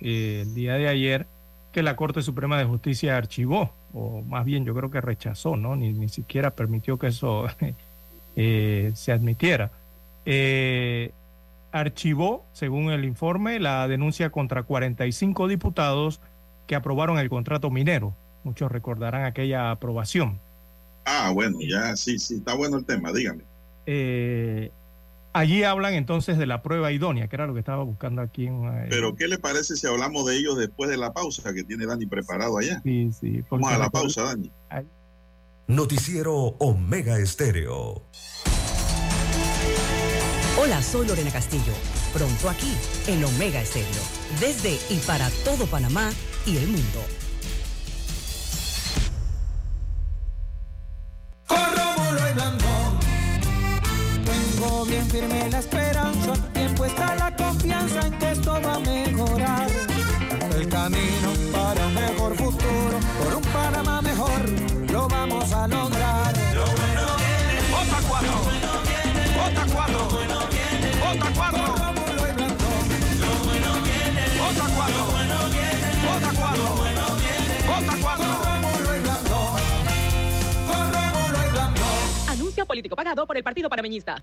eh, 0.00 0.42
el 0.42 0.54
día 0.54 0.74
de 0.74 0.88
ayer 0.88 1.26
que 1.72 1.82
la 1.82 1.96
Corte 1.96 2.22
Suprema 2.22 2.58
de 2.58 2.64
Justicia 2.64 3.16
archivó, 3.16 3.72
o 3.92 4.22
más 4.22 4.44
bien 4.44 4.64
yo 4.64 4.74
creo 4.74 4.90
que 4.90 5.00
rechazó, 5.00 5.56
¿no? 5.56 5.76
Ni, 5.76 5.92
ni 5.92 6.08
siquiera 6.08 6.50
permitió 6.50 6.98
que 6.98 7.08
eso 7.08 7.46
eh, 8.36 8.92
se 8.94 9.12
admitiera. 9.12 9.70
Eh, 10.26 11.10
archivó, 11.72 12.44
según 12.52 12.90
el 12.90 13.04
informe, 13.04 13.58
la 13.58 13.88
denuncia 13.88 14.30
contra 14.30 14.62
45 14.62 15.48
diputados 15.48 16.20
que 16.66 16.76
aprobaron 16.76 17.18
el 17.18 17.28
contrato 17.28 17.70
minero. 17.70 18.14
Muchos 18.44 18.70
recordarán 18.70 19.24
aquella 19.24 19.70
aprobación. 19.70 20.38
Ah, 21.06 21.30
bueno, 21.34 21.58
ya 21.60 21.96
sí, 21.96 22.18
sí, 22.18 22.36
está 22.36 22.54
bueno 22.54 22.76
el 22.76 22.84
tema, 22.84 23.12
dígame. 23.12 23.42
Eh, 23.86 24.70
Allí 25.36 25.64
hablan 25.64 25.94
entonces 25.94 26.38
de 26.38 26.46
la 26.46 26.62
prueba 26.62 26.92
idónea, 26.92 27.26
que 27.26 27.34
era 27.34 27.48
lo 27.48 27.54
que 27.54 27.58
estaba 27.58 27.82
buscando 27.82 28.22
aquí. 28.22 28.46
En, 28.46 28.64
eh, 28.68 28.86
Pero 28.88 29.16
¿qué 29.16 29.26
le 29.26 29.36
parece 29.36 29.74
si 29.74 29.84
hablamos 29.84 30.24
de 30.26 30.36
ellos 30.36 30.56
después 30.56 30.88
de 30.88 30.96
la 30.96 31.12
pausa 31.12 31.52
que 31.52 31.64
tiene 31.64 31.86
Dani 31.86 32.06
preparado 32.06 32.56
allá? 32.56 32.80
Sí, 32.84 33.10
sí. 33.18 33.42
Vamos 33.50 33.68
a 33.72 33.78
la 33.78 33.90
porque- 33.90 33.98
pausa, 34.14 34.22
Dani. 34.22 34.52
Noticiero 35.66 36.34
Omega 36.60 37.18
Estéreo. 37.18 38.04
Hola, 40.56 40.80
soy 40.80 41.08
Lorena 41.08 41.32
Castillo. 41.32 41.72
Pronto 42.12 42.48
aquí, 42.48 42.72
en 43.08 43.24
Omega 43.24 43.60
Estéreo. 43.60 44.02
Desde 44.38 44.78
y 44.88 44.98
para 45.00 45.28
todo 45.44 45.66
Panamá 45.66 46.12
y 46.46 46.58
el 46.58 46.68
mundo. 46.68 47.00
Y. 51.50 52.34
Tengo 52.34 52.63
bien 54.94 55.10
firme 55.10 55.50
la 55.50 55.58
esperanza, 55.58 56.34
bien 56.54 56.72
puesta 56.76 57.16
la 57.16 57.34
confianza 57.34 58.06
en 58.06 58.18
que 58.18 58.30
esto 58.30 58.52
va 58.64 58.74
a 58.74 58.78
mejorar. 58.78 59.68
El 60.56 60.68
camino 60.68 61.28
para 61.52 61.86
un 61.86 61.94
mejor 61.94 62.36
futuro, 62.36 63.00
por 63.18 63.34
un 63.34 63.42
Panamá 63.42 64.00
mejor, 64.02 64.40
lo 64.92 65.08
vamos 65.08 65.52
a 65.52 65.66
lograr. 65.66 66.32
Lo 66.54 66.64
bueno 66.64 67.06
viene. 67.18 67.60
Vota 67.74 67.98
cuatro. 68.08 68.34
Vota 69.38 69.66
cuatro. 69.74 70.00
Vota 71.02 71.28
cuatro. 71.34 71.64
Lo 73.22 73.30
bueno 73.44 73.70
viene. 73.82 74.22
Vota 74.38 74.66
cuatro. 74.76 75.02
Vota 76.06 76.30
cuatro. 76.38 76.66
Vota 77.66 77.94
cuatro. 78.00 78.30
Anuncio 82.28 82.66
político 82.66 82.94
pagado 82.94 83.26
por 83.26 83.36
el 83.36 83.42
Partido 83.42 83.68
Panameñista. 83.68 84.22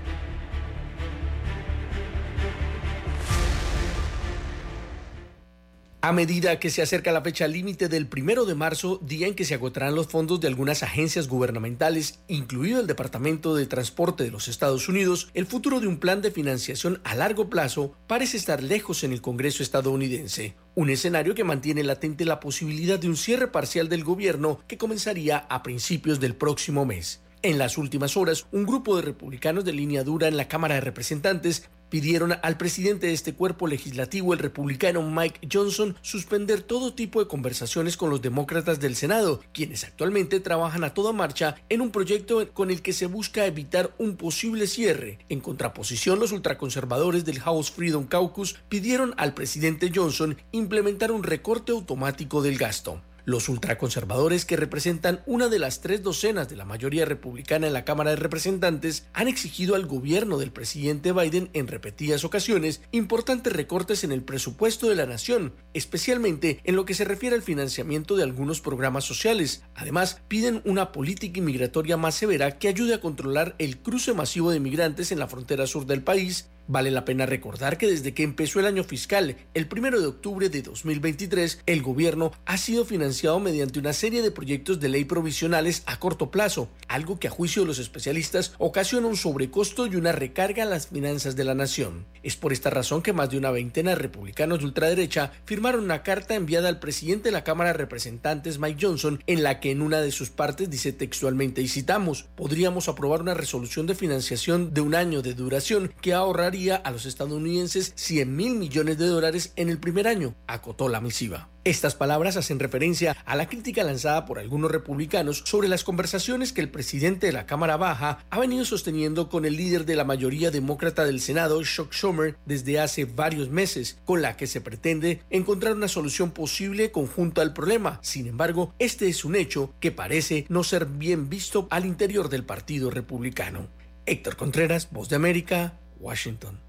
A 6.03 6.13
medida 6.13 6.59
que 6.59 6.71
se 6.71 6.81
acerca 6.81 7.11
la 7.11 7.21
fecha 7.21 7.47
límite 7.47 7.87
del 7.87 8.07
primero 8.07 8.45
de 8.45 8.55
marzo, 8.55 8.99
día 9.03 9.27
en 9.27 9.35
que 9.35 9.45
se 9.45 9.53
agotarán 9.53 9.93
los 9.93 10.07
fondos 10.07 10.41
de 10.41 10.47
algunas 10.47 10.81
agencias 10.81 11.27
gubernamentales, 11.27 12.21
incluido 12.27 12.79
el 12.79 12.87
Departamento 12.87 13.53
de 13.53 13.67
Transporte 13.67 14.23
de 14.23 14.31
los 14.31 14.47
Estados 14.47 14.89
Unidos, 14.89 15.29
el 15.35 15.45
futuro 15.45 15.79
de 15.79 15.85
un 15.85 15.99
plan 15.99 16.23
de 16.23 16.31
financiación 16.31 17.01
a 17.03 17.13
largo 17.13 17.51
plazo 17.51 17.93
parece 18.07 18.37
estar 18.37 18.63
lejos 18.63 19.03
en 19.03 19.11
el 19.11 19.21
Congreso 19.21 19.61
estadounidense. 19.61 20.55
Un 20.73 20.89
escenario 20.89 21.35
que 21.35 21.43
mantiene 21.43 21.83
latente 21.83 22.25
la 22.25 22.39
posibilidad 22.39 22.97
de 22.97 23.07
un 23.07 23.15
cierre 23.15 23.49
parcial 23.49 23.87
del 23.87 24.03
gobierno 24.03 24.59
que 24.67 24.79
comenzaría 24.79 25.37
a 25.37 25.61
principios 25.61 26.19
del 26.19 26.35
próximo 26.35 26.83
mes. 26.83 27.21
En 27.43 27.59
las 27.59 27.77
últimas 27.77 28.17
horas, 28.17 28.47
un 28.51 28.65
grupo 28.65 28.95
de 28.95 29.03
republicanos 29.03 29.65
de 29.65 29.73
línea 29.73 30.03
dura 30.03 30.27
en 30.27 30.37
la 30.37 30.47
Cámara 30.47 30.75
de 30.75 30.81
Representantes 30.81 31.69
pidieron 31.91 32.33
al 32.41 32.57
presidente 32.57 33.07
de 33.07 33.13
este 33.13 33.35
cuerpo 33.35 33.67
legislativo, 33.67 34.33
el 34.33 34.39
republicano 34.39 35.03
Mike 35.03 35.47
Johnson, 35.51 35.95
suspender 36.01 36.61
todo 36.61 36.93
tipo 36.93 37.19
de 37.19 37.27
conversaciones 37.27 37.97
con 37.97 38.09
los 38.09 38.21
demócratas 38.21 38.79
del 38.79 38.95
Senado, 38.95 39.41
quienes 39.53 39.83
actualmente 39.83 40.39
trabajan 40.39 40.85
a 40.85 40.93
toda 40.93 41.11
marcha 41.11 41.55
en 41.67 41.81
un 41.81 41.91
proyecto 41.91 42.51
con 42.53 42.71
el 42.71 42.81
que 42.81 42.93
se 42.93 43.07
busca 43.07 43.45
evitar 43.45 43.93
un 43.97 44.15
posible 44.15 44.67
cierre. 44.67 45.19
En 45.27 45.41
contraposición, 45.41 46.17
los 46.17 46.31
ultraconservadores 46.31 47.25
del 47.25 47.41
House 47.41 47.69
Freedom 47.69 48.05
Caucus 48.07 48.55
pidieron 48.69 49.13
al 49.17 49.33
presidente 49.33 49.91
Johnson 49.93 50.37
implementar 50.53 51.11
un 51.11 51.23
recorte 51.23 51.73
automático 51.73 52.41
del 52.41 52.57
gasto. 52.57 53.01
Los 53.25 53.49
ultraconservadores, 53.49 54.45
que 54.45 54.57
representan 54.57 55.21
una 55.25 55.47
de 55.47 55.59
las 55.59 55.81
tres 55.81 56.01
docenas 56.01 56.49
de 56.49 56.55
la 56.55 56.65
mayoría 56.65 57.05
republicana 57.05 57.67
en 57.67 57.73
la 57.73 57.85
Cámara 57.85 58.09
de 58.09 58.15
Representantes, 58.15 59.05
han 59.13 59.27
exigido 59.27 59.75
al 59.75 59.85
gobierno 59.85 60.37
del 60.37 60.51
presidente 60.51 61.11
Biden 61.11 61.49
en 61.53 61.67
repetidas 61.67 62.23
ocasiones 62.23 62.81
importantes 62.91 63.53
recortes 63.53 64.03
en 64.03 64.11
el 64.11 64.23
presupuesto 64.23 64.89
de 64.89 64.95
la 64.95 65.05
nación, 65.05 65.53
especialmente 65.73 66.59
en 66.63 66.75
lo 66.75 66.85
que 66.85 66.93
se 66.93 67.05
refiere 67.05 67.35
al 67.35 67.41
financiamiento 67.41 68.15
de 68.15 68.23
algunos 68.23 68.61
programas 68.61 69.03
sociales. 69.03 69.63
Además, 69.75 70.21
piden 70.27 70.61
una 70.65 70.91
política 70.91 71.39
inmigratoria 71.39 71.97
más 71.97 72.15
severa 72.15 72.57
que 72.57 72.67
ayude 72.67 72.95
a 72.95 73.01
controlar 73.01 73.55
el 73.59 73.77
cruce 73.77 74.13
masivo 74.13 74.51
de 74.51 74.59
migrantes 74.59 75.11
en 75.11 75.19
la 75.19 75.27
frontera 75.27 75.67
sur 75.67 75.85
del 75.85 76.01
país 76.01 76.49
Vale 76.71 76.89
la 76.89 77.03
pena 77.03 77.25
recordar 77.25 77.77
que 77.77 77.85
desde 77.85 78.13
que 78.13 78.23
empezó 78.23 78.61
el 78.61 78.65
año 78.65 78.85
fiscal, 78.85 79.35
el 79.53 79.67
1 79.69 79.99
de 79.99 80.05
octubre 80.05 80.47
de 80.47 80.61
2023, 80.61 81.63
el 81.65 81.81
gobierno 81.81 82.31
ha 82.45 82.57
sido 82.57 82.85
financiado 82.85 83.41
mediante 83.41 83.77
una 83.77 83.91
serie 83.91 84.21
de 84.21 84.31
proyectos 84.31 84.79
de 84.79 84.87
ley 84.87 85.03
provisionales 85.03 85.83
a 85.85 85.99
corto 85.99 86.31
plazo, 86.31 86.69
algo 86.87 87.19
que 87.19 87.27
a 87.27 87.29
juicio 87.29 87.63
de 87.63 87.67
los 87.67 87.77
especialistas 87.77 88.53
ocasiona 88.57 89.07
un 89.07 89.17
sobrecosto 89.17 89.85
y 89.85 89.97
una 89.97 90.13
recarga 90.13 90.63
a 90.63 90.65
las 90.65 90.87
finanzas 90.87 91.35
de 91.35 91.43
la 91.43 91.55
nación. 91.55 92.05
Es 92.23 92.37
por 92.37 92.53
esta 92.53 92.69
razón 92.69 93.01
que 93.01 93.11
más 93.11 93.29
de 93.29 93.37
una 93.37 93.51
veintena 93.51 93.89
de 93.89 93.97
republicanos 93.97 94.59
de 94.59 94.65
ultraderecha 94.65 95.33
firmaron 95.43 95.83
una 95.83 96.03
carta 96.03 96.35
enviada 96.35 96.69
al 96.69 96.79
presidente 96.79 97.25
de 97.25 97.33
la 97.33 97.43
Cámara 97.43 97.71
de 97.71 97.79
Representantes 97.79 98.59
Mike 98.59 98.79
Johnson 98.81 99.21
en 99.27 99.43
la 99.43 99.59
que 99.59 99.71
en 99.71 99.81
una 99.81 99.99
de 99.99 100.11
sus 100.11 100.29
partes 100.29 100.69
dice 100.69 100.93
textualmente 100.93 101.61
y 101.61 101.67
citamos, 101.67 102.27
podríamos 102.37 102.87
aprobar 102.87 103.19
una 103.19 103.33
resolución 103.33 103.87
de 103.87 103.95
financiación 103.95 104.73
de 104.73 104.79
un 104.79 104.95
año 104.95 105.21
de 105.21 105.33
duración 105.33 105.93
que 105.99 106.13
ahorraría 106.13 106.60
a 106.69 106.91
los 106.91 107.05
estadounidenses 107.05 107.93
100 107.95 108.35
mil 108.35 108.55
millones 108.55 108.97
de 108.99 109.07
dólares 109.07 109.53
en 109.55 109.69
el 109.69 109.79
primer 109.79 110.07
año, 110.07 110.35
acotó 110.45 110.89
la 110.89 111.01
misiva. 111.01 111.49
Estas 111.63 111.95
palabras 111.95 112.37
hacen 112.37 112.59
referencia 112.59 113.15
a 113.25 113.35
la 113.35 113.47
crítica 113.47 113.83
lanzada 113.83 114.25
por 114.25 114.39
algunos 114.39 114.71
republicanos 114.71 115.43
sobre 115.45 115.67
las 115.67 115.83
conversaciones 115.83 116.53
que 116.53 116.61
el 116.61 116.69
presidente 116.69 117.27
de 117.27 117.33
la 117.33 117.45
Cámara 117.45 117.77
Baja 117.77 118.25
ha 118.29 118.39
venido 118.39 118.65
sosteniendo 118.65 119.29
con 119.29 119.45
el 119.45 119.57
líder 119.57 119.85
de 119.85 119.95
la 119.95 120.03
mayoría 120.03 120.51
demócrata 120.51 121.05
del 121.05 121.19
Senado, 121.19 121.61
Chuck 121.63 121.93
Schumer, 121.93 122.35
desde 122.45 122.79
hace 122.79 123.05
varios 123.05 123.49
meses, 123.49 123.99
con 124.05 124.21
la 124.21 124.37
que 124.37 124.47
se 124.47 124.61
pretende 124.61 125.21
encontrar 125.29 125.75
una 125.75 125.87
solución 125.87 126.31
posible 126.31 126.91
conjunta 126.91 127.41
al 127.41 127.53
problema. 127.53 127.99
Sin 128.01 128.27
embargo, 128.27 128.73
este 128.79 129.07
es 129.07 129.25
un 129.25 129.35
hecho 129.35 129.73
que 129.79 129.91
parece 129.91 130.45
no 130.49 130.63
ser 130.63 130.85
bien 130.85 131.29
visto 131.29 131.67
al 131.69 131.85
interior 131.85 132.29
del 132.29 132.43
Partido 132.43 132.89
Republicano. 132.89 133.67
Héctor 134.05 134.35
Contreras, 134.35 134.89
Voz 134.91 135.09
de 135.09 135.15
América, 135.15 135.79
Washington. 136.01 136.59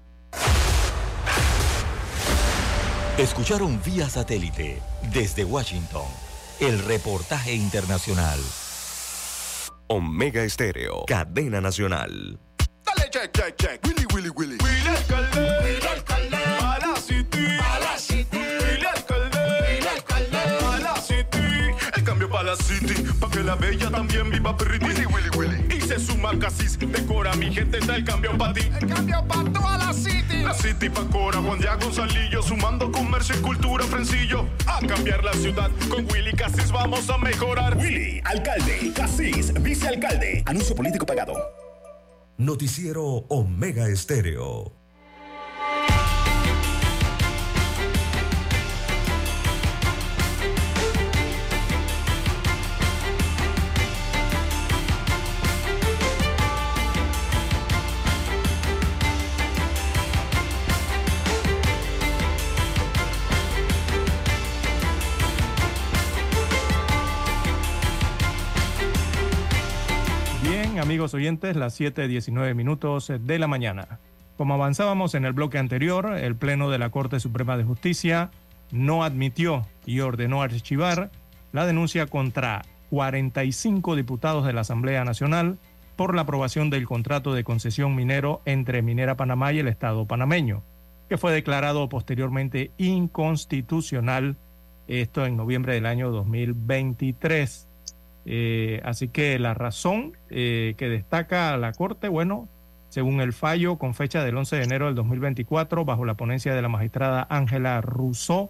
Escucharon 3.17 3.81
vía 3.83 4.09
satélite 4.09 4.81
desde 5.11 5.43
Washington 5.43 6.05
el 6.59 6.79
reportaje 6.85 7.53
internacional. 7.53 8.39
Omega 9.87 10.43
Estéreo, 10.43 11.05
cadena 11.05 11.61
nacional. 11.61 12.39
Dale 12.85 13.09
check, 13.09 13.31
check, 13.31 13.55
check. 13.57 13.85
Willy, 13.85 14.05
Willy, 14.13 14.29
Willy. 14.29 14.57
Willy 14.63 14.87
alcalde. 14.87 15.63
Willy 15.63 15.87
alcalde. 15.87 16.37
City. 17.01 17.82
La 22.53 22.63
city. 22.63 23.03
Pa' 23.19 23.29
que 23.29 23.43
la 23.43 23.55
bella 23.55 23.89
también 23.89 24.29
viva 24.29 24.55
pretty. 24.55 24.85
Willy, 24.85 25.05
Willy, 25.05 25.29
Willy. 25.37 25.75
Y 25.75 25.81
se 25.81 25.99
suma 25.99 26.37
Casis. 26.37 26.77
Decora 26.79 27.33
mi 27.35 27.51
gente, 27.53 27.77
está 27.79 27.95
el 27.95 28.03
cambio 28.03 28.37
para 28.37 28.53
ti. 28.53 28.69
El 28.79 28.87
cambio 28.87 29.25
para 29.27 29.51
toda 29.51 29.77
la 29.77 29.93
city. 29.93 30.43
La 30.43 30.53
city 30.53 30.89
pa' 30.89 31.05
Cora, 31.09 31.39
Juan 31.39 31.59
Diego 31.59 31.77
Gonzalillo. 31.81 32.41
Sumando 32.41 32.91
comercio 32.91 33.35
y 33.35 33.41
cultura, 33.41 33.85
Frencillo. 33.85 34.47
A 34.65 34.79
cambiar 34.85 35.23
la 35.23 35.33
ciudad. 35.33 35.71
Con 35.89 36.05
Willy 36.11 36.33
Casis 36.33 36.71
vamos 36.71 37.09
a 37.09 37.17
mejorar. 37.17 37.77
Willy, 37.77 38.21
alcalde, 38.23 38.91
Casís, 38.95 39.53
vicealcalde. 39.61 40.43
Anuncio 40.45 40.75
político 40.75 41.05
pagado. 41.05 41.33
Noticiero 42.37 43.03
Omega 43.29 43.87
Estéreo. 43.87 44.82
Amigos 70.83 71.13
oyentes, 71.13 71.55
las 71.55 71.79
7:19 71.79 72.53
minutos 72.55 73.09
de 73.17 73.39
la 73.39 73.47
mañana. 73.47 73.99
Como 74.35 74.53
avanzábamos 74.53 75.15
en 75.15 75.23
el 75.23 75.31
bloque 75.31 75.57
anterior, 75.57 76.17
el 76.17 76.35
Pleno 76.35 76.69
de 76.69 76.77
la 76.77 76.89
Corte 76.89 77.21
Suprema 77.21 77.55
de 77.55 77.63
Justicia 77.63 78.31
no 78.69 79.05
admitió 79.05 79.65
y 79.85 80.01
ordenó 80.01 80.41
archivar 80.41 81.09
la 81.53 81.65
denuncia 81.65 82.07
contra 82.07 82.63
45 82.89 83.95
diputados 83.95 84.45
de 84.45 84.51
la 84.51 84.61
Asamblea 84.61 85.05
Nacional 85.05 85.57
por 85.95 86.15
la 86.15 86.23
aprobación 86.23 86.69
del 86.69 86.85
contrato 86.85 87.33
de 87.33 87.45
concesión 87.45 87.95
minero 87.95 88.41
entre 88.43 88.81
Minera 88.81 89.15
Panamá 89.15 89.53
y 89.53 89.59
el 89.59 89.69
Estado 89.69 90.05
panameño, 90.05 90.63
que 91.07 91.17
fue 91.17 91.31
declarado 91.31 91.87
posteriormente 91.87 92.71
inconstitucional, 92.77 94.35
esto 94.89 95.25
en 95.25 95.37
noviembre 95.37 95.75
del 95.75 95.85
año 95.85 96.11
2023. 96.11 97.69
Eh, 98.25 98.81
así 98.83 99.09
que 99.09 99.37
la 99.39 99.53
razón 99.53 100.17
eh, 100.29 100.75
que 100.77 100.89
destaca 100.89 101.55
la 101.57 101.73
Corte, 101.73 102.07
bueno, 102.07 102.47
según 102.89 103.21
el 103.21 103.33
fallo 103.33 103.77
con 103.77 103.93
fecha 103.93 104.23
del 104.23 104.37
11 104.37 104.55
de 104.55 104.63
enero 104.63 104.85
del 104.85 104.95
2024, 104.95 105.83
bajo 105.83 106.05
la 106.05 106.13
ponencia 106.13 106.53
de 106.53 106.61
la 106.61 106.69
magistrada 106.69 107.25
Ángela 107.29 107.81
Rousseau, 107.81 108.49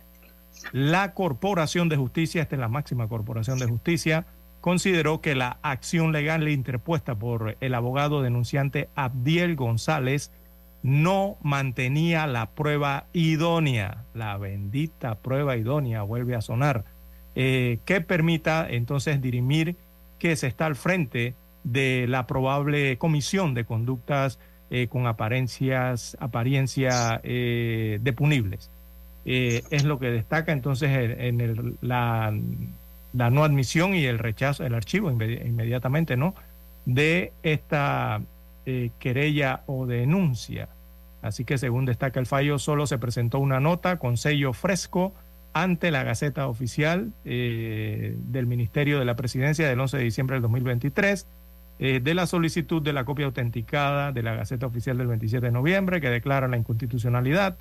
la 0.71 1.13
Corporación 1.13 1.89
de 1.89 1.97
Justicia, 1.97 2.41
esta 2.41 2.55
es 2.55 2.59
la 2.59 2.67
máxima 2.67 3.07
Corporación 3.07 3.57
de 3.57 3.67
Justicia, 3.67 4.25
consideró 4.61 5.21
que 5.21 5.35
la 5.35 5.57
acción 5.61 6.11
legal 6.11 6.47
interpuesta 6.47 7.15
por 7.15 7.57
el 7.59 7.73
abogado 7.73 8.21
denunciante 8.21 8.89
Abdiel 8.95 9.55
González 9.55 10.31
no 10.83 11.37
mantenía 11.41 12.27
la 12.27 12.51
prueba 12.51 13.05
idónea, 13.13 14.05
la 14.13 14.37
bendita 14.37 15.15
prueba 15.15 15.57
idónea 15.57 16.03
vuelve 16.03 16.35
a 16.35 16.41
sonar, 16.41 16.85
eh, 17.35 17.79
que 17.85 18.01
permita 18.01 18.67
entonces 18.69 19.21
dirimir 19.21 19.75
que 20.19 20.35
se 20.35 20.47
está 20.47 20.65
al 20.65 20.75
frente 20.75 21.33
de 21.63 22.05
la 22.07 22.27
probable 22.27 22.97
comisión 22.97 23.53
de 23.53 23.65
conductas 23.65 24.39
eh, 24.69 24.87
con 24.87 25.05
apariencias, 25.05 26.17
apariencia 26.19 27.21
eh, 27.23 27.99
depunibles. 28.01 28.71
Eh, 29.25 29.63
es 29.69 29.83
lo 29.83 29.99
que 29.99 30.09
destaca 30.09 30.51
entonces 30.51 30.89
en 30.91 31.77
la, 31.81 32.33
la, 33.13 33.29
no 33.29 33.43
admisión 33.43 33.93
y 33.95 34.05
el 34.05 34.19
rechazo, 34.19 34.65
el 34.65 34.73
archivo 34.73 35.11
inmediatamente, 35.11 36.17
¿no? 36.17 36.33
De 36.85 37.31
esta 37.43 38.21
querella 38.97 39.61
o 39.67 39.85
denuncia. 39.85 40.69
Así 41.21 41.45
que 41.45 41.57
según 41.57 41.85
destaca 41.85 42.19
el 42.19 42.25
fallo, 42.25 42.57
solo 42.57 42.87
se 42.87 42.97
presentó 42.97 43.39
una 43.39 43.59
nota 43.59 43.99
con 43.99 44.17
sello 44.17 44.53
fresco 44.53 45.13
ante 45.53 45.91
la 45.91 46.03
Gaceta 46.03 46.47
Oficial 46.47 47.13
eh, 47.25 48.15
del 48.17 48.47
Ministerio 48.47 48.99
de 48.99 49.05
la 49.05 49.15
Presidencia 49.15 49.67
del 49.67 49.79
11 49.79 49.97
de 49.97 50.03
diciembre 50.03 50.35
del 50.35 50.41
2023 50.43 51.27
de 51.79 52.13
la 52.13 52.27
solicitud 52.27 52.81
de 52.81 52.93
la 52.93 53.03
copia 53.03 53.25
autenticada 53.25 54.13
de 54.13 54.23
la 54.23 54.35
Gaceta 54.35 54.67
Oficial 54.67 54.97
del 54.97 55.07
27 55.07 55.47
de 55.47 55.51
noviembre 55.51 55.99
que 55.99 56.09
declara 56.09 56.47
la 56.47 56.55
inconstitucionalidad 56.55 57.57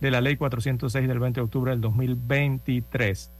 de 0.00 0.10
la 0.10 0.22
ley 0.22 0.36
406 0.36 1.06
del 1.06 1.18
20 1.18 1.40
de 1.40 1.44
octubre 1.44 1.72
del 1.72 1.82
2023. 1.82 3.30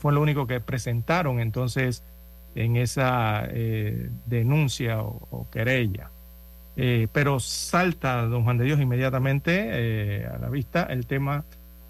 fue 0.00 0.12
lo 0.12 0.20
único 0.20 0.48
que 0.48 0.58
presentaron 0.58 1.38
entonces 1.38 2.02
en 2.54 2.76
esa 2.76 3.44
eh, 3.48 4.10
denuncia 4.26 5.02
o, 5.02 5.48
querella. 5.50 6.10
Eh, 6.76 7.08
pero 7.12 7.38
salta, 7.38 8.22
don 8.22 8.44
Juan 8.44 8.58
de 8.58 8.64
Dios, 8.64 8.80
inmediatamente 8.80 9.68
eh, 9.72 10.26
a 10.26 10.38
la 10.38 10.48
vista 10.48 10.84
el 10.84 11.06
tema 11.06 11.44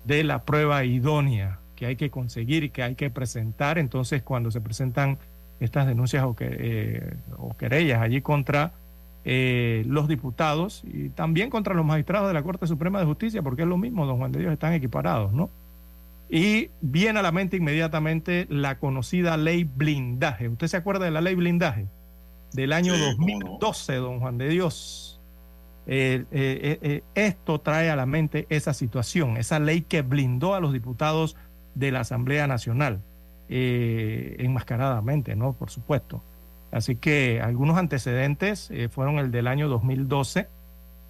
de 0.04 0.24
la 0.24 0.42
prueba 0.42 0.84
idónea 0.84 1.58
que 1.76 1.86
hay 1.86 1.96
que 1.96 2.10
conseguir 2.10 2.64
y 2.64 2.70
que 2.70 2.82
hay 2.82 2.94
que 2.94 3.10
presentar. 3.10 3.78
Entonces, 3.78 4.22
cuando 4.22 4.50
se 4.50 4.60
presentan 4.60 5.18
estas 5.60 5.86
denuncias 5.86 6.24
o, 6.24 6.34
que, 6.34 7.14
o 7.38 7.56
querellas 7.56 8.00
allí 8.02 8.20
contra 8.20 8.72
eh, 9.24 9.84
los 9.86 10.08
diputados 10.08 10.82
y 10.84 11.10
también 11.10 11.48
contra 11.48 11.74
los 11.74 11.86
magistrados 11.86 12.26
de 12.26 12.34
la 12.34 12.42
Corte 12.42 12.66
Suprema 12.66 12.98
de 12.98 13.06
Justicia, 13.06 13.42
porque 13.42 13.62
es 13.62 13.68
lo 13.68 13.78
mismo, 13.78 14.04
don 14.04 14.18
Juan 14.18 14.32
de 14.32 14.40
Dios, 14.40 14.52
están 14.52 14.72
equiparados, 14.72 15.32
¿no? 15.32 15.48
Y 16.28 16.70
viene 16.80 17.20
a 17.20 17.22
la 17.22 17.30
mente 17.30 17.58
inmediatamente 17.58 18.46
la 18.48 18.78
conocida 18.78 19.36
ley 19.36 19.64
blindaje. 19.64 20.48
¿Usted 20.48 20.66
se 20.66 20.76
acuerda 20.76 21.04
de 21.04 21.10
la 21.10 21.20
ley 21.20 21.34
blindaje? 21.34 21.86
Del 22.52 22.72
año 22.72 22.96
2012, 22.96 23.94
don 23.96 24.18
Juan 24.18 24.38
de 24.38 24.48
Dios. 24.48 25.11
Eh, 25.86 26.24
eh, 26.30 27.02
esto 27.14 27.60
trae 27.60 27.90
a 27.90 27.96
la 27.96 28.06
mente 28.06 28.46
esa 28.48 28.72
situación, 28.72 29.36
esa 29.36 29.58
ley 29.58 29.82
que 29.82 30.02
blindó 30.02 30.54
a 30.54 30.60
los 30.60 30.72
diputados 30.72 31.36
de 31.74 31.90
la 31.90 32.00
Asamblea 32.00 32.46
Nacional, 32.46 33.00
enmascaradamente, 33.48 35.36
¿no? 35.36 35.52
Por 35.52 35.70
supuesto. 35.70 36.22
Así 36.72 36.96
que 36.96 37.40
algunos 37.42 37.76
antecedentes 37.76 38.70
eh, 38.70 38.88
fueron 38.88 39.18
el 39.18 39.30
del 39.30 39.46
año 39.46 39.68
2012. 39.68 40.48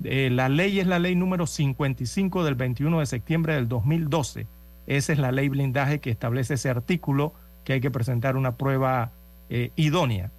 Eh, 0.03 0.29
la 0.31 0.49
ley 0.49 0.81
es 0.81 0.89
la 0.89 0.99
ley 0.99 1.15
número 1.15 1.47
55 1.47 2.45
del 2.45 2.57
21 2.57 2.99
de 2.99 3.07
septiembre 3.07 3.55
del 3.55 3.69
2012. 3.69 4.49
Esa 4.89 5.13
es 5.13 5.19
la 5.21 5.31
ley 5.31 5.49
blindaje 5.49 6.01
que 6.01 6.11
establece 6.11 6.55
ese 6.55 6.69
artículo 6.69 7.33
que 7.65 7.75
hay 7.75 7.81
que 7.81 7.93
presentar 7.93 8.37
una 8.37 8.57
prueba 8.57 9.13
eh, 9.49 9.71
idónea. 9.77 10.33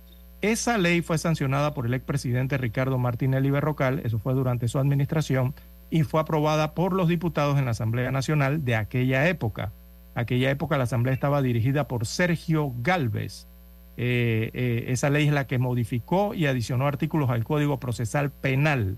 Esa 0.44 0.78
ley 0.78 1.02
fue 1.02 1.18
sancionada 1.18 1.74
por 1.74 1.88
el 1.88 1.96
expresidente 1.96 2.60
Ricardo 2.60 3.00
Martinelli 3.00 3.50
Berrocal, 3.50 4.02
eso 4.04 4.20
fue 4.20 4.36
durante 4.36 4.68
su 4.68 4.78
administración, 4.78 5.56
y 5.90 6.04
fue 6.04 6.22
aprobada 6.22 6.76
por 6.76 6.94
los 6.94 7.08
diputados 7.08 7.58
en 7.58 7.66
la 7.66 7.72
Asamblea 7.72 8.12
Nacional 8.12 8.64
de 8.64 8.76
aquella 8.76 9.28
época. 9.28 9.72
Aquella 10.14 10.52
época 10.52 10.78
la 10.78 10.84
Asamblea 10.84 11.16
estaba 11.16 11.42
dirigida 11.42 11.88
por 11.88 12.06
Sergio 12.06 12.72
Galvez 12.84 13.48
eh, 13.96 14.50
eh, 14.54 14.86
esa 14.88 15.10
ley 15.10 15.28
es 15.28 15.34
la 15.34 15.46
que 15.46 15.60
modificó 15.60 16.34
y 16.34 16.48
adicionó 16.48 16.88
artículos 16.88 17.30
al 17.30 17.44
Código 17.44 17.80
Procesal 17.80 18.32
Penal 18.32 18.98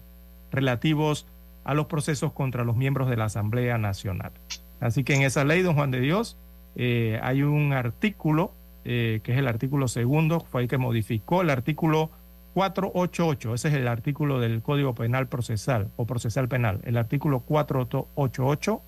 relativos 0.51 1.27
a 1.65 1.73
los 1.73 1.87
procesos 1.87 2.31
contra 2.31 2.63
los 2.63 2.77
miembros 2.77 3.09
de 3.09 3.17
la 3.17 3.25
Asamblea 3.25 3.77
Nacional. 3.77 4.31
Así 4.79 5.03
que 5.03 5.15
en 5.15 5.23
esa 5.23 5.43
ley, 5.43 5.63
don 5.63 5.75
Juan 5.75 5.91
de 5.91 5.99
Dios, 5.99 6.37
eh, 6.75 7.19
hay 7.23 7.43
un 7.43 7.73
artículo, 7.73 8.53
que 8.85 9.21
es 9.25 9.37
el 9.37 9.47
artículo 9.47 9.87
segundo, 9.87 10.39
fue 10.39 10.61
el 10.61 10.67
que 10.67 10.77
modificó 10.77 11.41
el 11.41 11.49
artículo 11.49 12.11
488, 12.53 13.53
ese 13.53 13.67
es 13.67 13.73
el 13.73 13.87
artículo 13.87 14.39
del 14.39 14.61
Código 14.61 14.95
Penal 14.95 15.27
Procesal 15.27 15.89
o 15.97 16.05
Procesal 16.05 16.47
Penal, 16.47 16.79
el 16.85 16.95
artículo 16.95 17.41
488 17.41 18.81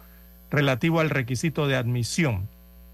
relativo 0.49 1.01
al 1.01 1.09
requisito 1.09 1.67
de 1.67 1.75
admisión. 1.75 2.47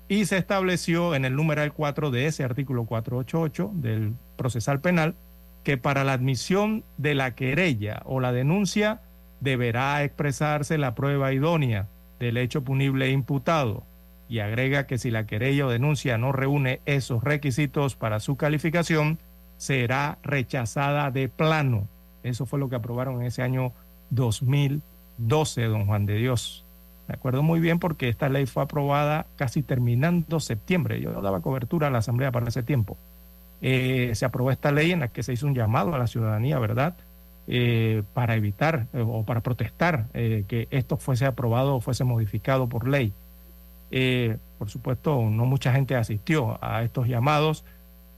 Y 0.07 0.25
se 0.25 0.37
estableció 0.37 1.13
en 1.13 1.25
el 1.25 1.35
numeral 1.35 1.73
4 1.73 2.09
de 2.09 2.25
ese 2.25 2.43
artículo 2.43 2.85
488 2.85 3.71
del 3.75 4.13
procesal 4.35 4.81
penal 4.81 5.13
que 5.63 5.77
para 5.77 6.03
la 6.03 6.13
admisión 6.13 6.83
de 6.97 7.15
la 7.15 7.35
querella 7.35 8.01
o 8.05 8.19
la 8.19 8.31
denuncia 8.31 9.01
deberá 9.39 10.03
expresarse 10.03 10.77
la 10.77 10.95
prueba 10.95 11.33
idónea 11.33 11.87
del 12.19 12.37
hecho 12.37 12.63
punible 12.63 13.11
imputado 13.11 13.83
y 14.29 14.39
agrega 14.39 14.87
que 14.87 14.97
si 14.97 15.11
la 15.11 15.25
querella 15.25 15.67
o 15.67 15.69
denuncia 15.69 16.17
no 16.17 16.31
reúne 16.31 16.81
esos 16.85 17.23
requisitos 17.23 17.95
para 17.95 18.19
su 18.19 18.35
calificación, 18.35 19.19
será 19.57 20.17
rechazada 20.23 21.11
de 21.11 21.29
plano. 21.29 21.87
Eso 22.23 22.45
fue 22.45 22.59
lo 22.59 22.69
que 22.69 22.75
aprobaron 22.75 23.21
en 23.21 23.27
ese 23.27 23.41
año 23.41 23.73
2012, 24.09 25.63
don 25.63 25.85
Juan 25.85 26.05
de 26.05 26.15
Dios. 26.15 26.63
Me 27.07 27.15
acuerdo 27.15 27.43
muy 27.43 27.59
bien 27.59 27.79
porque 27.79 28.09
esta 28.09 28.29
ley 28.29 28.45
fue 28.45 28.63
aprobada 28.63 29.25
casi 29.35 29.61
terminando 29.61 30.39
septiembre. 30.39 31.01
Yo 31.01 31.11
daba 31.21 31.41
cobertura 31.41 31.87
a 31.87 31.91
la 31.91 31.99
Asamblea 31.99 32.31
para 32.31 32.47
ese 32.47 32.63
tiempo. 32.63 32.97
Eh, 33.61 34.11
se 34.15 34.25
aprobó 34.25 34.51
esta 34.51 34.71
ley 34.71 34.91
en 34.91 35.01
la 35.01 35.07
que 35.07 35.23
se 35.23 35.33
hizo 35.33 35.47
un 35.47 35.55
llamado 35.55 35.93
a 35.93 35.97
la 35.97 36.07
ciudadanía, 36.07 36.59
¿verdad? 36.59 36.95
Eh, 37.47 38.03
para 38.13 38.35
evitar 38.35 38.87
eh, 38.93 39.03
o 39.05 39.23
para 39.23 39.41
protestar 39.41 40.05
que 40.13 40.67
esto 40.71 40.95
fuese 40.95 41.25
aprobado 41.25 41.75
o 41.75 41.81
fuese 41.81 42.03
modificado 42.03 42.67
por 42.67 42.87
ley. 42.87 43.13
Por 44.57 44.69
supuesto, 44.69 45.21
no 45.29 45.45
mucha 45.45 45.71
gente 45.73 45.95
asistió 45.95 46.57
a 46.63 46.83
estos 46.83 47.07
llamados. 47.07 47.63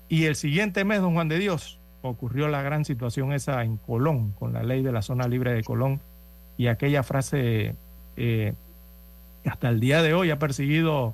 Y 0.07 0.26
el 0.26 0.35
siguiente 0.35 0.85
mes, 0.85 1.02
don 1.02 1.14
Juan 1.14 1.27
de 1.27 1.39
Dios, 1.39 1.80
ocurrió 2.02 2.47
la 2.47 2.61
gran 2.61 2.85
situación 2.85 3.34
esa 3.34 3.64
en 3.64 3.77
Colón, 3.77 4.31
con 4.39 4.53
la 4.53 4.64
ley 4.64 4.84
de 4.84 4.91
la 4.91 5.02
zona 5.02 5.27
libre 5.27 5.53
de 5.53 5.64
Colón 5.64 5.99
y 6.57 6.68
aquella 6.68 7.03
frase 7.03 7.76
hasta 9.45 9.69
el 9.69 9.80
día 9.80 10.02
de 10.02 10.14
hoy 10.14 10.31
ha 10.31 10.39
perseguido 10.39 11.14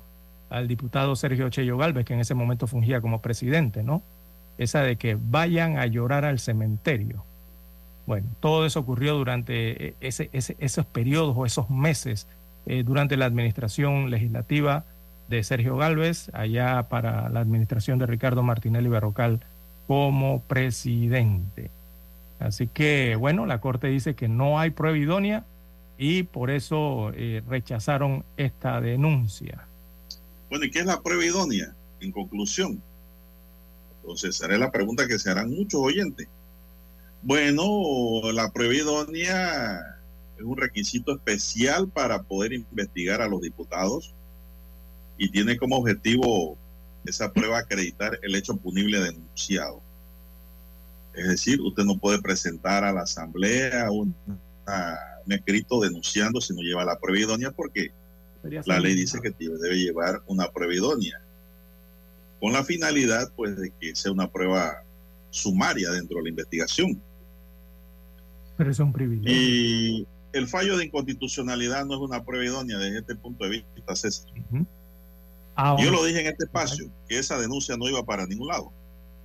al 0.50 0.68
diputado 0.68 1.16
Sergio 1.16 1.48
Chello 1.48 1.76
Galvez, 1.76 2.04
que 2.04 2.14
en 2.14 2.20
ese 2.20 2.34
momento 2.34 2.66
fungía 2.66 3.00
como 3.00 3.20
presidente, 3.20 3.82
¿no? 3.82 4.02
Esa 4.58 4.82
de 4.82 4.96
que 4.96 5.16
vayan 5.18 5.78
a 5.78 5.86
llorar 5.86 6.24
al 6.24 6.38
cementerio. 6.38 7.24
Bueno, 8.06 8.28
todo 8.40 8.66
eso 8.66 8.80
ocurrió 8.80 9.14
durante 9.14 9.94
eh, 10.00 10.54
esos 10.58 10.86
periodos 10.86 11.34
o 11.36 11.46
esos 11.46 11.70
meses 11.70 12.26
eh, 12.66 12.82
durante 12.84 13.16
la 13.16 13.26
administración 13.26 14.10
legislativa 14.10 14.84
de 15.28 15.42
Sergio 15.42 15.76
Galvez, 15.76 16.30
allá 16.32 16.84
para 16.88 17.28
la 17.28 17.40
administración 17.40 17.98
de 17.98 18.06
Ricardo 18.06 18.42
Martinelli 18.42 18.88
Berrocal 18.88 19.40
como 19.86 20.40
presidente. 20.42 21.70
Así 22.38 22.66
que, 22.66 23.16
bueno, 23.16 23.46
la 23.46 23.60
Corte 23.60 23.86
dice 23.88 24.14
que 24.14 24.28
no 24.28 24.58
hay 24.58 24.70
prueba 24.70 24.98
idónea 24.98 25.44
y 25.98 26.24
por 26.24 26.50
eso 26.50 27.12
eh, 27.14 27.42
rechazaron 27.48 28.24
esta 28.36 28.80
denuncia. 28.80 29.66
Bueno, 30.50 30.64
¿y 30.64 30.70
qué 30.70 30.80
es 30.80 30.86
la 30.86 31.00
prueba 31.00 31.24
idónea? 31.24 31.72
En 32.00 32.12
conclusión. 32.12 32.82
Entonces, 34.00 34.40
es 34.40 34.58
la 34.58 34.72
pregunta 34.72 35.06
que 35.06 35.18
se 35.18 35.30
harán 35.30 35.50
muchos 35.50 35.80
oyentes. 35.80 36.28
Bueno, 37.22 38.32
la 38.32 38.50
prueba 38.50 38.74
idónea 38.74 39.91
es 40.38 40.44
un 40.44 40.56
requisito 40.56 41.14
especial 41.14 41.88
para 41.88 42.22
poder 42.22 42.52
investigar 42.52 43.20
a 43.22 43.28
los 43.28 43.40
diputados 43.40 44.14
y 45.18 45.30
tiene 45.30 45.56
como 45.56 45.76
objetivo 45.76 46.56
esa 47.04 47.32
prueba 47.32 47.58
acreditar 47.58 48.18
el 48.22 48.34
hecho 48.34 48.56
punible 48.56 49.00
denunciado. 49.00 49.80
Es 51.14 51.28
decir, 51.28 51.60
usted 51.60 51.84
no 51.84 51.98
puede 51.98 52.20
presentar 52.22 52.84
a 52.84 52.92
la 52.92 53.02
asamblea 53.02 53.90
un, 53.90 54.14
a- 54.66 54.96
un 55.26 55.32
escrito 55.32 55.80
denunciando 55.80 56.40
si 56.40 56.54
no 56.54 56.62
lleva 56.62 56.84
la 56.84 56.98
prueba 56.98 57.20
idónea 57.24 57.50
porque 57.52 57.92
la 58.66 58.80
ley 58.80 58.94
dice 58.94 59.20
que 59.20 59.30
debe 59.38 59.76
llevar 59.76 60.22
una 60.26 60.50
prueba 60.50 60.74
idónea 60.74 61.20
con 62.40 62.52
la 62.52 62.64
finalidad 62.64 63.30
pues 63.36 63.56
de 63.56 63.72
que 63.78 63.94
sea 63.94 64.10
una 64.10 64.28
prueba 64.28 64.82
sumaria 65.30 65.90
dentro 65.90 66.16
de 66.16 66.22
la 66.24 66.28
investigación. 66.30 67.00
Pero 68.56 68.70
es 68.70 68.78
un 68.80 68.92
privilegio. 68.92 69.32
Y 69.32 70.06
el 70.32 70.48
fallo 70.48 70.76
de 70.76 70.86
inconstitucionalidad 70.86 71.84
no 71.84 71.94
es 71.94 72.00
una 72.00 72.24
prueba 72.24 72.44
idónea 72.44 72.78
desde 72.78 72.98
este 73.00 73.14
punto 73.16 73.44
de 73.44 73.50
vista, 73.50 73.96
César. 73.96 74.30
Ah, 75.54 75.76
Yo 75.78 75.90
lo 75.90 76.04
dije 76.04 76.20
en 76.20 76.26
este 76.28 76.44
espacio, 76.44 76.88
que 77.08 77.18
esa 77.18 77.38
denuncia 77.38 77.76
no 77.76 77.88
iba 77.88 78.02
para 78.02 78.26
ningún 78.26 78.48
lado. 78.48 78.72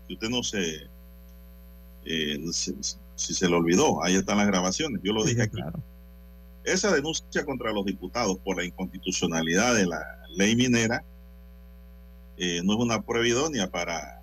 Usted 0.10 0.30
no 0.30 0.44
se... 0.44 0.88
eh, 2.06 2.40
si, 2.52 2.76
si 3.16 3.34
se 3.34 3.48
le 3.50 3.56
olvidó, 3.56 4.04
ahí 4.04 4.16
están 4.16 4.38
las 4.38 4.48
grabaciones, 4.48 5.02
yo 5.04 5.14
lo 5.14 5.24
dije 5.24 5.44
aquí. 5.44 5.58
Esa 6.64 6.94
denuncia 6.94 7.46
contra 7.46 7.72
los 7.72 7.86
diputados 7.86 8.38
por 8.44 8.58
la 8.58 8.66
inconstitucionalidad 8.66 9.76
de 9.76 9.86
la 9.86 10.00
ley 10.36 10.56
minera 10.56 11.04
eh, 12.38 12.62
no 12.64 12.74
es 12.74 12.80
una 12.80 13.02
prueba 13.02 13.26
idónea 13.26 13.70
para, 13.70 14.22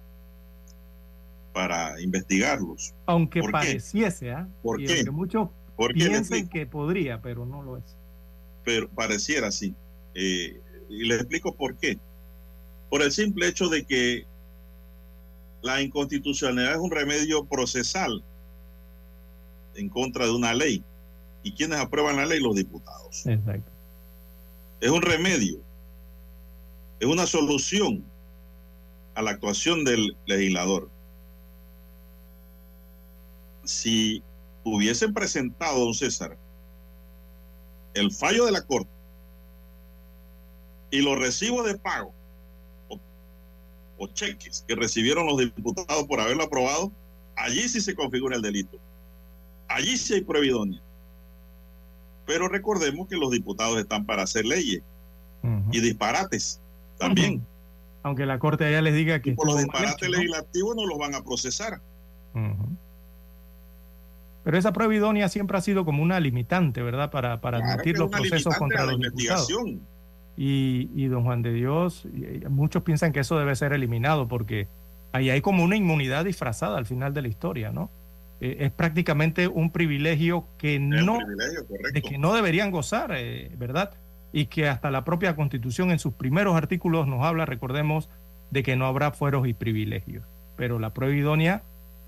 para 1.54 2.00
investigarlos. 2.02 2.92
Aunque 3.06 3.42
pareciese, 3.42 4.32
¿ah? 4.32 4.46
¿Por 4.62 4.80
Y 4.82 4.86
qué? 4.86 4.96
aunque 4.96 5.10
muchos 5.10 5.48
¿Por 5.76 5.92
qué 5.92 6.04
le 6.04 6.10
piensan 6.10 6.48
que 6.48 6.66
podría, 6.66 7.20
pero 7.20 7.46
no 7.46 7.62
lo 7.62 7.76
es. 7.76 7.96
pero 8.64 8.88
pareciera 8.88 9.48
así. 9.48 9.74
Eh, 10.14 10.60
y 10.88 11.04
les 11.04 11.20
explico 11.20 11.54
por 11.54 11.76
qué. 11.76 11.98
Por 12.88 13.02
el 13.02 13.12
simple 13.12 13.48
hecho 13.48 13.68
de 13.68 13.84
que 13.84 14.24
la 15.62 15.82
inconstitucionalidad 15.82 16.74
es 16.74 16.78
un 16.78 16.90
remedio 16.90 17.44
procesal 17.44 18.22
en 19.74 19.88
contra 19.88 20.26
de 20.26 20.32
una 20.32 20.54
ley. 20.54 20.82
¿Y 21.42 21.52
quienes 21.52 21.78
aprueban 21.78 22.16
la 22.16 22.26
ley? 22.26 22.40
Los 22.40 22.54
diputados. 22.54 23.26
Exacto. 23.26 23.70
Es 24.80 24.90
un 24.90 25.02
remedio, 25.02 25.58
es 27.00 27.06
una 27.06 27.26
solución 27.26 28.04
a 29.14 29.22
la 29.22 29.30
actuación 29.30 29.84
del 29.84 30.16
legislador. 30.26 30.90
Si 33.64 34.22
hubiesen 34.64 35.12
presentado, 35.12 35.84
don 35.84 35.94
César, 35.94 36.36
el 37.94 38.10
fallo 38.10 38.46
de 38.46 38.52
la 38.52 38.62
Corte 38.62 38.90
y 40.90 41.02
los 41.02 41.18
recibos 41.18 41.66
de 41.66 41.78
pago 41.78 42.12
o, 42.88 42.98
o 43.98 44.06
cheques 44.08 44.64
que 44.66 44.74
recibieron 44.74 45.26
los 45.26 45.38
diputados 45.38 46.04
por 46.04 46.20
haberlo 46.20 46.44
aprobado, 46.44 46.90
allí 47.36 47.68
sí 47.68 47.80
se 47.80 47.94
configura 47.94 48.36
el 48.36 48.42
delito. 48.42 48.78
Allí 49.68 49.96
sí 49.96 50.14
hay 50.14 50.20
prueba 50.22 50.46
idónea. 50.46 50.80
Pero 52.26 52.48
recordemos 52.48 53.08
que 53.08 53.16
los 53.16 53.30
diputados 53.30 53.78
están 53.78 54.04
para 54.06 54.22
hacer 54.22 54.46
leyes 54.46 54.82
y 55.70 55.80
disparates 55.80 56.58
también. 56.98 57.44
Aunque 58.02 58.24
la 58.24 58.38
Corte 58.38 58.70
ya 58.70 58.80
les 58.80 58.94
diga 58.94 59.20
que 59.20 59.32
Por 59.32 59.46
los 59.46 59.58
disparates 59.58 59.94
hecho, 59.96 60.06
¿no? 60.06 60.16
legislativos 60.18 60.76
no 60.76 60.86
los 60.86 60.98
van 60.98 61.14
a 61.14 61.22
procesar. 61.22 61.80
Pero 64.44 64.58
esa 64.58 64.72
prueba 64.72 64.94
idónea 64.94 65.28
siempre 65.28 65.56
ha 65.56 65.60
sido 65.60 65.84
como 65.84 66.02
una 66.02 66.20
limitante, 66.20 66.82
¿verdad? 66.82 67.10
Para, 67.10 67.40
para 67.40 67.58
Claro 67.58 67.72
admitir 67.72 67.98
los 67.98 68.10
procesos 68.10 68.54
contra 68.56 68.84
los 68.84 68.94
investigación. 68.94 69.80
Y, 70.36 70.90
y 70.94 71.06
don 71.06 71.24
Juan 71.24 71.42
de 71.42 71.52
Dios, 71.52 72.06
muchos 72.50 72.82
piensan 72.82 73.12
que 73.12 73.20
eso 73.20 73.38
debe 73.38 73.54
ser 73.56 73.72
eliminado 73.72 74.28
porque 74.28 74.68
ahí 75.12 75.30
hay 75.30 75.40
como 75.40 75.62
una 75.62 75.76
inmunidad 75.76 76.24
disfrazada 76.24 76.76
al 76.76 76.86
final 76.86 77.14
de 77.14 77.22
la 77.22 77.28
historia, 77.28 77.70
¿no? 77.70 77.90
Eh, 78.40 78.56
es 78.60 78.72
prácticamente 78.72 79.48
un 79.48 79.70
privilegio 79.70 80.46
que 80.58 80.74
Es 80.74 80.80
no, 80.80 81.18
privilegio, 81.18 81.64
de 81.92 82.02
que 82.02 82.18
no 82.18 82.34
deberían 82.34 82.70
gozar, 82.70 83.12
eh, 83.16 83.50
¿verdad? 83.56 83.92
Y 84.32 84.46
que 84.46 84.68
hasta 84.68 84.90
la 84.90 85.04
propia 85.04 85.36
Constitución 85.36 85.92
en 85.92 85.98
sus 85.98 86.14
primeros 86.14 86.56
artículos 86.56 87.06
nos 87.06 87.24
habla, 87.24 87.46
recordemos, 87.46 88.10
de 88.50 88.62
que 88.62 88.76
no 88.76 88.86
habrá 88.86 89.12
fueros 89.12 89.46
y 89.46 89.54
privilegios. 89.54 90.24
Pero 90.56 90.78
la 90.78 90.92
prueba 90.92 91.14
idónea, 91.14 91.62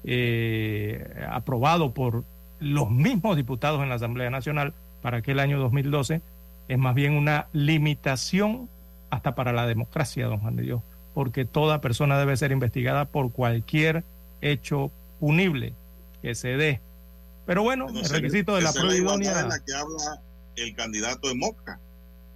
eh, 0.07 1.27
aprobado 1.29 1.93
por 1.93 2.25
los 2.61 2.91
mismos 2.91 3.37
diputados 3.37 3.83
en 3.83 3.89
la 3.89 3.97
Asamblea 3.97 4.31
Nacional 4.31 4.73
para 5.03 5.19
aquel 5.19 5.41
año 5.41 5.59
2012, 5.59 6.23
es 6.69 6.79
más 6.79 6.95
bien 6.95 7.13
una 7.13 7.49
limitación 7.53 8.69
hasta 9.11 9.35
para 9.35 9.53
la 9.53 9.67
democracia, 9.67 10.27
don 10.27 10.39
Juan 10.39 10.57
de 10.57 10.63
Dios, 10.63 10.83
porque 11.13 11.45
toda 11.45 11.81
persona 11.81 12.19
debe 12.19 12.37
ser 12.37 12.53
investigada 12.53 13.05
por 13.05 13.33
cualquier 13.33 14.05
hecho 14.41 14.91
punible 15.19 15.75
que 16.23 16.35
se 16.35 16.57
dé. 16.57 16.81
Pero 17.45 17.63
bueno, 17.63 17.89
el 17.89 18.09
requisito 18.09 18.55
de 18.55 18.63
la 18.63 18.73
prueba 18.73 18.95
igualdad 18.95 19.33
idónea. 19.33 19.43
de 19.43 19.49
la 19.49 19.65
que 19.65 19.75
habla 19.75 20.23
el 20.57 20.75
candidato 20.75 21.29
de 21.29 21.35
Moca, 21.35 21.81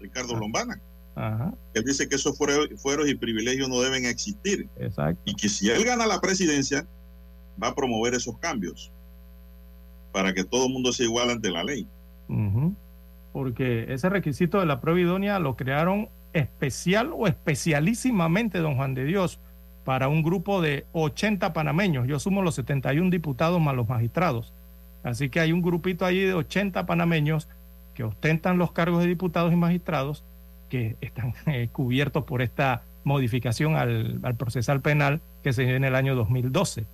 Ricardo 0.00 0.36
Lombana. 0.36 0.80
Ajá, 1.16 1.52
Él 1.74 1.84
dice 1.84 2.08
que 2.08 2.16
esos 2.16 2.36
fueros, 2.36 2.68
fueros 2.76 3.08
y 3.08 3.14
privilegios 3.14 3.68
no 3.68 3.80
deben 3.80 4.06
existir. 4.06 4.68
exacto. 4.78 5.20
Y 5.24 5.34
que 5.34 5.48
si 5.48 5.70
él 5.70 5.84
gana 5.84 6.06
la 6.06 6.20
presidencia, 6.20 6.86
va 7.62 7.68
a 7.68 7.74
promover 7.74 8.14
esos 8.14 8.38
cambios 8.38 8.90
para 10.12 10.32
que 10.32 10.44
todo 10.44 10.66
el 10.66 10.72
mundo 10.72 10.92
sea 10.92 11.06
igual 11.06 11.30
ante 11.30 11.50
la 11.50 11.64
ley. 11.64 11.86
Porque 13.32 13.92
ese 13.92 14.08
requisito 14.08 14.60
de 14.60 14.66
la 14.66 14.80
prueba 14.80 15.00
idónea 15.00 15.38
lo 15.38 15.56
crearon 15.56 16.08
especial 16.32 17.10
o 17.12 17.26
especialísimamente, 17.26 18.58
don 18.58 18.76
Juan 18.76 18.94
de 18.94 19.04
Dios, 19.04 19.40
para 19.84 20.08
un 20.08 20.22
grupo 20.22 20.60
de 20.60 20.84
80 20.92 21.52
panameños. 21.52 22.06
Yo 22.06 22.18
sumo 22.18 22.42
los 22.42 22.54
71 22.56 23.10
diputados 23.10 23.60
más 23.60 23.74
los 23.74 23.88
magistrados. 23.88 24.52
Así 25.02 25.30
que 25.30 25.40
hay 25.40 25.52
un 25.52 25.62
grupito 25.62 26.04
allí 26.04 26.20
de 26.20 26.34
80 26.34 26.86
panameños 26.86 27.48
que 27.94 28.04
ostentan 28.04 28.58
los 28.58 28.72
cargos 28.72 29.02
de 29.02 29.08
diputados 29.08 29.52
y 29.52 29.56
magistrados 29.56 30.24
que 30.68 30.96
están 31.00 31.34
eh, 31.46 31.68
cubiertos 31.72 32.24
por 32.24 32.42
esta 32.42 32.82
modificación 33.02 33.76
al, 33.76 34.20
al 34.22 34.36
procesal 34.36 34.80
penal 34.80 35.20
que 35.42 35.52
se 35.52 35.64
dio 35.64 35.74
en 35.74 35.84
el 35.84 35.94
año 35.94 36.14
2012. 36.14 36.84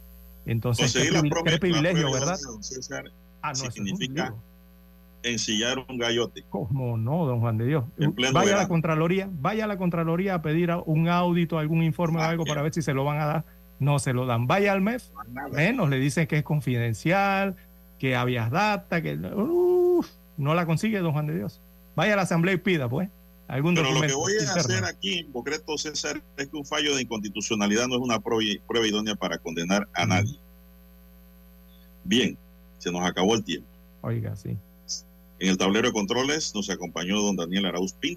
Entonces, 0.47 0.93
qué, 0.93 1.11
Conseguir 1.11 1.33
la, 1.33 1.43
qué 1.51 1.59
privilegio, 1.59 2.13
¿verdad? 2.13 2.37
César, 2.61 3.11
Ah, 3.43 3.53
no, 3.53 3.71
significa 3.71 4.35
ensillar 5.23 5.79
un 5.89 5.99
gallote. 5.99 6.45
¿Cómo 6.49 6.97
no, 6.97 7.27
don 7.27 7.41
Juan 7.41 7.59
de 7.59 7.67
Dios? 7.67 7.85
Vaya 8.33 8.55
a 8.55 8.63
la. 8.63 8.69
Contraloría, 8.69 9.29
vaya 9.31 9.65
a 9.65 9.67
la 9.67 9.77
Contraloría 9.77 10.35
a 10.35 10.43
pedir 10.43 10.73
un 10.87 11.09
audito, 11.09 11.59
algún 11.59 11.83
informe 11.83 12.19
o 12.19 12.23
algo 12.23 12.45
para 12.45 12.63
ver 12.63 12.73
si 12.73 12.83
se 12.83 12.93
lo 12.93 13.05
van 13.05 13.21
a 13.21 13.27
dar. 13.27 13.45
No 13.79 13.99
se 13.99 14.13
lo 14.13 14.27
dan. 14.27 14.47
Vaya 14.47 14.73
al 14.73 14.81
MEF, 14.81 15.05
menos 15.53 15.91
le 15.91 15.99
dicen 15.99 16.27
que 16.27 16.39
es 16.39 16.43
confidencial, 16.43 17.57
que 17.99 18.17
habías 18.17 18.51
data, 18.51 19.03
que 19.03 19.15
Uf, 19.17 20.09
no 20.37 20.55
la 20.55 20.67
consigue, 20.67 20.99
don 20.99 21.13
Juan 21.13 21.27
de 21.27 21.37
Dios. 21.37 21.61
Vaya 21.95 22.15
a 22.15 22.17
la 22.17 22.23
Asamblea 22.23 22.55
y 22.55 22.59
pida, 22.59 22.89
pues, 22.89 23.09
algún 23.49 23.75
Pero 23.75 23.93
lo 23.93 24.01
que 24.01 24.15
voy 24.15 24.33
a 24.33 24.41
interno. 24.41 24.61
hacer 24.61 24.85
aquí 24.85 25.19
en 25.21 25.33
concreto, 25.33 25.79
César, 25.79 26.23
es 26.37 26.49
que 26.49 26.57
un 26.57 26.65
fallo 26.65 26.95
de 26.95 27.03
inconstitucionalidad 27.03 27.87
no 27.87 27.97
es 27.97 28.01
una 28.01 28.19
prueba, 28.19 28.51
prueba 28.67 28.87
idónea 28.87 29.15
para 29.15 29.39
condenar 29.39 29.89
a 29.95 30.07
nadie. 30.07 30.39
Bien, 32.05 32.37
se 32.79 32.91
nos 32.91 33.03
acabó 33.03 33.35
el 33.35 33.45
tiempo. 33.45 33.69
Oiga, 34.03 34.35
sí. 34.37 34.57
En 35.39 35.49
el 35.51 35.59
tablero 35.59 35.89
de 35.89 35.93
controles 35.93 36.55
nos 36.55 36.71
acompañó 36.71 37.21
don 37.21 37.37
Daniel 37.37 37.67
Arauz 37.67 37.93
Pinto. 37.93 38.15